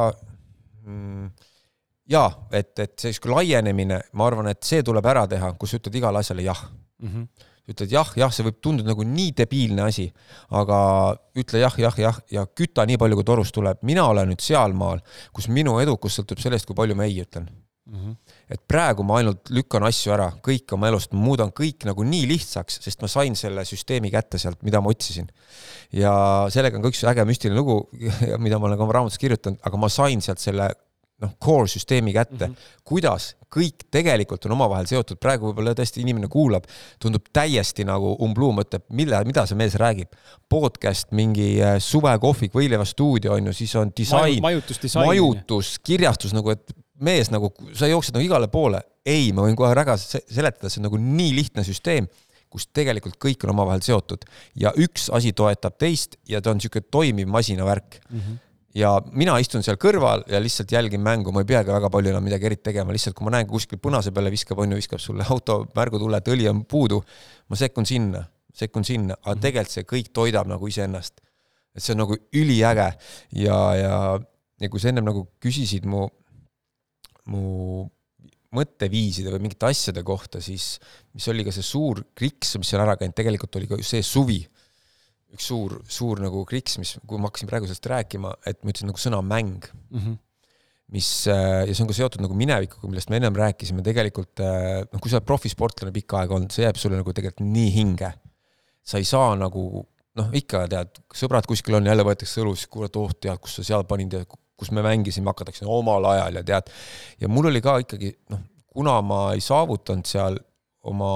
mm 0.85 1.31
jaa, 2.11 2.31
et, 2.51 2.73
et 2.83 2.97
see 2.99 3.15
sihuke 3.15 3.31
laienemine, 3.33 4.01
ma 4.19 4.27
arvan, 4.27 4.51
et 4.51 4.67
see 4.67 4.83
tuleb 4.87 5.07
ära 5.07 5.27
teha, 5.31 5.53
kus 5.61 5.77
ütled 5.79 5.99
igale 6.01 6.23
asjale 6.23 6.43
jah 6.43 6.65
mm. 6.67 7.09
-hmm. 7.09 7.47
Ütled 7.71 7.93
jah, 7.93 8.13
jah, 8.19 8.33
see 8.35 8.47
võib 8.47 8.61
tunduda 8.65 8.93
nagu 8.93 9.05
nii 9.07 9.33
debiilne 9.37 9.87
asi, 9.87 10.09
aga 10.57 10.79
ütle 11.39 11.63
jah, 11.63 11.77
jah, 11.79 11.99
jah 12.01 12.21
ja 12.33 12.47
küta 12.47 12.87
nii 12.89 12.99
palju, 13.01 13.21
kui 13.21 13.29
torust 13.29 13.55
tuleb. 13.57 13.83
mina 13.87 14.07
olen 14.11 14.33
nüüd 14.33 14.45
sealmaal, 14.45 15.03
kus 15.33 15.51
minu 15.53 15.79
edukus 15.83 16.19
sõltub 16.19 16.41
sellest, 16.43 16.67
kui 16.67 16.79
palju 16.79 16.97
ma 16.99 17.07
ei 17.09 17.21
ütlen 17.23 17.49
mm. 17.91 17.99
-hmm. 17.99 18.17
et 18.51 18.63
praegu 18.69 19.03
ma 19.03 19.19
ainult 19.21 19.51
lükkan 19.51 19.85
asju 19.87 20.15
ära, 20.15 20.31
kõik 20.47 20.75
oma 20.77 20.91
elust, 20.91 21.13
muudan 21.13 21.53
kõik 21.53 21.87
nagu 21.89 22.05
nii 22.07 22.27
lihtsaks, 22.31 22.81
sest 22.85 23.03
ma 23.03 23.09
sain 23.09 23.37
selle 23.37 23.65
süsteemi 23.65 24.11
kätte 24.11 24.39
sealt, 24.39 24.63
mida 24.63 24.81
ma 24.81 24.91
otsisin. 24.91 25.31
ja 25.93 26.13
sellega 26.51 26.77
on 26.77 26.83
ka 26.83 26.93
üks 26.93 27.05
äge 27.05 27.25
müstiline 27.25 27.59
lugu, 27.59 27.83
mida 28.45 28.59
ma 28.59 28.71
olen 28.71 28.79
ka 28.79 28.87
oma 28.87 28.99
raamatus 28.99 29.19
kirjutanud, 29.19 29.61
aga 29.63 29.77
ma 29.77 29.89
sain 29.89 30.21
sealt 30.21 30.39
selle 30.43 30.71
noh, 31.21 31.37
core 31.43 31.69
süsteemi 31.69 32.13
kätte 32.17 32.47
mm, 32.47 32.55
-hmm. 32.55 32.81
kuidas 32.85 33.35
kõik 33.51 33.87
tegelikult 33.91 34.47
on 34.47 34.55
omavahel 34.55 34.87
seotud, 34.87 35.19
praegu 35.19 35.49
võib-olla 35.51 35.75
tõesti 35.75 36.05
inimene 36.05 36.29
kuulab, 36.31 36.69
tundub 37.03 37.27
täiesti 37.35 37.85
nagu 37.87 38.13
umbluu, 38.23 38.53
mõtleb, 38.61 38.85
mille, 38.95 39.23
mida 39.27 39.47
see 39.47 39.59
mees 39.59 39.75
räägib. 39.81 40.15
podcast, 40.49 41.11
mingi 41.13 41.63
äh, 41.63 41.79
suvekohvik, 41.79 42.55
võileivastuudio 42.55 43.33
on 43.33 43.51
ju, 43.51 43.53
siis 43.53 43.75
on 43.79 43.93
disain 43.97 44.41
Maju,, 44.41 44.41
majutus, 45.11 45.79
kirjastus 45.83 46.33
nagu, 46.33 46.51
et 46.51 46.75
mees 47.01 47.31
nagu, 47.31 47.53
sa 47.75 47.87
jooksed 47.87 48.15
nagu 48.15 48.25
igale 48.25 48.49
poole. 48.49 48.83
ei, 49.07 49.33
ma 49.33 49.43
võin 49.43 49.57
kohe 49.57 49.71
ära 49.73 49.97
seletada, 49.97 50.69
see 50.69 50.79
on 50.81 50.91
nagu 50.91 50.99
nii 51.01 51.33
lihtne 51.35 51.65
süsteem 51.65 52.07
kus 52.51 52.67
tegelikult 52.75 53.17
kõik 53.23 53.45
on 53.47 53.55
omavahel 53.55 53.83
seotud 53.83 54.27
ja 54.59 54.73
üks 54.77 55.09
asi 55.15 55.33
toetab 55.33 55.79
teist 55.79 56.19
ja 56.29 56.43
ta 56.43 56.51
on 56.51 56.59
niisugune 56.59 56.87
toimiv 56.91 57.29
masinavärk 57.31 58.01
mm. 58.11 58.19
-hmm 58.19 58.39
ja 58.77 58.91
mina 59.17 59.35
istun 59.43 59.65
seal 59.67 59.79
kõrval 59.81 60.23
ja 60.31 60.41
lihtsalt 60.43 60.73
jälgin 60.73 61.03
mängu, 61.03 61.33
ma 61.35 61.43
ei 61.43 61.49
peagi 61.49 61.73
väga 61.73 61.91
palju 61.91 62.13
enam 62.13 62.25
midagi 62.27 62.47
eriti 62.47 62.69
tegema, 62.71 62.95
lihtsalt 62.95 63.17
kui 63.19 63.27
ma 63.27 63.35
näen 63.35 63.49
kuskil 63.51 63.81
punase 63.83 64.13
peale 64.15 64.31
viskab, 64.33 64.61
on 64.63 64.75
ju, 64.75 64.79
viskab 64.79 65.03
sulle 65.03 65.27
auto 65.35 65.65
märgutule, 65.77 66.21
et 66.21 66.31
õli 66.31 66.47
on 66.51 66.63
puudu, 66.71 67.01
ma 67.51 67.59
sekkun 67.59 67.89
sinna, 67.89 68.23
sekkun 68.57 68.87
sinna, 68.87 69.19
aga 69.25 69.35
mhm. 69.35 69.45
tegelikult 69.47 69.77
see 69.77 69.89
kõik 69.95 70.13
toidab 70.15 70.51
nagu 70.51 70.71
iseennast. 70.71 71.21
et 71.75 71.83
see 71.83 71.95
on 71.95 72.01
nagu 72.03 72.17
üliäge. 72.35 72.89
Ja, 73.39 73.59
ja, 73.79 73.97
ja 74.59 74.69
kui 74.69 74.81
sa 74.83 74.91
ennem 74.91 75.07
nagu 75.07 75.29
küsisid 75.43 75.85
mu, 75.87 76.09
mu 77.31 77.85
mõtteviiside 78.51 79.31
või 79.31 79.45
mingite 79.45 79.69
asjade 79.69 80.03
kohta, 80.03 80.41
siis 80.43 80.81
mis 81.15 81.29
oli 81.31 81.45
ka 81.47 81.55
see 81.55 81.63
suur 81.63 82.03
kriks, 82.19 82.57
mis 82.59 82.75
on 82.75 82.83
ära 82.83 82.97
käinud, 82.99 83.15
tegelikult 83.15 83.55
oli 83.61 83.71
ka 83.71 83.79
just 83.79 83.95
see 83.95 84.03
suvi 84.03 84.41
üks 85.35 85.47
suur, 85.51 85.79
suur 85.91 86.21
nagu 86.23 86.43
kriks, 86.49 86.79
mis, 86.81 86.97
kui 87.07 87.21
ma 87.21 87.31
hakkasin 87.31 87.51
praegu 87.51 87.69
sellest 87.69 87.87
rääkima, 87.93 88.35
et 88.47 88.61
ma 88.63 88.73
ütlesin 88.73 88.91
nagu 88.91 89.01
sõna 89.01 89.23
mäng 89.25 89.71
mm. 89.71 90.03
-hmm 90.03 90.19
mis 90.91 91.09
äh, 91.31 91.69
ja 91.69 91.75
see 91.75 91.85
on 91.85 91.91
ka 91.91 91.95
seotud 91.95 92.23
nagu 92.25 92.35
minevikuga, 92.35 92.89
millest 92.91 93.13
me 93.13 93.21
ennem 93.21 93.37
rääkisime, 93.39 93.83
tegelikult 93.87 94.43
äh, 94.43 94.81
noh, 94.83 94.99
kui 94.99 95.11
sa 95.11 95.21
oled 95.21 95.29
profisportlane 95.29 95.95
pikka 95.95 96.23
aega 96.23 96.35
olnud, 96.35 96.51
see 96.51 96.65
jääb 96.65 96.81
sulle 96.83 96.99
nagu 96.99 97.15
tegelikult 97.15 97.47
nii 97.47 97.71
hinge. 97.77 98.11
sa 98.83 98.99
ei 98.99 99.07
saa 99.07 99.37
nagu 99.39 99.85
noh, 100.19 100.31
ikka 100.35 100.65
tead, 100.73 100.99
sõbrad 101.15 101.47
kuskil 101.47 101.79
on, 101.79 101.87
jälle 101.87 102.05
võetakse 102.07 102.43
õlu, 102.43 102.57
siis 102.59 102.71
kuuled, 102.73 102.97
oh 102.99 103.13
tead, 103.15 103.39
kus 103.39 103.61
sa 103.61 103.67
seal 103.67 103.87
panid 103.87 104.17
ja 104.19 104.25
kus 104.27 104.73
me 104.75 104.83
mängisime, 104.85 105.31
hakatakse 105.31 105.69
omal 105.69 106.09
ajal 106.11 106.41
ja 106.41 106.45
tead. 106.51 106.73
ja 107.21 107.31
mul 107.31 107.53
oli 107.53 107.63
ka 107.65 107.79
ikkagi 107.85 108.13
noh, 108.33 108.43
kuna 108.75 108.99
ma 109.05 109.21
ei 109.37 109.45
saavutanud 109.45 110.11
seal 110.11 110.41
oma 110.91 111.13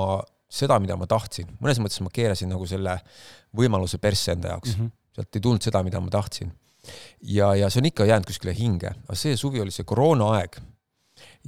seda, 0.55 0.79
mida 0.83 0.97
ma 1.01 1.09
tahtsin, 1.11 1.49
mõnes 1.63 1.81
mõttes 1.83 2.03
ma 2.05 2.13
keerasin 2.15 2.53
nagu 2.55 2.67
selle 2.69 2.99
võimaluse 3.57 4.01
persse 4.03 4.35
enda 4.35 4.55
jaoks 4.55 4.75
mm. 4.75 4.85
-hmm. 4.85 4.95
sealt 5.19 5.39
ei 5.39 5.45
tulnud 5.47 5.67
seda, 5.67 5.83
mida 5.87 6.01
ma 6.01 6.13
tahtsin. 6.13 6.53
ja, 7.23 7.55
ja 7.57 7.71
see 7.71 7.81
on 7.81 7.91
ikka 7.91 8.09
jäänud 8.09 8.29
kuskile 8.29 8.55
hinge, 8.57 8.95
aga 9.07 9.19
see 9.19 9.37
suvi 9.41 9.63
oli 9.65 9.73
see 9.73 9.87
koroonaaeg 9.89 10.59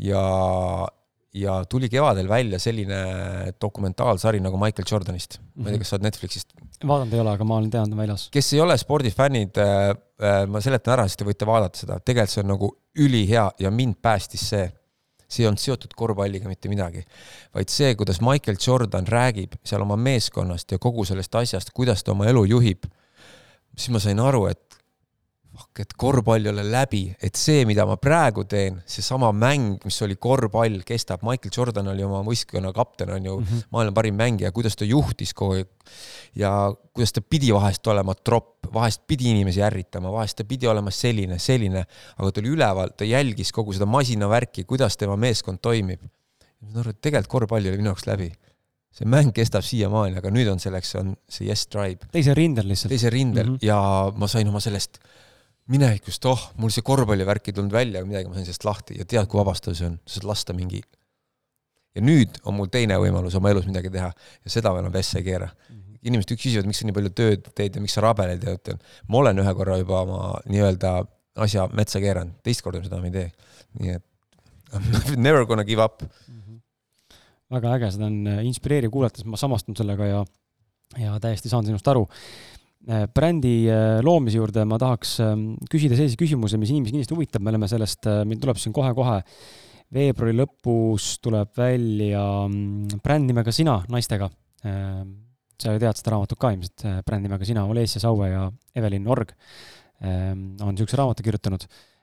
ja, 0.01 0.23
ja 1.35 1.59
tuli 1.69 1.91
kevadel 1.93 2.29
välja 2.29 2.59
selline 2.63 3.01
dokumentaalsari 3.61 4.41
nagu 4.41 4.57
Michael 4.57 4.89
Jordanist 4.91 5.39
mm. 5.39 5.45
-hmm. 5.45 5.63
ma 5.63 5.69
ei 5.69 5.73
tea, 5.75 5.79
kas 5.79 5.89
sa 5.89 5.97
oled 5.97 6.09
Netflixist? 6.09 6.57
vaadanud 6.87 7.13
ei 7.13 7.21
ole, 7.21 7.31
aga 7.31 7.45
ma 7.45 7.61
olen 7.61 7.71
teadnud 7.71 7.99
väljas. 7.99 8.29
kes 8.33 8.53
ei 8.53 8.61
ole 8.61 8.79
spordifännid 8.79 9.59
äh,, 9.59 9.91
äh, 10.23 10.41
ma 10.49 10.61
seletan 10.61 10.97
ära, 10.99 11.09
siis 11.09 11.21
te 11.21 11.29
võite 11.29 11.47
vaadata 11.47 11.85
seda, 11.85 12.01
tegelikult 12.01 12.35
see 12.35 12.45
on 12.45 12.53
nagu 12.55 12.73
ülihea 12.97 13.51
ja 13.59 13.71
mind 13.71 14.01
päästis 14.03 14.49
see 14.51 14.67
see 15.29 15.45
ei 15.45 15.49
olnud 15.51 15.62
seotud 15.62 15.95
korvpalliga 15.99 16.49
mitte 16.49 16.70
midagi, 16.70 17.03
vaid 17.55 17.72
see, 17.72 17.95
kuidas 17.99 18.20
Michael 18.24 18.61
Jordan 18.66 19.07
räägib 19.11 19.59
seal 19.66 19.83
oma 19.83 19.97
meeskonnast 19.99 20.72
ja 20.72 20.79
kogu 20.79 21.05
sellest 21.05 21.35
asjast, 21.35 21.72
kuidas 21.74 22.05
ta 22.05 22.14
oma 22.14 22.29
elu 22.31 22.45
juhib, 22.57 22.87
siis 23.77 23.91
ma 23.95 24.03
sain 24.03 24.20
aru, 24.22 24.47
et 24.53 24.79
fuck, 25.57 25.81
et 25.81 25.95
korvpall 25.99 26.45
ei 26.45 26.53
ole 26.53 26.65
läbi, 26.69 27.03
et 27.23 27.39
see, 27.39 27.65
mida 27.69 27.87
ma 27.89 27.97
praegu 28.01 28.45
teen, 28.49 28.79
seesama 28.89 29.31
mäng, 29.37 29.81
mis 29.87 29.99
oli 30.05 30.17
korvpall, 30.21 30.83
kestab. 30.87 31.25
Michael 31.27 31.55
Jordan 31.55 31.91
oli 31.93 32.05
oma 32.07 32.23
võistkonna 32.27 32.73
kapten, 32.77 33.13
on 33.17 33.29
ju 33.29 33.39
mm 33.39 33.47
-hmm. 33.47 33.69
maailma 33.73 33.97
parim 33.97 34.19
mängija, 34.21 34.53
kuidas 34.53 34.77
ta 34.77 34.85
juhtis 34.85 35.35
kogu 35.35 35.57
aeg 35.57 35.69
ja 36.37 36.51
kuidas 36.93 37.13
ta 37.13 37.21
pidi 37.21 37.53
vahest 37.55 37.87
olema 37.87 38.15
tropp, 38.15 38.67
vahest 38.75 39.03
pidi 39.07 39.31
inimesi 39.31 39.63
ärritama, 39.63 40.13
vahest 40.13 40.37
ta 40.37 40.45
pidi 40.45 40.67
olema 40.67 40.91
selline, 40.91 41.39
selline, 41.39 41.87
aga 42.17 42.31
ta 42.31 42.41
oli 42.41 42.49
üleval, 42.49 42.93
ta 42.97 43.05
jälgis 43.05 43.53
kogu 43.53 43.73
seda 43.73 43.87
masinavärki, 43.87 44.65
kuidas 44.65 44.97
tema 44.97 45.17
meeskond 45.17 45.59
toimib. 45.63 46.03
ma 46.61 46.71
saan 46.71 46.81
aru, 46.81 46.91
et 46.91 47.01
tegelikult 47.01 47.31
korvpall 47.31 47.67
oli 47.69 47.77
minu 47.77 47.93
jaoks 47.93 48.07
läbi 48.07 48.33
see 48.97 49.05
mäng 49.13 49.33
kestab 49.37 49.65
siiamaani, 49.67 50.17
aga 50.17 50.31
nüüd 50.33 50.49
on 50.49 50.63
selleks, 50.63 50.95
on 50.97 51.15
see 51.29 51.49
Yes 51.51 51.67
Tribe. 51.67 52.09
teisel 52.13 52.37
rindel 52.39 52.69
lihtsalt. 52.71 52.95
teisel 52.95 53.13
rindel 53.13 53.51
mm 53.51 53.55
-hmm. 53.57 53.67
ja 53.67 54.13
ma 54.17 54.29
sain 54.29 54.49
oma 54.49 54.61
sellest 54.61 54.99
minevikust, 55.73 56.27
oh, 56.31 56.43
mul 56.61 56.71
see 56.75 56.85
korvpallivärk 56.87 57.51
ei 57.51 57.57
tulnud 57.57 57.75
välja 57.75 58.03
või 58.03 58.12
midagi, 58.12 58.31
ma 58.31 58.39
sain 58.39 58.47
sellest 58.47 58.67
lahti 58.67 59.01
ja 59.01 59.07
tead, 59.09 59.27
kui 59.31 59.41
vabastav 59.41 59.75
see 59.75 59.89
on, 59.89 59.99
sa 60.07 60.19
saad 60.19 60.29
lasta 60.31 60.55
mingi. 60.57 60.83
ja 61.97 62.03
nüüd 62.05 62.39
on 62.45 62.59
mul 62.59 62.69
teine 62.71 62.99
võimalus 63.01 63.35
oma 63.39 63.51
elus 63.51 63.67
midagi 63.67 63.91
teha 63.91 64.11
ja 64.12 64.53
seda 64.53 64.73
ma 64.73 64.83
enam 64.83 64.93
pessa 64.93 65.19
ei 65.19 65.25
keera. 65.25 65.49
-hmm. 65.49 65.99
inimesed 66.03 66.37
küsivad, 66.37 66.67
miks 66.67 66.83
sa 66.83 66.87
nii 66.87 66.97
palju 66.99 67.11
tööd 67.11 67.49
teed 67.55 67.77
ja 67.77 67.81
miks 67.81 67.97
sa 67.99 68.05
rabeled 68.05 68.43
ja 68.43 68.55
ütlen, 68.59 68.79
ma 69.09 69.19
olen 69.19 69.39
ühe 69.43 69.55
korra 69.55 69.79
juba 69.79 70.01
oma 70.01 70.21
nii-öelda 70.47 70.93
asja 71.37 71.69
metsa 71.73 72.01
keeranud, 72.01 72.39
teist 72.43 72.62
korda 72.62 72.83
seda 72.85 73.01
ma 73.01 73.11
ei 73.11 73.12
tee. 73.12 73.33
nii 73.81 73.97
et 73.97 74.05
never 75.17 75.47
gonna 75.47 75.64
give 75.64 75.83
up 75.83 76.03
mm. 76.03 76.41
-hmm. 76.41 76.61
väga 77.51 77.75
äge, 77.75 77.91
seda 77.91 78.07
on 78.07 78.27
äh, 78.27 78.45
inspireeriv 78.47 78.91
kuulata, 78.91 79.19
sest 79.19 79.27
ma 79.27 79.37
samastun 79.37 79.77
sellega 79.77 80.07
ja, 80.07 80.25
ja 80.99 81.21
täiesti 81.21 81.49
saan 81.49 81.67
sinust 81.67 81.89
aru 81.89 82.07
brändi 82.87 83.66
äh, 83.66 83.99
loomise 84.05 84.39
juurde 84.39 84.62
ma 84.68 84.78
tahaks 84.78 85.16
ähm, 85.24 85.47
küsida 85.70 85.99
sellise 85.99 86.18
küsimuse, 86.20 86.59
mis 86.61 86.70
inimesi 86.70 86.94
kindlasti 86.94 87.16
huvitab, 87.16 87.43
me 87.43 87.51
oleme 87.51 87.69
sellest, 87.70 88.06
äh, 88.06 88.23
meil 88.28 88.39
tuleb 88.43 88.61
siin 88.62 88.74
kohe-kohe. 88.77 89.20
Veebruari 89.97 90.35
lõpus 90.35 91.16
tuleb 91.23 91.51
välja 91.59 92.23
mm, 92.47 93.01
bränd 93.02 93.31
nimega 93.31 93.55
Sina 93.55 93.78
naistega. 93.90 94.31
sa 95.56 95.73
ju 95.73 95.78
tead 95.78 95.97
seda 95.97 96.11
raamatut 96.12 96.39
ka 96.40 96.51
ilmselt, 96.52 96.82
bränd 97.06 97.27
nimega 97.27 97.47
Sina, 97.47 97.62
Olesja 97.70 98.01
Saue 98.02 98.32
ja 98.32 98.48
Evelin 98.74 99.06
Org 99.09 99.31
on 100.02 100.74
niisuguse 100.74 100.98
raamatu 100.98 101.23
kirjutanud. 101.23 101.62
Äh, 101.62 101.95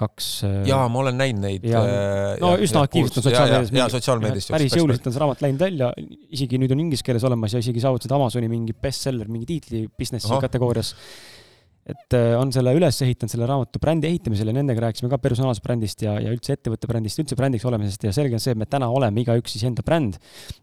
kaks. 0.00 0.28
Äh, 0.48 0.60
jaa, 0.68 0.86
ma 0.88 1.02
olen 1.02 1.18
näinud 1.20 1.44
neid. 1.44 1.64
Äh, 1.68 2.38
no 2.40 2.54
ja, 2.54 2.60
üsna 2.64 2.84
aktiivselt 2.86 3.20
on 3.20 3.26
sotsiaalmeedias. 3.26 3.72
jaa, 3.76 3.88
sotsiaalmeedias. 3.92 4.46
päris 4.54 4.76
jõuliselt 4.78 5.08
on 5.10 5.16
see 5.16 5.22
raamat 5.22 5.42
läinud 5.44 5.60
välja, 5.60 5.90
isegi 6.32 6.60
nüüd 6.62 6.72
on 6.72 6.80
inglise 6.86 7.04
keeles 7.04 7.26
olemas 7.28 7.52
ja 7.52 7.60
isegi 7.60 7.82
saavutasid 7.84 8.14
Amazoni 8.16 8.48
mingi 8.48 8.72
bestseller, 8.72 9.28
mingi 9.28 9.50
tiitli 9.50 9.82
business'i 9.92 10.40
kategoorias 10.46 10.94
et 11.88 12.14
äh, 12.16 12.34
on 12.36 12.50
selle 12.52 12.74
üles 12.76 12.98
ehitanud, 13.04 13.32
selle 13.32 13.46
raamatu 13.48 13.80
brändi 13.80 14.08
ehitamisel 14.10 14.50
ja 14.50 14.54
nendega 14.58 14.82
rääkisime 14.84 15.08
ka 15.08 15.18
personaalsest 15.24 15.64
brändist 15.64 16.02
ja, 16.04 16.18
ja 16.20 16.32
üldse 16.34 16.52
ettevõtte 16.58 16.90
brändist, 16.90 17.20
üldse 17.22 17.38
brändiks 17.38 17.64
olemisest 17.68 18.04
ja 18.04 18.12
selge 18.12 18.36
on 18.36 18.42
see, 18.44 18.52
et 18.52 18.60
me 18.60 18.68
täna 18.68 18.90
oleme 18.92 19.22
igaüks 19.22 19.56
iseenda 19.56 19.84
bränd, 19.86 20.18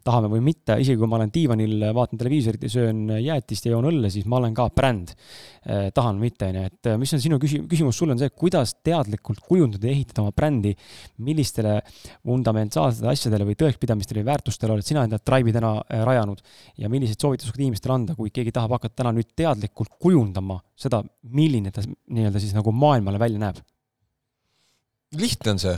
tahame 0.06 0.30
või 0.30 0.44
mitte, 0.46 0.76
isegi 0.82 1.00
kui 1.00 1.10
ma 1.10 1.18
olen 1.18 1.32
diivanil, 1.34 1.88
vaatan 1.96 2.20
televiisorit 2.20 2.66
ja 2.68 2.70
söön 2.76 3.10
jäätist 3.18 3.66
ja 3.66 3.74
joon 3.74 3.88
õlle, 3.90 4.10
siis 4.14 4.28
ma 4.30 4.38
olen 4.38 4.54
ka 4.56 4.68
bränd. 4.74 5.16
Tahan 5.66 6.20
või 6.20 6.28
mitte, 6.28 6.46
onju, 6.46 6.60
et 6.68 6.88
mis 7.02 7.10
on 7.16 7.22
sinu 7.24 7.40
küsi-, 7.42 7.58
küsimus 7.66 7.98
sulle 7.98 8.14
on 8.14 8.20
see, 8.20 8.30
kuidas 8.30 8.76
teadlikult 8.86 9.40
kujundada 9.42 9.88
ja 9.88 9.96
ehitada 9.96 10.22
oma 10.22 10.30
brändi, 10.36 10.76
millistele 11.26 11.80
fundamentaalsetele 12.20 13.10
asjadele 13.10 13.48
või 13.48 13.58
tõekspidamistele 13.58 14.22
või 14.22 14.28
väärtustele 14.30 14.76
oled 14.76 14.86
sina 14.86 15.02
enda 15.08 15.18
Tribe'i 15.18 15.56
täna 15.56 15.72
rajanud? 16.06 16.44
Ja 16.78 16.90
milliseid 16.92 17.18
soovitusi 17.18 17.50
inimestele 17.58 17.96
anda, 17.98 18.14
kui 18.14 18.30
keegi 18.30 18.54
tahab 18.54 18.76
hakata 18.78 19.02
täna 19.02 19.16
nüüd 19.16 19.34
teadlikult 19.34 19.96
kujundama 19.98 20.60
seda, 20.76 21.02
milline 21.36 21.72
ta 21.74 21.84
nii-öelda 21.84 22.42
siis 22.42 22.56
nagu 22.56 22.74
maailmale 22.74 23.20
välja 23.22 23.40
näeb? 23.42 23.62
lihtne 25.16 25.54
on 25.54 25.62
see, 25.62 25.76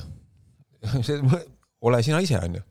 see, 1.07 1.21
ole 1.87 2.03
sina 2.03 2.23
ise, 2.25 2.41
on 2.43 2.59
ju 2.59 2.65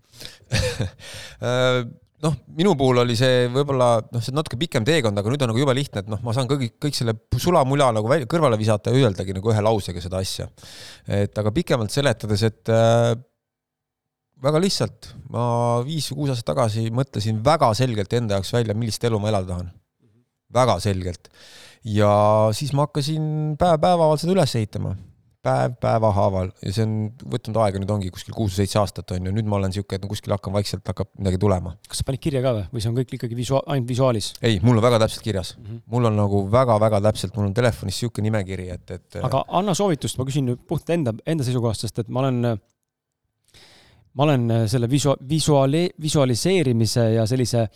äh, 1.47 1.85
noh, 2.23 2.35
minu 2.57 2.73
puhul 2.77 3.03
oli 3.03 3.15
see 3.17 3.45
võib-olla 3.53 3.89
noh, 4.09 4.23
see 4.23 4.35
natuke 4.35 4.57
pikem 4.59 4.85
teekond, 4.87 5.19
aga 5.19 5.31
nüüd 5.31 5.45
on 5.45 5.51
nagu 5.53 5.61
jube 5.61 5.75
lihtne, 5.77 6.03
et 6.03 6.11
noh, 6.11 6.21
ma 6.25 6.33
saan 6.35 6.49
kõik, 6.49 6.77
kõik 6.81 6.97
selle 6.97 7.13
sulamula 7.37 7.91
nagu 7.95 8.09
välja, 8.09 8.29
kõrvale 8.29 8.57
visata 8.59 8.93
ja 8.93 9.03
öeldagi 9.03 9.35
nagu 9.37 9.53
ühe 9.53 9.63
lausega 9.63 10.03
seda 10.03 10.21
asja. 10.23 10.49
et 11.19 11.37
aga 11.37 11.53
pikemalt 11.53 11.93
seletades, 11.93 12.45
et 12.47 12.73
äh, 12.73 13.13
väga 14.43 14.61
lihtsalt, 14.61 15.11
ma 15.33 15.43
viis 15.85 16.09
või 16.11 16.23
kuus 16.23 16.33
aastat 16.33 16.51
tagasi 16.53 16.87
mõtlesin 16.93 17.41
väga 17.45 17.71
selgelt 17.77 18.13
enda 18.17 18.37
jaoks 18.37 18.53
välja, 18.55 18.75
millist 18.77 19.03
elu 19.07 19.21
ma 19.21 19.31
elada 19.31 19.53
tahan. 19.53 19.71
väga 20.53 20.79
selgelt. 20.81 21.29
Ja 21.87 22.13
siis 22.57 22.73
ma 22.75 22.87
hakkasin 22.87 23.55
päev 23.59 23.79
päeval 23.83 24.17
seda 24.19 24.35
üles 24.35 24.55
ehitama 24.59 24.95
päev 25.47 25.75
päeva 25.81 26.11
haaval 26.15 26.49
ja 26.65 26.73
see 26.75 26.85
on 26.85 26.93
võtnud 27.31 27.57
aega, 27.63 27.79
nüüd 27.81 27.91
ongi 27.93 28.09
kuskil 28.13 28.35
kuus-seitse 28.35 28.79
aastat 28.81 29.13
on 29.15 29.29
ju, 29.29 29.33
nüüd 29.35 29.47
ma 29.49 29.59
olen 29.59 29.71
niisugune, 29.71 29.99
et 29.99 30.05
no 30.05 30.09
kuskil 30.11 30.33
hakkan 30.33 30.55
vaikselt, 30.55 30.83
hakkab 30.87 31.11
midagi 31.19 31.39
tulema. 31.41 31.75
kas 31.87 32.01
sa 32.01 32.07
panid 32.07 32.23
kirja 32.23 32.41
ka 32.43 32.53
või, 32.57 32.65
või 32.73 32.83
see 32.83 32.91
on 32.91 32.97
kõik 32.99 33.13
ikkagi 33.19 33.37
visua-, 33.37 33.63
ainult 33.73 33.91
visuaalis? 33.91 34.31
ei, 34.41 34.59
mul 34.65 34.79
on 34.79 34.85
väga 34.87 35.01
täpselt 35.05 35.25
kirjas 35.25 35.53
mm. 35.55 35.67
-hmm. 35.67 35.83
mul 35.93 36.09
on 36.09 36.17
nagu 36.19 36.41
väga-väga 36.53 37.01
täpselt, 37.09 37.35
mul 37.37 37.49
on 37.49 37.53
telefonis 37.57 38.01
niisugune 38.01 38.27
nimekiri, 38.29 38.69
et, 38.75 38.95
et 38.97 39.19
aga 39.23 39.45
anna 39.59 39.77
soovitust, 39.77 40.17
ma 40.19 40.27
küsin 40.27 40.49
nüüd 40.49 40.65
puhtalt 40.67 40.97
enda, 40.97 41.15
enda 41.25 41.47
seisukohast, 41.47 41.87
sest 41.87 42.03
et 42.03 42.11
ma 42.11 42.25
olen 42.25 42.57
ma 44.17 44.25
olen 44.25 44.51
selle 44.67 44.89
visu-, 44.89 45.15
visuaali-, 45.29 45.91
visualiseerimise 46.01 47.11
ja 47.13 47.25
sellise 47.29 47.67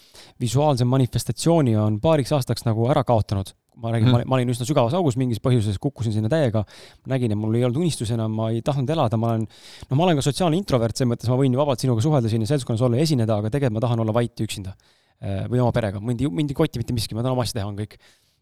visuaalse 0.41 0.85
manifestatsiooni 0.85 1.77
on 1.77 2.01
paariks 2.01 2.33
aastaks 2.35 2.65
nagu 2.65 2.89
ära 2.89 3.05
kaotanud 3.07 3.53
ma 3.81 3.91
räägin 3.93 4.09
mm., 4.11 4.29
ma 4.29 4.37
olin 4.37 4.53
üsna 4.53 4.67
sügavas 4.67 4.95
augus 4.97 5.17
mingis 5.19 5.41
põhjuses, 5.43 5.79
kukkusin 5.81 6.15
sinna 6.15 6.29
täiega. 6.31 6.63
nägin, 7.09 7.33
et 7.33 7.39
mul 7.39 7.57
ei 7.57 7.65
olnud 7.67 7.81
unistusi 7.81 8.15
enam, 8.15 8.33
ma 8.37 8.51
ei 8.53 8.61
tahtnud 8.65 8.89
elada, 8.93 9.19
ma 9.19 9.33
olen, 9.33 9.45
no 9.89 9.99
ma 9.99 10.07
olen 10.07 10.19
ka 10.21 10.25
sotsiaalne 10.29 10.59
introvert, 10.59 10.97
selles 10.97 11.11
mõttes 11.13 11.31
ma 11.31 11.37
võin 11.39 11.53
ju 11.53 11.61
vabalt 11.61 11.83
sinuga 11.83 12.03
suhelda 12.05 12.31
siin 12.31 12.45
ja 12.45 12.51
seltskonnas 12.53 12.83
olla 12.87 12.99
ja 12.99 13.07
esineda, 13.07 13.41
aga 13.41 13.53
tegelikult 13.53 13.79
ma 13.79 13.85
tahan 13.87 14.03
olla 14.05 14.15
vait 14.15 14.33
ja 14.37 14.47
üksinda. 14.47 14.75
Äh, 15.21 15.45
või 15.51 15.61
oma 15.61 15.73
perega, 15.75 15.99
mind 16.01 16.23
ei, 16.23 16.29
mind 16.33 16.53
ei 16.53 16.57
koti 16.57 16.81
mitte 16.81 16.95
miski, 16.97 17.13
ma 17.13 17.21
tahan 17.21 17.35
oma 17.35 17.45
asja 17.45 17.59
teha, 17.59 17.69
on 17.69 17.77
kõik 17.77 17.99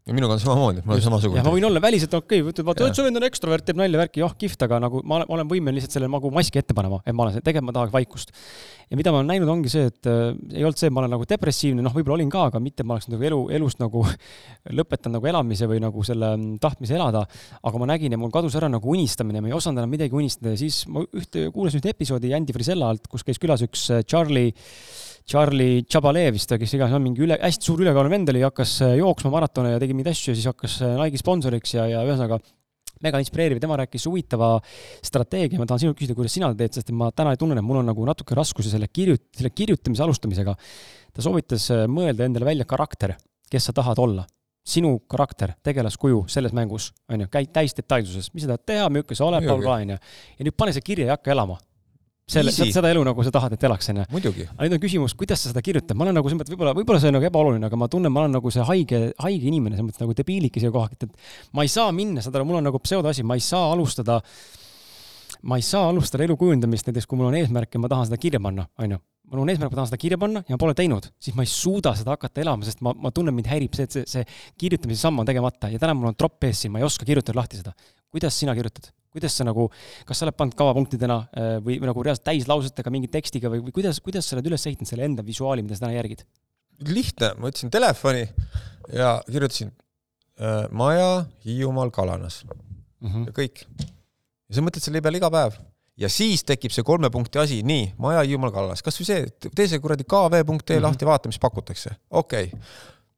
ja 0.07 0.15
minuga 0.15 0.33
on 0.35 0.41
samamoodi, 0.41 0.81
ma 0.85 0.95
olen 0.95 1.03
samasugune. 1.03 1.43
ma 1.45 1.51
võin 1.53 1.65
olla 1.67 1.81
väliselt 1.83 2.13
okei 2.17 2.41
okay,, 2.41 2.65
vaata, 2.65 2.87
et 2.87 2.97
su 2.97 3.03
vend 3.05 3.19
on 3.19 3.25
ekstrovert, 3.27 3.65
teeb 3.67 3.79
nalja, 3.79 3.99
värki, 3.99 4.21
jah, 4.23 4.33
kihvt, 4.39 4.63
aga 4.65 4.79
nagu 4.85 5.01
ma 5.03 5.19
olen, 5.19 5.29
olen 5.35 5.49
võimeline 5.51 5.77
lihtsalt 5.77 5.97
selle 5.97 6.09
nagu 6.11 6.31
maski 6.33 6.61
ette 6.61 6.75
panema, 6.77 7.01
et 7.03 7.15
ma 7.15 7.25
olen, 7.25 7.39
tegelikult 7.43 7.67
ma 7.67 7.75
tahaks 7.75 7.93
vaikust. 7.93 8.31
ja 8.89 8.97
mida 8.97 9.13
ma 9.13 9.19
olen 9.21 9.29
näinud, 9.33 9.51
ongi 9.53 9.71
see, 9.71 9.89
et 9.91 10.09
äh, 10.09 10.31
ei 10.55 10.65
olnud 10.65 10.79
see, 10.79 10.89
et 10.89 10.95
ma 10.95 11.03
olen 11.03 11.13
nagu 11.13 11.27
depressiivne, 11.29 11.83
noh, 11.85 11.93
võib-olla 11.93 12.17
olin 12.17 12.31
ka, 12.33 12.45
aga 12.49 12.61
mitte 12.63 12.85
ma 12.87 12.95
oleks 12.97 13.09
nagu 13.11 13.27
elu, 13.29 13.41
elust 13.59 13.83
nagu 13.83 14.05
lõpetanud 14.79 15.19
nagu 15.19 15.29
elamise 15.33 15.69
või 15.69 15.83
nagu 15.83 16.05
selle 16.07 16.31
mm, 16.37 16.57
tahtmise 16.63 16.97
elada. 16.97 17.25
aga 17.61 17.83
ma 17.83 17.91
nägin 17.91 18.15
ja 18.15 18.21
mul 18.21 18.33
kadus 18.33 18.57
ära 18.57 18.71
nagu 18.71 18.95
unistamine, 18.95 19.43
ma 19.43 19.51
ei 19.51 19.57
osanud 19.57 19.83
enam 19.83 19.93
midagi 19.93 20.15
unistada 20.15 20.55
ja 20.55 20.63
siis 20.63 20.81
ma 20.89 21.03
ühte, 21.05 21.49
kuulasin 21.53 21.83
ühte 21.83 21.93
episoodi 21.93 22.33
Andy 22.33 22.55
Frisella 22.55 22.89
alt, 22.89 23.05
kus 23.11 23.27
käis 23.27 23.41
külas 23.41 23.61
üks 23.67 23.89
äh, 23.93 24.01
Charlie 24.07 24.55
Charlie 25.29 25.83
Chabalev 25.85 26.33
vist, 26.33 26.49
kes 26.57 26.71
iganes 26.73 26.95
on 26.97 27.03
mingi 27.05 27.21
üle, 27.21 27.35
hästi 27.37 27.67
suur 27.67 27.83
ülekaalune 27.83 28.15
vend 28.15 28.31
oli, 28.31 28.41
hakkas 28.41 28.71
äh, 28.81 28.95
jooksma 28.97 29.29
maratone 29.35 29.75
ja 29.75 29.81
tegi 29.81 29.93
mingeid 29.93 30.15
asju 30.15 30.33
ja 30.33 30.37
siis 30.39 30.47
hakkas 30.49 30.79
äh, 30.81 30.95
Nike'i 30.97 31.21
sponsoriks 31.21 31.75
ja, 31.75 31.85
ja 31.85 32.01
ühesõnaga 32.07 32.39
mega 33.05 33.21
inspireeriv, 33.21 33.59
tema 33.61 33.77
rääkis 33.79 34.07
huvitava 34.09 34.55
strateegia, 35.05 35.61
ma 35.61 35.67
tahan 35.69 35.83
sinult 35.83 35.99
küsida, 35.99 36.17
kuidas 36.17 36.33
sina 36.33 36.49
teed, 36.57 36.73
sest 36.79 36.89
ma 36.97 37.11
täna 37.15 37.35
tunnen, 37.39 37.61
et 37.61 37.67
mul 37.67 37.79
on 37.83 37.87
nagu 37.91 38.09
natuke 38.09 38.35
raskusi 38.35 38.73
selle 38.73 38.89
kirjut-, 38.89 39.27
selle 39.37 39.53
kirjutamise 39.53 40.03
alustamisega. 40.07 40.57
ta 41.13 41.27
soovitas 41.27 41.69
äh, 41.77 41.85
mõelda 41.85 42.25
endale 42.25 42.49
välja 42.49 42.65
karakter, 42.65 43.13
kes 43.53 43.69
sa 43.69 43.77
tahad 43.77 44.01
olla. 44.01 44.25
Sinu 44.65 44.97
karakter, 45.09 45.53
tegelaskuju 45.63 46.25
selles 46.29 46.57
mängus, 46.57 46.89
on 47.09 47.21
ju, 47.21 47.29
käid 47.31 47.53
täis 47.53 47.77
detailsuses, 47.77 48.33
mis 48.33 48.49
sa 48.49 48.55
tahad 48.55 48.65
teha, 48.65 48.89
milline 48.89 49.21
sa 49.21 49.29
oled, 49.29 49.45
Paul 49.45 49.61
Ka, 49.61 49.77
on 49.77 49.93
ju. 49.93 50.03
ja 50.41 50.49
nüüd 50.49 50.57
pane 50.57 50.73
see 50.73 50.89
kirja 50.89 51.13
ja 51.13 51.21
hakka 51.21 51.37
elama 51.37 51.61
selle, 52.29 52.53
seda 52.53 52.91
elu 52.91 53.01
nagu 53.07 53.25
sa 53.25 53.33
tahad, 53.33 53.55
et 53.55 53.65
elaks, 53.65 53.89
onju. 53.91 54.05
aga 54.45 54.67
nüüd 54.67 54.75
on 54.77 54.83
küsimus, 54.83 55.15
kuidas 55.17 55.43
sa 55.43 55.51
seda 55.51 55.63
kirjutad, 55.65 55.97
ma 55.97 56.05
olen 56.05 56.17
nagu 56.19 56.29
selles 56.29 56.41
mõttes, 56.41 56.53
võib-olla, 56.53 56.75
võib-olla 56.77 57.01
see 57.01 57.11
on 57.11 57.17
nagu 57.17 57.27
ebaoluline, 57.29 57.69
aga 57.69 57.79
ma 57.79 57.89
tunnen, 57.91 58.13
ma 58.13 58.23
olen 58.23 58.35
nagu 58.37 58.53
see 58.53 58.65
haige, 58.69 59.01
haige 59.23 59.49
inimene, 59.51 59.77
selles 59.77 59.89
mõttes 59.89 60.03
nagu 60.03 60.15
debiilike 60.17 60.61
siia 60.61 60.73
kohati, 60.73 60.99
et 61.07 61.53
ma 61.57 61.65
ei 61.65 61.71
saa 61.73 61.91
minna, 61.95 62.23
saad 62.25 62.37
aru, 62.37 62.47
mul 62.49 62.59
on 62.61 62.67
nagu 62.69 62.81
pseudoasi, 62.83 63.25
ma 63.27 63.37
ei 63.39 63.45
saa 63.45 63.71
alustada, 63.73 64.19
ma 65.49 65.59
ei 65.59 65.65
saa 65.65 65.89
alustada 65.89 66.25
elu 66.27 66.37
kujundamist 66.39 66.89
näiteks, 66.89 67.09
kui 67.09 67.19
mul 67.19 67.31
on 67.31 67.39
eesmärk 67.39 67.73
ja 67.73 67.81
ma 67.81 67.91
tahan 67.91 68.11
seda 68.11 68.21
kirja 68.21 68.41
panna, 68.43 68.67
onju. 68.81 69.01
mul 69.31 69.43
on 69.45 69.53
eesmärk, 69.53 69.73
ma 69.73 69.81
tahan 69.81 69.91
seda 69.91 70.01
kirja 70.01 70.21
panna 70.21 70.43
ja 70.45 70.57
ma 70.57 70.61
pole 70.61 70.77
teinud, 70.77 71.09
siis 71.21 71.37
ma 71.37 71.45
ei 71.45 71.51
suuda 71.51 71.95
seda 71.97 72.15
hakata 72.17 72.45
elama, 72.45 72.67
sest 72.67 72.83
ma, 72.85 72.93
ma 72.97 73.13
tunnen, 73.15 73.35
mind 73.37 73.49
häirib 73.49 73.77
see, 73.77 73.89
et 73.89 73.97
see, 73.97 74.05
see 74.09 74.25
kirjutamise 74.65 75.05
samm 75.05 75.21
on 75.21 75.29
tegemata 75.29 75.69
ja 75.73 75.81
täna 75.81 75.97
mul 75.97 76.11
on 76.11 76.17
tropp 76.17 76.49
ees 76.49 76.65
siin, 76.65 76.73
ma 76.73 76.81
ei 76.81 76.87
oska 76.89 77.07
kirjutada 77.09 77.37
lahti 77.41 77.61
seda. 77.61 77.75
kuidas 78.09 78.37
sina 78.41 78.57
kirjutad? 78.57 78.89
Kuidas 79.13 79.35
sa 79.39 79.45
nagu, 79.47 79.67
kas 80.07 80.19
sa 80.19 80.27
oled 80.27 80.37
pannud 80.37 80.57
kavapunktidena 80.59 81.17
äh, 81.19 81.55
või, 81.63 81.79
või 81.81 81.89
nagu 81.89 82.03
reaalselt 82.05 82.27
täislausetega 82.29 82.93
mingi 82.93 83.09
tekstiga 83.11 83.51
või, 83.51 83.63
või 83.65 83.75
kuidas, 83.79 84.01
kuidas 84.05 84.29
sa 84.29 84.37
oled 84.37 84.49
üles 84.51 84.65
ehitanud 84.69 84.89
selle 84.91 85.07
enda 85.07 85.25
visuaali, 85.25 85.65
mida 85.65 85.77
sa 85.77 85.87
täna 85.87 85.97
järgid? 85.97 86.25
lihtne, 86.87 87.33
ma 87.35 87.49
võtsin 87.49 87.71
telefoni 87.73 88.21
ja 88.95 89.17
kirjutasin 89.27 89.73
äh, 89.73 90.61
maja 90.71 91.25
Hiiumaal 91.45 91.91
Kalanas 91.91 92.45
mm 92.45 93.09
-hmm. 93.09 93.25
ja 93.27 93.33
kõik. 93.35 93.65
ja 94.47 94.55
sa 94.55 94.63
mõtled 94.63 94.85
selle 94.85 95.01
peale 95.01 95.19
iga 95.19 95.31
päev 95.33 95.57
ja 95.99 96.09
siis 96.09 96.45
tekib 96.47 96.71
see 96.71 96.85
kolme 96.87 97.09
punkti 97.09 97.39
asi, 97.39 97.59
nii, 97.63 97.95
maja 97.97 98.23
Hiiumaal 98.23 98.53
Kalanas, 98.55 98.85
kasvõi 98.85 99.09
see, 99.09 99.27
tee 99.49 99.67
see 99.67 99.79
kuradi 99.79 100.03
kv.ee 100.03 100.43
mm 100.43 100.61
-hmm. 100.61 100.81
lahti, 100.81 101.05
vaata, 101.05 101.27
mis 101.27 101.39
pakutakse, 101.39 101.97
okei 102.09 102.53
okay 102.53 102.59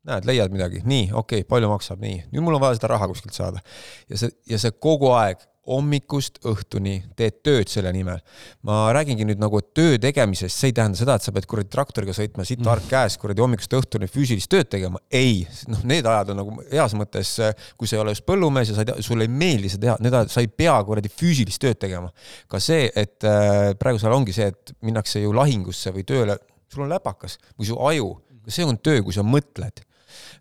näed, 0.08 0.26
leiad 0.26 0.54
midagi, 0.54 0.82
nii, 0.86 1.12
okei 1.14 1.44
okay,, 1.44 1.48
palju 1.48 1.70
maksab, 1.70 2.02
nii, 2.02 2.24
nüüd 2.32 2.46
mul 2.46 2.58
on 2.58 2.64
vaja 2.64 2.80
seda 2.80 2.88
raha 2.96 3.08
kuskilt 3.12 3.38
saada. 3.38 3.62
ja 4.10 4.18
see, 4.18 4.32
ja 4.50 4.58
see 4.62 4.72
kogu 4.72 5.12
aeg 5.14 5.44
hommikust 5.70 6.40
õhtuni 6.48 6.96
teed 7.18 7.38
tööd 7.46 7.70
selle 7.70 7.92
nimel. 7.94 8.22
ma 8.66 8.90
räägingi 8.96 9.28
nüüd 9.30 9.42
nagu 9.42 9.60
töö 9.76 10.00
tegemisest, 10.02 10.58
see 10.58 10.72
ei 10.72 10.76
tähenda 10.78 10.98
seda, 10.98 11.16
et 11.16 11.26
sa 11.26 11.34
pead 11.36 11.46
kuradi 11.50 11.70
traktoriga 11.70 12.16
sõitma, 12.18 12.46
siit 12.48 12.64
arg 12.66 12.88
käes 12.90 13.18
kuradi 13.22 13.44
hommikust 13.44 13.76
õhtuni 13.78 14.10
füüsilist 14.10 14.50
tööd 14.50 14.72
tegema. 14.74 15.00
ei, 15.12 15.44
noh, 15.70 15.84
need 15.86 16.08
ajad 16.10 16.34
on 16.34 16.42
nagu 16.42 16.56
heas 16.72 16.96
mõttes, 16.98 17.36
kui 17.78 17.90
sa 17.90 17.98
ei 17.98 18.02
ole 18.02 18.16
just 18.16 18.26
põllumees 18.26 18.72
ja 18.72 18.78
sa 18.78 18.86
ei 18.86 18.90
tea, 18.90 19.06
sulle 19.06 19.28
ei 19.28 19.34
meeldi 19.44 19.70
seda 19.70 19.86
teha, 19.86 19.98
need 20.02 20.18
ajad, 20.18 20.34
sa 20.34 20.42
ei 20.42 20.50
pea 20.50 20.78
kuradi 20.88 21.12
füüsilist 21.14 21.62
tööd 21.62 21.82
tegema. 21.82 22.10
ka 22.50 22.60
see, 22.60 22.90
et 22.98 23.28
äh, 23.30 23.76
praegusel 23.78 24.16
ongi 24.16 24.34
see, 24.34 24.50
et 24.50 24.74
minnakse 24.82 25.22
ju 25.22 25.34
lahingusse 25.38 25.94
või 25.94 26.08
tööle, 26.10 26.40
sul 26.74 26.88
on 26.88 26.96
läpakas 26.96 27.38
või 27.54 27.70
su 27.70 27.78
aju, 27.78 28.16
see 28.50 28.66
on 28.66 28.82
töö, 28.82 29.04
kui 29.06 29.14
sa 29.14 29.22
mõtled 29.26 29.86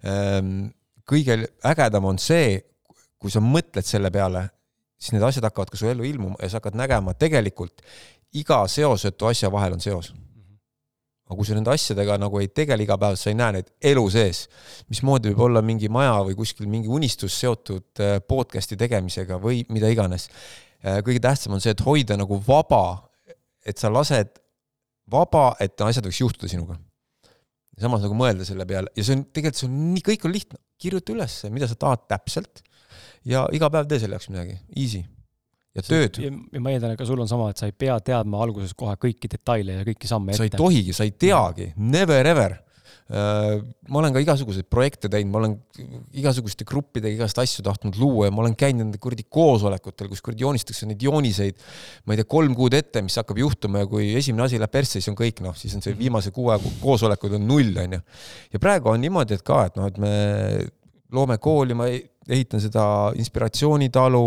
ähm,. 0.08 0.70
kõige 1.10 1.36
ägedam 1.66 2.06
on 2.06 2.18
see, 2.22 2.60
kui 3.20 3.32
sa 3.34 3.42
mõtled 3.44 3.84
selle 3.84 4.08
peale 4.14 4.46
siis 5.00 5.14
need 5.14 5.24
asjad 5.24 5.46
hakkavad 5.48 5.72
ka 5.72 5.80
su 5.80 5.88
ellu 5.88 6.04
ilmuma 6.04 6.36
ja 6.42 6.50
sa 6.50 6.60
hakkad 6.60 6.76
nägema, 6.78 7.14
tegelikult 7.16 7.80
iga 8.36 8.60
seosetu 8.68 9.30
asja 9.30 9.50
vahel 9.52 9.78
on 9.78 9.82
seos. 9.82 10.12
aga 11.30 11.36
kui 11.38 11.46
sa 11.46 11.54
nende 11.54 11.70
asjadega 11.70 12.16
nagu 12.18 12.40
ei 12.40 12.48
tegele 12.50 12.82
iga 12.82 12.96
päev, 12.98 13.14
sa 13.14 13.30
ei 13.30 13.36
näe 13.38 13.54
neid 13.54 13.68
elu 13.92 14.02
sees, 14.10 14.48
mismoodi 14.90 15.30
võib 15.30 15.44
olla 15.46 15.62
mingi 15.62 15.86
maja 15.88 16.16
või 16.26 16.34
kuskil 16.34 16.66
mingi 16.66 16.90
unistus 16.90 17.36
seotud 17.38 18.02
äh, 18.02 18.16
podcast'i 18.18 18.74
tegemisega 18.78 19.38
või 19.38 19.60
mida 19.70 19.86
iganes. 19.94 20.26
Äh, 20.82 20.98
kõige 21.06 21.22
tähtsam 21.22 21.54
on 21.54 21.62
see, 21.62 21.70
et 21.70 21.84
hoida 21.86 22.18
nagu 22.18 22.40
vaba, 22.48 22.82
et 23.62 23.78
sa 23.78 23.92
lased 23.94 24.40
vaba, 25.10 25.52
et 25.62 25.78
asjad 25.86 26.08
võiks 26.10 26.18
juhtuda 26.24 26.50
sinuga. 26.50 26.80
samas 27.80 28.02
nagu 28.02 28.12
mõelda 28.12 28.44
selle 28.44 28.66
peale 28.68 28.90
ja 28.92 29.04
see 29.06 29.14
on, 29.16 29.22
tegelikult 29.32 29.62
see 29.62 29.68
on 29.70 29.78
nii, 29.94 30.02
kõik 30.10 30.26
on 30.26 30.34
lihtne, 30.34 30.58
kirjuta 30.82 31.14
üles, 31.14 31.38
mida 31.54 31.70
sa 31.70 31.78
tahad 31.78 32.02
täpselt 32.10 32.60
ja 33.28 33.46
iga 33.56 33.70
päev 33.72 33.88
tee 33.90 34.00
selle 34.02 34.16
jaoks 34.16 34.30
midagi, 34.32 34.56
easy. 34.76 35.02
ja 35.76 35.84
tööd. 35.86 36.22
ja 36.22 36.62
ma 36.62 36.72
eeldan, 36.72 36.94
et 36.94 37.00
ka 37.00 37.08
sul 37.08 37.20
on 37.20 37.28
sama, 37.30 37.50
et 37.52 37.60
sa 37.60 37.68
ei 37.70 37.76
pea 37.76 37.98
teadma 38.04 38.40
alguses 38.46 38.74
kohe 38.78 38.96
kõiki 39.00 39.30
detaile 39.30 39.80
ja 39.80 39.86
kõiki 39.86 40.10
samme 40.10 40.32
ette. 40.32 40.42
sa 40.42 40.48
ei 40.48 40.56
tohigi, 40.56 40.96
sa 40.96 41.06
ei 41.06 41.14
teagi, 41.14 41.70
never 41.76 42.26
ever 42.26 42.56
äh, 43.12 43.60
ma 43.90 44.00
olen 44.00 44.16
ka 44.16 44.22
igasuguseid 44.24 44.70
projekte 44.72 45.10
teinud, 45.12 45.34
ma 45.34 45.42
olen 45.42 45.58
igasuguste 46.22 46.64
gruppidega 46.68 47.12
igast 47.20 47.42
asju 47.42 47.64
tahtnud 47.66 48.00
luua 48.00 48.30
ja 48.30 48.34
ma 48.34 48.44
olen 48.46 48.56
käinud 48.58 48.86
nende 48.86 49.02
kuradi 49.02 49.28
koosolekutel, 49.28 50.08
kus 50.10 50.24
kuradi 50.24 50.46
joonistatakse 50.46 50.88
neid 50.88 51.04
jooniseid, 51.04 51.60
ma 52.06 52.16
ei 52.16 52.22
tea, 52.22 52.30
kolm 52.38 52.56
kuud 52.56 52.78
ette, 52.78 53.04
mis 53.04 53.20
hakkab 53.20 53.42
juhtuma 53.44 53.84
ja 53.84 53.90
kui 53.90 54.14
esimene 54.16 54.48
asi 54.48 54.62
läheb 54.62 54.72
persse, 54.72 54.96
siis 54.96 55.12
on 55.12 55.20
kõik, 55.20 55.44
noh, 55.44 55.58
siis 55.60 55.76
on 55.76 55.84
see 55.84 55.92
mhm. 55.92 56.06
viimase 56.06 56.32
kuu 56.34 56.48
aja 56.54 56.74
koosolekud 56.80 57.36
on 57.36 57.48
null, 57.52 57.76
onju. 57.84 58.02
ja 58.56 58.62
praegu 58.62 58.94
on 58.94 59.04
niimoodi, 59.04 59.36
et 59.36 59.46
ka, 59.46 59.66
et 59.68 59.78
noh, 59.78 59.90
et 59.92 60.00
me 60.00 60.14
loome 61.12 61.36
kooli, 61.42 61.76
ma 61.76 61.90
ehitan 62.30 62.62
seda 62.62 62.84
inspiratsioonitalu, 63.18 64.24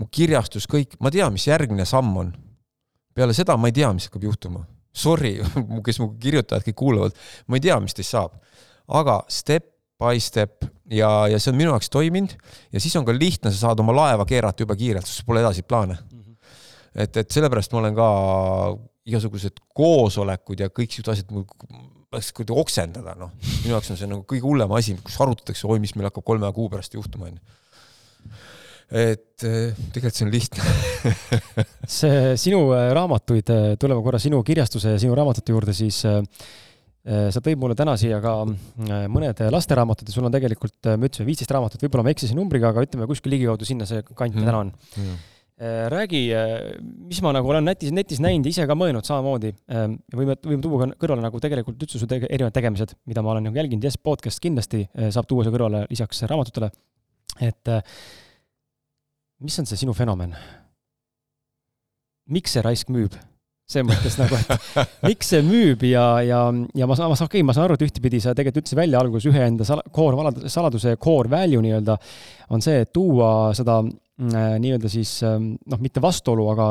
mu 0.00 0.08
kirjastus, 0.12 0.68
kõik, 0.70 0.98
ma 1.00 1.12
tean, 1.14 1.34
mis 1.34 1.46
järgmine 1.48 1.86
samm 1.88 2.16
on. 2.24 2.34
peale 3.16 3.32
seda 3.32 3.56
ma 3.56 3.70
ei 3.70 3.72
tea, 3.72 3.92
mis 3.96 4.10
hakkab 4.10 4.26
juhtuma. 4.28 4.66
Sorry, 4.96 5.38
kes 5.86 6.00
mu 6.02 6.10
kirjutajad 6.20 6.64
kõik 6.68 6.76
kuulavad, 6.76 7.16
ma 7.48 7.56
ei 7.56 7.64
tea, 7.64 7.78
mis 7.80 7.96
teist 7.96 8.12
saab. 8.12 8.36
aga 8.86 9.24
step 9.28 9.72
by 9.98 10.20
step 10.20 10.64
ja, 10.92 11.08
ja 11.30 11.38
see 11.40 11.50
on 11.52 11.58
minu 11.58 11.72
jaoks 11.72 11.88
toiminud 11.90 12.36
ja 12.72 12.82
siis 12.82 12.94
on 12.98 13.06
ka 13.06 13.14
lihtne, 13.16 13.50
sa 13.50 13.68
saad 13.68 13.80
oma 13.82 13.94
laeva 13.96 14.26
keerata 14.28 14.62
jube 14.62 14.76
kiirelt, 14.78 15.08
sest 15.08 15.22
sul 15.22 15.28
pole 15.30 15.42
edasi 15.42 15.64
plaane 15.66 15.96
mm. 15.96 16.20
-hmm. 16.20 16.36
et, 16.94 17.16
et 17.16 17.30
sellepärast 17.30 17.72
ma 17.72 17.80
olen 17.80 17.96
ka 17.96 18.08
igasugused 19.06 19.62
koosolekud 19.74 20.60
ja 20.60 20.68
kõik 20.68 20.92
siuksed 20.92 21.12
asjad 21.12 21.32
tahaks 22.16 22.32
kuidagi 22.36 22.62
oksendada, 22.62 23.14
noh. 23.18 23.32
minu 23.62 23.74
jaoks 23.74 23.92
on 23.92 24.00
see 24.00 24.08
nagu 24.10 24.24
kõige 24.28 24.46
hullem 24.46 24.72
asi, 24.76 24.96
kus 25.04 25.18
arutatakse, 25.22 25.68
oi, 25.68 25.80
mis 25.82 25.94
meil 25.96 26.08
hakkab 26.08 26.24
kolme 26.26 26.50
kuu 26.56 26.68
pärast 26.72 26.96
juhtuma, 26.96 27.30
onju. 27.30 27.40
et 28.96 29.46
eh, 29.46 29.74
tegelikult 29.94 30.18
see 30.18 30.26
on 30.26 30.30
lihtne 30.32 30.76
see 31.98 32.36
sinu 32.40 32.62
äh, 32.76 32.88
raamatuid, 32.96 33.50
äh, 33.52 33.66
tuleme 33.82 34.04
korra 34.04 34.20
sinu 34.22 34.42
kirjastuse 34.46 34.94
ja 34.94 35.02
sinu 35.02 35.16
raamatute 35.18 35.54
juurde, 35.54 35.76
siis 35.76 36.04
sa 37.06 37.38
tõid 37.38 37.54
mulle 37.62 37.76
täna 37.78 37.92
siia 37.94 38.16
ka 38.18 38.32
mõned 39.14 39.38
lasteraamatud 39.54 40.08
ja 40.10 40.14
sul 40.16 40.26
on 40.26 40.32
tegelikult, 40.34 40.88
me 40.98 41.06
ütlesime 41.06 41.28
viisteist 41.28 41.52
raamatut, 41.54 41.84
võib-olla 41.84 42.02
ma 42.08 42.10
eksisin 42.10 42.34
numbriga, 42.34 42.72
aga 42.72 42.82
ütleme 42.82 43.06
kuskil 43.06 43.30
ligikaudu 43.30 43.68
sinna 43.68 43.86
see 43.86 44.02
kant 44.08 44.34
mm. 44.34 44.42
täna 44.42 44.64
on 44.64 44.72
mm 44.74 45.35
räägi, 45.88 46.20
mis 47.08 47.22
ma 47.24 47.30
nagu 47.32 47.48
olen 47.48 47.64
netis, 47.64 47.92
netis 47.94 48.20
näinud 48.20 48.44
ja 48.44 48.52
ise 48.52 48.66
ka 48.68 48.74
mõelnud 48.76 49.06
samamoodi. 49.08 49.54
võime, 50.12 50.36
võime 50.44 50.60
tuua 50.60 50.82
ka 50.82 50.98
kõrvale 51.00 51.24
nagu 51.24 51.40
tegelikult 51.40 51.86
üldse 51.86 52.00
su 52.02 52.08
tege, 52.10 52.28
erinevad 52.28 52.52
tegemised, 52.52 52.92
mida 53.08 53.24
ma 53.24 53.32
olen 53.32 53.48
nagu 53.48 53.56
jälginud, 53.56 53.84
Yes 53.84 53.96
podcast 53.96 54.42
kindlasti 54.44 54.84
saab 54.92 55.28
tuua 55.30 55.46
siia 55.46 55.54
kõrvale 55.54 55.86
lisaks 55.88 56.22
raamatutele. 56.28 56.70
et 57.40 57.72
mis 59.40 59.58
on 59.58 59.66
see 59.66 59.80
sinu 59.80 59.96
fenomen? 59.96 60.36
miks 62.26 62.56
see 62.56 62.62
raisk 62.64 62.92
müüb? 62.92 63.16
selles 63.66 63.88
mõttes 63.88 64.14
nagu, 64.20 64.36
et 64.38 64.82
miks 65.08 65.32
see 65.32 65.42
müüb 65.42 65.80
ja, 65.88 66.04
ja, 66.22 66.40
ja 66.78 66.86
ma 66.86 66.94
saan, 66.94 67.10
ma 67.10 67.16
saan, 67.18 67.26
okei 67.26 67.40
okay,, 67.40 67.46
ma 67.48 67.54
saan 67.56 67.64
aru, 67.66 67.74
et 67.74 67.82
ühtepidi 67.88 68.20
sa 68.22 68.34
tegelikult 68.36 68.62
ütlesid 68.62 68.78
välja 68.78 69.00
alguses 69.00 69.26
ühe 69.32 69.42
enda 69.42 69.66
sal-, 69.66 69.82
core 69.90 70.30
saladuse, 70.52 70.94
core 71.02 71.32
value 71.32 71.64
nii-öelda, 71.64 71.96
on 72.54 72.62
see, 72.62 72.84
et 72.84 72.92
tuua 72.94 73.30
seda 73.58 73.80
äh, 73.82 74.05
nii-öelda 74.16 74.88
siis 74.88 75.18
noh, 75.22 75.80
mitte 75.82 76.00
vastuolu, 76.00 76.46
aga 76.54 76.70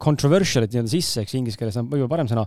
controversial'it 0.00 0.72
nii-öelda 0.72 0.92
sisse, 0.92 1.24
eks 1.24 1.36
inglise 1.36 1.60
keeles 1.60 1.76
on 1.80 1.90
võib-olla 1.90 2.14
parem 2.14 2.30
sõna 2.30 2.46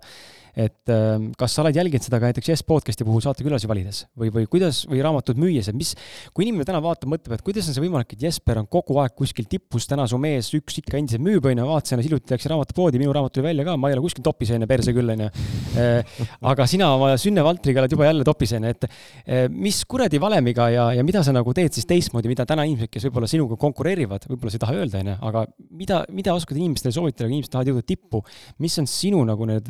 et 0.55 0.91
ähm, 0.91 1.29
kas 1.35 1.51
sa 1.55 1.63
oled 1.65 1.75
jälginud 1.75 2.03
seda 2.05 2.19
ka 2.21 2.29
näiteks 2.29 2.47
Yes 2.47 2.63
podcast'i 2.65 3.05
puhul 3.05 3.21
saatekülalisi 3.23 3.67
valides 3.67 4.01
või, 4.15 4.29
või 4.31 4.47
kuidas, 4.47 4.83
või 4.87 5.01
raamatut 5.03 5.39
müües, 5.39 5.67
et 5.67 5.75
mis, 5.75 5.91
kui 6.31 6.45
inimene 6.45 6.65
täna 6.67 6.79
vaatab, 6.83 7.11
mõtleb, 7.11 7.35
et 7.35 7.43
kuidas 7.45 7.67
on 7.67 7.75
see 7.75 7.83
võimalik, 7.83 8.15
et 8.15 8.23
Jesper 8.23 8.61
on 8.61 8.69
kogu 8.71 8.95
aeg 9.03 9.15
kuskil 9.19 9.49
tipus, 9.51 9.87
täna 9.89 10.07
su 10.07 10.19
mees 10.21 10.53
üks 10.55 10.79
ikka 10.79 10.97
endiselt 10.99 11.23
müüb, 11.25 11.43
onju, 11.51 11.65
vaatasin 11.67 12.03
hiljuti 12.05 12.31
läksin 12.31 12.53
raamatupoodi, 12.53 13.01
minu 13.03 13.15
raamat 13.15 13.35
tuli 13.35 13.49
välja 13.49 13.65
ka, 13.67 13.75
ma 13.75 13.91
ei 13.91 13.97
ole 13.97 14.05
kuskil 14.05 14.23
topis, 14.23 14.53
onju, 14.55 14.69
perse 14.71 14.95
küll, 14.95 15.11
onju. 15.11 15.27
Äh, 15.75 16.23
aga 16.53 16.69
sina 16.71 16.93
oma 16.95 17.11
Sünne 17.19 17.43
Valtriga 17.43 17.83
oled 17.83 17.97
juba 17.97 18.07
jälle 18.07 18.27
topis, 18.27 18.55
onju, 18.55 18.71
et 18.71 18.87
äh, 18.87 19.45
mis 19.51 19.81
kuradi 19.91 20.23
valemiga 20.23 20.69
ja, 20.71 20.87
ja 20.95 21.03
mida 21.03 21.23
sa 21.25 21.35
nagu 21.35 21.51
teed 21.57 21.75
siis 21.75 21.89
teistmoodi, 21.89 22.31
mida 22.31 22.47
täna 22.47 22.63
inimesed, 22.63 22.93
kes 22.95 23.09
võib-olla 23.09 23.27
sinuga 23.27 23.59
konkureerivad, 23.59 24.14
võib-olla 24.29 24.51
sa 24.53 24.57
ei 24.57 24.63
taha 24.63 24.75
öelda, 24.79 25.01
onju, 25.03 25.15
aga 25.29 25.43
mida, 25.79 26.01
mida 26.15 26.35
oskad 26.37 26.59
inimestele 26.59 26.95
soovitada, 26.95 27.27
kui 27.27 27.37
inimesed 27.37 27.53
tahavad 27.53 27.71
jõuda 27.71 27.85
tippu, 27.87 28.21
mis 28.63 28.77
on 28.81 28.89
sinu 28.89 29.23
nagu 29.27 29.47
need 29.49 29.67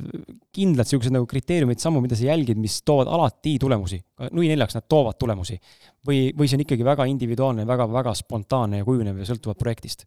kindlad 0.55 0.85
niisugused 0.85 1.15
nagu 1.15 1.27
kriteeriumid, 1.29 1.81
sammu, 1.81 2.03
mida 2.05 2.17
sa 2.19 2.27
jälgid, 2.27 2.59
mis 2.61 2.77
toovad 2.85 3.09
alati 3.11 3.57
tulemusi. 3.61 4.01
nui 4.31 4.49
neljaks, 4.51 4.77
nad 4.77 4.87
toovad 4.89 5.17
tulemusi. 5.21 5.57
või, 6.05 6.29
või 6.37 6.47
see 6.47 6.59
on 6.59 6.65
ikkagi 6.65 6.85
väga 6.85 7.07
individuaalne, 7.09 7.65
väga, 7.67 7.89
väga 7.91 8.13
spontaanne 8.15 8.83
ja 8.83 8.85
kujunev 8.85 9.17
ja 9.19 9.31
sõltuvad 9.31 9.57
projektist? 9.57 10.05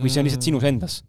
või 0.00 0.12
see 0.12 0.22
on 0.22 0.28
lihtsalt 0.28 0.46
sinus 0.46 0.68
endas? 0.68 1.00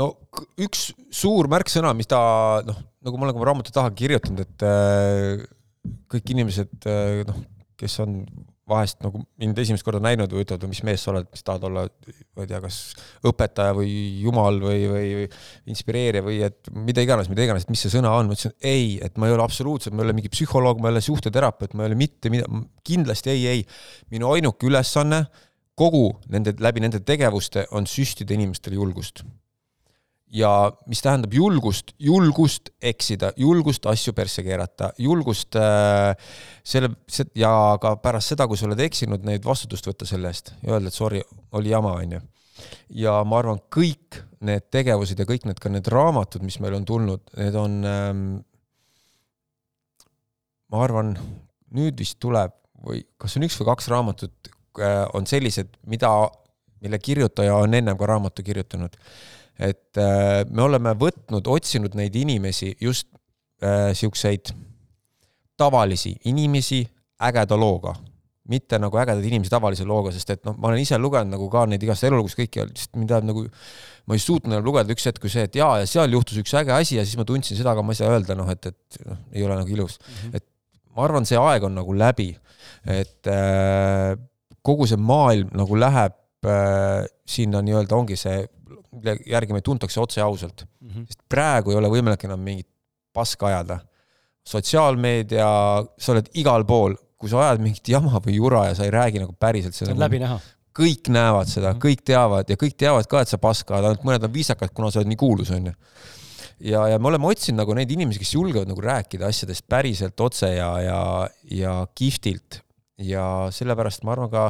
no 0.00 0.12
üks 0.60 0.90
suur 1.12 1.48
märksõna, 1.52 1.92
mis 1.96 2.08
ta 2.08 2.20
noh, 2.66 2.78
nagu 3.04 3.18
ma 3.18 3.28
olen 3.28 3.36
ka 3.36 3.48
raamatu 3.50 3.74
taha 3.74 3.92
kirjutanud, 3.96 4.44
et 4.46 4.64
äh, 4.64 5.42
kõik 6.12 6.32
inimesed 6.34 6.88
äh, 6.88 7.22
noh, 7.28 7.42
kes 7.78 7.98
on 8.04 8.22
vahest 8.68 9.00
nagu 9.04 9.22
mind 9.40 9.58
esimest 9.62 9.86
korda 9.86 10.00
näinud 10.04 10.32
või 10.34 10.44
ütlevad, 10.44 10.66
mis 10.70 10.82
mees 10.86 11.04
sa 11.04 11.12
oled, 11.12 11.28
mis 11.32 11.44
tahad 11.46 11.64
olla, 11.68 11.86
ma 12.36 12.44
ei 12.44 12.50
tea, 12.50 12.60
kas 12.64 12.78
õpetaja 13.28 13.74
või 13.78 13.90
jumal 14.22 14.60
või, 14.62 14.84
või 14.92 15.24
inspireerija 15.72 16.24
või 16.26 16.38
et 16.46 16.70
mida 16.74 17.04
iganes, 17.04 17.30
mida 17.32 17.46
iganes, 17.46 17.66
et 17.66 17.72
mis 17.72 17.82
see 17.86 17.94
sõna 17.96 18.12
on, 18.18 18.30
ma 18.30 18.36
ütlesin 18.36 18.54
ei, 18.60 18.94
et 19.04 19.18
ma 19.18 19.30
ei 19.30 19.36
ole 19.36 19.44
absoluutselt, 19.46 19.96
ma 19.96 20.04
ei 20.04 20.10
ole 20.10 20.18
mingi 20.20 20.32
psühholoog, 20.32 20.82
ma 20.82 20.92
ei 20.92 20.98
ole 20.98 21.04
suhteterapeut, 21.08 21.74
ma 21.74 21.84
ei 21.84 21.92
ole 21.92 22.00
mitte 22.04 22.32
mida, 22.32 22.48
kindlasti 22.86 23.34
ei, 23.34 23.44
ei. 23.56 23.66
minu 24.14 24.30
ainuke 24.34 24.68
ülesanne 24.68 25.24
kogu 25.78 26.10
nende, 26.32 26.56
läbi 26.60 26.82
nende 26.84 27.02
tegevuste 27.06 27.68
on 27.76 27.86
süstida 27.88 28.34
inimestele 28.36 28.78
julgust 28.78 29.24
ja 30.34 30.50
mis 30.88 31.00
tähendab 31.02 31.32
julgust, 31.34 31.94
julgust 32.02 32.72
eksida, 32.84 33.30
julgust 33.40 33.86
asju 33.88 34.12
persse 34.16 34.44
keerata, 34.44 34.90
julgust 35.00 35.56
äh, 35.56 36.12
selle, 36.66 36.92
ja 37.38 37.50
ka 37.80 37.94
pärast 38.02 38.34
seda, 38.34 38.48
kui 38.48 38.60
sa 38.60 38.68
oled 38.68 38.82
eksinud, 38.84 39.24
neid 39.26 39.46
vastutust 39.48 39.88
võtta 39.88 40.08
selle 40.08 40.32
eest 40.32 40.52
ja 40.62 40.74
öelda, 40.74 40.92
et 40.92 40.96
sorry, 40.96 41.22
oli 41.56 41.72
jama, 41.72 41.94
onju. 42.02 42.20
ja 43.00 43.16
ma 43.24 43.40
arvan, 43.40 43.62
kõik 43.72 44.20
need 44.44 44.68
tegevused 44.72 45.18
ja 45.18 45.26
kõik 45.28 45.48
need, 45.48 45.60
ka 45.62 45.72
need 45.72 45.88
raamatud, 45.90 46.44
mis 46.46 46.60
meil 46.62 46.76
on 46.78 46.84
tulnud, 46.88 47.24
need 47.38 47.56
on 47.58 47.80
ähm,, 47.88 48.26
ma 50.68 50.84
arvan, 50.84 51.16
nüüd 51.74 51.96
vist 51.98 52.20
tuleb 52.20 52.52
või 52.84 53.02
kas 53.18 53.34
on 53.38 53.48
üks 53.48 53.56
või 53.58 53.72
kaks 53.72 53.88
raamatut 53.90 54.52
äh, 54.82 55.02
on 55.16 55.26
sellised, 55.26 55.72
mida, 55.88 56.12
mille 56.84 57.00
kirjutaja 57.02 57.56
on 57.56 57.74
ennem 57.74 57.96
ka 57.98 58.12
raamatu 58.12 58.44
kirjutanud 58.44 58.94
et 59.58 59.98
äh, 59.98 60.44
me 60.50 60.62
oleme 60.62 60.94
võtnud, 60.98 61.48
otsinud 61.50 61.96
neid 61.98 62.14
inimesi, 62.16 62.74
just 62.80 63.08
äh, 63.62 63.90
siukseid 63.98 64.52
tavalisi 65.58 66.14
inimesi 66.30 66.84
ägeda 67.26 67.58
looga, 67.58 67.96
mitte 68.48 68.78
nagu 68.80 68.96
ägedad 69.00 69.24
inimesed 69.26 69.52
tavalise 69.52 69.84
looga, 69.88 70.12
sest 70.14 70.30
et 70.36 70.44
noh, 70.46 70.54
ma 70.56 70.70
olen 70.70 70.84
ise 70.84 70.96
lugenud 71.00 71.34
nagu 71.34 71.48
ka 71.52 71.64
neid 71.68 71.82
igast 71.84 72.06
elulugust 72.06 72.38
kõiki, 72.38 72.64
mind 72.96 73.14
ajab 73.16 73.26
nagu, 73.28 73.42
ma 74.08 74.16
ei 74.16 74.22
suutnud 74.22 74.54
enam 74.54 74.64
lugeda 74.64 74.94
üks 74.94 75.08
hetk 75.10 75.18
kui 75.24 75.32
see, 75.32 75.48
et 75.50 75.58
jaa, 75.58 75.80
ja 75.82 75.88
seal 75.90 76.14
juhtus 76.14 76.38
üks 76.40 76.54
äge 76.60 76.72
asi 76.76 77.00
ja 77.00 77.04
siis 77.04 77.18
ma 77.18 77.26
tundsin 77.28 77.58
seda, 77.58 77.74
aga 77.74 77.84
ma 77.84 77.92
ei 77.92 78.00
saa 78.00 78.12
öelda, 78.14 78.38
noh, 78.38 78.48
et, 78.54 78.70
et 78.70 79.02
noh, 79.04 79.18
ei 79.34 79.44
ole 79.44 79.58
nagu 79.58 79.74
ilus 79.74 79.98
mm. 79.98 80.14
-hmm. 80.14 80.38
et 80.38 80.46
ma 80.94 81.04
arvan, 81.08 81.26
see 81.28 81.40
aeg 81.40 81.66
on 81.66 81.74
nagu 81.78 81.98
läbi, 81.98 82.30
et 82.86 83.32
äh, 83.34 84.14
kogu 84.62 84.86
see 84.86 85.00
maailm 85.00 85.50
nagu 85.58 85.76
läheb 85.78 86.14
äh, 86.46 87.04
sinna 87.26 87.60
nii-öelda 87.66 87.98
ongi 87.98 88.16
see 88.16 88.46
mille 88.92 89.16
järgi 89.26 89.54
meid 89.56 89.66
tuntakse 89.66 90.00
otse 90.00 90.22
ausalt 90.24 90.64
mm. 90.64 90.88
-hmm. 90.88 91.06
sest 91.06 91.22
praegu 91.28 91.72
ei 91.72 91.80
ole 91.80 91.90
võimalik 91.92 92.24
enam 92.24 92.40
mingit 92.40 92.68
paska 93.12 93.46
ajada. 93.46 93.80
sotsiaalmeedia, 94.48 95.46
sa 95.98 96.12
oled 96.12 96.28
igal 96.40 96.64
pool, 96.64 96.94
kui 97.20 97.28
sa 97.28 97.42
ajad 97.42 97.60
mingit 97.60 97.88
jama 97.88 98.20
või 98.24 98.38
jura 98.38 98.62
ja 98.70 98.74
sa 98.74 98.86
ei 98.86 98.90
räägi 98.90 99.20
nagu 99.20 99.34
päriselt 99.36 99.74
seda. 99.74 99.90
see 99.90 99.96
on 99.96 100.00
läbi 100.00 100.22
näha. 100.22 100.38
kõik 100.78 101.10
näevad 101.12 101.50
seda 101.50 101.72
-hmm. 101.72 101.82
kõik 101.84 102.04
teavad 102.04 102.48
ja 102.48 102.56
kõik 102.56 102.76
teavad 102.76 103.06
ka, 103.06 103.20
et 103.20 103.28
sa 103.28 103.38
paska 103.38 103.74
ajad, 103.74 103.90
ainult 103.90 104.06
mõned 104.08 104.24
on 104.24 104.32
viisakad, 104.32 104.72
kuna 104.72 104.90
sa 104.90 105.00
oled 105.00 105.12
nii 105.12 105.20
kuulus, 105.20 105.50
onju 105.50 105.74
ja, 106.60 106.86
ja 106.88 106.98
me 106.98 107.10
oleme 107.10 107.26
otsinud 107.26 107.62
nagu 107.62 107.74
neid 107.76 107.90
inimesi, 107.90 108.22
kes 108.22 108.34
julgevad 108.34 108.70
nagu 108.70 108.82
rääkida 108.82 109.28
asjadest 109.28 109.66
päriselt 109.68 110.20
otse 110.20 110.54
ja, 110.54 110.70
ja, 110.82 111.02
ja 111.50 111.74
kihvtilt 111.94 112.62
ja 112.98 113.48
sellepärast 113.54 114.02
ma 114.06 114.14
arvan 114.16 114.30
ka, 114.32 114.44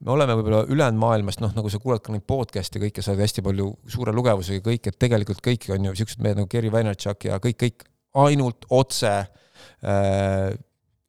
me 0.00 0.14
oleme 0.14 0.36
võib-olla 0.38 0.62
ülejäänud 0.70 1.00
maailmast, 1.00 1.42
noh, 1.44 1.52
nagu 1.56 1.70
sa 1.72 1.80
kuulad 1.82 2.02
ka 2.04 2.14
neid 2.14 2.24
podcast'e 2.28 2.80
kõike, 2.82 3.04
sa 3.04 3.12
oled 3.12 3.24
hästi 3.24 3.44
palju 3.44 3.68
suure 3.92 4.14
lugevusega 4.16 4.64
kõik, 4.64 4.88
et 4.88 4.98
tegelikult 5.00 5.42
kõik 5.44 5.68
on 5.74 5.90
ju 5.90 5.98
siuksed 6.00 6.22
mehed 6.24 6.40
nagu 6.40 6.48
Gary 6.52 6.72
Vaynerchuk 6.72 7.28
ja 7.28 7.40
kõik, 7.42 7.58
kõik 7.60 7.84
ainult 8.20 8.64
otse 8.74 9.12
äh, 9.20 10.54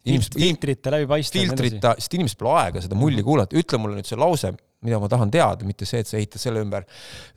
inimesed 0.05 0.35
filtrita 0.35 0.91
läbipaistev. 0.95 1.47
filtrita, 1.47 1.95
sest 2.01 2.17
inimesed 2.17 2.39
pole 2.41 2.57
aega 2.59 2.83
seda 2.83 2.97
mulli 2.99 3.23
kuulata, 3.25 3.57
ütle 3.59 3.79
mulle 3.81 3.99
nüüd 3.99 4.09
see 4.09 4.19
lause, 4.19 4.51
mida 4.81 4.97
ma 4.99 5.07
tahan 5.11 5.31
teada, 5.33 5.65
mitte 5.67 5.85
see, 5.85 6.01
et 6.01 6.09
sa 6.09 6.17
ehitad 6.17 6.41
selle 6.41 6.61
ümber 6.63 6.87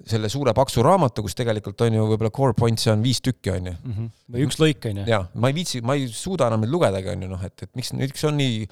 selle 0.09 0.31
suure 0.33 0.55
paksu 0.57 0.83
raamatu, 0.85 1.23
kus 1.27 1.37
tegelikult 1.37 1.85
on 1.85 1.99
ju 1.99 2.07
võib-olla 2.15 2.33
core 2.35 2.57
points'e 2.57 2.93
on 2.95 3.05
viis 3.05 3.21
tükki, 3.25 3.53
on 3.53 3.71
ju. 3.71 3.75
Mhm. 3.85 4.13
või 4.33 4.47
üks 4.49 4.61
lõik, 4.63 4.89
on 4.91 5.03
ju. 5.03 5.09
jaa, 5.13 5.27
ma 5.35 5.53
ei 5.53 5.59
viitsi, 5.61 5.83
ma 5.85 5.99
ei 6.01 6.09
suuda 6.09 6.49
enam 6.49 6.65
neid 6.65 6.73
lugedagi, 6.73 7.13
on 7.13 7.27
ju, 7.27 7.35
noh, 7.37 7.45
et, 7.45 7.67
et 7.67 7.77
miks, 7.77 7.93
miks 8.01 8.25
on 8.27 8.41
nii 8.41 8.65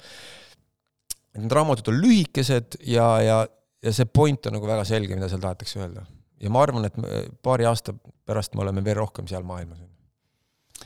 Need 1.37 1.53
raamatud 1.55 1.89
on 1.89 1.97
lühikesed 2.01 2.77
ja, 2.85 3.07
ja, 3.23 3.37
ja 3.83 3.93
see 3.95 4.05
point 4.05 4.45
on 4.49 4.57
nagu 4.57 4.69
väga 4.69 4.83
selge, 4.85 5.15
mida 5.17 5.29
seal 5.31 5.41
tahetakse 5.41 5.81
öelda. 5.81 6.05
ja 6.43 6.51
ma 6.51 6.61
arvan, 6.65 6.85
et 6.85 6.97
paari 7.45 7.65
aasta 7.65 7.95
pärast 8.27 8.53
me 8.55 8.65
oleme 8.65 8.83
veel 8.85 8.99
rohkem 8.99 9.27
seal 9.29 9.45
maailmas. 9.47 9.81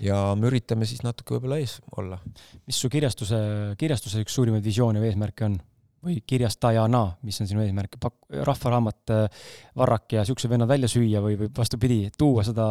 ja 0.04 0.20
me 0.40 0.48
üritame 0.52 0.88
siis 0.88 1.04
natuke 1.04 1.36
võib-olla 1.36 1.60
ees 1.60 1.80
olla. 1.98 2.20
mis 2.66 2.80
su 2.80 2.90
kirjastuse, 2.94 3.40
kirjastuse 3.80 4.24
üks 4.24 4.38
suurimaid 4.40 4.64
visioone 4.64 5.04
või 5.04 5.12
eesmärke 5.12 5.50
on? 5.50 5.60
Või 6.08 6.22
kirjastajana, 6.28 7.02
mis 7.28 7.40
on 7.42 7.50
sinu 7.50 7.64
eesmärk, 7.64 7.98
pak-, 8.02 8.20
rahvaraamat, 8.48 9.14
äh, 9.14 9.50
Varrak 9.78 10.16
ja 10.16 10.24
siuksed 10.28 10.50
vennad 10.52 10.70
välja 10.70 10.90
süüa 10.92 11.22
või, 11.24 11.36
või 11.40 11.50
vastupidi, 11.58 12.00
tuua 12.18 12.46
seda 12.48 12.68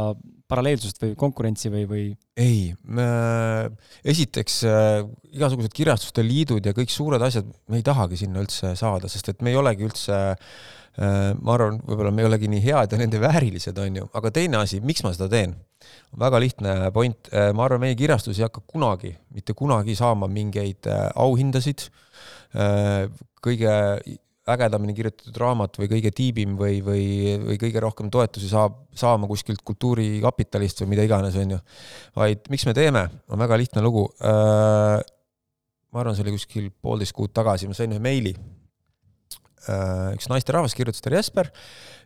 paralleelsust 0.48 1.02
või 1.02 1.12
konkurentsi 1.18 1.70
või, 1.72 1.84
või? 1.90 2.06
ei, 2.40 2.72
esiteks 4.14 4.62
äh, 4.68 5.02
igasugused 5.36 5.74
kirjastuste 5.76 6.24
liidud 6.26 6.66
ja 6.66 6.74
kõik 6.76 6.92
suured 6.92 7.22
asjad, 7.22 7.48
me 7.70 7.80
ei 7.80 7.86
tahagi 7.86 8.18
sinna 8.22 8.42
üldse 8.44 8.74
saada, 8.78 9.10
sest 9.12 9.32
et 9.32 9.44
me 9.44 9.52
ei 9.52 9.60
olegi 9.60 9.86
üldse 9.86 10.16
äh, 10.16 11.30
ma 11.36 11.56
arvan, 11.58 11.78
võib-olla 11.84 12.14
me 12.14 12.24
ei 12.24 12.30
olegi 12.30 12.50
nii 12.50 12.64
head 12.66 12.96
ja 12.96 13.00
nende 13.00 13.20
väärilised, 13.22 13.78
on 13.82 14.02
ju, 14.02 14.10
aga 14.16 14.32
teine 14.34 14.62
asi, 14.62 14.80
miks 14.84 15.04
ma 15.06 15.14
seda 15.16 15.30
teen? 15.32 15.56
väga 16.16 16.38
lihtne 16.40 16.72
point, 16.90 17.28
ma 17.54 17.66
arvan, 17.66 17.82
meie 17.82 17.94
kirjastus 17.94 18.38
ei 18.40 18.46
hakka 18.46 18.62
kunagi, 18.66 19.12
mitte 19.36 19.52
kunagi 19.54 19.94
saama 19.94 20.26
mingeid 20.32 20.88
auhindasid 21.14 21.84
Äh, 21.86 22.35
kõige 23.42 23.72
ägedamini 24.46 24.94
kirjutatud 24.94 25.38
raamat 25.42 25.78
või 25.80 25.88
kõige 25.90 26.12
tiibim 26.14 26.54
või, 26.58 26.78
või, 26.84 27.06
või 27.42 27.56
kõige 27.58 27.82
rohkem 27.82 28.10
toetusi 28.14 28.50
saab 28.50 28.78
saama 28.96 29.26
kuskilt 29.30 29.64
kultuurikapitalist 29.66 30.84
või 30.84 30.92
mida 30.94 31.06
iganes, 31.06 31.34
on 31.40 31.56
ju. 31.56 31.58
vaid 32.16 32.46
miks 32.52 32.66
me 32.68 32.74
teeme, 32.76 33.06
on 33.26 33.42
väga 33.42 33.58
lihtne 33.58 33.82
lugu. 33.82 34.06
Äh, 34.22 35.00
ma 35.90 36.02
arvan, 36.02 36.14
see 36.14 36.26
oli 36.26 36.36
kuskil 36.36 36.70
poolteist 36.70 37.16
kuud 37.16 37.34
tagasi, 37.34 37.66
ma 37.66 37.74
sain 37.74 37.90
ühe 37.90 38.02
meili. 38.02 38.36
Äh, 39.66 40.14
üks 40.14 40.30
naisterahvas 40.30 40.78
kirjutas, 40.78 41.02
tere 41.02 41.18
Jesper, 41.18 41.50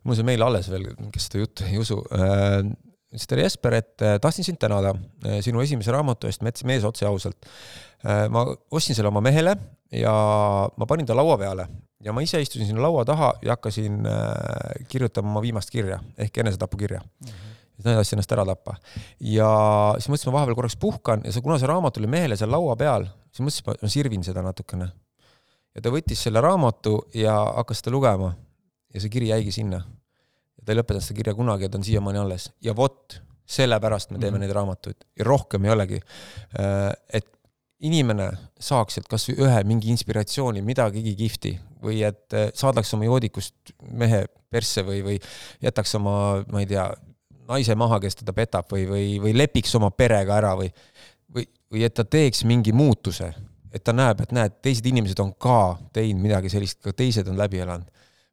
mul 0.09 0.17
see 0.17 0.25
meil 0.25 0.41
alles 0.47 0.71
veel, 0.73 0.89
kes 1.12 1.29
seda 1.29 1.45
juttu 1.45 1.69
ei 1.69 1.77
usu 1.83 2.01
ütles 3.11 3.27
talle 3.27 3.45
Jesper, 3.45 3.75
et 3.81 4.05
äh, 4.07 4.17
tahtsin 4.23 4.47
sind 4.47 4.61
tänada 4.62 4.95
äh, 5.27 5.41
sinu 5.45 5.61
esimese 5.65 5.93
raamatu 5.93 6.31
eest 6.31 6.45
Mets, 6.47 6.65
mees 6.65 6.87
otse 6.87 7.09
ausalt. 7.09 7.51
ma 8.01 8.47
ostsin 8.73 8.97
selle 8.97 9.11
oma 9.11 9.21
mehele 9.21 9.53
ja 9.93 10.12
ma 10.77 10.87
panin 10.87 11.07
ta 11.07 11.17
laua 11.17 11.39
peale 11.39 11.69
ja 12.05 12.12
ma 12.12 12.23
ise 12.23 12.41
istusin 12.41 12.67
sinna 12.67 12.83
laua 12.83 13.05
taha 13.05 13.35
ja 13.43 13.57
hakkasin 13.57 14.03
kirjutama 14.89 15.31
oma 15.31 15.43
viimast 15.43 15.71
kirja 15.71 16.01
ehk 16.19 16.39
enesetapukirja 16.39 17.01
mm. 17.01 17.29
-hmm 17.29 17.51
siis 17.81 17.97
tahtsin 17.97 18.19
ennast 18.19 18.33
ära 18.33 18.45
tappa. 18.45 18.75
ja 19.21 19.51
siis 19.99 20.11
mõtlesin, 20.11 20.31
ma 20.31 20.39
vahepeal 20.39 20.59
korraks 20.59 20.77
puhkan 20.81 21.23
ja 21.25 21.43
kuna 21.43 21.59
see 21.59 21.69
raamat 21.71 21.97
oli 22.01 22.11
mehele 22.11 22.37
seal 22.37 22.53
laua 22.53 22.77
peal, 22.77 23.07
siis 23.33 23.45
mõtlesin, 23.45 23.73
et 23.75 23.87
ma 23.87 23.93
sirvin 23.95 24.27
seda 24.27 24.45
natukene. 24.45 24.91
ja 25.75 25.83
ta 25.83 25.93
võttis 25.95 26.23
selle 26.27 26.43
raamatu 26.45 26.99
ja 27.15 27.35
hakkas 27.57 27.83
seda 27.83 27.95
lugema. 27.95 28.35
ja 28.95 29.01
see 29.01 29.12
kiri 29.12 29.31
jäigi 29.31 29.53
sinna 29.53 29.81
ja 29.81 30.65
ta 30.65 30.73
ei 30.73 30.81
lõpetanud 30.81 31.07
seda 31.07 31.17
kirja 31.23 31.35
kunagi 31.35 31.69
ja 31.69 31.73
ta 31.73 31.79
on 31.79 31.85
siiamaani 31.85 32.19
alles 32.19 32.51
ja 32.61 32.77
vot 32.77 33.21
sellepärast 33.51 34.11
me 34.11 34.19
teeme 34.19 34.31
mm 34.31 34.37
-hmm. 34.37 34.47
neid 34.47 34.55
raamatuid 34.55 35.05
ja 35.19 35.25
rohkem 35.25 35.65
ei 35.65 35.71
olegi. 35.71 36.01
Äh, 36.61 36.93
et 37.12 37.27
inimene 37.86 38.28
saaks 38.61 38.97
sealt 38.97 39.09
kasvõi 39.11 39.39
ühe 39.47 39.61
mingi 39.69 39.90
inspiratsiooni, 39.94 40.62
midagigi 40.65 41.15
kihvti 41.19 41.52
või 41.85 42.02
et 42.07 42.36
äh, 42.36 42.51
saadaks 42.57 42.93
oma 42.97 43.09
joodikust 43.09 43.74
mehe 43.97 44.27
persse 44.51 44.85
või, 44.85 45.01
või 45.07 45.16
jätaks 45.65 45.94
oma, 45.97 46.16
ma 46.52 46.65
ei 46.65 46.69
tea, 46.70 46.89
naise 47.51 47.77
maha, 47.78 48.01
kes 48.02 48.20
teda 48.20 48.35
petab 48.36 48.69
või, 48.73 48.85
või, 48.90 49.07
või 49.23 49.32
lepiks 49.36 49.73
oma 49.78 49.90
perega 49.94 50.36
ära 50.36 50.52
või, 50.59 50.69
või, 51.32 51.47
või 51.73 51.86
et 51.86 51.97
ta 51.97 52.05
teeks 52.05 52.44
mingi 52.48 52.74
muutuse, 52.77 53.32
et 53.73 53.85
ta 53.86 53.94
näeb, 53.97 54.20
et 54.27 54.35
näed, 54.36 54.61
teised 54.65 54.86
inimesed 54.90 55.23
on 55.23 55.32
ka 55.40 55.78
teinud 55.97 56.23
midagi 56.27 56.52
sellist, 56.52 56.82
ka 56.85 56.94
teised 56.97 57.31
on 57.31 57.40
läbi 57.40 57.62
elanud 57.65 57.89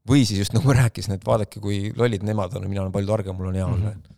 või 0.07 0.23
siis 0.27 0.43
just 0.43 0.53
nagu 0.55 0.67
ma 0.69 0.77
rääkisin, 0.83 1.17
et 1.17 1.25
vaadake, 1.27 1.59
kui 1.63 1.89
lollid 1.95 2.23
nemad 2.23 2.53
on, 2.55 2.67
mina 2.67 2.83
olen 2.83 2.93
palju 2.95 3.09
targem, 3.09 3.35
mul 3.35 3.51
on 3.51 3.59
hea 3.59 3.65
olla 3.65 3.91
mm. 3.91 3.95
-hmm 3.95 4.16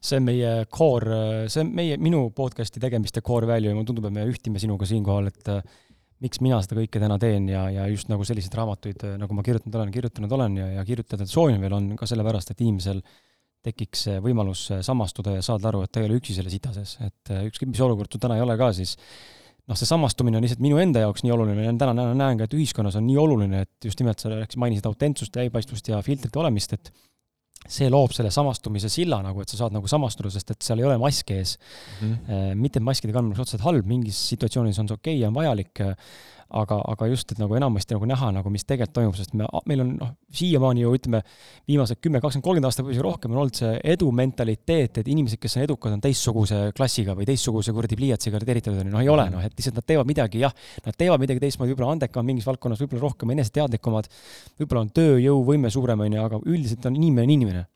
see 0.00 0.16
on 0.16 0.26
meie 0.26 0.50
core, 0.72 1.20
see 1.52 1.62
on 1.64 1.70
meie, 1.76 1.96
minu 2.00 2.24
podcast'i 2.36 2.80
tegemiste 2.82 3.22
core 3.24 3.48
value 3.50 3.72
ja 3.72 3.76
mulle 3.76 3.88
tundub, 3.88 4.08
et 4.08 4.16
me 4.16 4.26
ühtime 4.28 4.60
sinuga 4.62 4.88
siinkohal, 4.88 5.28
et 5.28 5.50
äh, 5.52 5.80
miks 6.24 6.40
mina 6.44 6.60
seda 6.64 6.78
kõike 6.78 7.02
täna 7.02 7.18
teen 7.20 7.48
ja, 7.52 7.66
ja 7.72 7.88
just 7.92 8.08
nagu 8.12 8.24
selliseid 8.26 8.56
raamatuid, 8.56 9.04
äh, 9.04 9.18
nagu 9.20 9.36
ma 9.36 9.44
kirjutanud 9.44 9.76
olen, 9.76 9.92
kirjutanud 9.94 10.36
olen 10.36 10.56
ja, 10.60 10.70
ja 10.78 10.86
kirjutada 10.88 11.28
soovin 11.28 11.60
veel, 11.60 11.76
on 11.76 11.90
ka 12.00 12.08
sellepärast, 12.08 12.54
et 12.54 12.64
inimesel 12.64 13.02
tekiks 13.64 14.06
võimalus 14.24 14.70
samastuda 14.86 15.36
ja 15.36 15.44
saada 15.44 15.68
aru, 15.68 15.82
et 15.84 15.92
ta 15.92 16.00
ei 16.00 16.08
ole 16.08 16.16
üksi 16.16 16.32
selle 16.36 16.52
sita 16.52 16.72
sees, 16.72 16.96
et 17.04 17.34
äh, 17.34 17.44
ükskõik, 17.50 17.74
mis 17.74 17.84
olukord 17.84 18.08
sul 18.08 18.22
täna 18.22 18.40
ei 18.40 18.44
ole 18.46 18.56
ka, 18.60 18.70
siis 18.76 18.96
noh, 19.68 19.76
see 19.76 19.84
samastumine 19.84 20.40
on 20.40 20.46
lihtsalt 20.46 20.64
minu 20.64 20.80
enda 20.80 21.04
jaoks 21.04 21.26
nii 21.26 21.36
oluline 21.36 21.68
ja 21.68 21.76
täna 21.76 21.92
näen, 21.98 22.16
näen 22.16 22.40
ka, 22.40 22.48
et 22.48 22.56
ühiskonnas 22.56 22.96
on 22.96 23.04
nii 23.04 23.20
oluline, 23.20 23.66
et 23.68 23.90
just 23.90 24.00
nimelt 24.00 24.22
sa 24.22 24.32
rääkisid, 24.32 24.64
mainisid 24.64 24.88
autentsust, 24.88 25.36
läbipaistvust 25.36 25.92
ja 25.92 26.00
filtrite 26.06 26.40
olemist, 26.40 26.72
et 26.78 26.88
see 27.68 27.90
loob 27.92 28.14
selle 28.16 28.30
samastumise 28.34 28.88
silla 28.92 29.20
nagu, 29.22 29.42
et 29.42 29.52
sa 29.52 29.58
saad 29.60 29.74
nagu 29.76 29.88
samastuda, 29.90 30.32
sest 30.32 30.54
et 30.54 30.64
seal 30.64 30.80
ei 30.80 30.88
ole 30.88 30.96
maski 31.00 31.36
ees 31.36 31.56
mm. 31.58 32.14
-hmm. 32.14 32.54
mitte, 32.56 32.80
et 32.80 32.86
maskide 32.86 33.12
kandmine 33.12 33.36
oleks 33.36 33.46
otseselt 33.46 33.66
halb, 33.66 33.86
mingis 33.86 34.18
situatsioonis 34.32 34.78
on 34.80 34.88
see 34.88 34.96
okei 34.96 35.14
okay 35.14 35.22
ja 35.22 35.28
on 35.28 35.36
vajalik, 35.36 35.82
aga, 36.50 36.78
aga 36.92 37.06
just, 37.10 37.32
et 37.32 37.40
nagu 37.40 37.54
enamasti 37.56 37.94
nagu 37.94 38.08
näha 38.08 38.30
nagu, 38.34 38.50
mis 38.52 38.64
tegelikult 38.66 38.94
toimub, 38.96 39.16
sest 39.18 39.34
me, 39.38 39.46
meil 39.70 39.82
on 39.84 39.92
noh, 39.98 40.10
siiamaani 40.34 40.84
ju 40.84 40.92
ütleme, 40.96 41.22
viimased 41.70 42.00
kümme, 42.02 42.20
kakskümmend, 42.22 42.46
kolmkümmend 42.46 42.68
aastat 42.68 42.86
või 42.86 42.94
isegi 42.96 43.06
rohkem 43.06 43.34
on 43.34 43.42
olnud 43.44 43.60
see 43.60 43.72
edu 43.94 44.10
mentaliteet, 44.20 45.00
et 45.02 45.10
inimesed, 45.10 45.40
kes 45.42 45.58
on 45.58 45.66
edukad, 45.66 45.94
on 45.96 46.04
teistsuguse 46.04 46.60
klassiga 46.76 47.16
või 47.18 47.28
teistsuguse 47.30 47.74
kuradi 47.76 47.98
pliiatsiga 48.00 48.38
gradeeritud, 48.38 48.82
noh 48.90 49.02
ei 49.02 49.10
ole, 49.12 49.26
noh, 49.32 49.46
et 49.46 49.56
lihtsalt 49.56 49.80
nad 49.80 49.88
teevad 49.92 50.10
midagi, 50.10 50.42
jah, 50.44 50.54
nad 50.86 50.98
teevad 50.98 51.22
midagi 51.22 51.44
teistmoodi, 51.46 51.74
võib-olla 51.74 51.96
andekam 51.96 52.26
mingis 52.26 52.48
valdkonnas, 52.50 52.82
võib-olla 52.84 53.06
rohkem 53.06 53.34
eneseteadlikumad, 53.36 54.10
võib-olla 54.60 54.86
on 54.86 54.94
tööjõuvõime 55.00 55.72
suurem, 55.72 56.06
on 56.06 56.18
ju, 56.18 56.24
aga 56.30 56.42
üldiselt 56.46 56.90
on 56.90 56.98
inimene 56.98 57.38
inimene. 57.38 57.66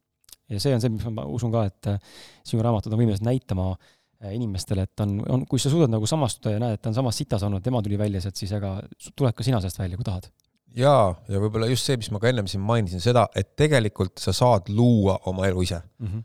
ja 0.50 0.60
see 0.60 0.74
on 0.76 0.82
see, 0.82 0.92
mis 0.92 1.04
ma 1.08 1.24
usun 1.30 1.52
ka, 1.54 1.68
et 1.70 1.94
äh, 1.94 2.16
sinu 2.44 2.64
raamatud 2.64 2.92
on 2.92 3.00
võimelised 3.00 3.24
näitama 3.24 3.72
Äh, 3.72 4.03
inimestele, 4.32 4.86
et 4.86 5.02
on, 5.04 5.18
on, 5.28 5.44
kui 5.48 5.60
sa 5.62 5.72
suudad 5.72 5.92
nagu 5.92 6.08
samastuda 6.08 6.54
ja 6.54 6.62
näed, 6.62 6.78
et 6.78 6.82
ta 6.82 6.90
on 6.90 6.96
samas 6.96 7.18
sitas 7.20 7.44
olnud, 7.46 7.62
tema 7.64 7.82
tuli 7.84 7.98
välja 8.00 8.22
sealt, 8.24 8.38
siis 8.40 8.54
ega 8.56 8.76
tuled 9.12 9.36
ka 9.36 9.46
sina 9.46 9.60
sellest 9.62 9.80
välja, 9.82 9.98
kui 10.00 10.06
tahad. 10.06 10.30
jaa, 10.74 11.12
ja 11.30 11.40
võib-olla 11.42 11.68
just 11.70 11.86
see, 11.86 11.98
mis 12.00 12.10
ma 12.14 12.20
ka 12.22 12.30
ennem 12.30 12.48
siin 12.50 12.62
mainisin, 12.64 13.02
seda, 13.02 13.26
et 13.36 13.54
tegelikult 13.58 14.22
sa 14.22 14.34
saad 14.34 14.70
luua 14.74 15.18
oma 15.30 15.46
elu 15.50 15.62
ise 15.66 15.80
mm. 15.82 16.06
-hmm. 16.06 16.24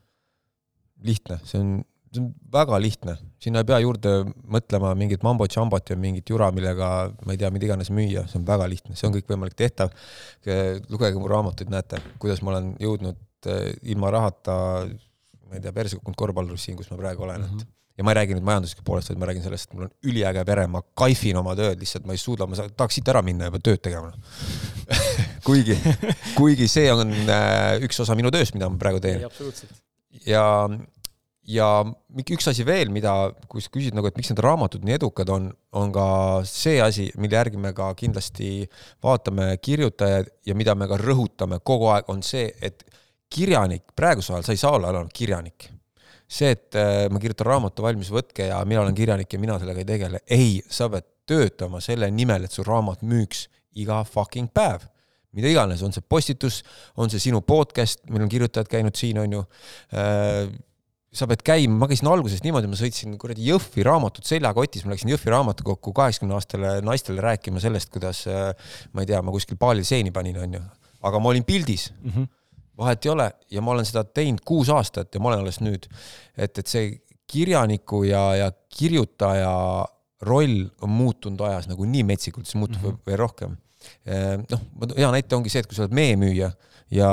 lihtne, 1.10 1.40
see 1.46 1.62
on, 1.62 1.74
see 2.14 2.24
on 2.24 2.32
väga 2.54 2.80
lihtne, 2.82 3.18
sinna 3.44 3.62
ei 3.62 3.70
pea 3.70 3.82
juurde 3.84 4.16
mõtlema 4.56 4.96
mingit 4.98 5.26
mambo-džambot 5.26 5.94
ja 5.94 5.98
mingit 6.00 6.30
jura, 6.30 6.52
millega 6.56 7.12
ma 7.26 7.36
ei 7.36 7.42
tea, 7.42 7.52
mida 7.54 7.70
iganes 7.70 7.92
müüa, 7.94 8.26
see 8.32 8.40
on 8.42 8.48
väga 8.48 8.70
lihtne, 8.70 8.96
see 8.96 9.10
on 9.10 9.18
kõik 9.18 9.30
võimalik 9.30 9.58
tehtav. 9.60 9.94
lugege 10.90 11.20
mu 11.20 11.28
raamatuid, 11.28 11.70
näete, 11.70 12.02
kuidas 12.20 12.42
ma 12.42 12.56
olen 12.56 12.74
jõudnud 12.80 13.20
äh, 13.46 13.70
ilma 13.84 14.12
rahata 14.12 14.58
ma 15.50 15.58
ei 15.58 15.66
tea, 15.66 15.76
perse 15.76 16.00
kukkunud 16.00 16.20
korvpallurist 16.24 16.70
siin, 16.70 16.78
kus 16.80 16.92
ma 16.94 16.98
praegu 17.02 17.26
olen 17.26 17.42
mm, 17.42 17.50
-hmm. 17.50 17.62
et 17.62 17.68
mhm 17.68 17.78
ja 18.00 18.04
ma 18.08 18.14
ei 18.14 18.22
räägi 18.22 18.36
nüüd 18.38 18.46
majanduslikust 18.48 18.86
poolest, 18.88 19.10
vaid 19.12 19.20
ma 19.20 19.28
räägin 19.28 19.44
sellest, 19.44 19.68
et 19.68 19.76
mul 19.76 19.90
on 19.90 19.92
üliäge 20.08 20.44
pere, 20.48 20.64
ma 20.72 20.80
kaifin 21.02 21.36
oma 21.42 21.52
tööd, 21.60 21.82
lihtsalt 21.82 22.06
ma 22.08 22.16
ei 22.16 22.22
suuda, 22.22 22.48
ma 22.48 22.56
tahaks 22.56 22.96
siit 22.96 23.12
ära 23.12 23.20
minna 23.28 23.50
pean 23.52 23.66
tööd 23.66 23.82
tegema 23.84 24.14
kuigi, 25.48 25.76
kuigi 26.38 26.70
see 26.72 26.88
on 26.94 27.12
äh, 27.12 27.76
üks 27.84 28.00
osa 28.00 28.16
minu 28.16 28.32
tööst, 28.32 28.56
mida 28.56 28.70
ma 28.72 28.80
praegu 28.80 29.02
teen. 29.04 29.26
ja, 30.24 30.46
ja 31.44 31.68
üks 32.24 32.48
asi 32.48 32.64
veel, 32.68 32.88
mida, 32.96 33.34
kui 33.52 33.66
sa 33.66 33.74
küsid 33.76 34.00
nagu, 34.00 34.08
et 34.08 34.16
miks 34.16 34.32
need 34.32 34.40
raamatud 34.48 34.88
nii 34.88 34.96
edukad 34.96 35.36
on, 35.36 35.52
on 35.76 35.92
ka 35.92 36.08
see 36.48 36.80
asi, 36.80 37.10
mille 37.20 37.36
järgi 37.36 37.60
me 37.60 37.74
ka 37.76 37.92
kindlasti 38.00 38.70
vaatame 39.04 39.52
kirjutajaid 39.60 40.32
ja 40.48 40.56
mida 40.56 40.78
me 40.80 40.88
ka 40.88 41.02
rõhutame 41.04 41.60
kogu 41.68 41.92
aeg, 41.92 42.08
on 42.08 42.24
see, 42.24 42.48
et 42.64 42.88
kirjanik, 43.30 43.92
praegusel 43.96 44.38
ajal 44.38 44.48
sa 44.48 44.56
ei 44.56 44.62
saa 44.62 44.78
olla 44.78 44.94
ainult 44.94 45.14
kirjanik 45.14 45.70
see, 46.30 46.54
et 46.54 46.78
äh, 46.78 47.08
ma 47.12 47.22
kirjutan 47.22 47.50
raamatu 47.50 47.86
valmis, 47.86 48.12
võtke 48.14 48.50
ja 48.52 48.60
mina 48.70 48.84
olen 48.84 48.96
kirjanik 48.98 49.34
ja 49.34 49.42
mina 49.42 49.58
sellega 49.62 49.82
ei 49.82 49.90
tegele. 49.90 50.22
ei, 50.30 50.52
sa 50.70 50.90
pead 50.94 51.08
töötama 51.30 51.82
selle 51.82 52.10
nimel, 52.14 52.46
et 52.46 52.54
su 52.54 52.66
raamat 52.66 53.04
müüks 53.06 53.48
iga 53.82 54.04
fucking 54.06 54.52
päev. 54.54 54.86
mida 55.34 55.50
iganes, 55.50 55.82
on 55.86 55.94
see 55.94 56.02
postitus, 56.02 56.64
on 56.98 57.12
see 57.14 57.22
sinu 57.22 57.44
podcast, 57.46 58.02
meil 58.10 58.24
on 58.26 58.32
kirjutajad 58.32 58.70
käinud 58.70 58.98
siin, 58.98 59.20
on 59.22 59.36
ju 59.38 59.44
äh, 59.94 60.48
sa 61.14 61.26
pead 61.30 61.44
käima, 61.46 61.76
ma 61.82 61.90
käisin 61.90 62.10
alguses 62.10 62.42
niimoodi, 62.46 62.70
ma 62.70 62.78
sõitsin 62.78 63.14
kuradi 63.22 63.46
Jõhvi 63.46 63.86
raamatut 63.86 64.26
seljakotis, 64.30 64.86
ma 64.86 64.94
läksin 64.94 65.14
Jõhvi 65.14 65.34
raamatukokku 65.34 65.94
kaheksakümne 65.98 66.38
aastastele 66.38 66.74
naistele 66.86 67.22
rääkima 67.26 67.62
sellest, 67.62 67.90
kuidas 67.94 68.26
äh, 68.30 68.52
ma 68.94 69.06
ei 69.06 69.10
tea, 69.10 69.22
ma 69.26 69.34
kuskil 69.34 69.58
paalil 69.62 69.86
seeni 69.86 70.14
panin, 70.14 70.38
onju. 70.46 70.62
aga 71.10 71.22
ma 71.22 71.34
olin 71.34 71.46
pildis 71.46 71.92
mm. 72.02 72.12
-hmm 72.12 72.36
vahet 72.80 73.06
ei 73.06 73.12
ole 73.12 73.30
ja 73.52 73.62
ma 73.62 73.76
olen 73.76 73.88
seda 73.88 74.04
teinud 74.04 74.42
kuus 74.48 74.72
aastat 74.74 75.14
ja 75.14 75.22
ma 75.22 75.32
olen 75.32 75.44
alles 75.46 75.62
nüüd. 75.62 75.88
et, 76.38 76.58
et 76.58 76.68
see 76.68 76.92
kirjaniku 77.30 78.04
ja, 78.08 78.24
ja 78.36 78.52
kirjutaja 78.78 79.54
roll 80.26 80.66
on 80.84 80.92
muutunud 80.92 81.42
ajas 81.48 81.70
nagu 81.70 81.86
nii 81.88 82.06
metsikult, 82.08 82.48
see 82.50 82.60
muutub 82.60 82.82
mm 82.82 82.90
-hmm. 82.90 83.04
veel 83.08 83.20
rohkem. 83.22 83.58
Noh, 84.52 84.64
hea 84.98 85.12
näite 85.14 85.36
ongi 85.38 85.52
see, 85.52 85.62
et 85.64 85.68
kui 85.70 85.78
sa 85.78 85.86
oled 85.86 85.96
meemüüja 85.96 86.50
ja 86.92 87.12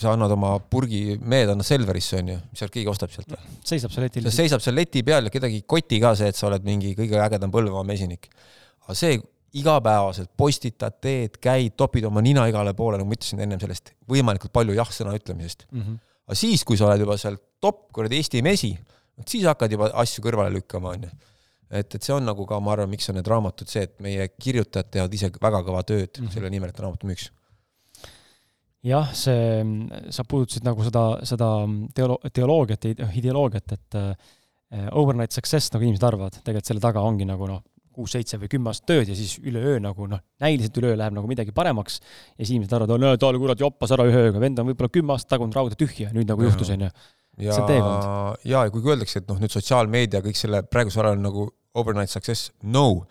sa 0.00 0.14
annad 0.14 0.32
oma 0.32 0.54
purgi 0.72 1.18
meed, 1.18 1.50
annad 1.52 1.66
Selverisse, 1.66 2.20
onju, 2.20 2.36
sealt 2.56 2.72
keegi 2.72 2.88
ostab 2.88 3.12
sealt 3.12 3.34
seisab 3.66 3.92
seal 3.92 4.06
letil. 4.06 4.30
seisab 4.32 4.62
seal 4.64 4.78
leti 4.78 5.02
peal 5.06 5.28
ja 5.28 5.34
kedagi 5.34 5.60
ei 5.60 5.66
koti 5.66 6.00
ka 6.00 6.14
see, 6.16 6.30
et 6.32 6.38
sa 6.38 6.46
oled 6.48 6.64
mingi 6.64 6.94
kõige 6.98 7.20
ägedam 7.20 7.52
Põlvamaa 7.52 7.84
mesinik. 7.90 8.30
aga 8.86 8.96
see, 8.96 9.18
igapäevaselt 9.58 10.30
postitad, 10.38 11.00
teed, 11.02 11.40
käid, 11.42 11.74
topid 11.78 12.06
oma 12.06 12.22
nina 12.22 12.46
igale 12.50 12.74
poole, 12.78 13.00
nagu 13.00 13.10
ma 13.10 13.16
ütlesin 13.16 13.42
ennem 13.42 13.60
sellest 13.62 13.94
võimalikult 14.10 14.52
palju 14.54 14.76
jah-sõna 14.78 15.16
ütlemisest 15.18 15.66
mm. 15.70 15.80
-hmm. 15.80 15.98
aga 16.28 16.38
siis, 16.38 16.64
kui 16.64 16.78
sa 16.78 16.86
oled 16.86 17.02
juba 17.02 17.18
seal 17.18 17.38
top 17.60 17.88
kuradi 17.92 18.20
Eesti 18.20 18.42
mesi, 18.46 18.70
vot 19.18 19.28
siis 19.28 19.48
hakkad 19.48 19.74
juba 19.74 19.90
asju 20.02 20.22
kõrvale 20.24 20.54
lükkama, 20.54 20.94
onju. 20.94 21.10
et, 21.70 21.94
et 21.94 22.02
see 22.02 22.14
on 22.14 22.24
nagu 22.24 22.46
ka, 22.46 22.60
ma 22.60 22.76
arvan, 22.76 22.90
miks 22.90 23.10
on 23.10 23.18
need 23.18 23.28
raamatud 23.28 23.68
see, 23.68 23.82
et 23.88 23.98
meie 24.00 24.28
kirjutajad 24.38 24.90
teevad 24.90 25.18
ise 25.18 25.32
väga 25.42 25.62
kõva 25.66 25.82
tööd 25.82 26.08
mm 26.08 26.24
-hmm. 26.24 26.34
selle 26.34 26.50
nimel, 26.50 26.70
et 26.70 26.80
raamat 26.80 27.04
müüks 27.04 27.30
jah, 28.86 29.10
see, 29.16 29.64
sa 30.14 30.24
puudutasid 30.28 30.64
nagu 30.64 30.84
seda, 30.86 31.04
seda 31.28 31.48
teolo-, 31.96 32.20
teoloogiat, 32.32 32.86
ideoloogiat, 33.20 33.74
et 33.76 33.98
äh, 34.00 34.14
overnight 34.96 35.34
success, 35.34 35.72
nagu 35.74 35.84
inimesed 35.84 36.06
arvavad, 36.06 36.38
tegelikult 36.40 36.70
selle 36.70 36.82
taga 36.82 37.02
ongi 37.04 37.26
nagu 37.28 37.48
noh, 37.50 37.62
kuus-seitse 38.00 38.40
või 38.40 38.50
kümme 38.52 38.72
aastat 38.72 38.88
tööd 38.90 39.12
ja 39.12 39.16
siis 39.18 39.36
üleöö 39.44 39.78
nagu 39.84 40.08
noh, 40.10 40.22
näiliselt 40.42 40.76
üleöö 40.80 40.98
läheb 40.98 41.16
nagu 41.16 41.30
midagi 41.30 41.54
paremaks 41.56 42.00
ja 42.00 42.42
siis 42.42 42.54
inimesed 42.54 42.76
arvavad, 42.78 43.02
no 43.02 43.14
ta 43.20 43.30
oli 43.30 43.40
kurat 43.42 43.62
joppas 43.62 43.94
ära 43.96 44.06
ühe 44.08 44.26
ööga, 44.28 44.42
vend 44.42 44.60
on 44.62 44.70
võib-olla 44.70 44.92
kümme 44.92 45.16
aastat 45.16 45.34
tagunud 45.36 45.56
rauda 45.56 45.78
tühja, 45.78 46.12
nüüd 46.16 46.30
nagu 46.30 46.46
juhtus, 46.46 46.72
onju. 46.74 46.90
teekond. 47.40 48.08
ja, 48.44 48.64
ja 48.64 48.70
kuigi 48.72 48.94
öeldakse, 48.94 49.22
et 49.22 49.28
noh, 49.30 49.40
nüüd 49.42 49.52
sotsiaalmeedia, 49.54 50.24
kõik 50.24 50.40
selle 50.40 50.64
praegusel 50.66 51.06
ajal 51.06 51.20
nagu 51.22 51.50
overnight 51.78 52.12
success, 52.12 52.50
no. 52.62 53.04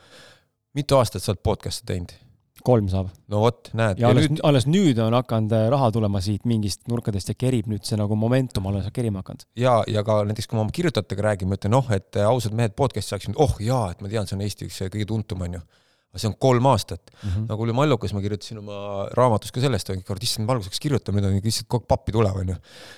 mitu 0.77 0.99
aastat 0.99 1.23
sa 1.23 1.33
oled 1.33 1.45
podcast'e 1.45 1.87
teinud? 1.93 2.17
Kolm 2.65 2.89
saab. 2.91 3.09
no 3.31 3.43
vot, 3.43 3.71
näed. 3.77 4.01
ja 4.01 4.11
alles 4.11 4.29
nüüd... 4.29 4.43
alles 4.47 4.67
nüüd 4.69 5.01
on 5.03 5.17
hakanud 5.17 5.55
äh, 5.55 5.67
raha 5.73 5.89
tulema 5.95 6.21
siit 6.23 6.47
mingist 6.49 6.87
nurkadest 6.91 7.31
ja 7.31 7.37
kerib 7.37 7.69
nüüd 7.71 7.85
see 7.87 7.99
nagu 7.99 8.17
momentum 8.19 8.69
alles 8.71 8.89
kerima 8.95 9.23
hakanud. 9.23 9.45
ja, 9.59 9.79
ja 9.87 10.03
ka 10.07 10.21
näiteks, 10.29 10.49
kui 10.49 10.59
ma 10.59 10.65
oma 10.65 10.75
kirjutajatega 10.75 11.27
räägin, 11.29 11.51
ma 11.51 11.59
ütlen, 11.59 11.75
noh, 11.75 11.91
et 11.95 12.19
äh, 12.19 12.27
ausad 12.29 12.55
mehed, 12.57 12.75
podcast 12.79 13.13
saaks 13.13 13.29
nüüd, 13.29 13.39
oh 13.41 13.57
jaa, 13.63 13.89
et 13.93 14.03
ma 14.03 14.11
tean, 14.11 14.29
see 14.29 14.37
on 14.37 14.45
Eesti 14.45 14.69
üks 14.69 14.81
kõige 14.87 15.07
tuntum, 15.09 15.45
onju. 15.47 15.63
Aga 16.09 16.21
see 16.23 16.29
on 16.31 16.35
kolm 16.41 16.65
aastat 16.65 17.01
mm. 17.11 17.29
-hmm. 17.29 17.45
nagu 17.51 17.63
oli 17.63 17.73
Mallukas, 17.77 18.13
ma 18.17 18.21
kirjutasin 18.21 18.57
oma 18.57 19.05
raamatus 19.13 19.51
ka 19.53 19.61
sellest, 19.61 19.91
kurat, 20.07 20.23
issand, 20.25 20.47
Mallukas 20.47 20.69
hakkas 20.69 20.81
kirjutama, 20.81 21.21
nüüd 21.21 21.29
on 21.29 21.43
lihtsalt 21.45 21.67
kogu 21.69 21.83
aeg 21.83 21.91
pappi 21.93 22.15
tuleb, 22.15 22.39
onju. 22.41 22.55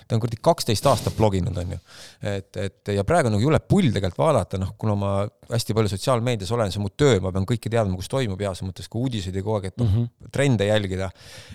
ta 0.07 0.15
on 0.15 0.21
kuradi 0.23 0.39
kaksteist 0.49 0.87
aastat 0.87 1.17
bloginud, 1.17 1.57
onju. 1.63 1.79
et, 2.21 2.57
et 2.57 2.93
ja 2.95 3.03
praegu 3.03 3.33
nagu 3.33 3.43
jube 3.43 3.59
pull 3.67 3.91
tegelikult 3.91 4.21
vaadata, 4.23 4.59
noh, 4.61 4.71
kuna 4.79 4.95
ma 4.95 5.11
hästi 5.51 5.75
palju 5.75 5.91
sotsiaalmeedias 5.91 6.53
olen, 6.55 6.71
see 6.71 6.79
on 6.79 6.87
mu 6.87 6.93
töö, 7.03 7.19
ma 7.19 7.33
pean 7.35 7.47
kõike 7.49 7.73
teadma, 7.73 7.99
kus 7.99 8.07
toimub 8.11 8.39
heas 8.39 8.63
mõttes 8.63 8.87
ka 8.87 9.01
uudiseid 9.01 9.35
ja 9.35 9.43
kogu 9.43 9.57
aeg, 9.59 9.67
et 9.73 9.83
noh 9.83 9.89
mm 9.89 10.05
-hmm., 10.05 10.31
trende 10.31 10.69
jälgida. 10.69 11.11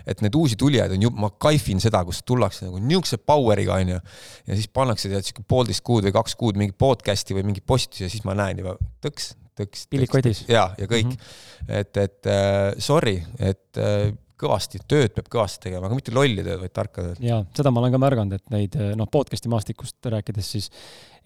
et 0.06 0.20
need 0.20 0.34
uusi 0.36 0.60
tulijaid 0.60 0.92
on 0.92 1.08
ju, 1.08 1.10
ma 1.10 1.30
kaifin 1.30 1.80
seda, 1.80 2.04
kus 2.04 2.20
tullakse 2.22 2.68
nagu 2.68 2.78
niisuguse 2.78 3.16
power'iga, 3.16 3.80
onju. 3.80 3.98
ja 4.46 4.54
siis 4.54 4.68
pannakse 4.68 5.08
tead 5.08 5.24
siuke 5.24 5.42
poolteist 5.48 5.80
kuud 5.80 6.04
või 6.04 6.12
kaks 6.12 6.36
kuud 6.36 6.60
mingi 6.60 6.76
podcast'i 6.76 7.34
või 7.34 7.48
mingi 7.48 7.64
postitusi 7.64 8.04
ja 8.04 8.12
siis 8.12 8.24
ma 8.28 8.36
näen 8.36 8.58
juba 8.60 8.76
tõks 9.00 9.32
tõks. 9.56 9.88
pillik 9.92 10.12
kotis. 10.12 10.44
ja, 10.50 10.68
ja 10.78 10.88
kõik 10.90 11.10
mm. 11.10 11.16
-hmm. 11.16 11.74
et, 11.80 11.96
et 12.04 12.30
äh, 12.30 12.70
sorry, 12.82 13.18
et 13.38 13.80
äh, 13.80 14.12
kõvasti, 14.36 14.82
tööd 14.88 15.14
peab 15.16 15.28
kõvasti 15.32 15.62
tegema, 15.64 15.88
aga 15.88 15.96
mitte 15.96 16.12
lolli 16.12 16.42
tööd, 16.44 16.60
vaid 16.60 16.72
tarka 16.76 17.04
tööd. 17.04 17.20
ja 17.24 17.40
seda 17.56 17.72
ma 17.72 17.80
olen 17.80 17.94
ka 17.94 18.00
märganud, 18.02 18.36
et 18.36 18.50
neid 18.52 18.76
äh, 18.76 18.94
noh, 18.98 19.08
podcast'i 19.12 19.50
maastikust 19.52 20.10
rääkides 20.12 20.50
siis 20.56 20.70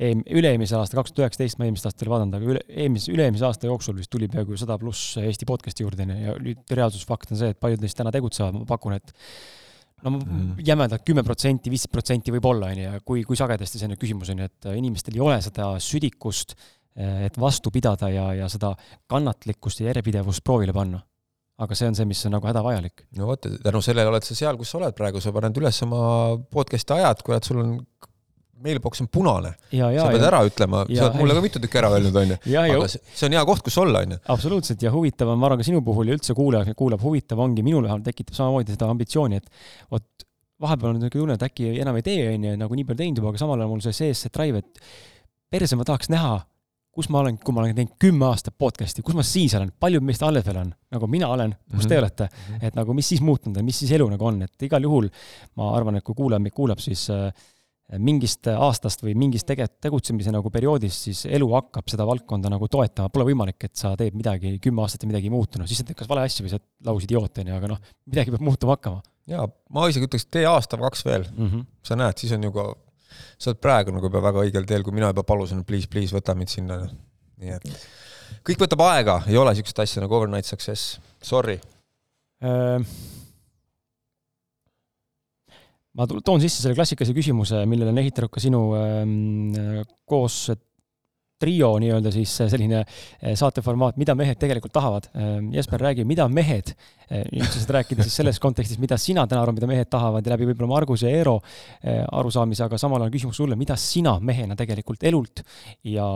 üle-eelmise 0.00 0.78
aasta, 0.78 0.96
kaks 0.96 1.12
tuhat 1.12 1.26
üheksateist, 1.26 1.58
ma 1.60 1.66
eelmist 1.66 1.88
aastat 1.88 2.06
ei 2.06 2.12
vaadanud, 2.12 2.38
aga 2.38 2.52
üle, 2.54 2.64
eelmise, 2.70 3.10
üle-eelmise 3.12 3.44
aasta 3.50 3.68
jooksul 3.68 3.98
vist 3.98 4.12
tuli 4.12 4.30
peaaegu 4.32 4.56
sada 4.56 4.78
pluss 4.80 5.18
Eesti 5.20 5.48
podcast'i 5.48 5.84
juurde 5.84 6.06
ja 6.08 6.36
nüüd 6.40 6.76
reaalsusfakt 6.78 7.34
on 7.34 7.40
see, 7.42 7.50
et 7.52 7.60
paljud 7.60 7.82
neist 7.82 7.98
täna 7.98 8.14
tegutsevad, 8.14 8.62
ma 8.62 8.64
pakun, 8.70 8.96
et 8.96 9.12
no 10.06 10.14
mm. 10.16 10.54
jämedalt 10.64 11.04
kümme 11.04 11.26
protsenti, 11.26 11.68
viisteist 11.68 11.92
protsenti 11.92 12.32
võib-olla, 12.32 12.70
on 12.70 12.80
ju, 12.80 12.86
ja 12.86 13.04
kui, 13.04 13.26
kui 13.28 13.36
sagedasti 13.36 13.82
see 13.82 13.90
nüüd 13.90 14.00
küsimus 14.00 14.32
on 14.32 14.40
ju, 14.40 14.48
et 14.48 14.70
inimestel 14.72 15.18
ei 15.18 15.26
ole 15.26 15.36
seda 15.44 15.74
südikust 15.84 16.56
äh, 16.56 16.79
et 16.96 17.38
vastu 17.38 17.70
pidada 17.70 18.10
ja, 18.10 18.30
ja 18.34 18.48
seda 18.50 18.74
kannatlikkust 19.10 19.80
ja 19.80 19.90
järjepidevust 19.90 20.44
proovile 20.44 20.74
panna. 20.76 21.00
aga 21.60 21.76
see 21.76 21.90
on 21.90 21.94
see, 21.94 22.08
mis 22.08 22.24
on 22.26 22.32
nagu 22.34 22.48
hädavajalik. 22.48 23.06
no 23.18 23.26
vot, 23.28 23.46
tänu 23.62 23.82
sellele 23.84 24.08
oled 24.10 24.24
sa 24.26 24.34
seal, 24.34 24.56
kus 24.58 24.70
sa 24.72 24.78
oled 24.80 24.96
praegu, 24.96 25.20
sa 25.20 25.32
paned 25.32 25.56
üles 25.60 25.82
oma 25.86 26.02
podcast'i 26.50 26.96
ajad, 26.96 27.22
kurat, 27.26 27.46
sul 27.46 27.60
on 27.62 27.74
mailbox 28.60 29.00
on 29.00 29.08
punane. 29.08 29.52
sa 29.70 29.90
pead 29.90 30.20
ja, 30.20 30.28
ära 30.28 30.40
ütlema, 30.48 30.82
sa 30.88 31.06
oled 31.08 31.18
mulle 31.20 31.36
ka 31.36 31.44
mitu 31.44 31.62
tükki 31.62 31.80
ära 31.80 31.90
öelnud, 31.96 32.16
onju. 32.22 32.38
aga 32.64 32.88
see 32.90 33.28
on 33.28 33.36
hea 33.36 33.44
koht, 33.48 33.62
kus 33.66 33.78
olla, 33.80 34.02
onju. 34.04 34.20
absoluutselt 34.34 34.82
ja 34.84 34.92
huvitav 34.94 35.32
on, 35.32 35.40
ma 35.40 35.48
arvan, 35.48 35.62
ka 35.62 35.68
sinu 35.68 35.82
puhul 35.86 36.10
ja 36.10 36.18
üldse 36.18 36.36
kuulaja 36.36 36.76
kuulab, 36.76 37.04
huvitav 37.04 37.40
ongi, 37.40 37.64
minul 37.66 37.86
vähemalt 37.86 38.08
tekitab 38.08 38.36
samamoodi 38.36 38.76
seda 38.76 38.90
ambitsiooni, 38.92 39.40
et 39.40 39.88
vot 39.92 40.26
vahepeal 40.60 40.92
on 40.92 40.98
niisugune 41.00 41.24
tunne, 41.24 41.38
et 41.40 41.46
äkki 41.48 41.72
enam 41.80 41.96
ei 41.96 42.04
tee, 42.04 42.28
onju, 42.34 42.54
nagu 42.60 42.76
nii 42.76 42.88
palju 42.88 43.00
teinud 43.00 43.22
juba, 43.22 43.32
aga 43.32 43.42
samal 43.42 43.60
ajal 43.60 43.72
mul 43.72 43.84
see 43.84 43.96
sees 43.96 44.24
see 44.26 44.34
drive, 44.34 44.60
et 44.60 44.84
perse 45.52 45.78
ma 45.78 45.86
tahaks 45.88 46.12
näha 46.12 46.36
kus 47.00 47.08
ma 47.12 47.22
olen, 47.24 47.38
kui 47.40 47.56
ma 47.56 47.64
olen 47.64 47.76
teinud 47.76 47.94
kümme 48.00 48.28
aastat 48.28 48.56
podcast'i, 48.60 49.04
kus 49.04 49.16
ma 49.16 49.24
siis 49.26 49.54
olen, 49.56 49.72
paljud 49.80 50.04
meist 50.04 50.24
alles 50.26 50.44
veel 50.46 50.60
on, 50.60 50.74
nagu 50.92 51.08
mina 51.10 51.30
olen, 51.32 51.54
kus 51.56 51.70
mm 51.70 51.78
-hmm. 51.78 51.88
te 51.88 51.94
mhm. 51.94 52.02
olete 52.02 52.26
-hmm. 52.26 52.66
et 52.66 52.74
nagu 52.76 52.94
mis 52.94 53.08
siis 53.08 53.22
muutunud 53.24 53.56
on, 53.56 53.64
mis 53.64 53.78
siis 53.78 53.92
elu 53.96 54.08
nagu 54.08 54.26
on, 54.26 54.42
et 54.42 54.68
igal 54.68 54.82
juhul 54.82 55.08
ma 55.56 55.72
arvan, 55.76 55.96
et 55.96 56.04
kui 56.04 56.14
kuulaja 56.14 56.40
meid 56.40 56.54
kuulab, 56.54 56.78
siis 56.78 57.08
äh, 57.10 57.32
mingist 57.98 58.46
aastast 58.46 59.02
või 59.02 59.14
mingist 59.18 59.48
tege-, 59.48 59.66
tegutsemise 59.80 60.30
nagu 60.30 60.50
perioodist, 60.50 61.08
siis 61.08 61.24
elu 61.26 61.48
hakkab 61.52 61.88
seda 61.90 62.06
valdkonda 62.06 62.52
nagu 62.52 62.68
toetama, 62.68 63.08
pole 63.08 63.24
võimalik, 63.32 63.64
et 63.64 63.74
sa 63.76 63.96
teed 63.96 64.14
midagi 64.14 64.58
kümme 64.62 64.82
aastat 64.82 65.02
ja 65.02 65.10
midagi 65.10 65.26
ei 65.26 65.34
muutunud, 65.34 65.66
siis 65.66 65.78
sa 65.82 65.88
teed 65.88 65.98
kas 65.98 66.10
vale 66.10 66.26
asju 66.28 66.44
või 66.44 66.52
sa 66.52 66.60
oled 66.60 66.68
lausidioot, 66.90 67.40
on 67.42 67.50
ju, 67.50 67.56
aga 67.56 67.72
noh, 67.72 67.80
midagi 68.06 68.30
peab 68.30 68.44
muutuma 68.46 68.76
hakkama. 68.76 69.02
jaa, 69.26 69.48
ma 69.70 69.88
isegi 69.88 70.06
ütleks, 70.06 70.28
tee 70.30 70.46
aasta 70.46 70.78
või 70.78 70.86
kaks 70.90 71.04
veel 71.04 71.26
mm, 71.26 71.48
-hmm. 71.48 71.66
sa 71.82 71.98
näed, 71.98 72.22
siis 72.22 72.32
on 72.36 72.46
ju 72.46 72.52
ka 72.52 72.68
sa 73.36 73.50
oled 73.52 73.60
praegu 73.62 73.94
nagu 73.94 74.10
juba 74.10 74.22
väga 74.24 74.44
õigel 74.46 74.66
teel, 74.68 74.84
kui 74.86 74.96
mina 74.96 75.12
juba 75.12 75.24
palusin, 75.26 75.64
please, 75.66 75.90
please 75.90 76.16
võta 76.16 76.36
mind 76.38 76.52
sinna. 76.52 76.80
nii 77.40 77.54
et 77.56 77.70
kõik 78.46 78.60
võtab 78.62 78.84
aega, 78.88 79.20
ei 79.30 79.38
ole 79.40 79.54
niisugust 79.54 79.80
asja 79.82 80.04
nagu 80.04 80.16
overnight 80.18 80.48
success, 80.48 80.98
sorry 81.22 81.58
äh,. 82.44 82.80
ma 85.96 86.06
toon 86.10 86.42
sisse 86.42 86.62
selle 86.62 86.76
klassikalise 86.78 87.16
küsimuse, 87.16 87.64
millele 87.68 87.94
on 87.94 88.02
ehitanud 88.02 88.32
ka 88.32 88.42
sinu 88.42 88.64
äh, 88.78 89.84
koos 90.08 90.46
trio 91.40 91.72
nii-öelda 91.82 92.12
siis 92.14 92.32
selline 92.52 92.82
eh, 92.82 93.34
saateformaat, 93.38 93.98
mida 94.00 94.14
mehed 94.18 94.38
tegelikult 94.40 94.74
tahavad. 94.76 95.08
Ehm, 95.14 95.50
Jesper, 95.56 95.82
räägi, 95.82 96.04
mida 96.08 96.26
mehed, 96.32 96.74
eh, 97.08 97.24
üldiselt 97.32 97.72
rääkida 97.76 98.06
siis 98.06 98.18
selles 98.20 98.40
kontekstis, 98.42 98.80
mida 98.82 98.98
sina 99.00 99.26
täna 99.30 99.44
arvad, 99.44 99.58
mida 99.60 99.70
mehed 99.70 99.90
tahavad 99.92 100.26
ja 100.26 100.34
läbi 100.34 100.50
võib-olla 100.50 100.74
Margus 100.74 101.04
ja 101.06 101.12
Eero 101.12 101.38
arusaamise, 101.82 102.64
aga 102.66 102.78
samal 102.80 103.02
ajal 103.04 103.14
küsimus 103.14 103.38
sulle, 103.40 103.56
mida 103.58 103.76
sina 103.80 104.16
mehena 104.20 104.56
tegelikult 104.58 105.02
elult 105.08 105.42
ja, 105.86 106.06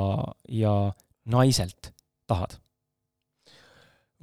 ja 0.48 0.74
naiselt 1.32 1.92
tahad? 2.28 2.58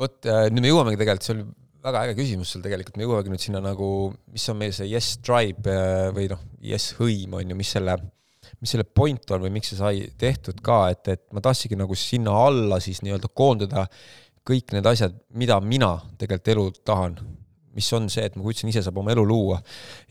vot 0.01 0.25
nüüd 0.25 0.63
me 0.63 0.69
jõuamegi 0.71 0.97
tegelikult, 0.97 1.25
see 1.27 1.33
oli 1.35 1.43
väga 1.85 2.05
äge 2.05 2.15
küsimus 2.17 2.53
sul 2.53 2.63
tegelikult, 2.65 2.97
me 2.97 3.05
jõuamegi 3.05 3.33
nüüd 3.33 3.43
sinna 3.43 3.61
nagu, 3.63 3.89
mis 4.33 4.47
on 4.49 4.57
meil 4.57 4.73
see 4.75 4.89
yes 4.89 5.15
tribe 5.25 5.75
või 6.15 6.29
noh, 6.31 6.41
yes 6.65 6.91
hõim 6.99 7.37
on 7.37 7.53
ju, 7.53 7.57
mis 7.57 7.73
selle 7.77 7.97
mis 8.61 8.73
selle 8.75 8.85
point 8.85 9.33
on 9.33 9.43
või 9.45 9.53
miks 9.57 9.71
see 9.71 9.79
sai 9.79 10.01
tehtud 10.21 10.61
ka, 10.63 10.83
et, 10.93 11.07
et 11.09 11.23
ma 11.33 11.43
tahtsingi 11.43 11.79
nagu 11.79 11.97
sinna 11.97 12.33
alla 12.45 12.79
siis 12.83 13.01
nii-öelda 13.05 13.31
koondada 13.33 13.87
kõik 14.47 14.73
need 14.75 14.87
asjad, 14.89 15.15
mida 15.37 15.59
mina 15.61 15.95
tegelikult 16.17 16.51
elu 16.55 16.65
tahan. 16.85 17.19
mis 17.71 17.87
on 17.95 18.09
see, 18.11 18.25
et 18.27 18.33
ma 18.35 18.43
kujutasin, 18.43 18.67
ise 18.67 18.81
saab 18.83 18.97
oma 18.99 19.13
elu 19.13 19.23
luua. 19.25 19.61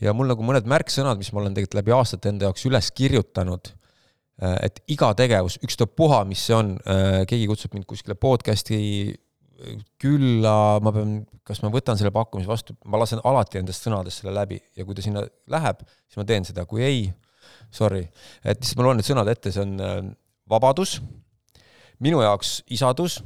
ja 0.01 0.13
mul 0.13 0.27
nagu 0.31 0.43
mõned 0.43 0.65
märksõnad, 0.65 1.17
mis 1.17 1.31
ma 1.31 1.43
olen 1.43 1.53
tegelikult 1.53 1.79
läbi 1.79 1.93
aastate 1.95 2.29
enda 2.29 2.49
jaoks 2.49 2.65
üles 2.65 2.91
kirjutanud, 2.91 3.73
äh, 4.41 4.57
et 4.67 4.81
iga 4.87 5.13
tegevus, 5.13 5.59
ükstapuha, 5.63 6.23
mis 6.27 6.45
see 6.47 6.55
on, 6.57 6.77
äh, 6.87 7.21
keegi 7.29 7.47
kutsub 7.51 7.75
mind 7.75 7.85
kuskile 7.85 8.15
podcast'i 8.15 9.13
külla, 10.01 10.79
ma 10.83 10.93
pean, 10.93 11.19
kas 11.45 11.61
ma 11.63 11.71
võtan 11.73 11.99
selle 11.99 12.11
pakkumise 12.13 12.49
vastu, 12.49 12.75
ma 12.89 12.99
lasen 13.01 13.21
alati 13.27 13.59
endast 13.61 13.85
sõnadest 13.85 14.21
selle 14.21 14.33
läbi 14.35 14.57
ja 14.77 14.85
kui 14.87 14.97
ta 14.97 15.03
sinna 15.05 15.23
läheb, 15.51 15.83
siis 16.09 16.19
ma 16.19 16.25
teen 16.27 16.47
seda, 16.47 16.65
kui 16.69 16.83
ei, 16.85 17.03
sorry, 17.71 18.03
et 18.43 18.63
siis 18.63 18.75
ma 18.77 18.85
loen 18.85 18.99
need 18.99 19.07
sõnad 19.07 19.29
ette, 19.31 19.51
see 19.53 19.63
on 19.63 19.77
äh, 19.81 19.99
vabadus, 20.51 20.97
minu 22.03 22.21
jaoks 22.23 22.59
isadus, 22.73 23.21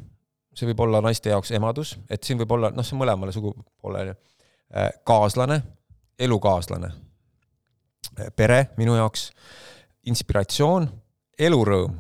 see 0.55 0.69
võib 0.69 0.85
olla 0.85 1.01
naiste 1.03 1.33
jaoks 1.33 1.51
emadus, 1.57 1.95
et 2.09 2.23
siin 2.23 2.39
võib 2.39 2.53
olla, 2.57 2.71
noh, 2.75 2.85
see 2.85 2.97
mõlemale 2.99 3.33
sugupoolele, 3.35 4.15
äh, 4.75 4.91
kaaslane, 5.07 5.59
elukaaslane, 6.21 6.91
äh, 8.19 8.31
pere 8.35 8.61
minu 8.79 8.97
jaoks, 8.99 9.29
inspiratsioon, 10.05 10.89
elurõõm. 11.41 11.97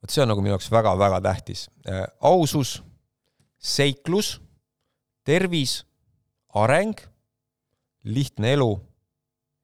vot 0.00 0.12
see 0.12 0.22
on 0.22 0.30
nagu 0.30 0.42
minu 0.44 0.54
jaoks 0.54 0.70
väga-väga 0.70 1.18
tähtis. 1.24 1.66
ausus, 2.20 2.82
seiklus, 3.58 4.36
tervis, 5.24 5.80
areng, 6.54 7.00
lihtne 8.04 8.52
elu, 8.54 8.70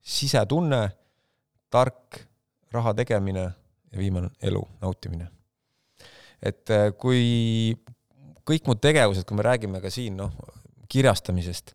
sisetunne 0.03 0.89
tark 1.73 2.21
raha 2.73 2.93
tegemine 2.97 3.45
ja 3.93 3.97
viimane 3.97 4.29
elu 4.41 4.61
nautimine. 4.81 5.29
et 6.43 6.69
äh, 6.75 6.89
kui 6.99 7.73
kõik 8.43 8.67
mu 8.67 8.75
tegevused, 8.75 9.23
kui 9.27 9.37
me 9.39 9.45
räägime 9.45 9.79
ka 9.79 9.91
siin 9.93 10.17
noh, 10.19 10.33
kirjastamisest, 10.91 11.71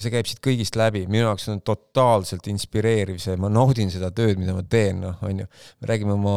see 0.00 0.12
käib 0.12 0.28
siit 0.28 0.38
kõigist 0.44 0.76
läbi, 0.78 1.02
minu 1.10 1.26
jaoks 1.26 1.48
on 1.52 1.58
totaalselt 1.66 2.46
inspireeriv 2.52 3.18
see, 3.20 3.34
ma 3.40 3.50
naudin 3.52 3.90
seda 3.92 4.12
tööd, 4.14 4.38
mida 4.40 4.54
ma 4.56 4.62
teen, 4.62 5.02
noh, 5.02 5.18
on 5.26 5.42
ju. 5.42 5.48
me 5.82 5.90
räägime 5.90 6.14
oma, 6.14 6.36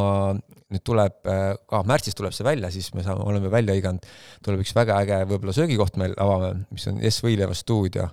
nüüd 0.74 0.84
tuleb, 0.84 1.20
ah, 1.30 1.86
märtsis 1.88 2.18
tuleb 2.18 2.34
see 2.36 2.48
välja, 2.48 2.74
siis 2.74 2.90
me 2.98 3.06
saame, 3.06 3.24
oleme 3.30 3.52
välja 3.54 3.78
hõiganud, 3.78 4.10
tuleb 4.44 4.66
üks 4.66 4.74
väga 4.76 4.98
äge 5.06 5.22
võib-olla 5.30 5.56
söögikoht 5.56 6.02
meil 6.02 6.18
avame, 6.20 6.66
mis 6.74 6.90
on 6.92 7.00
S 7.08 7.24
Võileiva 7.24 7.56
stuudio. 7.56 8.10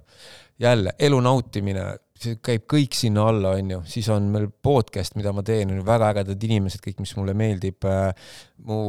jälle 0.61 0.93
elu 1.01 1.21
nautimine 1.25 1.87
see 2.21 2.39
käib 2.45 2.67
kõik 2.71 2.97
sinna 2.97 3.27
alla, 3.31 3.55
on 3.57 3.75
ju, 3.75 3.81
siis 3.89 4.09
on 4.13 4.29
meil 4.33 4.49
podcast, 4.63 5.17
mida 5.17 5.33
ma 5.37 5.45
teen, 5.47 5.73
on 5.73 5.85
väga 5.87 6.13
ägedad 6.15 6.49
inimesed, 6.49 6.83
kõik, 6.85 7.01
mis 7.03 7.15
mulle 7.19 7.35
meeldib. 7.39 7.87
Äh, 7.89 8.33
mu 8.67 8.81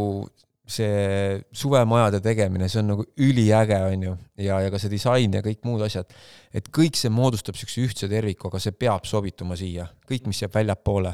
see 0.71 1.39
suvemajade 1.57 2.21
tegemine, 2.23 2.69
see 2.71 2.79
on 2.79 2.91
nagu 2.93 3.05
üliäge, 3.19 3.79
on 3.91 4.05
ju, 4.05 4.13
ja, 4.45 4.59
ja 4.63 4.71
ka 4.71 4.79
see 4.79 4.91
disain 4.93 5.33
ja 5.35 5.41
kõik 5.43 5.65
muud 5.67 5.83
asjad. 5.83 6.11
et 6.53 6.69
kõik 6.71 6.95
see 6.99 7.11
moodustab 7.11 7.57
niisuguse 7.57 7.87
ühtse 7.87 8.09
terviku, 8.11 8.47
aga 8.47 8.61
see 8.63 8.75
peab 8.75 9.07
sobituma 9.09 9.57
siia, 9.59 9.89
kõik, 10.07 10.29
mis 10.31 10.41
jääb 10.43 10.53
väljapoole, 10.55 11.11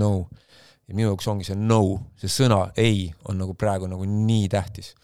no. 0.00 0.12
ja 0.86 0.94
minu 0.94 1.10
jaoks 1.10 1.28
ongi 1.28 1.48
see 1.48 1.58
no, 1.58 1.82
see 2.20 2.30
sõna 2.32 2.70
ei 2.80 3.10
on 3.28 3.40
nagu 3.42 3.56
praegu 3.58 3.90
nagu 3.90 4.06
nii 4.08 4.48
tähtis. 4.52 4.94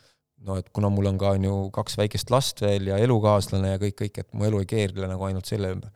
No 0.43 0.57
et 0.59 0.73
kuna 0.75 0.89
mul 0.91 1.07
on 1.07 1.19
ka 1.21 1.37
on 1.37 1.45
ju 1.47 1.57
kaks 1.75 1.95
väikest 2.01 2.33
last 2.35 2.65
veel 2.65 2.89
ja 2.89 2.97
elukaaslane 2.99 3.77
ja 3.77 3.83
kõik, 3.83 3.95
kõik, 4.01 4.17
et 4.25 4.33
mu 4.35 4.49
elu 4.49 4.63
ei 4.63 4.71
keerle 4.73 5.11
nagu 5.11 5.29
ainult 5.29 5.47
selle 5.47 5.71
ümber 5.71 5.93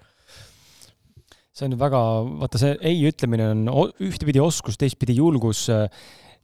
see 1.56 1.66
on 1.68 1.78
väga, 1.80 2.02
vaata 2.42 2.60
see 2.60 2.76
ei 2.84 3.02
ütlemine 3.08 3.50
on 3.54 3.90
ühtepidi 4.04 4.42
oskus, 4.42 4.78
teistpidi 4.80 5.16
julgus. 5.16 5.66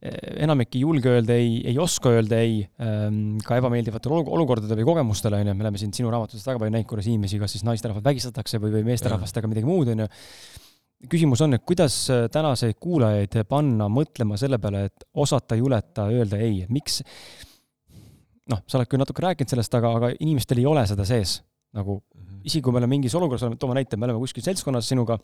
enamik 0.03 0.75
ei 0.75 0.81
julge 0.83 1.13
öelda 1.13 1.35
ei, 1.39 1.61
ei 1.71 1.77
oska 1.79 2.11
öelda 2.11 2.41
ei 2.43 2.57
ähm, 2.83 3.37
ka 3.47 3.55
ebameeldivatele 3.61 4.17
olukordadele 4.35 4.81
või 4.81 4.89
kogemustele, 4.89 5.39
on 5.39 5.51
ju, 5.53 5.55
me 5.55 5.63
oleme 5.63 5.79
siin 5.79 5.93
sinu 5.95 6.11
raamatusest 6.11 6.49
väga 6.49 6.59
palju 6.59 6.75
näinud, 6.75 6.89
kuidas 6.91 7.07
inimesi 7.07 7.39
kas 7.39 7.55
siis 7.55 7.63
naisterahvad 7.69 8.09
vägistatakse 8.09 8.59
või, 8.59 8.73
või 8.75 8.89
meesterahvastega 8.89 9.51
midagi 9.53 9.69
muud, 9.69 9.93
on 9.95 10.03
ju 10.03 10.09
küsimus 11.13 11.45
on, 11.47 11.55
et 11.55 11.63
kuidas 11.67 11.95
tänaseid 12.35 12.81
kuulajaid 12.83 13.39
panna 13.51 13.87
mõtlema 13.91 14.39
selle 14.41 14.59
peale, 14.63 14.89
et 14.91 15.07
osata, 15.15 15.59
juleta 15.59 16.09
öelda 16.11 16.43
ei, 16.43 16.65
et 16.65 16.75
miks 16.75 16.99
noh, 18.51 18.63
sa 18.67 18.79
oled 18.79 18.91
küll 18.91 19.03
natuke 19.03 19.25
rääkinud 19.25 19.55
sellest, 19.55 19.75
aga, 19.79 19.95
aga 19.99 20.13
inimestel 20.19 20.63
ei 20.63 20.69
ole 20.69 20.85
seda 20.91 21.07
sees 21.09 21.39
nagu. 21.77 22.01
Isegi 22.45 22.63
kui 22.65 22.75
me 22.75 22.83
oleme 22.83 22.97
mingis 22.97 23.15
olukorras, 23.19 23.45
toome 23.59 23.79
näite, 23.79 23.99
me 23.99 24.09
oleme 24.09 24.23
kuskil 24.23 24.45
seltskonnas 24.45 24.89
sinuga, 24.93 25.19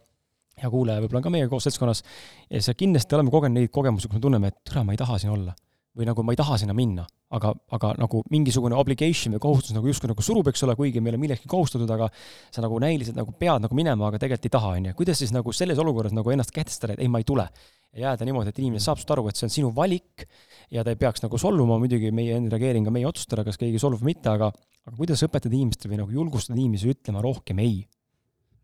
hea 0.59 0.71
kuulaja 0.73 1.03
võib-olla 1.05 1.23
on 1.23 1.29
ka 1.29 1.33
meiega 1.35 1.53
koos 1.53 1.69
seltskonnas, 1.69 2.03
ja 2.51 2.61
siis 2.61 2.79
kindlasti 2.79 3.19
oleme 3.19 3.33
kogenud 3.35 3.61
neid 3.61 3.73
kogemusi, 3.75 4.11
kus 4.11 4.19
me 4.19 4.25
tunneme, 4.25 4.53
et 4.53 4.61
türa, 4.67 4.85
ma 4.87 4.95
ei 4.95 5.01
taha 5.01 5.19
siin 5.23 5.35
olla. 5.35 5.57
või 5.99 6.07
nagu 6.07 6.23
ma 6.23 6.31
ei 6.31 6.39
taha 6.39 6.55
sinna 6.61 6.75
minna, 6.79 7.03
aga, 7.35 7.49
aga 7.75 7.89
nagu 7.99 8.21
mingisugune 8.31 8.77
obligation 8.79 9.33
või 9.35 9.41
kohustus 9.43 9.75
nagu 9.75 9.89
justkui 9.89 10.07
nagu 10.07 10.23
surub, 10.23 10.47
eks 10.47 10.63
ole, 10.63 10.77
kuigi 10.79 11.01
me 11.03 11.11
ei 11.11 11.17
ole 11.17 11.19
millekski 11.25 11.49
kohustatud, 11.51 11.91
aga 11.91 12.07
sa 12.55 12.63
nagu 12.63 12.79
näiliselt 12.79 13.19
nagu 13.19 13.35
pead 13.35 13.65
nagu 13.65 13.75
minema, 13.75 14.07
aga 14.07 14.21
tegelikult 14.23 14.47
ei 14.47 14.53
taha, 14.55 14.71
on 14.77 14.87
ju. 14.87 14.95
kuidas 15.01 15.19
siis 15.19 15.33
nagu 15.35 15.51
selles 15.51 15.81
olukorras 15.83 16.15
nagu 16.15 16.31
ennast 16.31 16.55
kehtestada, 16.55 16.95
et 16.95 17.03
ei, 17.03 17.11
ma 17.11 17.19
ei 17.19 17.27
tule 17.27 17.49
ja 17.97 18.09
jääda 18.09 18.29
niimoodi, 18.29 18.53
et 18.53 18.59
inimene 18.63 18.83
saab 18.85 19.01
sinust 19.01 19.15
aru, 19.15 19.29
et 19.31 19.39
see 19.39 19.49
on 19.49 19.55
sinu 19.55 19.75
valik 19.77 20.27
ja 20.75 20.85
ta 20.85 20.93
ei 20.93 21.01
peaks 21.01 21.25
nagu 21.25 21.41
solvuma, 21.41 21.79
muidugi 21.81 22.11
meie 22.15 22.37
enda 22.37 22.57
reageering 22.57 22.89
on 22.89 22.97
meie 22.99 23.09
otsustada, 23.09 23.47
kas 23.47 23.61
keegi 23.61 23.81
solvub 23.81 24.03
või 24.05 24.13
mitte, 24.13 24.33
aga 24.33 24.53
aga 24.89 24.97
kuidas 24.97 25.23
õpetada 25.27 25.57
inimestele 25.57 25.95
või 25.95 26.03
nagu 26.03 26.19
julgustada 26.23 26.59
inimesi 26.59 26.93
ütlema 26.93 27.23
rohkem 27.25 27.61
ei 27.65 27.81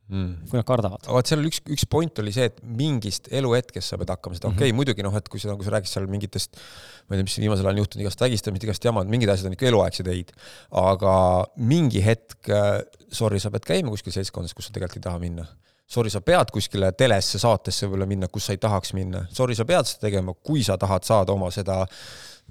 mm., 0.08 0.48
kui 0.50 0.58
nad 0.58 0.66
kardavad? 0.68 1.08
vot 1.16 1.28
seal 1.28 1.44
üks, 1.48 1.60
üks 1.74 1.86
point 1.90 2.22
oli 2.22 2.32
see, 2.34 2.48
et 2.50 2.60
mingist 2.64 3.28
eluhetkest 3.32 3.92
sa 3.92 3.98
pead 4.00 4.12
hakkama 4.14 4.38
seda, 4.38 4.48
okei 4.48 4.56
okay, 4.56 4.68
mm 4.68 4.72
-hmm., 4.72 4.80
muidugi 4.82 5.06
noh, 5.06 5.16
et 5.18 5.28
kui 5.32 5.42
sa, 5.42 5.50
nagu 5.52 5.66
sa 5.66 5.74
rääkisid 5.76 5.98
seal 5.98 6.08
mingitest, 6.10 6.60
ma 7.08 7.16
ei 7.16 7.20
tea, 7.20 7.28
mis 7.28 7.38
viimasel 7.42 7.68
ajal 7.68 7.76
on 7.76 7.82
juhtunud, 7.84 8.06
igast 8.06 8.24
vägistamist, 8.24 8.68
igast 8.68 8.88
jamad, 8.88 9.10
mingid 9.10 9.32
asjad 9.32 9.50
on 9.50 9.58
ikka 9.58 9.68
eluaegsed 9.72 10.10
ei-d, 10.14 10.32
aga 10.84 11.14
mingi 11.56 12.04
hetk, 12.04 12.40
äh, 12.48 12.80
sorry, 13.12 13.40
sa 13.40 13.52
pead 13.54 13.68
käima 13.68 13.92
kuskil 13.94 14.16
seltskonnas, 14.16 14.56
kus 14.56 14.70
sa 14.70 14.76
tegelikult 14.76 15.02
ei 15.02 15.08
taha 15.10 15.22
minna 15.22 15.48
sorry, 15.86 16.10
sa 16.12 16.22
pead 16.24 16.50
kuskile 16.54 16.90
telesse, 16.96 17.38
saatesse 17.40 17.86
võib-olla 17.86 18.08
minna, 18.08 18.28
kus 18.32 18.48
sa 18.48 18.56
ei 18.56 18.60
tahaks 18.62 18.94
minna, 18.96 19.24
sorry, 19.34 19.56
sa 19.56 19.66
pead 19.68 19.88
seda 19.88 20.06
tegema, 20.06 20.34
kui 20.34 20.64
sa 20.66 20.78
tahad 20.80 21.06
saada 21.06 21.34
oma 21.34 21.50
seda, 21.54 21.82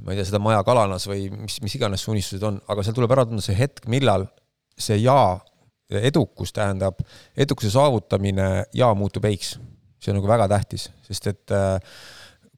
ma 0.03 0.13
ei 0.13 0.19
tea, 0.19 0.27
seda 0.29 0.41
maja 0.43 0.61
kalanas 0.67 1.07
või 1.09 1.27
mis, 1.33 1.59
mis 1.65 1.77
iganes 1.79 2.05
su 2.05 2.13
unistused 2.13 2.45
on, 2.47 2.59
aga 2.69 2.85
seal 2.85 2.97
tuleb 2.97 3.15
ära 3.15 3.25
tunda 3.29 3.43
see 3.45 3.57
hetk, 3.57 3.87
millal 3.91 4.27
see 4.79 4.99
jaa, 5.01 5.37
edukus 6.03 6.53
tähendab, 6.55 7.01
edukuse 7.37 7.73
saavutamine, 7.73 8.67
jaa 8.73 8.93
muutub 8.97 9.25
eiks. 9.29 9.57
see 10.03 10.11
on 10.11 10.17
nagu 10.19 10.27
väga 10.27 10.49
tähtis, 10.51 10.89
sest 11.07 11.27
et 11.31 11.51
äh, 11.55 11.77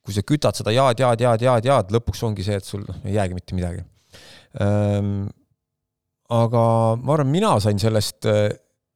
kui 0.02 0.14
sa 0.16 0.24
kütad 0.26 0.58
seda 0.58 0.72
jaad, 0.74 1.00
jaad, 1.00 1.22
jaad, 1.22 1.42
jaad, 1.42 1.66
jaad, 1.66 1.92
lõpuks 1.94 2.24
ongi 2.26 2.44
see, 2.46 2.58
et 2.58 2.66
sul 2.66 2.86
noh, 2.88 3.02
ei 3.06 3.18
jäägi 3.18 3.38
mitte 3.38 3.58
midagi 3.58 3.84
aga 6.36 6.62
ma 7.02 7.16
arvan, 7.16 7.32
mina 7.32 7.56
sain 7.62 7.80
sellest 7.82 8.28
äh, 8.30 8.48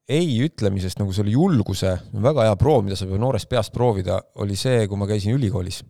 ei 0.09 0.39
ütlemisest 0.45 0.99
nagu 1.01 1.13
selle 1.13 1.33
julguse, 1.33 1.93
väga 2.25 2.47
hea 2.47 2.57
proov, 2.59 2.83
mida 2.87 2.97
sa 2.97 3.07
pead 3.09 3.21
noorest 3.21 3.49
peast 3.51 3.73
proovida, 3.75 4.17
oli 4.41 4.57
see, 4.57 4.87
kui 4.89 4.97
ma 4.99 5.07
käisin 5.09 5.35
ülikoolis. 5.37 5.83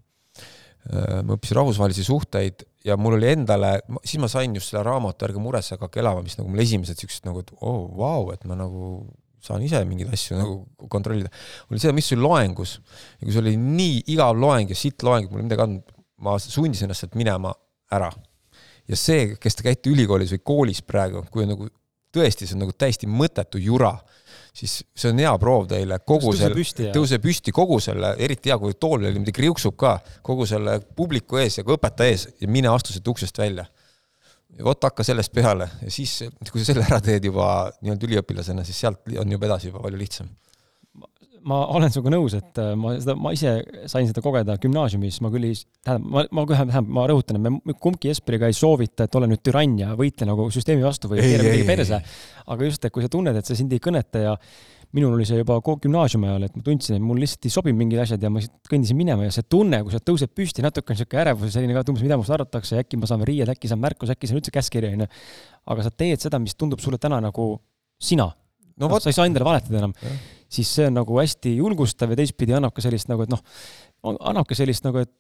Äh, 0.90 1.22
ma 1.24 1.36
õppisin 1.36 1.60
rahvusvahelisi 1.60 2.06
suhteid 2.08 2.66
ja 2.88 2.96
mul 3.00 3.18
oli 3.18 3.32
endale, 3.34 3.78
siis 4.04 4.20
ma 4.24 4.30
sain 4.32 4.54
just 4.56 4.72
selle 4.72 4.84
raamatu 4.88 5.28
Ärge 5.28 5.42
muretse, 5.44 5.76
hakake 5.76 6.04
elama, 6.04 6.24
mis 6.26 6.38
nagu 6.40 6.52
mul 6.52 6.64
esimesed 6.64 7.00
siuksed 7.00 7.28
nagu, 7.28 7.44
et 7.44 7.52
oo 7.60 7.74
oh,, 7.74 7.90
vau, 8.00 8.30
et 8.36 8.46
ma 8.48 8.58
nagu 8.60 9.02
saan 9.44 9.64
ise 9.64 9.80
mingeid 9.88 10.12
asju 10.16 10.38
nagu 10.40 10.56
kontrollida. 10.92 11.32
oli 11.72 11.80
see, 11.80 11.92
mis 11.96 12.12
oli 12.16 12.24
loengus 12.24 12.78
ja 12.80 13.26
kui 13.26 13.34
see 13.34 13.44
oli 13.44 13.56
nii 13.60 14.02
igav 14.16 14.36
loeng 14.40 14.72
ja 14.72 14.78
sitt 14.78 15.04
loeng, 15.06 15.30
mul 15.32 15.46
midagi 15.46 15.64
andnud, 15.64 15.94
ma 16.24 16.36
sundisin 16.44 16.88
ennast 16.88 17.06
sealt 17.06 17.16
minema 17.20 17.54
ära. 17.96 18.12
ja 18.90 19.00
see, 19.00 19.36
kes 19.40 19.60
te 19.60 19.68
käite 19.68 19.92
ülikoolis 19.92 20.34
või 20.36 20.44
koolis 20.52 20.84
praegu, 20.84 21.24
kui 21.32 21.48
nagu 21.48 21.70
tõesti, 22.16 22.48
see 22.48 22.58
on 22.58 22.66
nagu 22.66 22.76
täiesti 22.76 23.08
mõttetu 23.10 23.62
jura, 23.62 23.94
siis 24.54 24.80
see 24.96 25.12
on 25.12 25.22
hea 25.22 25.32
proov 25.42 25.68
teile 25.72 26.00
kogu 26.06 26.34
selle, 26.38 26.92
tõuse 26.96 27.20
püsti 27.24 27.54
kogu 27.56 27.80
selle, 27.84 28.14
eriti 28.22 28.52
hea, 28.52 28.58
kui 28.62 28.76
tool 28.80 29.06
veel 29.06 29.16
niimoodi 29.18 29.36
kriuksub 29.36 29.78
ka, 29.80 29.98
kogu 30.26 30.48
selle 30.50 30.80
publiku 30.96 31.40
ees 31.42 31.60
ja 31.60 31.66
ka 31.68 31.76
õpetaja 31.78 32.16
ees 32.16 32.28
ja 32.42 32.52
mine 32.52 32.72
astu 32.74 32.96
sealt 32.96 33.08
uksest 33.14 33.38
välja. 33.38 33.66
vot 34.66 34.84
hakka 34.84 35.04
sellest 35.06 35.32
peale. 35.32 35.70
Ja 35.82 35.92
siis, 35.94 36.24
kui 36.52 36.60
sa 36.60 36.74
selle 36.74 36.84
ära 36.84 37.00
teed 37.00 37.24
juba 37.30 37.70
nii-öelda 37.80 38.08
üliõpilasena, 38.08 38.66
siis 38.68 38.80
sealt 38.82 39.06
on 39.22 39.32
juba 39.32 39.48
edasi 39.48 39.70
juba 39.70 39.84
palju 39.86 40.02
lihtsam 40.02 40.32
ma 41.48 41.60
olen 41.76 41.92
sinuga 41.94 42.14
nõus, 42.14 42.36
et 42.38 42.60
äh, 42.62 42.72
ma 42.80 42.94
seda, 42.98 43.16
ma 43.20 43.34
ise 43.36 43.54
sain 43.92 44.08
seda 44.10 44.24
kogeda 44.24 44.58
gümnaasiumis, 44.62 45.20
ma 45.26 45.32
küll 45.34 45.50
ei, 45.50 45.60
tähendab, 45.86 46.10
ma, 46.16 46.24
ma 46.36 46.46
kohe, 46.50 46.58
tähendab, 46.66 46.90
ma 47.00 47.06
rõhutan, 47.10 47.40
et 47.40 47.70
me 47.70 47.76
kumbki 47.80 48.12
Jesperiga 48.12 48.50
ei 48.50 48.58
soovita, 48.58 49.08
et 49.08 49.20
ole 49.20 49.30
nüüd 49.32 49.44
türann 49.46 49.78
ja 49.82 49.94
võitle 50.00 50.28
nagu 50.30 50.50
süsteemi 50.54 50.86
vastu 50.86 51.12
või 51.12 51.24
keera 51.24 51.46
midagi 51.46 51.68
perse. 51.68 52.02
aga 52.50 52.68
just, 52.68 52.86
et 52.86 52.96
kui 52.96 53.06
sa 53.06 53.12
tunned, 53.12 53.38
et 53.38 53.48
see 53.48 53.60
sind 53.60 53.74
ei 53.76 53.84
kõneta 53.84 54.24
ja 54.26 54.36
minul 54.98 55.14
oli 55.14 55.26
see 55.28 55.38
juba 55.38 55.60
gümnaasiumi 55.62 56.30
ajal, 56.32 56.48
et 56.48 56.56
ma 56.58 56.64
tundsin, 56.66 56.98
et 56.98 57.04
mul 57.06 57.20
lihtsalt 57.22 57.46
ei 57.46 57.54
sobi 57.54 57.74
mingid 57.78 58.02
asjad 58.02 58.24
ja 58.26 58.32
ma 58.34 58.42
kõndisin 58.72 58.98
minema 58.98 59.28
ja 59.28 59.36
see 59.36 59.46
tunne, 59.46 59.84
kui 59.86 59.94
sa 59.94 60.02
tõused 60.02 60.34
püsti, 60.34 60.66
natuke 60.66 60.96
on 60.96 60.98
niisugune 60.98 61.22
ärevus 61.22 61.52
ja 61.52 61.58
selline 61.60 61.76
ka, 61.78 61.84
et 61.86 61.92
umbes 61.94 62.06
mida 62.06 62.18
minust 62.18 62.34
arvatakse 62.34 62.80
ja 62.80 62.86
äkki 62.86 62.98
ma 62.98 63.10
saan 63.10 63.22
riied, 63.28 63.52
äkki 63.54 63.70
saan 63.70 63.84
märkuse, 63.84 64.18
äkki 64.18 64.32
saan 64.32 64.42
üldse 64.42 64.54
käskkiri, 64.56 64.90
onju. 64.98 65.10
aga 65.76 65.86
sa 65.86 65.94
teed 65.94 66.26
seda, 66.26 66.42
mis 66.42 66.58
tundub 66.58 66.82
sulle 66.82 66.98
täna 66.98 67.22
nagu 67.22 67.52
sina. 68.02 68.32
no, 68.80 68.90
no 68.90 68.98
sa 68.98 69.14
ei 69.14 69.20
saa 69.20 69.30
endale 69.30 69.46
valetada 69.46 69.84
enam 69.84 69.94
siis 70.50 70.70
see 70.76 70.90
on 70.90 71.00
nagu 71.00 71.20
hästi 71.20 71.56
julgustav 71.60 72.14
ja 72.14 72.20
teistpidi 72.20 72.56
annab 72.58 72.74
ka 72.76 72.84
sellist 72.84 73.10
nagu, 73.12 73.26
et 73.26 73.34
noh, 73.34 73.42
annab 74.18 74.48
ka 74.50 74.58
sellist 74.58 74.86
nagu, 74.88 75.04
et 75.06 75.12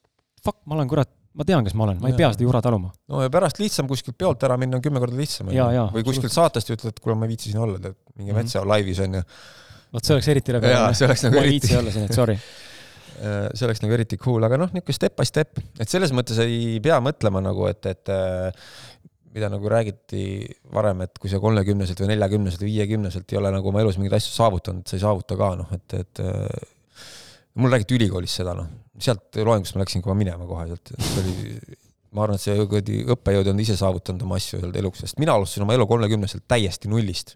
fuck, 0.43 0.60
ma 0.65 0.77
olen 0.77 0.89
kurat, 0.89 1.11
ma 1.38 1.45
tean, 1.47 1.65
kes 1.65 1.76
ma 1.77 1.85
olen, 1.88 1.99
ma 2.01 2.10
ei 2.10 2.15
ja. 2.15 2.19
pea 2.23 2.31
seda 2.35 2.45
jura 2.47 2.61
taluma. 2.65 2.91
no 3.11 3.23
ja 3.23 3.31
pärast 3.34 3.60
lihtsam 3.61 3.89
kuskilt 3.89 4.18
peolt 4.19 4.43
ära 4.47 4.57
minna 4.60 4.80
on 4.80 4.85
kümme 4.85 5.01
korda 5.03 5.19
lihtsam. 5.19 5.51
või 5.93 6.06
kuskilt 6.07 6.34
saatest 6.34 6.72
ütled, 6.73 6.95
et 6.95 7.03
kuule, 7.03 7.18
ma 7.19 7.27
ei 7.27 7.35
viitsi 7.35 7.51
siin 7.51 7.61
olla, 7.65 7.81
tead, 7.81 7.97
mingi 8.15 8.31
mm 8.31 8.38
-hmm. 8.38 8.49
metsa 8.49 8.65
laivis 8.65 9.03
on 9.06 9.19
ju. 9.19 9.23
vot 9.93 10.06
see 10.06 10.18
oleks 10.18 10.31
eriti 10.34 10.56
nagu 10.56 10.65
eriti. 10.65 11.30
ma 11.35 11.43
ei 11.43 11.53
viitsi 11.53 11.77
olla 11.77 11.93
siin, 11.93 12.10
et 12.10 12.18
sorry 12.18 12.38
äh, 13.19 13.49
see 13.53 13.68
oleks 13.68 13.84
nagu 13.84 13.93
eriti 13.93 14.18
cool, 14.18 14.43
aga 14.47 14.57
noh, 14.57 14.72
niisugune 14.73 14.95
step 14.95 15.18
by 15.19 15.27
step, 15.27 15.60
et 15.80 15.89
selles 15.89 16.14
mõttes 16.15 16.39
ei 16.45 16.80
pea 16.84 16.99
mõtlema 17.03 17.43
nagu, 17.43 17.68
et, 17.69 17.85
et 17.85 18.14
äh, 18.14 18.72
mida 19.35 19.49
nagu 19.51 19.69
räägiti 19.69 20.23
varem, 20.73 21.03
et 21.06 21.19
kui 21.22 21.30
sa 21.31 21.39
kolmekümneselt 21.41 22.01
või 22.01 22.11
neljakümneselt 22.14 22.64
või 22.64 22.73
viiekümneselt 22.73 23.34
ei 23.34 23.39
ole 23.39 23.51
nagu 23.53 23.69
oma 23.69 23.84
elus 23.84 23.99
mingeid 23.99 24.18
asju 24.18 24.34
saavutanud, 24.34 24.88
sa 24.89 24.97
ei 24.97 25.03
saavuta 25.03 25.38
ka 25.39 25.51
noh, 25.60 25.73
et, 25.76 25.97
et 25.99 26.22
äh, 26.23 26.72
mul 27.61 27.73
räägiti 27.73 27.97
ülikoolis 27.99 28.39
seda 28.41 28.56
noh, 28.57 28.72
sealt 28.99 29.38
loengust 29.45 29.77
ma 29.77 29.84
läksin 29.84 30.03
kohe 30.06 30.18
minema 30.18 30.47
kohe 30.49 30.65
sealt, 30.72 30.93
see 30.97 31.22
oli, 31.23 31.76
ma 32.15 32.26
arvan, 32.26 32.39
et 32.39 32.45
see 32.45 32.57
kuradi 32.64 33.03
õppejõud 33.15 33.51
on 33.53 33.61
ise 33.61 33.77
saavutanud 33.80 34.26
oma 34.26 34.39
asju 34.41 34.64
sealt 34.64 34.81
eluks, 34.81 35.06
sest 35.06 35.22
mina 35.22 35.38
alustasin 35.38 35.68
oma 35.68 35.77
elu 35.77 35.85
kolmekümneselt 35.89 36.47
täiesti 36.49 36.89
nullist. 36.91 37.35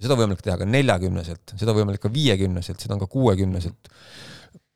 seda 0.00 0.16
on 0.16 0.22
võimalik 0.22 0.44
teha 0.44 0.58
ka 0.60 0.68
neljakümneselt, 0.68 1.56
seda 1.56 1.72
on 1.72 1.80
võimalik 1.80 2.04
ka 2.04 2.12
viiekümneselt, 2.12 2.84
seda 2.84 2.96
on 2.96 3.02
ka 3.04 3.08
kuuekümneselt 3.12 3.90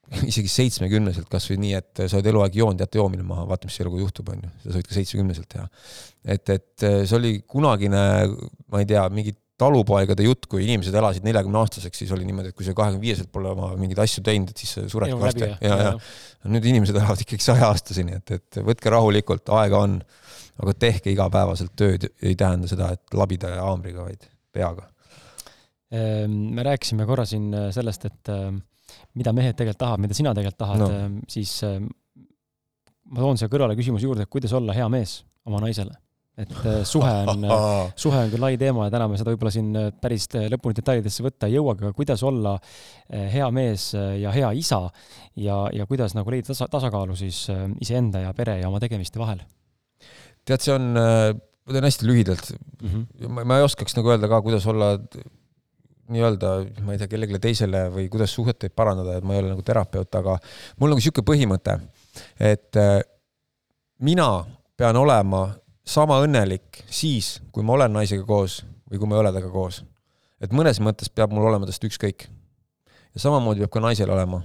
isegi 0.30 0.50
seitsmekümneselt 0.52 1.30
kasvõi 1.32 1.60
nii, 1.62 1.78
et 1.78 2.04
sa 2.04 2.18
oled 2.18 2.28
eluaeg 2.32 2.58
joonud, 2.58 2.82
jäta 2.84 3.00
joomine 3.00 3.24
maha, 3.26 3.46
vaata, 3.50 3.70
mis 3.70 3.80
eluga 3.82 4.02
juhtub, 4.02 4.28
on 4.34 4.44
ju. 4.44 4.52
seda 4.62 4.74
sa 4.74 4.80
võid 4.80 4.90
ka 4.90 4.98
seitsmekümneselt 4.98 5.48
teha. 5.54 5.64
et, 6.36 6.54
et 6.58 6.86
see 6.90 7.16
oli 7.18 7.32
kunagine, 7.48 8.04
ma 8.72 8.82
ei 8.82 8.88
tea, 8.90 9.06
mingi 9.14 9.36
talupoegade 9.60 10.24
jutt, 10.26 10.48
kui 10.50 10.64
inimesed 10.64 10.94
elasid 10.98 11.26
neljakümne 11.26 11.60
aastaseks, 11.60 12.00
siis 12.02 12.12
oli 12.14 12.26
niimoodi, 12.26 12.50
et 12.50 12.58
kui 12.58 12.66
sa 12.66 12.74
kahekümne 12.76 13.02
viieselt 13.02 13.30
pole 13.34 13.52
oma 13.52 13.70
mingeid 13.78 14.00
asju 14.02 14.24
teinud, 14.26 14.50
et 14.50 14.62
siis 14.62 14.72
sa 14.76 14.86
sured 14.90 15.14
varsti. 15.20 15.46
ja, 15.46 15.58
ja, 15.62 15.92
ja 15.92 16.50
nüüd 16.50 16.66
inimesed 16.72 16.98
elavad 16.98 17.22
ikkagi 17.22 17.44
saja 17.44 17.68
aastaseni, 17.70 18.18
et, 18.18 18.34
et 18.34 18.58
võtke 18.66 18.90
rahulikult, 18.90 19.52
aega 19.60 19.84
on, 19.86 20.00
aga 20.64 20.74
tehke 20.86 21.12
igapäevaselt 21.14 21.74
tööd, 21.78 22.08
ei 22.22 22.34
tähenda 22.38 22.70
seda, 22.70 22.90
et 22.96 23.14
labida 23.14 23.52
haamriga, 23.60 24.08
vaid 24.08 24.26
peaga. 24.54 24.88
Ehm, 25.94 26.34
me 26.56 26.66
rääkisime 26.66 27.06
korra 27.06 27.26
siin 27.28 27.52
sellest, 27.74 28.10
et 28.10 28.34
ehm, 28.34 28.58
mida 29.18 29.32
mehed 29.36 29.56
tegelikult 29.58 29.82
tahavad, 29.84 30.04
mida 30.04 30.16
sina 30.16 30.32
tegelikult 30.36 30.60
tahad 30.62 30.82
no., 30.84 30.88
ähm, 30.92 31.18
siis 31.30 31.56
ähm, 31.66 31.90
ma 33.12 33.20
toon 33.22 33.38
siia 33.40 33.50
kõrvale 33.52 33.76
küsimuse 33.78 34.08
juurde, 34.08 34.26
et 34.26 34.32
kuidas 34.32 34.54
olla 34.56 34.74
hea 34.76 34.88
mees 34.92 35.20
oma 35.48 35.60
naisele. 35.64 35.94
et 36.40 36.50
äh, 36.66 36.80
suhe 36.82 37.10
on, 37.30 37.44
suhe 38.04 38.24
on 38.24 38.30
küll 38.32 38.42
lai 38.42 38.56
teema 38.58 38.88
ja 38.88 38.94
täna 38.94 39.06
me 39.10 39.18
seda 39.20 39.30
võib-olla 39.34 39.52
siin 39.54 39.70
äh, 39.78 39.90
päris 40.02 40.26
lõpuni 40.32 40.78
detailidesse 40.80 41.22
võtta 41.26 41.50
ei 41.50 41.58
jõuagi, 41.58 41.86
aga 41.86 41.94
kuidas 41.94 42.24
olla 42.26 42.56
hea 43.10 43.50
mees 43.54 43.92
ja 43.94 44.32
hea 44.34 44.50
isa 44.58 44.80
ja, 45.38 45.60
ja 45.70 45.86
kuidas 45.86 46.16
nagu 46.18 46.34
leida 46.34 46.50
tasa, 46.50 46.66
tasakaalu 46.72 47.14
siis 47.18 47.44
iseenda 47.84 48.24
ja 48.24 48.34
pere 48.34 48.58
ja 48.62 48.70
oma 48.72 48.82
tegemiste 48.82 49.22
vahel? 49.22 49.44
tead, 50.44 50.60
see 50.60 50.74
on, 50.74 50.90
ma 51.64 51.76
teen 51.76 51.86
hästi 51.86 52.08
lühidalt 52.08 52.50
mm. 52.50 52.88
-hmm. 52.90 53.30
Ma, 53.30 53.46
ma 53.46 53.60
ei 53.60 53.68
oskaks 53.68 53.94
nagu 53.96 54.10
öelda 54.10 54.28
ka, 54.28 54.42
kuidas 54.42 54.66
olla 54.66 54.96
nii-öelda, 56.12 56.52
ma 56.84 56.94
ei 56.94 57.00
tea, 57.00 57.08
kellelegi 57.08 57.40
teisele 57.40 57.86
või 57.92 58.08
kuidas 58.12 58.34
suhteid 58.36 58.74
parandada, 58.76 59.16
et 59.18 59.24
ma 59.24 59.36
ei 59.36 59.42
ole 59.42 59.54
nagu 59.54 59.64
terapeut, 59.64 60.10
aga 60.20 60.36
mul 60.78 60.88
on 60.88 60.94
nagu 60.94 61.00
niisugune 61.00 61.28
põhimõte, 61.30 61.78
et 62.52 62.80
äh, 62.80 62.98
mina 64.04 64.28
pean 64.76 64.98
olema 65.00 65.46
sama 65.86 66.18
õnnelik 66.24 66.84
siis, 66.90 67.38
kui 67.52 67.64
ma 67.64 67.76
olen 67.78 67.96
naisega 67.96 68.24
koos 68.26 68.62
või 68.90 69.00
kui 69.00 69.08
ma 69.08 69.16
ei 69.16 69.24
ole 69.24 69.32
temaga 69.34 69.52
koos. 69.52 69.82
et 70.40 70.52
mõnes 70.52 70.80
mõttes 70.80 71.08
peab 71.08 71.32
mul 71.32 71.46
olema 71.48 71.66
tast 71.66 71.84
ükskõik. 71.84 72.28
ja 73.14 73.20
samamoodi 73.20 73.64
peab 73.64 73.72
ka 73.72 73.80
naisel 73.80 74.10
olema. 74.10 74.42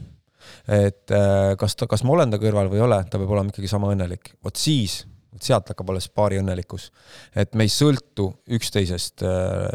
et 0.68 1.12
äh, 1.12 1.56
kas 1.60 1.76
ta, 1.76 1.88
kas 1.88 2.04
ma 2.04 2.16
olen 2.16 2.32
ta 2.32 2.40
kõrval 2.40 2.72
või 2.72 2.80
ei 2.80 2.88
ole, 2.88 3.04
ta 3.04 3.18
peab 3.18 3.32
olema 3.32 3.50
ikkagi 3.50 3.68
sama 3.68 3.92
õnnelik. 3.94 4.36
vot 4.44 4.56
siis, 4.56 5.06
sealt 5.40 5.70
hakkab 5.70 5.90
alles 5.90 6.10
paari 6.10 6.40
õnnelikkus. 6.40 6.92
et 7.36 7.56
me 7.56 7.68
ei 7.68 7.74
sõltu 7.74 8.32
üksteisest 8.48 9.24
äh, 9.24 9.68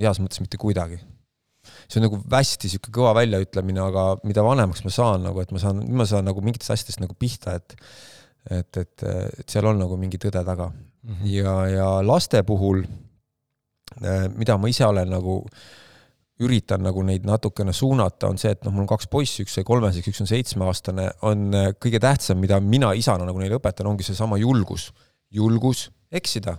heas 0.00 0.20
mõttes 0.22 0.42
mitte 0.42 0.60
kuidagi. 0.60 1.00
see 1.90 2.00
on 2.00 2.06
nagu 2.06 2.18
hästi 2.32 2.68
niisugune 2.68 2.94
kõva 2.96 3.12
väljaütlemine, 3.18 3.82
aga 3.84 4.04
mida 4.24 4.44
vanemaks 4.44 4.84
ma 4.86 4.92
saan 4.94 5.26
nagu, 5.28 5.42
et 5.42 5.52
ma 5.52 5.60
saan, 5.60 5.82
nüüd 5.82 6.00
ma 6.00 6.06
saan 6.08 6.24
nagu 6.24 6.40
mingitest 6.44 6.72
asjadest 6.76 7.02
nagu 7.02 7.14
pihta, 7.18 7.58
et 7.60 7.76
et, 8.48 8.76
et, 8.80 9.02
et 9.04 9.52
seal 9.52 9.66
on 9.68 9.76
nagu 9.76 9.98
mingi 10.00 10.16
tõde 10.16 10.40
taga 10.46 10.70
mm. 10.70 11.12
-hmm. 11.12 11.26
ja, 11.28 11.54
ja 11.68 11.88
laste 12.00 12.42
puhul, 12.42 12.86
mida 14.36 14.56
ma 14.56 14.68
ise 14.68 14.86
olen 14.86 15.10
nagu 15.12 15.44
üritan 16.40 16.80
nagu 16.82 17.02
neid 17.04 17.26
natukene 17.28 17.72
suunata, 17.76 18.30
on 18.32 18.38
see, 18.40 18.54
et 18.54 18.64
noh, 18.64 18.72
mul 18.72 18.86
on 18.86 18.90
kaks 18.94 19.10
poissi, 19.12 19.44
üks 19.44 19.58
sai 19.58 19.64
kolmeseks, 19.68 20.08
üks 20.08 20.22
on 20.24 20.30
seitsmeaastane, 20.30 21.10
on 21.28 21.50
kõige 21.82 22.00
tähtsam, 22.00 22.40
mida 22.40 22.60
mina 22.64 22.94
isana 22.96 23.26
nagu 23.28 23.42
neile 23.42 23.58
õpetan, 23.60 23.90
ongi 23.90 24.06
seesama 24.06 24.38
julgus. 24.40 24.90
julgus 25.30 25.90
eksida, 26.10 26.56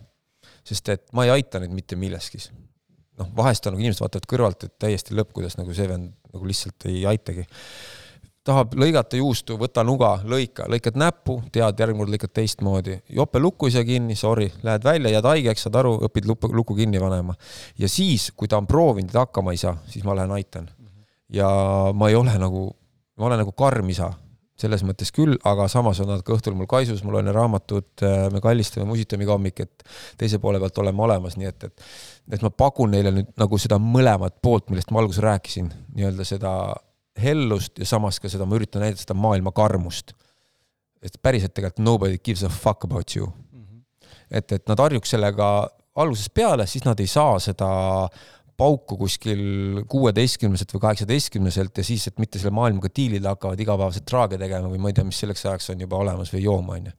sest 0.64 0.90
et 0.94 1.08
ma 1.18 1.26
ei 1.26 1.34
aita 1.34 1.60
neid 1.60 1.74
mitte 1.76 1.98
milleski. 2.00 2.40
Noh, 3.22 3.32
vahest 3.38 3.66
on 3.68 3.76
nagu 3.76 3.86
inimesed 3.86 4.04
vaatavad 4.04 4.30
kõrvalt, 4.34 4.68
et 4.68 4.78
täiesti 4.82 5.18
lõpp, 5.18 5.32
kuidas 5.38 5.58
nagu 5.62 5.74
see 5.78 5.90
vend 5.90 6.14
nagu 6.32 6.48
lihtsalt 6.48 6.90
ei 6.90 7.06
aitagi 7.10 7.48
tahab 8.48 8.74
lõigata 8.80 9.20
juustu, 9.20 9.56
võta 9.60 9.84
nuga, 9.86 10.16
lõika, 10.26 10.66
lõikad 10.72 10.98
näppu, 10.98 11.38
tead, 11.54 11.78
järgmine 11.78 12.02
kord 12.02 12.14
lõikad 12.16 12.34
teistmoodi. 12.34 12.98
jope 13.10 13.40
lukku 13.40 13.70
ei 13.70 13.76
saa 13.76 13.86
kinni, 13.86 14.16
sorry, 14.18 14.50
lähed 14.64 14.84
välja, 14.84 15.12
jääd 15.14 15.28
haigeks, 15.30 15.68
saad 15.68 15.78
aru, 15.82 15.94
õpid 16.08 16.30
luku, 16.30 16.50
luku 16.54 16.76
kinni 16.76 17.00
panema. 17.00 17.36
ja 17.78 17.90
siis, 17.90 18.32
kui 18.36 18.48
ta 18.48 18.58
on 18.58 18.68
proovinud 18.68 19.14
ja 19.14 19.26
hakkama 19.26 19.54
ei 19.54 19.62
saa, 19.62 19.78
siis 19.86 20.06
ma 20.06 20.16
lähen 20.18 20.32
aitan. 20.32 20.70
ja 21.30 21.50
ma 21.94 22.10
ei 22.10 22.16
ole 22.16 22.34
nagu, 22.38 22.66
ma 23.18 23.26
olen 23.26 23.44
nagu 23.46 23.52
karm 23.52 23.90
isa, 23.90 24.12
selles 24.62 24.84
mõttes 24.86 25.12
küll, 25.16 25.38
aga 25.48 25.68
samas 25.72 26.00
on 26.04 26.12
nad 26.12 26.22
ka 26.26 26.36
õhtul 26.36 26.56
mul 26.58 26.70
kaisus, 26.70 27.02
ma 27.06 27.16
loen 27.16 27.32
raamatut, 27.34 28.04
me 28.34 28.42
kallistame, 28.44 28.86
musitame 28.90 29.26
iga 29.26 29.36
hommik, 29.36 29.64
et 29.66 29.86
teise 30.22 30.40
poole 30.44 30.62
pealt 30.62 30.78
oleme 30.84 31.06
olemas, 31.08 31.38
nii 31.40 31.50
et, 31.50 31.70
et 31.70 31.86
et 32.32 32.44
ma 32.46 32.52
pakun 32.54 32.94
neile 32.94 33.12
nüüd 33.12 33.34
nagu 33.42 33.58
seda 33.60 33.80
mõlemat 33.82 34.38
poolt, 34.46 34.70
millest 34.70 34.92
ma 34.94 35.02
alguses 35.02 35.24
rääkisin, 35.26 35.72
nii-öelda 35.98 36.28
seda 36.28 36.54
hellust 37.20 37.82
ja 37.82 37.88
samas 37.90 38.22
ka 38.22 38.30
seda, 38.32 38.48
ma 38.48 38.56
üritan 38.56 38.84
näidata 38.86 39.04
seda 39.04 39.18
maailma 39.18 39.52
karmust. 39.56 40.14
et 41.02 41.16
päriselt 41.18 41.54
tegelikult 41.58 41.82
nobody 41.82 42.18
gives 42.22 42.44
a 42.44 42.50
fuck 42.50 42.84
about 42.86 43.16
you 43.16 43.26
mm. 43.26 43.62
-hmm. 43.64 43.82
et, 44.30 44.52
et 44.52 44.68
nad 44.68 44.80
harjuks 44.80 45.10
sellega 45.10 45.48
algusest 45.96 46.34
peale, 46.34 46.68
siis 46.68 46.86
nad 46.86 47.00
ei 47.00 47.08
saa 47.08 47.40
seda 47.40 47.70
pauku 48.62 48.98
kuskil 49.00 49.42
kuueteistkümneselt 49.90 50.76
või 50.76 50.84
kaheksateistkümneselt 50.86 51.82
ja 51.82 51.86
siis, 51.86 52.06
et 52.10 52.20
mitte 52.22 52.40
selle 52.40 52.54
maailmaga 52.56 52.92
diilida, 52.94 53.34
hakkavad 53.34 53.62
igapäevaselt 53.64 54.06
traage 54.10 54.38
tegema 54.42 54.70
või 54.70 54.82
ma 54.82 54.92
ei 54.92 54.98
tea, 54.98 55.06
mis 55.08 55.22
selleks 55.24 55.48
ajaks 55.48 55.72
on 55.74 55.82
juba 55.86 56.02
olemas 56.02 56.34
või 56.34 56.44
jooma, 56.46 56.78
on 56.78 56.92
ju. 56.92 56.94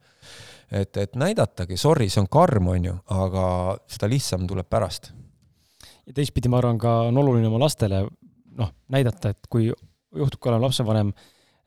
et, 0.83 1.03
et 1.05 1.19
näidatagi, 1.21 1.79
sorry, 1.79 2.09
see 2.11 2.23
on 2.23 2.31
karm, 2.33 2.73
on 2.75 2.89
ju, 2.91 2.97
aga 3.15 3.45
seda 3.91 4.11
lihtsam 4.11 4.49
tuleb 4.51 4.71
pärast. 4.73 5.13
ja 6.07 6.17
teistpidi 6.17 6.51
ma 6.51 6.59
arvan, 6.63 6.81
ka 6.83 6.97
on 7.13 7.23
oluline 7.23 7.47
oma 7.51 7.63
lastele 7.63 8.03
noh, 8.59 8.75
näidata, 8.93 9.33
et 9.33 9.49
kui 9.53 9.71
juhtub 9.71 10.43
ka 10.43 10.51
olema 10.51 10.67
lapsevanem, 10.67 11.15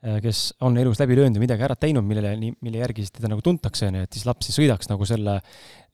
äh, 0.04 0.20
kes 0.24 0.44
on 0.66 0.76
elus 0.78 1.00
läbi 1.00 1.16
löönud 1.18 1.40
ja 1.40 1.42
midagi 1.42 1.66
ära 1.66 1.78
teinud, 1.80 2.04
millele, 2.06 2.36
mille 2.36 2.84
järgi 2.84 3.06
siis 3.06 3.16
teda 3.16 3.32
nagu 3.32 3.42
tuntakse, 3.44 3.88
on 3.88 4.00
ju, 4.00 4.06
et 4.06 4.18
siis 4.18 4.28
laps 4.28 4.52
ei 4.52 4.60
sõidaks 4.60 4.92
nagu 4.92 5.08
selle 5.08 5.40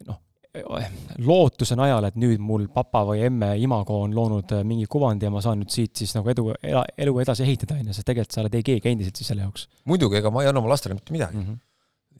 noh, 0.08 0.20
lootuse 0.52 1.76
najal, 1.80 2.04
et 2.04 2.16
nüüd 2.20 2.40
mul 2.44 2.66
papa 2.72 3.06
või 3.08 3.22
emme 3.24 3.54
imago 3.62 4.02
on 4.04 4.12
loonud 4.12 4.52
äh, 4.52 4.64
mingi 4.68 4.84
kuvandi 4.90 5.24
ja 5.24 5.32
ma 5.32 5.40
saan 5.40 5.62
nüüd 5.62 5.72
siit 5.72 5.96
siis 5.96 6.12
nagu 6.12 6.28
edu, 6.28 6.50
elu 6.60 7.14
edasi 7.24 7.46
ehitada, 7.46 7.78
on 7.80 7.88
ju, 7.88 7.96
sest 7.96 8.08
tegelikult 8.10 8.36
sa 8.36 8.42
oled 8.44 8.58
ei 8.58 8.66
keegi 8.66 8.92
endiselt 8.92 9.16
siis 9.16 9.32
selle 9.32 9.46
jaoks. 9.46 9.64
muidugi, 9.88 10.20
ega 10.20 10.32
ma 10.34 10.44
ei 10.44 10.50
anna 10.50 10.60
oma 10.60 10.74
lastele 10.74 10.98
mitte 10.98 11.14
midagi 11.14 11.38
mm. 11.40 11.46
-hmm 11.46 11.60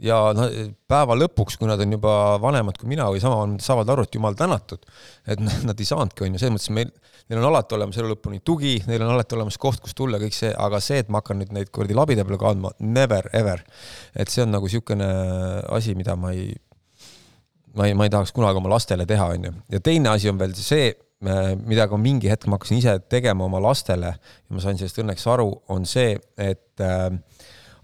ja 0.02 0.16
noh, 0.34 0.48
päeva 0.88 1.14
lõpuks, 1.14 1.58
kui 1.60 1.68
nad 1.68 1.80
on 1.82 1.92
juba 1.94 2.14
vanemad 2.42 2.78
kui 2.80 2.88
mina 2.90 3.04
või 3.12 3.20
sama, 3.22 3.44
saavad 3.62 3.92
aru, 3.92 4.06
et 4.06 4.16
jumal 4.16 4.34
tänatud, 4.34 4.82
et 5.30 5.38
nad 5.68 5.78
ei 5.78 5.86
saanudki, 5.86 6.24
on 6.24 6.34
ju, 6.34 6.40
selles 6.42 6.56
mõttes 6.56 6.72
meil, 6.74 6.90
neil 7.28 7.38
on 7.38 7.46
alati 7.50 7.76
olemas 7.76 8.00
elu 8.00 8.10
lõpuni 8.14 8.40
tugi, 8.42 8.72
neil 8.88 9.04
on 9.04 9.12
alati 9.14 9.36
olemas 9.38 9.60
koht, 9.62 9.78
kus 9.84 9.94
tulla, 9.94 10.18
kõik 10.18 10.34
see, 10.34 10.50
aga 10.50 10.80
see, 10.82 11.04
et 11.04 11.12
ma 11.12 11.20
hakkan 11.22 11.38
nüüd 11.38 11.54
neid 11.54 11.70
kuradi 11.70 11.94
labide 11.94 12.24
peale 12.26 12.40
kandma, 12.40 12.72
never 12.80 13.30
ever. 13.36 13.62
et 14.16 14.32
see 14.32 14.42
on 14.42 14.50
nagu 14.56 14.66
niisugune 14.66 15.06
asi, 15.70 15.94
mida 15.94 16.16
ma 16.18 16.32
ei, 16.34 16.50
ma 17.76 17.88
ei, 17.88 17.94
ma 17.94 18.06
ei 18.08 18.12
tahaks 18.12 18.34
kunagi 18.36 18.60
oma 18.60 18.72
lastele 18.74 19.06
teha, 19.08 19.30
on 19.36 19.48
ju. 19.48 19.54
ja 19.72 19.80
teine 19.80 20.12
asi 20.12 20.30
on 20.30 20.38
veel 20.40 20.54
see, 20.58 20.92
mida 21.66 21.86
ka 21.88 21.98
mingi 22.00 22.30
hetk 22.30 22.48
ma 22.50 22.58
hakkasin 22.58 22.80
ise 22.80 22.96
tegema 23.12 23.46
oma 23.46 23.60
lastele 23.62 24.14
ja 24.16 24.54
ma 24.54 24.62
sain 24.62 24.78
sellest 24.80 24.98
õnneks 25.02 25.26
aru, 25.30 25.48
on 25.70 25.86
see, 25.86 26.16
et 26.40 26.82
äh, 26.82 27.08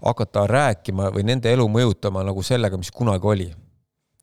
hakata 0.03 0.45
rääkima 0.49 1.09
või 1.15 1.25
nende 1.27 1.51
elu 1.51 1.67
mõjutama 1.71 2.23
nagu 2.27 2.43
sellega, 2.43 2.77
mis 2.79 2.91
kunagi 2.91 3.27
oli. 3.27 3.49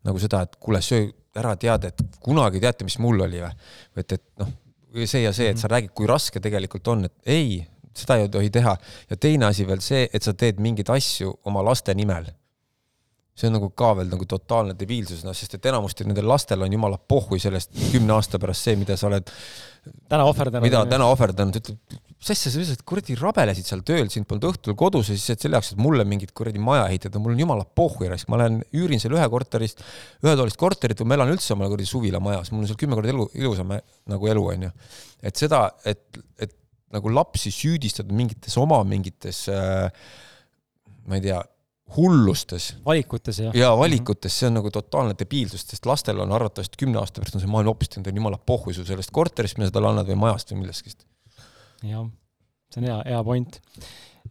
nagu 0.06 0.20
seda, 0.22 0.44
et 0.47 0.55
kuule, 0.62 0.78
söö 0.84 1.09
ära 1.36 1.56
teada, 1.59 1.88
et 1.90 2.20
kunagi 2.22 2.60
teate, 2.62 2.84
mis 2.86 2.98
mul 3.02 3.24
oli 3.24 3.40
või, 3.43 3.51
et, 3.98 4.12
et 4.12 4.22
noh, 4.38 4.52
see 5.05 5.24
ja 5.24 5.32
see, 5.34 5.51
et 5.51 5.59
sa 5.60 5.68
räägid, 5.68 5.93
kui 5.97 6.06
raske 6.09 6.40
tegelikult 6.40 6.88
on, 6.93 7.09
et 7.09 7.32
ei, 7.32 7.59
seda 7.97 8.20
ei 8.20 8.30
tohi 8.32 8.51
teha. 8.52 8.76
ja 9.10 9.16
teine 9.16 9.51
asi 9.51 9.66
veel 9.68 9.82
see, 9.84 10.06
et 10.12 10.22
sa 10.22 10.32
teed 10.32 10.60
mingeid 10.62 10.90
asju 10.93 11.34
oma 11.44 11.64
laste 11.64 11.94
nimel. 11.94 12.28
See 13.36 13.50
on 13.50 13.58
nagu 13.58 13.68
ka 13.76 13.92
veel 13.98 14.08
nagu 14.08 14.24
totaalne 14.28 14.72
debiilsus, 14.78 15.20
noh, 15.26 15.34
sest 15.36 15.58
et 15.58 15.68
enamasti 15.68 16.06
nendel 16.08 16.28
lastel 16.30 16.62
on 16.64 16.72
jumala 16.72 16.96
pohhui 16.96 17.38
sellest 17.42 17.74
kümne 17.92 18.14
aasta 18.16 18.40
pärast 18.40 18.64
see, 18.64 18.78
mida 18.80 18.96
sa 18.96 19.10
oled 19.10 19.28
täna 20.08 20.24
ohverdanud. 20.24 20.64
mida 20.64 20.80
täna 20.88 21.08
ohverdanud, 21.12 21.58
ütleb, 21.60 21.98
mis 22.16 22.30
asja 22.32 22.52
sa 22.52 22.62
lihtsalt 22.62 22.84
kuradi 22.88 23.16
rabelesid 23.20 23.68
seal 23.68 23.82
tööl, 23.86 24.08
sind 24.12 24.28
polnud 24.30 24.48
õhtul 24.50 24.76
kodus 24.78 25.10
ja 25.12 25.18
siis, 25.18 25.36
et 25.36 25.44
selle 25.44 25.60
jaoks, 25.60 25.74
et 25.74 25.82
mulle 25.84 26.06
mingit 26.08 26.32
kuradi 26.36 26.62
maja 26.62 26.86
ehitada, 26.88 27.20
mul 27.22 27.36
on 27.36 27.42
jumala 27.44 27.66
pohhui 27.78 28.08
raisk, 28.10 28.30
ma 28.32 28.40
lähen 28.40 28.62
üürin 28.72 29.02
seal 29.02 29.14
ühe 29.18 29.26
korterist, 29.32 29.84
ühetoalist 30.24 30.60
korterit 30.60 31.02
või 31.02 31.12
ma 31.12 31.18
elan 31.20 31.34
üldse 31.36 31.52
oma 31.54 31.68
kuradi 31.68 31.90
suvilamajas, 31.92 32.52
mul 32.54 32.64
on 32.64 32.70
seal 32.70 32.80
kümme 32.80 32.96
korda 32.96 33.12
elu, 33.12 33.28
ilusam 33.36 33.76
nagu 33.76 34.32
elu, 34.32 34.46
on 34.54 34.68
ju. 34.68 34.72
et 35.28 35.44
seda, 35.44 35.66
et, 35.84 36.22
et 36.40 36.56
nagu 36.96 37.12
lapsi 37.12 37.52
süüdistada 37.52 38.16
mingites 38.16 38.56
oma 38.62 38.80
mingites 38.88 39.44
äh, 39.52 39.90
ma 41.06 41.20
ei 41.20 41.24
tea, 41.28 41.38
hullustes. 41.96 42.76
valikutes, 42.86 43.38
jah. 43.38 43.54
jaa, 43.54 43.74
valikutes, 43.78 44.38
see 44.38 44.48
on 44.50 44.58
nagu 44.58 44.70
totaalne 44.74 45.14
debiilsus, 45.18 45.62
sest 45.70 45.86
lastel 45.86 46.18
on 46.24 46.32
arvatavasti 46.34 46.80
kümne 46.80 46.98
aasta 46.98 47.22
pärast 47.22 47.38
on 47.38 47.44
see 47.44 47.50
maailm 47.50 47.70
hoopis 47.70 47.92
teinud 47.94 48.18
jumala 48.18 48.38
pohhui 48.38 48.74
su 48.74 48.84
sellest 48.84 49.14
korterist, 49.14 49.60
mida 49.60 49.70
sa 49.70 49.78
talle 49.78 49.92
annad 49.92 50.10
või 50.10 50.18
majast 50.26 50.50
või 50.52 50.64
millestki 50.64 50.96
jah, 51.86 52.08
see 52.72 52.82
on 52.82 52.88
hea, 52.88 52.98
hea 53.12 53.22
point. 53.26 53.60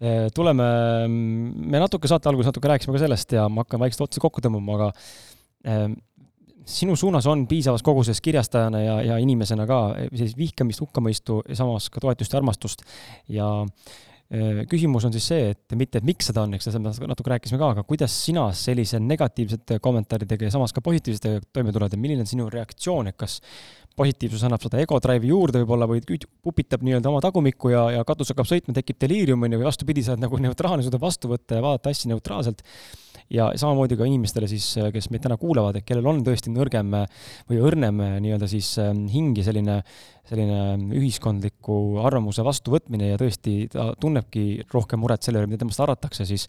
Äh, 0.01 0.25
tuleme, 0.35 0.65
me 1.07 1.79
natuke 1.79 2.09
saate 2.11 2.29
alguses 2.29 2.51
natuke 2.51 2.67
rääkisime 2.71 2.97
ka 2.97 3.05
sellest 3.05 3.37
ja 3.37 3.47
ma 3.47 3.63
hakkan 3.63 3.79
vaikselt 3.85 4.09
otsa 4.09 4.23
kokku 4.23 4.43
tõmbama, 4.43 4.75
aga 4.75 4.89
äh, 5.71 5.85
sinu 6.65 6.97
suunas 6.99 7.27
on 7.31 7.45
piisavas 7.47 7.85
koguses 7.85 8.19
kirjastajana 8.25 8.81
ja, 8.81 8.95
ja 9.13 9.19
inimesena 9.21 9.67
ka 9.69 9.79
sellist 10.09 10.37
vihkamist, 10.37 10.81
hukkamõistu 10.83 11.43
ja 11.47 11.59
samas 11.61 11.87
ka 11.93 12.03
toetust 12.03 12.33
ja 12.33 12.41
armastust. 12.41 12.83
ja 13.31 13.49
küsimus 14.69 15.05
on 15.05 15.13
siis 15.13 15.27
see, 15.29 15.49
et 15.53 15.75
mitte, 15.77 15.99
et 16.01 16.05
miks 16.07 16.31
seda 16.31 16.41
on, 16.47 16.53
eks 16.57 16.65
sellest 16.71 17.03
natuke 17.05 17.29
rääkisime 17.29 17.59
ka, 17.61 17.71
aga 17.75 17.83
kuidas 17.85 18.13
sina 18.25 18.47
sellise 18.57 18.97
negatiivsete 18.99 19.77
kommentaaridega 19.83 20.47
ja 20.47 20.53
samas 20.55 20.73
ka 20.73 20.81
positiivsetega 20.85 21.43
toime 21.53 21.73
tuled 21.75 21.93
ja 21.93 21.99
milline 22.01 22.25
on 22.25 22.29
sinu 22.29 22.47
reaktsioon, 22.49 23.11
et 23.11 23.19
kas 23.21 23.37
positiivsus 23.95 24.43
annab 24.47 24.63
seda 24.65 24.81
ego 24.81 24.97
drive'i 25.03 25.29
juurde 25.29 25.61
võib-olla 25.61 25.87
või 25.87 26.01
pupitab 26.43 26.83
nii-öelda 26.83 27.11
oma 27.11 27.21
tagumikku 27.23 27.71
ja, 27.71 27.85
ja 27.95 28.03
katus 28.07 28.33
hakkab 28.33 28.49
sõitma, 28.49 28.75
tekib 28.75 28.99
deliirium, 29.05 29.45
on 29.45 29.55
ju, 29.55 29.61
või 29.61 29.69
vastupidi, 29.69 30.03
sa 30.03 30.15
oled 30.15 30.25
nagu 30.25 30.41
neutraalne, 30.41 30.83
suudad 30.83 31.03
vastu 31.05 31.31
võtta 31.31 31.59
ja 31.59 31.63
vaadata 31.63 31.93
asju 31.93 32.11
neutraalselt. 32.11 32.65
Ja 33.33 33.49
samamoodi 33.57 33.97
ka 33.97 34.07
inimestele 34.07 34.49
siis, 34.51 34.67
kes 34.93 35.09
meid 35.13 35.23
täna 35.25 35.37
kuulavad, 35.41 35.79
et 35.79 35.87
kellel 35.87 36.07
on 36.11 36.21
tõesti 36.25 36.53
nõrgem 36.53 36.93
või 37.49 37.59
õrnem 37.59 38.01
nii-öelda 38.23 38.49
siis 38.51 38.75
hing 39.11 39.37
ja 39.39 39.47
selline, 39.47 39.79
selline 40.29 40.61
ühiskondliku 40.99 42.01
arvamuse 42.05 42.45
vastuvõtmine 42.45 43.13
ja 43.13 43.19
tõesti 43.21 43.65
ta 43.73 43.91
tunnebki 43.99 44.65
rohkem 44.73 45.01
muret 45.01 45.25
selle 45.25 45.41
üle, 45.41 45.49
mida 45.51 45.65
temast 45.65 45.81
arvatakse, 45.81 46.27
siis 46.29 46.47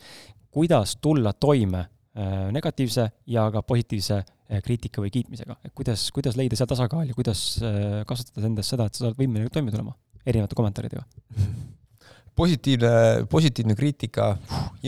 kuidas 0.53 0.99
tulla 1.01 1.33
toime 1.33 1.87
Äh, 2.17 2.49
negatiivse 2.49 3.11
ja 3.29 3.43
ka 3.53 3.61
positiivse 3.61 4.15
äh, 4.17 4.61
kriitika 4.65 5.03
või 5.05 5.11
kiitmisega, 5.13 5.59
et 5.69 5.73
kuidas, 5.77 6.07
kuidas 6.17 6.39
leida 6.39 6.57
seal 6.57 6.69
tasakaal 6.71 7.11
ja 7.11 7.13
kuidas 7.13 7.41
äh, 7.61 8.07
kasvatada 8.09 8.49
endas 8.49 8.71
seda, 8.73 8.87
et 8.89 8.97
sa 8.97 9.05
oled 9.05 9.19
võimeline 9.19 9.53
toime 9.53 9.69
tulema 9.75 9.93
erinevate 10.25 10.57
kommentaaridega? 10.57 11.03
positiivne, 12.41 12.93
positiivne 13.29 13.77
kriitika, 13.77 14.31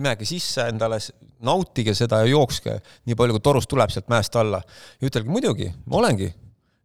imege 0.01 0.25
sisse 0.31 0.65
endale, 0.73 1.03
nautige 1.45 1.95
seda 1.97 2.23
ja 2.23 2.33
jookske 2.33 2.79
nii 3.07 3.17
palju, 3.19 3.37
kui 3.37 3.45
torust 3.45 3.71
tuleb 3.71 3.93
sealt 3.95 4.09
mäest 4.13 4.37
alla. 4.37 4.61
ja 5.01 5.11
ütelge 5.11 5.31
muidugi, 5.31 5.73
ma 5.87 6.03
olengi. 6.03 6.31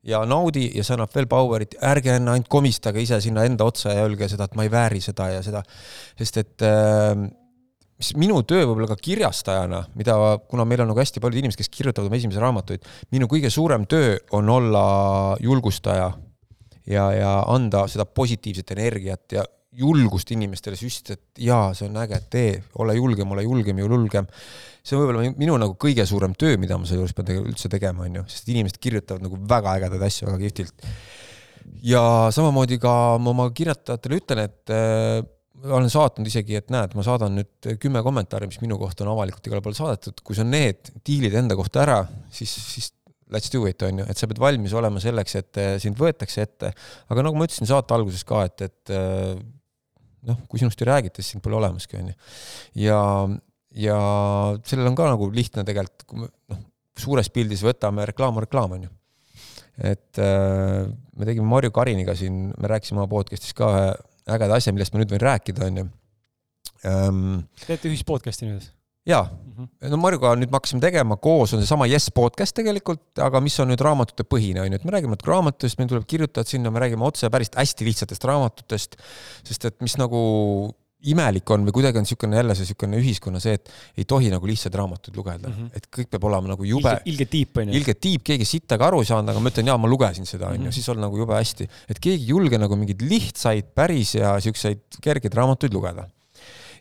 Ja 0.03 0.25
naudi 0.27 0.65
ja 0.75 0.83
see 0.83 0.97
annab 0.97 1.13
veel 1.15 1.29
power'it, 1.31 1.77
ärge 1.79 2.17
enne 2.17 2.33
ainult 2.33 2.49
komistage 2.51 2.99
ise 2.99 3.21
sinna 3.23 3.45
enda 3.47 3.63
otsa 3.63 3.93
ja 3.95 4.03
öelge 4.03 4.27
seda, 4.27 4.49
et 4.49 4.57
ma 4.59 4.65
ei 4.65 4.71
vääri 4.71 4.99
seda 5.01 5.29
ja 5.31 5.39
seda, 5.45 5.61
sest 6.19 6.39
et 6.41 6.65
äh, 6.67 7.13
mis 8.03 8.11
minu 8.19 8.41
töö 8.43 8.65
võib-olla 8.65 8.89
ka 8.91 8.97
kirjastajana, 8.99 9.85
mida, 9.95 10.17
kuna 10.51 10.65
meil 10.67 10.83
on 10.83 10.91
nagu 10.91 10.99
hästi 10.99 11.23
paljud 11.23 11.39
inimesed, 11.39 11.61
kes 11.61 11.71
kirjutavad 11.71 12.11
oma 12.11 12.19
esimesi 12.19 12.43
raamatuid, 12.43 12.83
minu 13.15 13.29
kõige 13.31 13.51
suurem 13.53 13.87
töö 13.87 14.17
on 14.35 14.51
olla 14.51 14.83
julgustaja 15.43 16.09
ja, 16.89 17.05
ja 17.15 17.33
anda 17.47 17.85
seda 17.91 18.05
positiivset 18.05 18.75
energiat 18.75 19.37
ja 19.39 19.45
julgust 19.77 20.31
inimestele 20.35 20.77
süstida, 20.77 21.17
et 21.17 21.43
jaa, 21.47 21.71
see 21.77 21.87
on 21.89 21.97
äge, 22.03 22.19
tee, 22.33 22.53
ole 22.83 22.95
julgem, 22.97 23.31
ole 23.35 23.45
julgem 23.45 23.81
julgem. 23.81 24.29
see 24.83 24.97
on 24.97 25.03
võib-olla 25.03 25.33
minu 25.39 25.57
nagu 25.61 25.77
kõige 25.79 26.05
suurem 26.07 26.35
töö, 26.37 26.57
mida 26.61 26.77
ma 26.77 26.87
sealjuures 26.87 27.15
pean 27.15 27.29
tegelikult 27.29 27.53
üldse 27.53 27.71
tegema, 27.71 28.07
on 28.07 28.21
ju, 28.21 28.25
sest 28.33 28.49
inimesed 28.53 28.79
kirjutavad 28.83 29.25
nagu 29.25 29.39
väga 29.49 29.77
ägedaid 29.79 30.07
asju 30.09 30.27
väga 30.29 30.41
kihvtilt. 30.43 30.89
ja 31.87 32.03
samamoodi 32.35 32.79
ka 32.83 32.95
ma 33.19 33.31
oma 33.31 33.49
kirjutajatele 33.55 34.19
ütlen, 34.21 34.43
et 34.49 34.75
olen 35.63 35.89
saatnud 35.91 36.27
isegi, 36.27 36.57
et 36.59 36.73
näed, 36.73 36.95
ma 36.97 37.05
saadan 37.05 37.37
nüüd 37.39 37.69
kümme 37.81 38.01
kommentaari, 38.03 38.49
mis 38.51 38.59
minu 38.63 38.75
kohta 38.81 39.05
on 39.05 39.13
avalikult 39.13 39.47
igale 39.47 39.63
poole 39.63 39.77
saadetud, 39.77 40.19
kui 40.25 40.35
sa 40.35 40.43
need 40.47 40.91
diilid 41.07 41.37
enda 41.39 41.55
kohta 41.55 41.83
ära, 41.85 41.99
siis, 42.33 42.51
siis 42.51 42.89
let's 43.33 43.51
do 43.53 43.63
it, 43.69 43.81
on 43.85 44.03
ju, 44.03 44.07
et 44.09 44.19
sa 44.19 44.29
pead 44.29 44.41
valmis 44.43 44.73
olema 44.77 45.01
selleks, 45.03 45.37
et 45.39 45.61
eh, 45.61 45.73
sind 45.81 45.97
võetakse 45.99 46.43
ette. 46.43 46.73
aga 47.09 47.25
nagu 47.25 47.39
ma 47.39 47.47
ütlesin 47.47 47.69
saate 47.69 47.95
alguses 47.95 48.25
ka, 48.27 48.43
et, 48.49 48.65
et 48.67 48.93
eh, 48.93 49.37
noh, 50.27 50.43
kui 50.49 50.61
sinust 50.61 50.81
ei 50.83 50.89
räägita, 50.89 51.21
siis 51.21 51.35
sind 51.35 51.43
pole 51.45 51.57
olemaski, 51.59 51.99
on 51.99 52.11
ju. 52.11 52.17
ja, 52.85 52.99
ja 53.85 53.97
sellel 54.67 54.91
on 54.91 54.97
ka 54.99 55.09
nagu 55.11 55.29
lihtne 55.33 55.65
tegelikult, 55.67 56.05
kui 56.09 56.23
me 56.23 56.29
noh, 56.53 56.61
suures 56.99 57.29
pildis 57.33 57.63
võtame 57.65 58.05
reklaam, 58.09 58.39
reklaam, 58.43 58.77
on 58.77 58.87
ju. 58.87 58.93
et 59.93 60.21
äh, 60.21 60.85
me 61.17 61.29
tegime 61.29 61.49
Marju 61.49 61.73
Kariniga 61.75 62.15
siin, 62.17 62.45
me 62.53 62.71
rääkisime 62.71 63.01
oma 63.01 63.09
podcast'is 63.11 63.55
ka 63.57 63.73
ühe 63.73 63.91
ägeda 64.37 64.59
asja, 64.59 64.71
millest 64.75 64.93
ma 64.93 65.01
nüüd 65.01 65.11
võin 65.11 65.25
rääkida, 65.27 65.67
on 65.67 65.83
ju 65.83 65.89
ähm,. 66.87 67.43
teete 67.65 67.91
ühist 67.91 68.07
podcast'i 68.07 68.47
nüüd? 68.47 68.69
Jaa 69.09 69.23
mm, 69.23 69.65
-hmm. 69.65 69.89
no 69.91 69.97
Marjuga 70.01 70.33
nüüd 70.39 70.51
me 70.51 70.59
hakkasime 70.59 70.83
tegema 70.83 71.17
koos, 71.17 71.53
on 71.53 71.63
seesama 71.63 71.87
Yes 71.89 72.11
podcast 72.11 72.55
tegelikult, 72.55 73.03
aga 73.19 73.41
mis 73.43 73.59
on 73.59 73.71
nüüd 73.73 73.83
raamatute 73.83 74.25
põhine, 74.27 74.63
on 74.63 74.71
ju, 74.71 74.79
et 74.79 74.85
me 74.87 74.95
räägime 74.95 75.17
natuke 75.17 75.31
raamatutest, 75.31 75.79
meil 75.79 75.91
tuleb 75.91 76.07
kirjutajad 76.07 76.55
sinna, 76.55 76.71
me 76.71 76.83
räägime 76.83 77.05
otse 77.07 77.29
päris 77.33 77.51
hästi 77.55 77.89
lihtsatest 77.89 78.23
raamatutest, 78.29 78.95
sest 79.43 79.69
et 79.69 79.81
mis 79.83 79.97
nagu 79.99 80.23
imelik 81.11 81.51
on 81.51 81.65
või 81.67 81.75
kuidagi 81.75 81.99
on 81.99 82.05
niisugune 82.05 82.37
jälle 82.39 82.55
see 82.55 82.63
niisugune 82.63 82.99
ühiskonna 83.01 83.41
see, 83.43 83.57
et 83.59 83.71
ei 83.99 84.05
tohi 84.07 84.29
nagu 84.31 84.47
lihtsaid 84.47 84.75
raamatuid 84.79 85.17
lugeda 85.19 85.49
mm, 85.49 85.55
-hmm. 85.57 85.75
et 85.75 85.87
kõik 85.97 86.09
peab 86.13 86.27
olema 86.29 86.53
nagu 86.53 86.63
jube. 86.63 86.95
ilge 87.11 87.27
tiip 87.27 87.59
on 87.59 87.69
ju. 87.69 87.79
ilge 87.79 87.93
tiip, 87.99 88.23
keegi 88.23 88.47
sittaga 88.47 88.87
aru 88.87 89.01
ei 89.03 89.09
saanud, 89.11 89.33
aga 89.33 89.43
ma 89.43 89.51
ütlen, 89.51 89.67
jaa, 89.67 89.77
ma 89.77 89.91
lugesin 89.91 90.29
seda, 90.29 90.53
on 90.53 90.61
ju, 90.61 90.69
mhm. 90.69 90.75
siis 90.79 90.89
on 90.89 91.03
nagu 91.03 91.17
jube 91.19 91.35
hästi. 91.35 91.67
et 91.89 91.99
keegi 91.99 92.23
ei 92.23 92.29
julge 92.31 92.57
nagu 92.57 92.79
mingeid 92.79 93.03
lihtsaid, 93.03 93.73
päris 93.75 94.15
ja 94.15 94.37
niisuguseid 94.39 95.01
kergeid 95.03 95.35
raamatuid 95.35 95.75
lugeda 95.75 96.07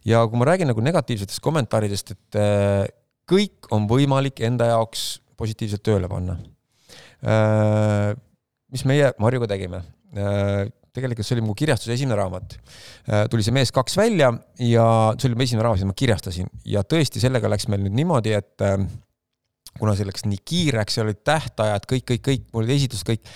ja 0.09 0.23
kui 0.29 0.41
ma 0.41 0.49
räägin 0.49 0.71
nagu 0.71 0.83
negatiivsetest 0.85 1.43
kommentaaridest, 1.45 2.15
et 2.15 2.39
äh, 2.41 2.85
kõik 3.31 3.71
on 3.75 3.87
võimalik 3.91 4.43
enda 4.45 4.73
jaoks 4.73 5.23
positiivselt 5.39 5.85
tööle 5.87 6.11
panna. 6.11 6.37
Äh, 7.23 8.13
mis 8.73 8.87
meie 8.89 9.13
Marjuga 9.23 9.51
tegime? 9.51 9.83
Äh, 10.17 10.67
tegelikult 10.93 11.27
see 11.27 11.39
oli 11.39 11.47
mu 11.47 11.55
kirjastuse 11.57 11.95
esimene 11.95 12.19
raamat. 12.19 12.59
tuli 13.33 13.41
see 13.47 13.55
Mees 13.57 13.71
kaks 13.73 13.95
välja 13.97 14.27
ja 14.61 14.85
see 15.17 15.31
oli 15.31 15.39
mu 15.39 15.47
esimene 15.47 15.65
raamat, 15.65 15.81
mida 15.81 15.89
ma 15.89 15.97
kirjastasin 15.97 16.51
ja 16.69 16.83
tõesti, 16.85 17.23
sellega 17.23 17.49
läks 17.49 17.65
meil 17.73 17.81
nüüd 17.81 17.97
niimoodi, 17.97 18.35
et 18.37 18.67
kuna 19.79 19.95
see 19.97 20.05
läks 20.05 20.27
nii 20.29 20.43
kiireks, 20.45 20.99
seal 20.99 21.09
olid 21.09 21.23
tähtajad, 21.25 21.87
kõik, 21.89 22.05
kõik, 22.11 22.23
kõik, 22.27 22.45
mul 22.53 22.67
olid 22.67 22.75
esitlused 22.77 23.09
kõik 23.09 23.33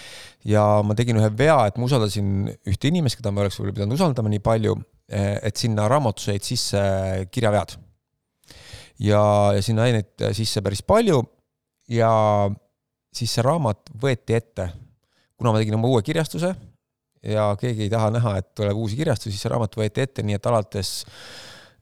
ja 0.53 0.67
ma 0.85 0.99
tegin 0.99 1.17
ühe 1.17 1.31
vea, 1.39 1.57
et 1.71 1.81
ma 1.81 1.89
usaldasin 1.89 2.51
ühte 2.69 2.93
inimest, 2.93 3.17
keda 3.23 3.33
ma 3.33 3.47
oleks 3.47 3.57
võib-olla 3.57 3.79
pidanud 3.79 3.97
usaldama 3.97 4.35
nii 4.35 4.45
palju 4.45 4.77
et 5.09 5.57
sinna 5.57 5.87
raamatusse 5.89 6.35
jäid 6.35 6.47
sisse 6.47 6.81
kirjavead. 7.31 7.77
ja, 8.99 9.23
ja 9.55 9.63
sinna 9.63 9.87
jäi 9.87 10.01
neid 10.01 10.25
sisse 10.35 10.63
päris 10.63 10.83
palju 10.83 11.21
ja 11.89 12.11
siis 13.15 13.37
see 13.37 13.45
raamat 13.47 13.93
võeti 14.03 14.35
ette. 14.35 14.71
kuna 15.37 15.53
ma 15.53 15.61
tegin 15.61 15.77
oma 15.79 15.89
uue 15.89 16.03
kirjastuse 16.03 16.55
ja 17.27 17.51
keegi 17.61 17.87
ei 17.87 17.93
taha 17.93 18.11
näha, 18.15 18.37
et 18.41 18.55
tuleb 18.55 18.79
uusi 18.79 18.97
kirjastusi, 18.97 19.35
siis 19.35 19.45
see 19.47 19.53
raamat 19.53 19.77
võeti 19.79 20.03
ette, 20.05 20.25
nii 20.27 20.39
et 20.39 20.47
alates 20.47 20.93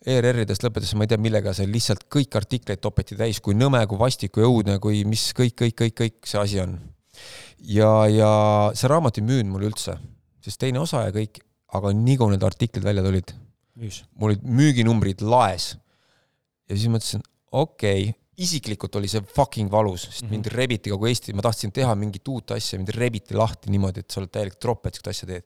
ERR-idest 0.04 0.64
lõpetades 0.66 0.92
ma 0.98 1.06
ei 1.06 1.12
tea, 1.12 1.20
millega 1.20 1.54
see 1.56 1.68
lihtsalt 1.68 2.04
kõik 2.12 2.36
artikleid 2.36 2.82
topeti 2.84 3.16
täis, 3.16 3.40
kui 3.44 3.56
nõme, 3.56 3.80
kui 3.88 4.00
vastik, 4.00 4.34
kui 4.36 4.44
õudne, 4.44 4.76
kui 4.82 5.00
mis 5.08 5.30
kõik, 5.36 5.56
kõik, 5.62 5.76
kõik, 5.80 5.96
kõik 6.00 6.28
see 6.28 6.40
asi 6.40 6.60
on. 6.64 6.76
ja, 7.58 7.90
ja 8.10 8.30
see 8.76 8.90
raamat 8.90 9.20
ei 9.20 9.26
müünud 9.26 9.52
mulle 9.54 9.70
üldse, 9.72 9.96
sest 10.44 10.60
teine 10.60 10.82
osa 10.82 11.06
ja 11.06 11.14
kõik 11.14 11.40
aga 11.74 11.94
nii 11.98 12.18
kui 12.20 12.34
need 12.34 12.46
artiklid 12.46 12.84
välja 12.86 13.04
tulid, 13.04 13.32
mul 14.18 14.30
olid 14.30 14.44
müüginumbrid 14.46 15.24
laes. 15.26 15.74
ja 16.68 16.76
siis 16.76 16.90
mõtlesin, 16.92 17.24
okei 17.52 18.08
okay,, 18.08 18.20
isiklikult 18.40 18.96
oli 18.98 19.10
see 19.10 19.22
fucking 19.36 19.70
valus, 19.70 20.08
sest 20.08 20.22
mm 20.22 20.28
-hmm. 20.28 20.32
mind 20.32 20.46
rebiti 20.58 20.90
kogu 20.90 21.06
Eesti, 21.06 21.34
ma 21.34 21.42
tahtsin 21.42 21.72
teha 21.72 21.94
mingit 21.94 22.28
uut 22.28 22.50
asja, 22.50 22.78
mind 22.78 22.90
rebiti 22.94 23.34
lahti 23.34 23.70
niimoodi, 23.70 24.00
et 24.00 24.10
sa 24.10 24.20
oled 24.20 24.30
täielik 24.30 24.58
tropp, 24.58 24.86
et 24.86 24.94
siukest 24.94 25.14
asja 25.14 25.28
teed. 25.28 25.44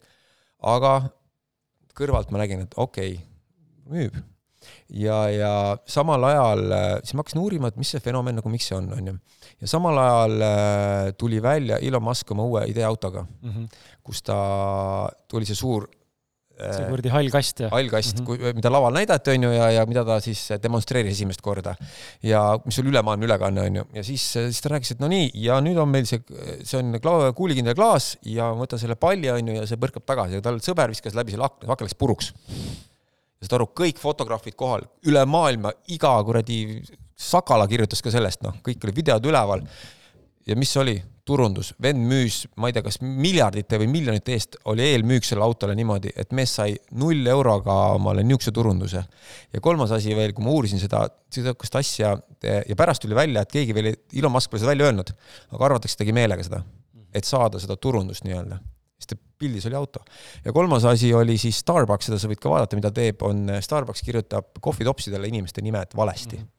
aga 0.59 1.11
kõrvalt 1.95 2.31
ma 2.31 2.39
nägin, 2.39 2.65
et 2.65 2.75
okei 2.77 3.13
okay,, 3.15 3.25
müüb. 3.93 4.17
ja, 4.91 5.19
ja 5.31 5.53
samal 5.87 6.25
ajal 6.25 6.65
siis 7.03 7.15
ma 7.15 7.23
hakkasin 7.23 7.41
uurima, 7.41 7.69
et 7.69 7.77
mis 7.77 7.91
see 7.91 8.01
fenomen 8.01 8.35
nagu, 8.41 8.49
miks 8.49 8.67
see 8.69 8.77
on, 8.77 8.93
on 8.93 9.07
ju. 9.07 9.19
ja 9.61 9.67
samal 9.67 9.99
ajal 9.99 10.43
äh, 10.43 11.13
tuli 11.19 11.43
välja 11.43 11.79
Elon 11.79 12.03
Musk 12.03 12.31
oma 12.31 12.45
uue 12.45 12.65
ideeautoga 12.69 13.23
mm, 13.23 13.51
-hmm. 13.51 13.69
kus 14.03 14.23
ta, 14.23 14.39
tuli 15.29 15.47
see 15.47 15.55
suur 15.55 15.89
see 16.59 16.85
äh, 16.85 16.89
kuradi 16.91 17.13
hall 17.13 17.31
kast 17.33 17.63
ja. 17.63 17.71
hall 17.73 17.91
kast 17.93 18.21
mm, 18.21 18.27
-hmm. 18.27 18.59
mida 18.59 18.71
laval 18.73 18.95
näidati, 18.95 19.31
on 19.37 19.47
ju, 19.47 19.51
ja, 19.55 19.71
ja 19.77 19.87
mida 19.87 20.05
ta 20.05 20.19
siis 20.21 20.41
demonstreeris 20.63 21.15
esimest 21.15 21.41
korda. 21.41 21.75
ja 22.23 22.43
mis 22.65 22.79
oli 22.79 22.93
ülemaailmne 22.93 23.27
ülekanne, 23.27 23.63
on 23.63 23.77
ju, 23.81 23.85
ja 23.95 24.05
siis, 24.05 24.25
siis 24.33 24.61
ta 24.61 24.75
rääkis, 24.75 24.97
et 24.97 25.01
no 25.01 25.09
nii, 25.09 25.31
ja 25.35 25.61
nüüd 25.65 25.79
on 25.79 25.89
meil 25.89 26.07
see, 26.11 26.23
see 26.65 26.81
on 26.81 26.99
kuulikindel 27.35 27.77
klaas 27.79 28.17
ja 28.23 28.51
ma 28.55 28.67
võtan 28.67 28.83
selle 28.83 28.97
palli, 28.97 29.31
on 29.31 29.53
ju, 29.53 29.59
ja 29.61 29.67
see 29.71 29.81
põrkab 29.81 30.07
tagasi 30.09 30.39
ja 30.39 30.45
tal 30.45 30.61
sõber 30.65 30.95
viskas 30.95 31.15
läbi 31.19 31.37
selle 31.37 31.47
akna, 31.47 31.73
aken 31.73 31.89
läks 31.89 31.99
puruks. 31.99 32.33
ja 33.39 33.47
saad 33.47 33.61
aru, 33.61 33.71
kõik 33.83 34.01
fotograafid 34.03 34.59
kohal, 34.59 34.89
üle 35.07 35.25
maailma, 35.27 35.75
iga 35.95 36.17
kuradi 36.25 36.83
Sakala 37.19 37.65
kirjutas 37.67 37.99
ka 37.99 38.13
sellest, 38.15 38.45
noh, 38.47 38.61
kõik 38.63 38.85
olid 38.87 38.95
videod 38.95 39.25
üleval. 39.27 39.65
ja 40.47 40.55
mis 40.57 40.77
oli? 40.79 40.95
Turundus, 41.29 41.73
vend 41.83 42.01
müüs, 42.09 42.43
ma 42.61 42.71
ei 42.71 42.77
tea, 42.77 42.85
kas 42.87 43.01
miljardite 43.03 43.79
või 43.83 43.91
miljonite 43.93 44.35
eest 44.37 44.59
oli 44.71 44.87
eelmüük 44.87 45.27
sellele 45.27 45.47
autole 45.47 45.77
niimoodi, 45.79 46.13
et 46.17 46.33
mees 46.37 46.55
sai 46.61 46.77
null 47.01 47.27
euroga 47.29 47.77
omale 47.99 48.25
niisuguse 48.25 48.55
turunduse. 48.57 49.05
ja 49.53 49.61
kolmas 49.65 49.93
asi 49.95 50.17
veel, 50.17 50.33
kui 50.37 50.47
ma 50.47 50.55
uurisin 50.57 50.81
seda, 50.83 51.05
sihukest 51.35 51.79
asja 51.81 52.17
ja 52.43 52.79
pärast 52.79 53.05
tuli 53.05 53.17
välja, 53.19 53.45
et 53.45 53.53
keegi 53.53 53.77
veel, 53.77 53.93
Elon 54.17 54.35
Musk 54.35 54.51
pole 54.51 54.63
seda 54.63 54.73
välja 54.73 54.89
öelnud, 54.89 55.15
aga 55.53 55.71
arvatakse, 55.71 56.01
tegi 56.01 56.17
meelega 56.17 56.45
seda, 56.47 56.63
et 57.15 57.29
saada 57.29 57.61
seda 57.63 57.77
turundust 57.77 58.27
nii-öelda 58.29 58.61
sest 58.99 59.15
pildis 59.39 59.67
oli 59.69 59.77
auto. 59.79 60.01
ja 60.45 60.53
kolmas 60.53 60.85
asi 60.85 61.13
oli 61.15 61.39
siis 61.39 61.61
Starbucks, 61.63 62.09
seda 62.11 62.19
sa 62.19 62.31
võid 62.31 62.41
ka 62.43 62.51
vaadata, 62.51 62.79
mida 62.79 62.91
teeb, 62.91 63.23
on 63.23 63.47
Starbucks 63.63 64.03
kirjutab 64.03 64.59
kohvitopsidele 64.61 65.31
inimeste 65.31 65.63
nimed 65.63 65.95
valesti 65.97 66.37
mm. 66.37 66.43
-hmm 66.43 66.58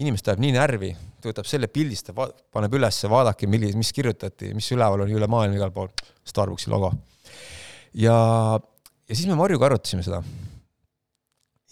inimest 0.00 0.28
ajab 0.28 0.42
nii 0.42 0.52
närvi, 0.56 0.90
ta 1.20 1.30
võtab 1.30 1.48
selle 1.48 1.68
pildistab, 1.72 2.20
paneb 2.52 2.76
ülesse, 2.78 3.08
vaadake, 3.10 3.48
milli-, 3.50 3.72
mis 3.78 3.92
kirjutati, 3.96 4.54
mis 4.56 4.70
üleval 4.74 5.04
on 5.04 5.12
üle 5.12 5.28
maailma 5.30 5.58
igal 5.58 5.72
pool, 5.74 5.90
Starbucksi 6.26 6.72
logo. 6.72 6.92
ja, 7.94 8.16
ja 9.08 9.14
siis 9.14 9.28
me 9.28 9.36
Marjuga 9.38 9.68
arutasime 9.70 10.04
seda. 10.06 10.22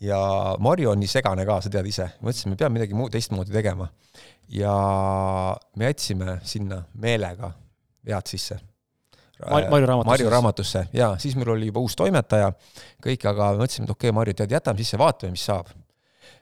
ja 0.05 0.21
Marju 0.61 0.93
on 0.93 1.01
nii 1.01 1.11
segane 1.11 1.47
ka, 1.49 1.61
sa 1.65 1.73
tead 1.73 1.89
ise, 1.89 2.11
mõtlesime, 2.21 2.55
me 2.55 2.61
peame 2.61 2.79
midagi 2.79 2.99
muud 2.99 3.15
teistmoodi 3.15 3.55
tegema. 3.55 3.89
ja 4.49 4.75
me 5.77 5.93
jätsime 5.93 6.41
sinna 6.45 6.83
meelega 6.95 7.53
vead 8.05 8.29
sisse 8.29 8.61
Marju 9.39 9.87
raamatusse. 9.87 10.11
Marju 10.11 10.31
raamatusse 10.31 10.87
ja 10.93 11.13
siis 11.19 11.37
meil 11.39 11.53
oli 11.55 11.69
juba 11.69 11.81
uus 11.81 11.95
toimetaja, 11.97 12.51
kõik, 13.05 13.27
aga 13.31 13.53
mõtlesime, 13.61 13.87
et 13.87 13.93
okei 13.95 14.11
okay,, 14.11 14.17
Marju, 14.17 14.35
tead, 14.41 14.57
jätame 14.59 14.83
sisse, 14.83 14.99
vaatame, 14.99 15.37
mis 15.37 15.45
saab 15.47 15.71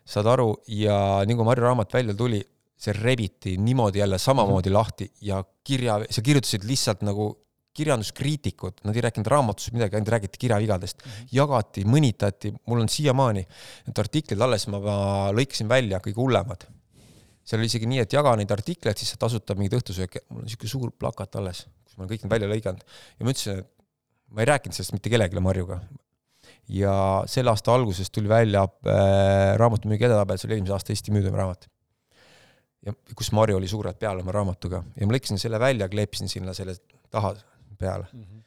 saad 0.06 0.28
aru, 0.30 0.52
ja 0.70 1.24
nii 1.26 1.38
kui 1.38 1.46
Marju 1.48 1.66
raamat 1.66 1.96
välja 1.96 2.14
tuli, 2.14 2.40
see 2.76 2.92
rebiti 2.92 3.56
niimoodi 3.56 3.98
jälle 3.98 4.18
samamoodi 4.18 4.68
mm 4.68 4.72
-hmm. 4.72 4.78
lahti 4.78 5.12
ja 5.20 5.44
kirja, 5.64 6.00
sa 6.10 6.22
kirjutasid 6.22 6.64
lihtsalt 6.64 7.02
nagu 7.02 7.32
kirjanduskriitikud, 7.76 8.80
nad 8.84 8.96
ei 8.96 9.04
rääkinud 9.04 9.28
raamatus 9.28 9.72
midagi, 9.72 9.98
ainult 9.98 10.12
räägiti 10.14 10.38
kirjavigadest 10.38 11.02
mm, 11.02 11.10
-hmm. 11.10 11.28
jagati, 11.32 11.84
mõnitati, 11.84 12.52
mul 12.66 12.80
on 12.80 12.88
siiamaani 12.88 13.42
need 13.86 14.00
artiklid 14.04 14.40
alles, 14.40 14.66
ma, 14.72 14.80
lõikasin 15.36 15.68
välja 15.68 16.00
kõige 16.00 16.20
hullemad. 16.22 16.66
seal 17.46 17.60
oli 17.60 17.68
isegi 17.70 17.86
nii, 17.86 17.98
et 18.02 18.12
jaga 18.12 18.32
neid 18.36 18.50
artikleid, 18.50 18.98
siis 18.98 19.12
sa 19.14 19.20
tasutad 19.22 19.58
mingit 19.58 19.76
õhtusööki, 19.78 20.24
mul 20.30 20.40
on 20.40 20.48
niisugune 20.48 20.70
suur 20.70 20.90
plakat 20.98 21.36
alles, 21.36 21.66
kus 21.84 21.96
ma 21.96 22.02
olen 22.02 22.10
kõik 22.10 22.24
need 22.24 22.32
välja 22.32 22.48
lõiganud 22.48 22.82
ja 23.18 23.26
ma 23.26 23.34
ütlesin, 23.34 23.60
et 23.60 23.68
ma 24.34 24.42
ei 24.42 24.50
rääkinud 24.50 24.74
sellest 24.74 24.96
mitte 24.96 25.12
kellelegi 25.12 25.40
Marjuga, 25.40 25.80
ja 26.68 27.22
selle 27.30 27.52
aasta 27.52 27.74
alguses 27.74 28.10
tuli 28.10 28.28
välja 28.28 28.64
äh, 28.64 29.55
raamatumüügi 29.60 30.09
edetabel, 30.09 30.38
see 30.40 30.48
oli 30.48 30.59
eelmise 30.59 30.76
aasta 30.76 30.94
Eesti 30.94 31.14
müüdaim 31.14 31.36
raamat. 31.38 31.68
ja 32.86 32.94
kus 33.18 33.32
Marju 33.32 33.59
oli 33.59 33.68
suurelt 33.68 33.98
peal 33.98 34.20
oma 34.22 34.34
raamatuga 34.34 34.82
ja 34.97 35.06
ma 35.06 35.16
lõikasin 35.16 35.40
selle 35.43 35.60
välja, 35.62 35.88
kleepisin 35.88 36.30
sinna 36.30 36.55
selle 36.55 36.76
taha 37.10 37.34
peale 37.78 38.06
mm. 38.12 38.22
-hmm. 38.22 38.43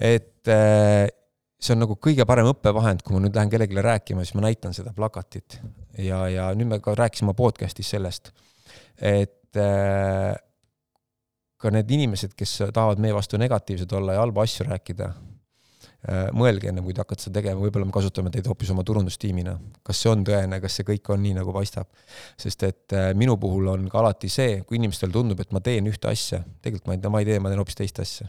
et 0.00 0.48
äh, 0.52 1.08
see 1.60 1.74
on 1.74 1.84
nagu 1.84 1.96
kõige 1.96 2.26
parem 2.28 2.48
õppevahend, 2.50 3.02
kui 3.04 3.16
ma 3.16 3.22
nüüd 3.24 3.36
lähen 3.36 3.50
kellelegi 3.52 3.82
rääkima, 3.82 4.24
siis 4.24 4.36
ma 4.36 4.44
näitan 4.44 4.74
seda 4.76 4.92
plakatit 4.96 5.60
ja, 5.98 6.26
ja 6.28 6.50
nüüd 6.54 6.68
me 6.74 6.80
ka 6.84 6.94
rääkisime 6.98 7.32
podcast'is 7.36 7.94
sellest, 7.96 8.32
et 9.00 9.56
äh, 9.56 10.36
ka 11.56 11.72
need 11.72 11.90
inimesed, 11.90 12.36
kes 12.36 12.58
tahavad 12.74 13.00
meie 13.00 13.16
vastu 13.16 13.40
negatiivsed 13.40 13.92
olla 13.96 14.16
ja 14.16 14.24
halbu 14.24 14.44
asju 14.44 14.68
rääkida, 14.68 15.10
mõelge 16.36 16.70
enne, 16.70 16.82
kui 16.84 16.94
te 16.94 17.02
hakkate 17.02 17.26
seda 17.26 17.40
tegema, 17.40 17.60
võib-olla 17.64 17.88
me 17.88 17.94
kasutame 17.94 18.30
teid 18.30 18.46
hoopis 18.46 18.70
oma 18.70 18.84
turundustiimina. 18.86 19.56
kas 19.82 20.02
see 20.02 20.10
on 20.12 20.22
tõene, 20.26 20.60
kas 20.62 20.78
see 20.78 20.86
kõik 20.86 21.08
on 21.10 21.22
nii, 21.22 21.34
nagu 21.40 21.54
paistab? 21.54 21.88
sest 22.38 22.62
et 22.62 22.94
äh, 22.94 23.12
minu 23.18 23.36
puhul 23.40 23.72
on 23.72 23.88
ka 23.90 23.98
alati 24.02 24.30
see, 24.30 24.60
kui 24.68 24.78
inimestel 24.78 25.10
tundub, 25.14 25.40
et 25.42 25.52
ma 25.52 25.60
teen 25.60 25.88
ühte 25.90 26.10
asja, 26.10 26.42
tegelikult 26.62 26.86
ma 26.86 26.94
ei, 26.94 27.10
ma 27.10 27.22
ei 27.22 27.30
tee, 27.30 27.40
ma 27.42 27.50
teen 27.50 27.62
hoopis 27.62 27.80
teist 27.80 27.98
asja. 28.04 28.28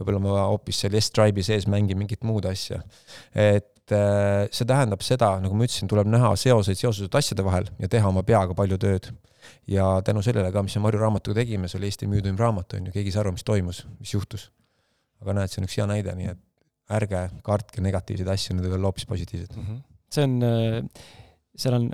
võib-olla 0.00 0.22
ma 0.24 0.48
hoopis 0.50 0.82
seal 0.82 0.96
S-Tribe'i 0.98 1.44
sees 1.46 1.68
mängin 1.70 1.98
mingit 2.00 2.26
muud 2.26 2.48
asja. 2.50 2.82
et 3.34 3.94
äh, 3.94 4.50
see 4.50 4.66
tähendab 4.66 5.06
seda, 5.06 5.36
nagu 5.44 5.54
ma 5.54 5.68
ütlesin, 5.68 5.90
tuleb 5.90 6.10
näha 6.10 6.34
seoseid 6.34 6.80
seoseid 6.80 7.14
asjade 7.22 7.46
vahel 7.46 7.70
ja 7.78 7.92
teha 7.92 8.10
oma 8.10 8.26
peaga 8.26 8.56
palju 8.56 8.80
tööd. 8.82 9.12
ja 9.70 10.00
tänu 10.02 10.26
sellele 10.26 10.50
ka, 10.50 10.66
mis 10.66 10.74
me 10.74 10.88
Marju 10.88 11.06
raamatuga 11.06 11.44
tegime, 11.44 11.70
see 11.70 11.78
oli 11.78 11.92
Eesti 11.92 12.10
müüduim 12.10 12.38
raamat, 12.40 12.74
on 12.74 12.90
ju, 12.90 12.98
keegi 12.98 13.12
ei 13.12 13.14
saa 13.14 13.28
aru, 13.28 13.38
mis 13.38 13.46
toimus, 13.46 13.86
mis 14.00 14.18
juhtus. 14.18 14.50
aga 15.22 15.38
näed, 15.38 15.52
see 15.52 15.62
on 15.62 15.70
üks 15.70 15.78
hea 15.78 15.86
näide, 15.86 16.16
nii 16.16 16.32
et 16.34 16.46
ärge 16.98 17.24
kartke 17.46 17.84
negatiivseid 17.84 18.30
asju, 18.32 18.56
need 18.56 18.66
võivad 18.66 18.78
olla 18.78 18.92
hoopis 18.92 19.08
positiivsed 19.10 19.56
mm. 19.56 19.66
-hmm. 19.66 19.82
see 20.14 20.26
on, 20.26 20.36
äh, 20.46 21.04
seal 21.64 21.78
on, 21.78 21.88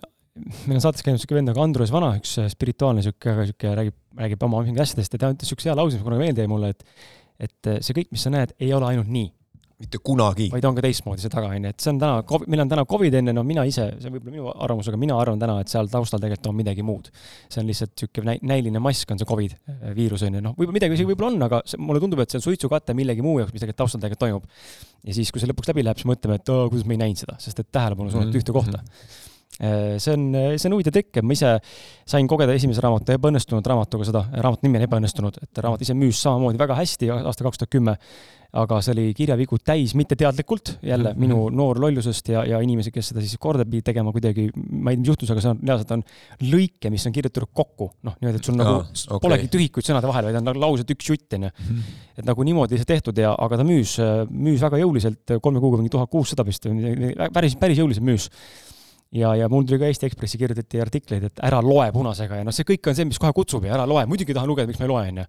meil 0.67 0.79
on 0.79 0.85
saates 0.85 1.05
käinud 1.05 1.21
niisugune 1.21 1.43
vend 1.43 1.53
nagu 1.53 1.65
Andrus 1.65 1.93
Vana, 1.95 2.15
üks 2.21 2.37
äh, 2.43 2.51
spirituaalne 2.53 3.03
niisugune, 3.03 3.35
väga 3.35 3.47
niisugune 3.49 3.77
räägib, 3.81 3.99
räägib 4.25 4.49
oma 4.49 4.63
mingitest 4.65 4.97
asjadest 4.97 5.17
ja 5.17 5.23
ta 5.23 5.33
ütles 5.35 5.47
niisuguse 5.47 5.71
hea 5.71 5.79
lause, 5.79 5.99
mis 5.99 6.07
kunagi 6.07 6.25
meelde 6.25 6.45
jäi 6.45 6.53
mulle, 6.53 6.75
et 6.75 6.85
et 7.37 7.69
see 7.85 7.93
kõik, 7.93 8.09
mis 8.17 8.23
sa 8.25 8.31
näed, 8.33 8.55
ei 8.65 8.71
ole 8.73 8.87
ainult 8.89 9.11
nii 9.13 9.27
mitte 9.77 9.99
kunagi. 10.01 10.47
vaid 10.53 10.65
on 10.65 10.77
ka 10.77 10.83
teistmoodi 10.85 11.21
see 11.21 11.33
taga, 11.33 11.51
onju, 11.53 11.71
et 11.75 11.85
see 11.85 11.91
on 11.93 11.99
täna, 12.01 12.39
meil 12.49 12.63
on 12.65 12.71
täna 12.71 12.85
Covid 12.89 13.17
enne, 13.19 13.35
no 13.37 13.43
mina 13.45 13.67
ise, 13.69 13.85
see 14.01 14.09
on 14.09 14.15
võib-olla 14.15 14.33
minu 14.33 14.49
arvamus, 14.55 14.89
aga 14.89 15.01
mina 15.03 15.19
arvan 15.21 15.43
täna, 15.43 15.59
et 15.61 15.73
seal 15.73 15.91
taustal 15.93 16.23
tegelikult 16.23 16.49
on 16.49 16.57
midagi 16.57 16.85
muud. 16.87 17.11
see 17.53 17.61
on 17.61 17.69
lihtsalt 17.69 17.93
niisugune 17.93 18.39
näiline 18.49 18.81
mask 18.81 19.13
on 19.13 19.21
see 19.21 19.29
Covid 19.29 19.57
äh, 19.59 19.93
viirus 19.99 20.25
onju, 20.25 20.41
noh, 20.49 20.57
võib-olla 20.57 20.79
midagi 20.79 20.97
isegi 20.97 21.11
võib-olla 21.13 21.35
on, 21.35 21.47
aga 21.49 21.61
see, 21.69 21.81
mulle 21.83 22.01
tundub, 22.01 22.25
et 22.25 22.33
see 22.33 22.41
on 22.41 22.47
suitsukate 22.49 22.97
millegi 22.97 23.25
muu 23.27 23.37
jaoks, 23.43 23.53
mis 23.53 23.65
tegelikult 23.65 23.83
taustal 23.85 24.01
tegelikult 24.01 24.25
toimub. 24.25 24.51
ja 25.05 25.19
siis, 25.21 25.33
kui 25.33 25.45
see 25.45 25.53
lõpuks 25.53 25.73
läbi 25.75 25.85
läheb, 25.85 26.01
siis 26.01 26.09
mõtleme, 26.09 26.41
et 26.41 26.55
oo, 26.57 26.67
kuidas 26.73 26.89
me 26.89 26.97
ei 26.97 27.05
näinud 27.05 27.21
seda, 27.27 27.37
sest 27.43 27.61
et 27.61 27.69
tähelepanu 27.69 28.09
suunati 28.09 28.33
mm 28.33 28.33
-hmm. 28.33 28.47
ühte 28.47 28.57
kohta 28.57 28.81
äh, 29.61 30.01
see 30.01 30.17
on, 30.17 30.25
see 30.57 30.71
on 30.71 30.79
huvitav 30.79 30.97
trikk, 30.97 31.21
ma 31.21 31.37
ise 31.37 31.53
sain 32.09 32.29
kogeda 32.33 32.57
esimese 32.57 32.81
raamatu, 32.81 33.13
ebaõnnestunud 33.13 33.69
raamatuga 33.69 34.09
seda, 34.09 34.25
raamatu 34.33 34.65
nimi 34.65 34.81
on 34.81 34.89
Ebaõnnestunud, 34.89 35.37
et 35.43 35.65
raamat 35.65 35.85
ise 35.85 35.93
müüs 35.93 36.25
samamoodi 36.25 36.65
väga 36.65 36.81
hästi 36.81 37.13
aasta 37.13 37.45
kaks 37.45 37.61
tuhat 37.61 37.77
kümme 37.77 37.99
aga 38.57 38.79
see 38.85 38.95
oli 38.95 39.05
kirjavigu 39.17 39.59
täis, 39.65 39.95
mitte 39.99 40.17
teadlikult, 40.19 40.77
jälle 40.83 41.13
-hmm. 41.13 41.21
minu 41.21 41.49
noor 41.55 41.81
lollusest 41.81 42.29
ja, 42.33 42.45
ja 42.49 42.61
inimesi, 42.65 42.93
kes 42.95 43.13
seda 43.13 43.23
siis 43.25 43.39
korda 43.41 43.65
pidi 43.65 43.83
tegema 43.87 44.13
kuidagi, 44.13 44.49
ma 44.55 44.91
ei 44.91 44.97
tea, 44.97 45.03
mis 45.03 45.13
juhtus, 45.13 45.31
aga 45.31 45.45
see 45.45 45.53
on 45.53 45.63
reaalselt 45.63 45.95
on 45.97 46.05
lõike, 46.53 46.91
mis 46.91 47.07
on 47.07 47.17
kirjutatud 47.17 47.53
kokku, 47.53 47.91
noh, 48.07 48.17
niimoodi, 48.21 48.41
et 48.41 48.51
sul 48.51 48.59
nagu 48.59 48.79
okay. 48.83 49.23
polegi 49.23 49.51
tühikuid 49.53 49.89
sõnade 49.89 50.11
vahel, 50.11 50.31
vaid 50.31 50.41
on 50.41 50.49
nagu 50.51 50.63
laused 50.63 50.95
üks 50.97 51.11
jutt, 51.13 51.27
onju. 51.39 51.51
Mhm. 51.51 51.83
et 52.17 52.25
nagu 52.25 52.47
niimoodi 52.49 52.79
see 52.81 52.89
tehtud 52.89 53.19
ja, 53.19 53.35
aga 53.39 53.59
ta 53.61 53.65
müüs, 53.65 53.99
müüs 54.31 54.63
väga 54.65 54.81
jõuliselt, 54.81 55.37
kolme 55.43 55.61
kuuga 55.61 55.83
mingi 55.83 55.93
tuhat 55.93 56.11
kuussada 56.11 56.47
vist 56.47 56.65
päris, 57.33 57.57
päris 57.61 57.83
jõuliselt 57.83 58.07
müüs 58.07 58.31
ja, 59.17 59.33
ja 59.41 59.49
mul 59.53 59.67
tuli 59.67 59.79
ka 59.81 59.89
Eesti 59.91 60.09
Ekspressi 60.11 60.41
kirjutati 60.41 60.81
artikleid, 60.83 61.29
et 61.31 61.43
ära 61.47 61.61
loe 61.65 61.87
punasega 61.95 62.41
ja 62.41 62.47
noh, 62.47 62.55
see 62.55 62.67
kõik 62.69 62.91
on 62.91 62.99
see, 62.99 63.09
mis 63.09 63.21
kohe 63.23 63.33
kutsub 63.37 63.67
ja 63.67 63.77
ära 63.79 63.87
loe, 63.89 64.05
muidugi 64.11 64.37
tahan 64.37 64.51
lugeda, 64.51 64.69
miks 64.71 64.83
ma 64.83 64.89
ei 64.89 64.93
loe, 64.93 65.07
onju. 65.13 65.27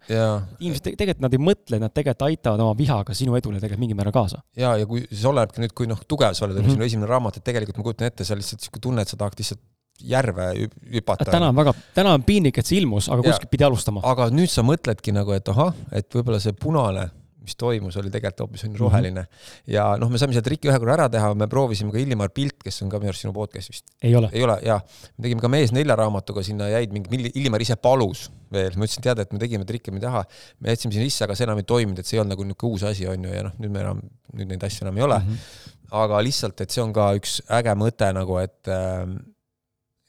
inimesed 0.60 0.90
tegelikult 0.90 1.24
nad 1.26 1.38
ei 1.38 1.44
mõtle, 1.50 1.82
nad 1.84 1.96
tegelikult 1.96 2.28
aitavad 2.30 2.66
oma 2.66 2.76
vihaga 2.78 3.16
sinu 3.18 3.38
edule 3.40 3.62
tegelikult 3.62 3.86
mingil 3.86 4.00
määral 4.00 4.16
kaasa. 4.16 4.44
ja, 4.58 4.76
ja 4.80 4.90
kui 4.90 5.06
siis 5.08 5.26
olenebki 5.30 5.64
nüüd, 5.64 5.76
kui 5.78 5.90
noh, 5.90 6.04
tugev 6.08 6.38
sa 6.38 6.48
oled, 6.48 6.60
on 6.60 6.70
ju, 6.70 6.78
sinu 6.78 6.88
esimene 6.88 7.10
raamat, 7.10 7.40
et 7.40 7.48
tegelikult 7.48 7.80
ma 7.80 7.88
kujutan 7.88 8.12
ette, 8.12 8.28
sa 8.28 8.38
lihtsalt 8.38 8.66
sihuke 8.66 8.84
tunne, 8.84 9.06
et 9.06 9.12
sa 9.12 9.20
tahad 9.20 9.38
lihtsalt 9.40 9.64
järve 10.08 10.50
hüpata. 10.94 11.26
täna 11.32 11.50
on 11.50 11.56
väga, 11.58 11.74
täna 11.96 12.14
on 12.18 12.26
piinlik, 12.26 12.60
et 12.60 12.70
see 12.70 12.82
ilmus, 12.82 13.10
aga 13.14 13.24
kuskilt 13.26 13.50
pidi 13.54 13.66
alustama. 13.66 14.04
aga 14.06 14.30
nüüd 14.34 14.52
sa 14.52 14.66
mõtledki 14.66 15.14
nagu, 15.16 15.34
et 15.34 15.50
ahah, 15.54 15.74
et 15.92 16.10
võib-olla 16.14 16.42
see 16.44 16.54
punane 16.54 17.08
mis 17.48 17.58
toimus, 17.60 17.98
oli 18.02 18.12
tegelikult 18.14 18.46
hoopis 18.46 18.66
on 18.68 18.76
roheline 18.80 19.24
mm. 19.24 19.28
-hmm. 19.28 19.74
ja 19.74 19.88
noh, 20.00 20.12
me 20.12 20.20
saime 20.22 20.36
selle 20.36 20.46
triki 20.46 20.72
ühe 20.72 20.80
korra 20.84 20.98
ära 20.98 21.08
teha, 21.14 21.32
me 21.40 21.48
proovisime 21.52 21.94
ka 21.94 22.02
Illimar 22.02 22.34
Pilt, 22.36 22.60
kes 22.64 22.82
on 22.84 22.92
ka 22.92 23.00
minu 23.02 23.14
arust 23.14 23.24
sinu 23.26 23.34
podcast'is 23.36 23.72
vist. 23.74 23.86
ei 24.02 24.16
ole. 24.16 24.30
ei 24.34 24.44
ole, 24.44 24.58
jaa. 24.66 24.80
me 25.18 25.28
tegime 25.28 25.44
ka 25.44 25.52
Mees 25.52 25.72
nelja 25.76 25.96
raamatuga, 26.00 26.44
sinna 26.44 26.68
jäid 26.74 26.96
mingi, 26.96 27.32
Illimar 27.36 27.64
ise 27.64 27.80
palus 27.80 28.28
veel, 28.52 28.76
ma 28.76 28.88
ütlesin, 28.88 29.04
tead, 29.04 29.24
et 29.24 29.34
me 29.36 29.40
tegime 29.42 29.66
trikke, 29.68 29.94
ei 29.94 30.04
taha, 30.04 30.24
me 30.60 30.76
jätsime 30.76 30.96
sinna 30.96 31.08
sisse, 31.08 31.26
aga 31.28 31.36
see 31.36 31.48
enam 31.48 31.60
ei 31.60 31.68
toiminud, 31.68 32.00
et 32.00 32.08
see 32.08 32.18
ei 32.18 32.24
olnud 32.24 32.36
nagu 32.36 32.46
niisugune 32.48 32.78
uus 32.78 32.86
asi, 32.88 33.08
on 33.12 33.26
ju, 33.28 33.34
ja 33.34 33.48
noh, 33.48 33.56
nüüd 33.62 33.74
me 33.74 33.84
enam, 33.84 34.04
nüüd 34.36 34.54
neid 34.54 34.68
asju 34.68 34.86
enam 34.88 35.00
ei 35.00 35.08
ole 35.08 35.18
mm. 35.20 35.34
-hmm. 35.34 35.74
aga 36.04 36.22
lihtsalt, 36.24 36.62
et 36.64 36.76
see 36.76 36.84
on 36.84 36.94
ka 36.96 37.10
üks 37.20 37.42
äge 37.60 37.76
mõte 37.80 38.12
nagu, 38.16 38.40
et 38.44 38.72
äh, 38.72 39.04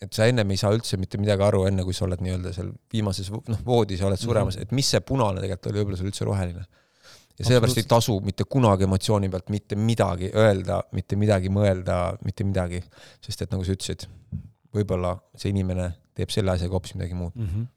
et 0.02 0.14
sa 0.14 0.28
ennem 0.30 0.50
ei 0.54 0.60
saa 0.60 0.74
üldse 0.74 0.98
mitte 1.00 1.18
midagi 1.18 1.42
aru, 1.42 1.64
enne 1.70 1.84
kui 1.86 1.96
sa 1.96 2.06
oled 2.06 2.20
nii-öelda 2.22 2.52
seal 2.54 2.70
viimases 2.92 3.32
noh, 3.34 3.62
voodis 3.66 4.02
ja 4.02 4.06
oled 4.06 4.20
suremas 4.20 4.54
mm, 4.54 4.60
-hmm. 4.60 4.68
et 4.70 4.76
mis 4.78 4.90
see 4.94 5.00
punane 5.02 5.42
tegelikult 5.42 5.70
oli, 5.70 5.80
võib-olla 5.80 5.98
see 5.98 6.06
oli 6.06 6.12
üldse 6.12 6.28
roheline 6.28 6.66
ja 7.38 7.46
sellepärast 7.46 7.80
ei 7.80 7.88
tasu 7.88 8.18
mitte 8.24 8.44
kunagi 8.50 8.86
emotsiooni 8.88 9.30
pealt 9.32 9.50
mitte 9.54 9.78
midagi 9.78 10.30
öelda, 10.34 10.82
mitte 10.92 11.16
midagi 11.16 11.52
mõelda, 11.54 12.18
mitte 12.26 12.46
midagi, 12.46 12.82
sest 13.24 13.46
et 13.46 13.54
nagu 13.54 13.66
sa 13.66 13.76
ütlesid, 13.76 14.06
võib-olla 14.74 15.16
see 15.38 15.52
inimene 15.54 15.92
teeb 16.18 16.32
selle 16.34 16.54
asjaga 16.54 16.78
hoopis 16.78 16.96
midagi 16.98 17.18
muud 17.18 17.34
mm. 17.34 17.50
-hmm 17.50 17.74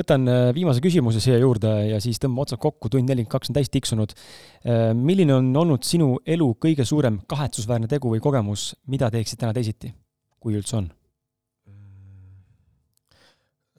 võtan 0.00 0.28
äh, 0.30 0.54
viimase 0.54 0.80
küsimuse 0.80 1.20
siia 1.22 1.38
juurde 1.40 1.70
ja 1.90 1.98
siis 2.02 2.20
tõmbame 2.22 2.44
otsad 2.46 2.60
kokku, 2.62 2.88
tund 2.88 3.08
nelikümmend 3.10 3.32
kaks 3.32 3.50
on 3.50 3.56
täis 3.58 3.70
tiksunud. 3.74 4.14
Äh, 4.62 4.92
milline 4.94 5.34
on 5.34 5.50
olnud 5.56 5.84
sinu 5.86 6.12
elu 6.26 6.46
kõige 6.62 6.86
suurem 6.88 7.20
kahetsusväärne 7.30 7.90
tegu 7.90 8.12
või 8.12 8.22
kogemus, 8.22 8.70
mida 8.86 9.10
teeksid 9.10 9.42
täna 9.42 9.52
teisiti, 9.56 9.92
kui 10.38 10.56
üldse 10.58 10.78
on? 10.80 10.90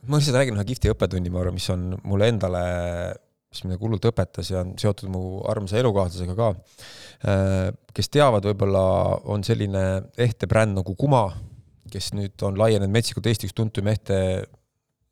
ma 0.02 0.18
lihtsalt 0.18 0.34
räägin 0.40 0.58
ühe 0.58 0.64
kihvti 0.66 0.90
õppetunni, 0.90 1.30
ma 1.30 1.44
arvan, 1.44 1.54
mis 1.54 1.70
on 1.70 1.92
mulle 2.10 2.32
endale 2.32 2.62
mis 3.52 3.64
mind 3.66 3.76
nagu 3.76 3.88
hullult 3.88 4.06
õpetas 4.08 4.52
ja 4.54 4.62
on 4.64 4.76
seotud 4.80 5.12
mu 5.12 5.24
armsa 5.52 5.80
elukaaslasega 5.82 6.36
ka, 6.38 6.52
äh, 7.28 7.72
kes 7.96 8.12
teavad, 8.14 8.48
võib-olla 8.48 8.84
on 9.32 9.44
selline 9.44 9.84
ehte 10.16 10.48
bränd 10.52 10.80
nagu 10.80 10.96
Kuma, 11.00 11.26
kes 11.92 12.14
nüüd 12.16 12.40
on 12.48 12.60
laienenud 12.60 12.94
metsikult 12.94 13.28
Eesti 13.28 13.50
üks 13.50 13.58
tuntum 13.58 13.90
ehte, 13.92 14.18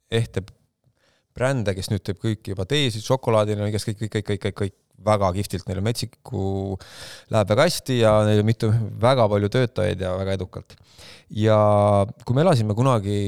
ehte 0.08 0.46
brände, 1.36 1.76
kes 1.76 1.92
nüüd 1.92 2.04
teeb 2.06 2.20
kõiki 2.22 2.54
juba 2.54 2.66
teesid, 2.70 3.04
šokolaadi, 3.04 3.56
neil 3.56 3.68
on 3.68 3.74
igast 3.74 3.90
kõik, 3.90 4.00
kõik, 4.06 4.16
kõik, 4.16 4.30
kõik, 4.30 4.46
kõik, 4.46 4.58
kõik 4.64 4.78
väga 5.06 5.32
kihvtilt, 5.36 5.68
neil 5.70 5.80
on 5.80 5.88
metsiku, 5.88 6.44
läheb 7.32 7.54
väga 7.54 7.68
hästi 7.68 8.00
ja 8.02 8.14
neil 8.28 8.42
on 8.42 8.48
mitu, 8.50 8.72
väga 9.02 9.28
palju 9.32 9.52
töötajaid 9.56 10.04
ja 10.04 10.14
väga 10.20 10.36
edukalt. 10.40 10.76
ja 11.30 11.60
kui 12.26 12.36
me 12.36 12.44
elasime 12.44 12.76
kunagi 12.76 13.20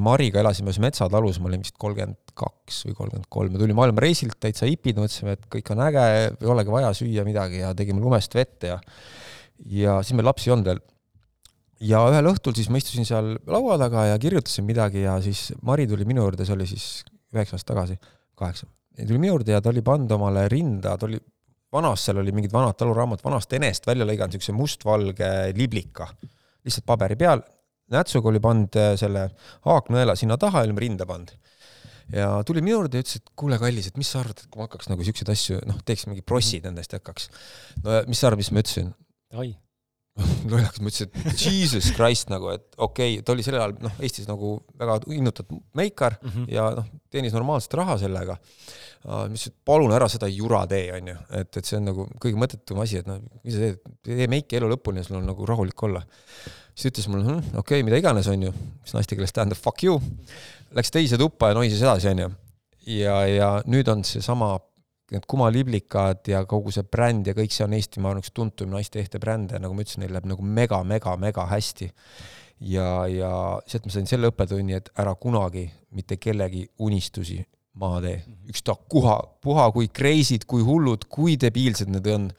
Mariga 0.00 0.40
elasime 0.42 0.70
ühes 0.70 0.80
metsatalus, 0.82 1.40
ma 1.40 1.50
olin 1.50 1.64
vist 1.64 1.76
kolmkümmend 1.80 2.34
kaks 2.38 2.84
või 2.88 2.96
kolmkümmend 2.98 3.28
kolm, 3.32 3.54
me 3.54 3.60
tulime 3.60 3.78
maailmareisilt 3.80 4.38
täitsa 4.40 4.68
hipid, 4.68 5.00
mõtlesime, 5.00 5.34
et 5.36 5.48
kõik 5.52 5.72
on 5.74 5.82
äge, 5.86 6.04
ei 6.22 6.48
olegi 6.52 6.72
vaja 6.72 6.92
süüa 6.96 7.24
midagi 7.26 7.60
ja 7.62 7.74
tegime 7.76 8.02
lumest 8.02 8.34
vett 8.36 8.68
ja 8.68 8.78
ja 9.68 9.98
siis 10.00 10.16
meil 10.16 10.28
lapsi 10.30 10.48
ei 10.48 10.54
olnud 10.54 10.70
veel. 10.70 10.80
ja 11.90 12.00
ühel 12.12 12.30
õhtul 12.32 12.56
siis 12.56 12.70
ma 12.72 12.80
istusin 12.80 13.08
seal 13.08 13.34
laua 13.48 13.76
taga 13.80 14.06
ja 14.12 14.18
kirjutasin 14.20 14.64
midagi 14.68 15.04
ja 15.04 15.18
siis 15.24 15.50
Mari 15.66 15.86
tuli 15.88 16.06
minu 16.08 16.24
juurde, 16.24 16.46
see 16.48 16.56
oli 16.56 16.68
siis 16.70 16.86
üheksa 17.34 17.58
aastat 17.58 17.74
tagasi, 17.74 17.98
kaheksa, 18.38 18.66
tuli 18.96 19.20
minu 19.20 19.34
juurde 19.34 19.56
ja 19.56 19.60
ta 19.60 19.72
oli 19.72 19.84
pannud 19.84 20.12
omale 20.16 20.48
rinda, 20.52 20.96
ta 20.96 21.08
oli 21.08 21.20
vanas, 21.72 22.04
seal 22.04 22.20
oli 22.22 22.32
mingid 22.34 22.52
vanad 22.52 22.78
taluraamat 22.78 23.22
vanast 23.24 23.52
enest 23.56 23.86
välja 23.86 24.08
lõiganud, 24.08 24.34
niisuguse 24.34 24.56
mustvalge 24.56 25.30
liblika, 25.56 26.08
lihtsalt 26.64 26.88
paberi 26.88 27.18
peal 27.20 27.44
nätsuga 27.94 28.30
oli 28.30 28.42
pannud 28.42 28.78
äh, 28.80 28.92
selle 29.00 29.28
haaknõela 29.66 30.16
sinna 30.18 30.38
taha 30.40 30.64
ja 30.64 30.70
olime 30.70 30.84
rinda 30.84 31.06
pannud. 31.08 31.32
ja 32.14 32.30
tuli 32.46 32.62
minu 32.62 32.80
juurde 32.80 32.98
ja 32.98 33.06
ütles, 33.06 33.20
et 33.20 33.34
kuule, 33.38 33.58
kallis, 33.62 33.90
et 33.90 33.98
mis 34.00 34.08
sa 34.10 34.22
arvad, 34.24 34.40
et 34.40 34.50
kui 34.50 34.60
ma 34.60 34.66
hakkaks 34.66 34.90
nagu 34.90 35.06
siukseid 35.06 35.30
asju, 35.30 35.60
noh, 35.70 35.78
teeks 35.86 36.08
mingi 36.10 36.24
prossid 36.26 36.66
nendest 36.66 36.94
ja 36.94 37.02
hakkaks. 37.02 37.30
no 37.84 37.98
ja 37.98 38.06
mis 38.10 38.22
sa 38.22 38.30
arvad, 38.30 38.42
mis 38.42 38.52
ma 38.54 38.64
ütlesin? 38.64 38.94
oi 40.44 40.52
lollaks, 40.52 40.80
ma 40.82 40.92
ütlesin, 40.92 41.10
et 41.30 41.44
jesus 41.46 41.90
christ 41.96 42.32
nagu, 42.32 42.52
et 42.54 42.66
okei 42.76 43.16
okay,, 43.16 43.24
ta 43.24 43.34
oli 43.34 43.46
sellel 43.46 43.64
ajal 43.64 43.76
noh, 43.86 43.98
Eestis 44.04 44.28
nagu 44.30 44.56
väga 44.80 45.00
innutatud 45.16 45.60
meikar 45.78 46.18
mm 46.20 46.30
-hmm. 46.30 46.52
ja 46.54 46.70
noh, 46.76 46.86
teenis 47.10 47.36
normaalset 47.36 47.74
raha 47.80 47.98
sellega. 47.98 48.38
ütlesin, 49.00 49.52
et 49.54 49.64
palun 49.64 49.92
ära 49.96 50.08
seda 50.08 50.28
jura 50.28 50.66
tee, 50.66 50.92
onju, 50.92 51.16
et, 51.40 51.56
et 51.56 51.64
see 51.64 51.78
on 51.78 51.86
nagu 51.88 52.08
kõige 52.20 52.36
mõttetum 52.36 52.82
asi, 52.82 53.00
et 53.00 53.06
noh, 53.06 53.20
mis 53.44 53.54
sa 53.54 53.60
teed, 53.60 53.78
tee 54.04 54.26
meiki 54.28 54.56
elu 54.56 54.68
lõpuni 54.74 55.00
ja 55.00 55.04
sul 55.04 55.20
on 55.20 55.26
nagu 55.26 55.46
rahulik 55.46 55.82
olla 55.82 56.04
siis 56.80 56.92
ütles 56.92 57.08
mulle 57.10 57.26
hm,, 57.26 57.56
okei 57.58 57.80
okay,, 57.80 57.86
mida 57.86 57.98
iganes, 58.00 58.28
onju, 58.30 58.52
mis 58.52 58.94
naiste 58.96 59.16
keeles 59.16 59.34
tähendab 59.36 59.58
fuck 59.60 59.84
you. 59.84 59.98
Läks 60.76 60.92
teise 60.94 61.18
tuppa 61.20 61.50
ja 61.50 61.58
noisis 61.58 61.82
edasi, 61.82 62.10
onju. 62.14 62.30
ja, 62.86 63.16
ja 63.28 63.50
nüüd 63.68 63.88
on 63.92 64.04
seesama, 64.06 64.54
need 65.14 65.26
kumaliblikad 65.30 66.28
ja 66.30 66.42
kogu 66.48 66.72
see 66.74 66.86
bränd 66.86 67.30
ja 67.30 67.34
kõik 67.36 67.54
see 67.54 67.64
on 67.66 67.76
Eesti, 67.76 68.02
ma 68.02 68.10
arvan, 68.10 68.24
üks 68.24 68.34
tuntum 68.36 68.70
naiste 68.74 69.00
ehte 69.02 69.20
brände, 69.22 69.58
nagu 69.62 69.74
ma 69.76 69.84
ütlesin, 69.84 70.04
neil 70.04 70.14
läheb 70.14 70.28
nagu 70.30 70.44
mega, 70.44 70.82
mega, 70.86 71.16
mega 71.20 71.46
hästi. 71.50 71.90
ja, 72.70 72.90
ja 73.08 73.32
sealt 73.66 73.88
ma 73.88 73.94
sain 73.94 74.06
selle 74.10 74.30
õppetunni, 74.30 74.76
et 74.76 74.92
ära 75.00 75.14
kunagi 75.16 75.66
mitte 75.96 76.20
kellegi 76.20 76.66
unistusi 76.78 77.40
maha 77.80 78.00
tee, 78.04 78.16
ükstapuha, 78.50 79.16
puha 79.40 79.66
kui 79.72 79.88
crazy'd, 79.88 80.44
kui 80.50 80.62
hullud, 80.66 81.06
kui 81.08 81.36
debiilsed 81.40 81.88
need 81.88 82.06
on. 82.10 82.30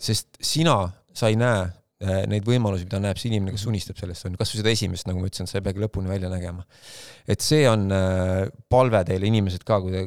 sest 0.00 0.38
sina, 0.40 0.78
sa 1.12 1.28
ei 1.28 1.36
näe 1.36 1.66
Äh, 2.04 2.24
neid 2.28 2.44
võimalusi, 2.44 2.84
mida 2.88 2.98
näeb 3.00 3.18
see 3.20 3.30
inimene, 3.30 3.54
kes 3.54 3.64
mhm. 3.64 3.74
unistab 3.76 4.00
sellest, 4.00 4.26
on 4.26 4.34
ju, 4.34 4.40
kas 4.40 4.50
või 4.52 4.60
seda 4.60 4.72
esimest, 4.74 5.06
nagu 5.08 5.20
ma 5.22 5.28
ütlesin, 5.30 5.48
sa 5.48 5.60
ei 5.60 5.64
peagi 5.64 5.80
lõpuni 5.80 6.10
välja 6.10 6.28
nägema. 6.32 6.64
et 7.30 7.44
see 7.44 7.62
on 7.70 7.86
äh, 7.94 8.48
palve 8.68 9.04
teile, 9.08 9.28
inimesed 9.30 9.62
ka, 9.64 9.78
kui 9.84 9.94
te, 9.94 10.02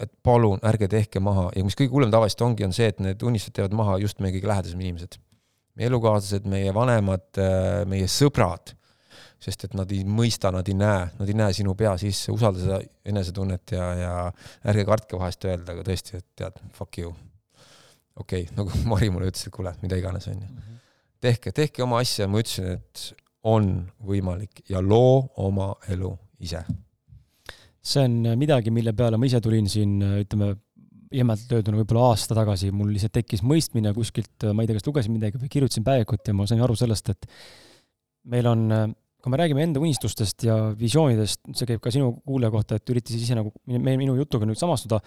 et 0.00 0.12
palun 0.24 0.62
ärge 0.64 0.88
tehke 0.92 1.20
maha 1.20 1.50
ja 1.56 1.64
mis 1.66 1.76
kõige 1.78 1.92
hullem 1.92 2.12
tavaliselt 2.14 2.46
ongi, 2.46 2.64
on 2.66 2.72
see, 2.76 2.88
et 2.92 3.02
need 3.04 3.22
unistused 3.26 3.56
teevad 3.58 3.76
maha 3.76 3.98
just 4.02 4.22
meie 4.24 4.34
kõige 4.36 4.50
lähedasemad 4.50 4.86
inimesed. 4.86 5.18
meie 5.74 5.90
elukaaslased, 5.90 6.44
meie 6.46 6.70
vanemad, 6.74 7.26
äh, 7.42 7.82
meie 7.90 8.06
sõbrad, 8.06 8.76
sest 9.42 9.66
et 9.66 9.74
nad 9.74 9.90
ei 9.92 10.04
mõista, 10.06 10.52
nad 10.54 10.68
ei 10.70 10.76
näe, 10.78 11.08
nad 11.18 11.28
ei 11.28 11.36
näe 11.36 11.52
sinu 11.52 11.74
pea 11.74 11.96
sisse, 12.00 12.32
usalda 12.32 12.62
seda 12.62 12.80
enesetunnet 13.04 13.74
ja, 13.74 13.92
ja 13.98 14.14
ärge 14.70 14.86
kartke 14.88 15.18
vahest 15.18 15.44
öelda, 15.44 15.74
aga 15.74 15.86
tõesti, 15.90 16.22
et 16.22 16.28
tead, 16.38 16.62
fuck 16.78 17.02
you 17.02 17.12
okei 18.16 18.42
okay,, 18.42 18.56
nagu 18.56 18.70
Mari 18.90 19.10
mulle 19.10 19.28
ütles, 19.30 19.46
et 19.46 19.54
kuule, 19.54 19.74
mida 19.82 19.98
iganes, 19.98 20.28
onju. 20.30 20.48
tehke, 21.24 21.52
tehke 21.56 21.84
oma 21.84 22.00
asja, 22.04 22.28
ma 22.30 22.42
ütlesin, 22.42 22.78
et 22.78 23.04
on 23.50 23.70
võimalik 24.06 24.64
ja 24.70 24.80
loo 24.80 25.26
oma 25.44 25.74
elu 25.92 26.14
ise. 26.44 26.62
See 27.84 28.06
on 28.08 28.34
midagi, 28.40 28.72
mille 28.74 28.94
peale 28.96 29.20
ma 29.20 29.28
ise 29.28 29.40
tulin 29.44 29.68
siin, 29.70 29.98
ütleme, 30.24 30.54
jämedalt 31.14 31.52
öelduna 31.58 31.78
võib-olla 31.82 32.10
aasta 32.10 32.34
tagasi, 32.36 32.72
mul 32.74 32.90
lihtsalt 32.94 33.14
tekkis 33.14 33.44
mõistmine 33.46 33.92
kuskilt, 33.94 34.48
ma 34.50 34.64
ei 34.64 34.70
tea, 34.70 34.80
kas 34.80 34.88
lugesin 34.88 35.14
midagi 35.14 35.38
või 35.38 35.52
kirjutasin 35.52 35.86
päevikut 35.86 36.30
ja 36.30 36.34
ma 36.36 36.48
sain 36.50 36.64
aru 36.64 36.76
sellest, 36.78 37.12
et 37.14 37.28
meil 38.32 38.48
on 38.50 38.94
kui 39.24 39.32
me 39.32 39.38
räägime 39.40 39.62
enda 39.64 39.80
unistustest 39.80 40.44
ja 40.44 40.54
visioonidest, 40.76 41.46
see 41.56 41.68
käib 41.70 41.80
ka 41.80 41.88
sinu 41.94 42.10
kuulaja 42.28 42.52
kohta, 42.52 42.76
et 42.76 42.90
üritasid 42.92 43.22
ise 43.24 43.36
nagu 43.38 43.54
me, 43.72 43.94
minu 43.96 44.18
jutuga 44.18 44.44
nüüd 44.44 44.60
samastuda 44.60 44.98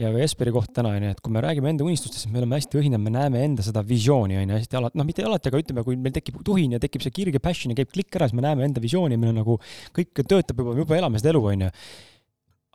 ja 0.00 0.10
ka 0.10 0.18
Jesperi 0.18 0.50
kohta 0.56 0.80
täna, 0.80 0.96
onju, 0.98 1.12
et 1.14 1.22
kui 1.22 1.34
me 1.36 1.42
räägime 1.44 1.70
enda 1.70 1.86
unistustest, 1.86 2.24
siis 2.24 2.32
me 2.34 2.42
oleme 2.42 2.58
hästi 2.58 2.80
õhinad, 2.80 2.98
me 3.04 3.14
näeme 3.14 3.44
enda 3.46 3.62
seda 3.62 3.84
visiooni, 3.86 4.40
onju, 4.42 4.56
hästi 4.58 4.80
alati, 4.80 4.98
noh, 4.98 5.06
mitte 5.06 5.22
alati, 5.22 5.52
aga 5.52 5.62
ütleme, 5.62 5.86
kui 5.86 6.00
meil 6.02 6.16
tekib 6.18 6.42
tuhin 6.46 6.74
ja 6.74 6.82
tekib 6.82 7.06
see 7.06 7.14
kirg 7.14 7.38
ja 7.38 7.44
passion 7.44 7.70
ja 7.70 7.78
käib 7.78 7.94
klikk 7.94 8.18
ära, 8.18 8.26
siis 8.26 8.40
me 8.40 8.48
näeme 8.48 8.66
enda 8.66 8.82
visiooni, 8.82 9.20
meil 9.22 9.36
on 9.36 9.42
nagu 9.44 9.60
kõik 9.94 10.24
töötab 10.24 10.64
juba, 10.64 10.74
juba 10.82 10.98
elame 10.98 11.22
seda 11.22 11.30
elu, 11.36 11.46
onju 11.54 11.70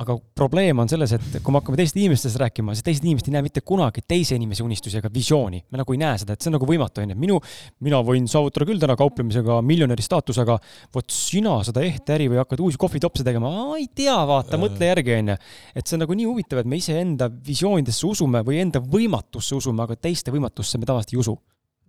aga 0.04 0.16
probleem 0.36 0.80
on 0.84 0.90
selles, 0.92 1.14
et 1.16 1.38
kui 1.40 1.54
me 1.54 1.62
hakkame 1.62 1.78
teistest 1.80 2.00
inimestest 2.02 2.40
rääkima, 2.42 2.74
siis 2.76 2.84
teised 2.84 3.06
inimesed 3.06 3.30
ei 3.30 3.36
näe 3.38 3.46
mitte 3.46 3.62
kunagi 3.64 4.04
teise 4.04 4.36
inimese 4.36 4.66
unistusi 4.66 5.00
ega 5.00 5.08
visiooni. 5.14 5.62
me 5.72 5.80
nagu 5.80 5.96
ei 5.96 6.02
näe 6.02 6.18
seda, 6.20 6.36
et 6.36 6.44
see 6.44 6.52
on 6.52 6.58
nagu 6.58 6.68
võimatu, 6.68 7.06
onju. 7.06 7.16
minu, 7.20 7.40
mina 7.86 8.02
võin 8.04 8.28
saavutada 8.28 8.68
küll 8.68 8.82
täna 8.82 8.98
kauplemisega 9.00 9.62
miljonäri 9.64 10.04
staatusega, 10.04 10.60
vot 10.96 11.16
sina 11.16 11.56
seda 11.64 11.86
ehte 11.88 12.18
äri 12.18 12.28
või 12.34 12.42
hakkad 12.44 12.66
uusi 12.68 12.82
kohvitopse 12.82 13.24
tegema, 13.24 13.54
ei 13.80 13.88
tea, 13.88 14.18
vaata, 14.28 14.60
mõtle 14.60 14.92
järgi, 14.92 15.16
onju. 15.22 15.40
et 15.72 15.88
see 15.88 15.96
on 15.96 16.04
nagu 16.04 16.20
nii 16.20 16.28
huvitav, 16.28 16.60
et 16.60 16.72
me 16.72 16.82
iseenda 16.84 17.32
visioonidesse 17.32 18.08
usume 18.12 18.44
või 18.44 18.60
enda 18.68 18.84
võimatusse 18.84 19.56
usume, 19.56 19.88
aga 19.88 19.96
teiste 19.96 20.36
võimatusse 20.36 20.82
me 20.82 20.92
tavaliselt 20.92 21.16
ei 21.16 21.24
usu 21.24 21.40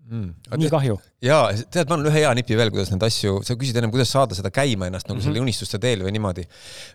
mm.. 0.07 0.59
nii 0.63 0.71
kahju. 0.73 0.97
jaa, 1.25 1.49
tead, 1.73 1.89
ma 1.89 1.97
annan 1.97 2.11
ühe 2.11 2.23
hea 2.23 2.33
nipi 2.39 2.59
veel, 2.59 2.71
kuidas 2.75 2.93
neid 2.93 3.07
asju, 3.07 3.41
sa 3.47 3.57
küsid 3.59 3.79
ennem, 3.81 3.93
kuidas 3.95 4.13
saada 4.13 4.37
seda 4.39 4.53
käima 4.55 4.91
ennast 4.91 5.09
nagu 5.09 5.19
mm 5.19 5.23
-hmm. 5.23 5.29
selle 5.29 5.43
unistuste 5.45 5.81
teel 5.83 6.05
või 6.07 6.15
niimoodi. 6.17 6.47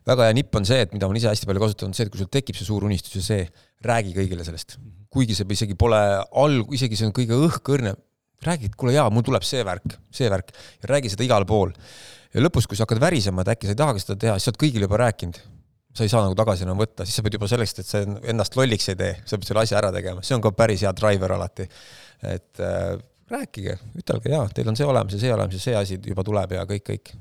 väga 0.07 0.29
hea 0.29 0.37
nipp 0.37 0.55
on 0.59 0.67
see, 0.67 0.81
et 0.85 0.93
mida 0.95 1.09
ma 1.09 1.17
ise 1.17 1.31
hästi 1.31 1.49
palju 1.49 1.65
kasutanud, 1.65 1.97
see, 1.97 2.07
et 2.07 2.13
kui 2.13 2.21
sul 2.23 2.31
tekib 2.31 2.59
see 2.59 2.67
suur 2.67 2.85
unistus 2.87 3.15
ja 3.19 3.23
see, 3.27 3.47
räägi 3.85 4.15
kõigile 4.15 4.45
sellest. 4.47 4.77
Mhm. 4.77 5.07
kuigi 5.11 5.35
see 5.35 5.45
isegi 5.57 5.75
pole 5.75 5.99
alg-, 6.31 6.73
isegi 6.73 6.95
see 6.95 7.07
on 7.09 7.13
kõige 7.13 7.35
õhkõrnem, 7.35 7.97
räägi, 8.47 8.71
et 8.71 8.75
kuule 8.75 8.93
jaa, 8.93 9.09
mul 9.09 9.25
tuleb 9.27 9.43
see 9.43 9.63
värk, 9.63 9.97
see 10.11 10.29
värk 10.29 10.53
ja 10.55 10.93
räägi 10.95 11.09
seda 11.11 11.23
igal 11.23 11.45
pool. 11.45 11.73
ja 12.33 12.41
lõpus, 12.41 12.67
kui 12.67 12.77
sa 12.77 12.85
hakkad 12.85 13.01
värisema, 13.01 13.41
et 13.41 13.57
äkki 13.57 13.67
sa 13.67 13.75
ei 13.75 13.81
tahagi 13.81 13.99
seda 13.99 14.15
teha, 14.15 14.37
siis 14.37 14.47
sa 14.47 14.51
oled 14.53 14.61
kõigile 14.63 14.87
juba 14.87 14.97
rääkinud 15.03 15.41
sa 15.93 16.05
ei 16.05 16.11
saa 16.11 16.23
nagu 16.23 16.35
tagasi 16.37 16.65
enam 16.65 16.79
võtta, 16.79 17.05
siis 17.07 17.17
sa 17.19 17.23
pead 17.25 17.35
juba 17.35 17.49
selleks, 17.51 17.73
et 17.81 17.87
sa 17.87 18.01
ennast 18.31 18.55
lolliks 18.55 18.87
ei 18.93 18.97
tee, 18.99 19.11
sa 19.27 19.39
pead 19.39 19.49
selle 19.49 19.63
asja 19.65 19.79
ära 19.81 19.91
tegema, 19.91 20.23
see 20.23 20.37
on 20.37 20.43
ka 20.43 20.53
päris 20.55 20.85
hea 20.85 20.93
driver 20.95 21.35
alati. 21.35 21.67
Et 22.27 22.61
äh, 22.61 22.95
rääkige, 23.31 23.77
ütelge 23.97 24.31
jaa, 24.33 24.45
teil 24.53 24.71
on 24.71 24.77
see 24.79 24.87
olemas 24.87 25.15
ja 25.15 25.21
see 25.23 25.33
olemas 25.33 25.57
ja 25.57 25.65
see 25.65 25.75
asi 25.77 25.99
juba 26.05 26.25
tuleb 26.27 26.57
ja 26.57 26.65
kõik, 26.69 26.87
kõik 26.87 27.13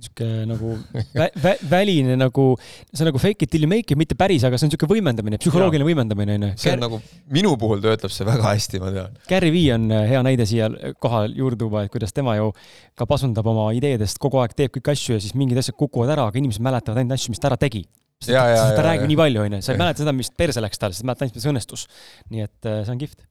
niisugune 0.00 0.46
nagu 0.48 0.72
vä, 1.20 1.28
vä, 1.42 1.52
väline 1.70 2.16
nagu, 2.18 2.44
see 2.92 3.04
on 3.04 3.10
nagu 3.10 3.20
fake 3.20 3.44
it 3.44 3.50
till 3.52 3.64
you 3.64 3.70
make 3.70 3.92
it, 3.92 3.98
mitte 4.00 4.16
päris, 4.18 4.44
aga 4.46 4.58
see 4.58 4.66
on 4.66 4.72
niisugune 4.72 4.94
võimendamine, 4.94 5.40
psühholoogiline 5.42 5.86
võimendamine, 5.86 6.36
onju. 6.38 6.50
see 6.60 6.74
on 6.74 6.84
nagu, 6.84 7.00
minu 7.34 7.54
puhul 7.60 7.82
töötab 7.84 8.12
see 8.14 8.26
väga 8.28 8.46
hästi, 8.48 8.80
ma 8.82 8.92
tean. 8.94 9.16
Gary 9.30 9.52
Vee 9.54 9.72
on 9.76 9.88
äh, 9.94 10.06
hea 10.10 10.22
näide 10.26 10.46
siia 10.48 10.70
kohale 11.02 11.34
juurde 11.36 11.60
tuua, 11.64 11.84
et 11.86 11.94
kuidas 11.94 12.14
tema 12.16 12.36
ju 12.38 12.50
ka 12.98 13.08
pasundab 13.10 13.48
oma 13.50 13.70
ideedest, 13.76 14.20
kogu 14.22 14.40
aeg 14.42 14.56
teeb 14.58 14.74
kõiki 14.76 14.94
asju 14.94 15.18
ja 15.18 15.24
siis 15.24 15.36
mingid 15.38 15.60
asjad 15.60 15.78
kukuvad 15.78 16.14
ära, 16.16 16.28
aga 16.30 16.40
inimesed 16.40 16.64
mäletavad 16.64 17.02
ainult 17.02 17.18
asju, 17.18 17.34
mis 17.34 17.42
ta 17.42 17.50
ära 17.52 17.60
tegi. 17.60 17.84
sest 18.20 18.34
ja, 18.36 18.46
ta, 18.56 18.70
ta 18.78 18.86
räägib 18.86 19.10
nii 19.10 19.20
palju, 19.20 19.44
onju, 19.48 19.64
sa 19.64 19.74
ei 19.74 19.82
mäleta 19.82 20.00
seda, 20.04 20.16
mis 20.16 20.32
perse 20.36 20.64
läks 20.64 20.80
tal, 20.80 20.96
sa 20.96 21.06
mäletad 21.08 21.28
ainult, 21.28 21.40
mis 21.40 21.50
õnnestus. 21.52 21.86
nii 22.32 22.48
et 22.48 22.70
äh, 22.70 22.82
see 22.86 22.96
on 22.96 23.04
kihvt. 23.04 23.26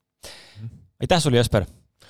Aitäh 1.00 1.22
sulle, 1.24 1.38
Jesper! 1.38 1.64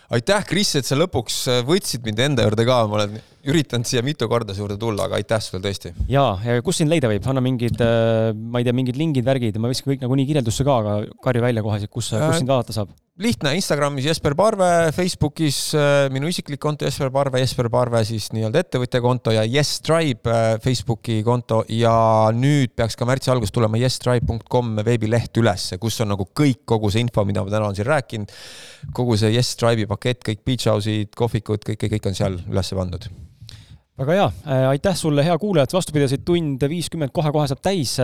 Aitäh, 0.10 0.46
Kris, 0.50 0.72
et 0.80 0.88
sa 0.88 0.96
lõpuks 0.98 1.36
äh, 1.52 1.60
võtsid 1.62 2.02
mind 2.02 2.22
enda 2.26 2.46
juurde 2.48 2.64
ka, 2.66 2.78
ma 2.90 2.96
olen 2.98 3.20
üritanud 3.48 3.88
siia 3.88 4.04
mitu 4.06 4.28
korda 4.32 4.56
su 4.56 4.64
juurde 4.64 4.80
tulla, 4.80 5.08
aga 5.08 5.20
aitäh 5.20 5.44
sulle 5.44 5.64
tõesti. 5.64 5.94
ja, 6.12 6.26
ja 6.44 6.64
kus 6.66 6.82
sind 6.82 6.92
leida 6.92 7.12
võib, 7.12 7.26
anna 7.32 7.44
mingid, 7.44 7.80
äh, 7.84 8.32
ma 8.36 8.62
ei 8.62 8.68
tea, 8.68 8.76
mingid 8.76 9.00
lingid, 9.00 9.28
värgid, 9.28 9.60
ma 9.62 9.72
viskan 9.72 9.94
kõik 9.94 10.06
nagunii 10.06 10.28
kirjeldusse 10.30 10.68
ka, 10.68 10.80
aga 10.84 11.22
karju 11.24 11.46
välja 11.46 11.66
kohe, 11.66 11.80
kus, 11.88 12.12
kus 12.12 12.16
äh, 12.18 12.34
sind 12.40 12.52
vaadata 12.52 12.76
saab 12.76 12.96
lihtne, 13.20 13.52
Instagramis 13.56 14.06
Jesper 14.06 14.34
Parve, 14.36 14.92
Facebookis 14.96 15.58
äh, 15.76 16.08
minu 16.14 16.30
isiklik 16.32 16.60
konto 16.64 16.88
Jesper 16.88 17.12
Parve, 17.12 17.42
Jesper 17.44 17.68
Parve 17.72 18.00
siis 18.08 18.30
nii-öelda 18.32 18.64
ettevõtja 18.64 19.02
konto 19.04 19.34
ja 19.36 19.44
YesTribe 19.44 20.32
äh, 20.32 20.52
Facebooki 20.64 21.20
konto 21.28 21.66
ja 21.76 21.92
nüüd 22.36 22.72
peaks 22.80 22.96
ka 23.00 23.08
märtsi 23.10 23.34
alguses 23.34 23.52
tulema 23.56 23.80
yestribe.com 23.82 24.80
veebileht 24.88 25.36
ülesse, 25.42 25.78
kus 25.84 26.00
on 26.06 26.14
nagu 26.14 26.30
kõik, 26.32 26.64
kogu 26.70 26.92
see 26.94 27.04
info, 27.04 27.28
mida 27.28 27.44
ma 27.44 27.52
täna 27.52 27.68
olen 27.68 27.80
siin 27.80 27.92
rääkinud. 27.92 28.38
kogu 28.96 29.20
see 29.20 29.34
YesTribe'i 29.36 29.90
pakett, 29.90 30.24
kõik 30.24 30.46
beach 30.48 30.72
house'id, 30.72 31.12
kohvikud, 31.20 31.68
kõik, 31.68 31.84
kõik, 31.84 31.98
kõik 31.98 32.14
on 32.14 32.22
seal 32.24 32.40
üles 32.48 32.72
pandud 32.80 33.12
väga 34.00 34.16
hea, 34.16 34.30
äh, 34.48 34.70
aitäh 34.70 34.96
sulle, 34.96 35.26
hea 35.26 35.36
kuulaja, 35.42 35.68
et 35.68 35.76
vastu 35.76 35.96
pidasid, 35.96 36.24
tund 36.28 36.64
viiskümmend 36.72 37.14
kohe-kohe 37.16 37.50
saab 37.52 37.62
täis 37.66 37.98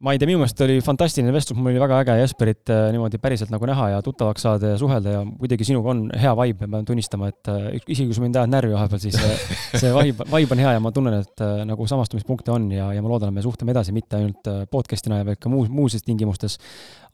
ma 0.00 0.14
ei 0.14 0.18
tea, 0.20 0.30
minu 0.30 0.40
meelest 0.40 0.60
oli 0.64 0.78
fantastiline 0.80 1.32
vestlus, 1.34 1.58
mul 1.60 1.74
oli 1.74 1.80
väga 1.82 1.98
äge 2.00 2.14
Jesperit 2.22 2.70
äh, 2.72 2.86
niimoodi 2.94 3.18
päriselt 3.20 3.50
nagu 3.52 3.66
näha 3.68 3.90
ja 3.92 3.98
tuttavaks 4.04 4.46
saada 4.46 4.70
ja 4.72 4.78
suhelda 4.80 5.12
ja 5.12 5.24
kuidagi 5.42 5.66
sinuga 5.68 5.92
on 5.92 6.06
hea 6.16 6.30
vibe 6.38 6.68
ma 6.68 6.78
pean 6.78 6.86
tunnistama, 6.88 7.28
et 7.28 7.50
äh, 7.52 7.66
isegi 7.82 8.06
kui 8.08 8.16
sa 8.16 8.24
mind 8.24 8.38
ajad 8.40 8.54
närvi 8.54 8.72
vahepeal, 8.72 9.02
siis 9.02 9.18
äh, 9.20 9.42
see 9.74 9.90
vibe, 9.98 10.24
vibe 10.32 10.56
on 10.56 10.62
hea 10.64 10.72
ja 10.78 10.80
ma 10.80 10.92
tunnen, 10.96 11.18
et 11.20 11.44
nagu 11.68 11.88
samastumispunkte 11.92 12.54
on 12.54 12.70
ja, 12.72 12.86
ja 12.96 13.02
ma 13.04 13.12
loodan, 13.12 13.28
et 13.28 13.42
me 13.42 13.44
suhtleme 13.44 13.74
edasi 13.76 13.92
mitte 13.92 14.16
ainult 14.16 14.48
podcast'ina, 14.72 15.20
vaid 15.28 15.42
ka 15.42 15.52
muus, 15.52 15.68
muudes 15.68 16.06
tingimustes. 16.06 16.56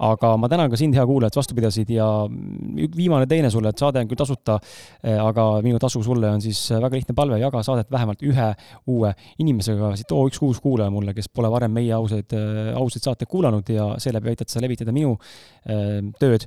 Aga 0.07 0.35
ma 0.39 0.47
tänan 0.53 0.71
ka 0.71 0.79
sind, 0.79 0.95
hea 0.95 1.03
kuulaja, 1.09 1.33
et 1.33 1.39
vastu 1.39 1.57
pidasid 1.57 1.91
ja 1.91 2.07
viimane 2.95 3.27
teine 3.27 3.51
sulle, 3.51 3.73
et 3.73 3.81
saade 3.81 4.03
on 4.05 4.11
küll 4.11 4.21
tasuta, 4.21 4.59
aga 5.03 5.47
minu 5.65 5.81
tasu 5.81 6.03
sulle 6.05 6.29
on 6.29 6.43
siis 6.45 6.61
väga 6.71 7.01
lihtne 7.01 7.17
palve, 7.17 7.39
jaga 7.41 7.63
saadet 7.65 7.89
vähemalt 7.91 8.21
ühe 8.29 8.51
uue 8.93 9.15
inimesega, 9.41 9.95
too 10.07 10.27
üks 10.29 10.43
uus 10.45 10.61
kuulaja 10.61 10.93
mulle, 10.93 11.17
kes 11.17 11.33
pole 11.33 11.49
varem 11.51 11.73
meie 11.73 11.97
ausaid, 11.97 12.37
ausaid 12.81 13.09
saateid 13.09 13.31
kuulanud 13.31 13.69
ja 13.73 13.89
seeläbi 14.03 14.33
aitad 14.33 14.53
sa 14.53 14.63
levitada 14.65 14.95
minu 14.95 15.17
äh, 15.17 15.99
tööd 16.21 16.47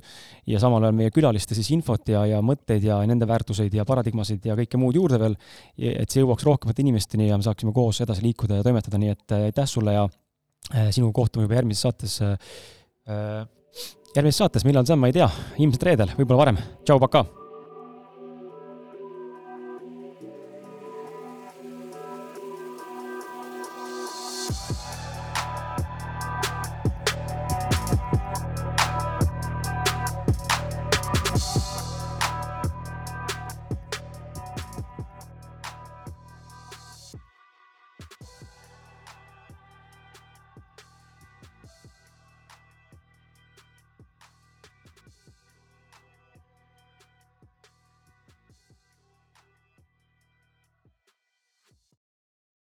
ja 0.50 0.62
samal 0.62 0.86
ajal 0.86 0.96
meie 0.96 1.14
külaliste 1.14 1.58
siis 1.58 1.70
infot 1.76 2.08
ja, 2.10 2.24
ja 2.28 2.40
mõtteid 2.44 2.86
ja 2.86 3.00
nende 3.08 3.28
väärtuseid 3.30 3.74
ja 3.74 3.86
paradigmasid 3.88 4.46
ja 4.48 4.58
kõike 4.58 4.80
muud 4.80 4.98
juurde 4.98 5.20
veel, 5.20 5.38
et 5.76 6.10
see 6.10 6.24
jõuaks 6.24 6.46
rohkemate 6.46 6.84
inimesteni 6.84 7.30
ja 7.30 7.38
me 7.38 7.46
saaksime 7.46 7.74
koos 7.76 8.00
edasi 8.04 8.24
liikuda 8.26 8.60
ja 8.60 8.66
toimetada, 8.66 9.00
nii 9.00 9.14
et 9.14 9.38
aitäh 9.40 9.68
sulle 9.70 9.96
ja 9.96 10.08
sinuga 10.92 11.16
kohtume 11.22 11.46
juba 11.46 11.56
järgmises 11.58 11.88
saates 11.88 12.20
Äh, 13.10 13.46
järgmises 14.14 14.38
saates, 14.42 14.66
millal 14.68 14.86
see 14.86 14.96
on, 14.96 15.02
ma 15.02 15.10
ei 15.10 15.16
tea, 15.16 15.28
ilmselt 15.58 15.90
reedel, 15.90 16.16
võib-olla 16.18 16.44
varem. 16.44 16.64
tšau, 16.84 17.00
pakaa! 17.02 17.39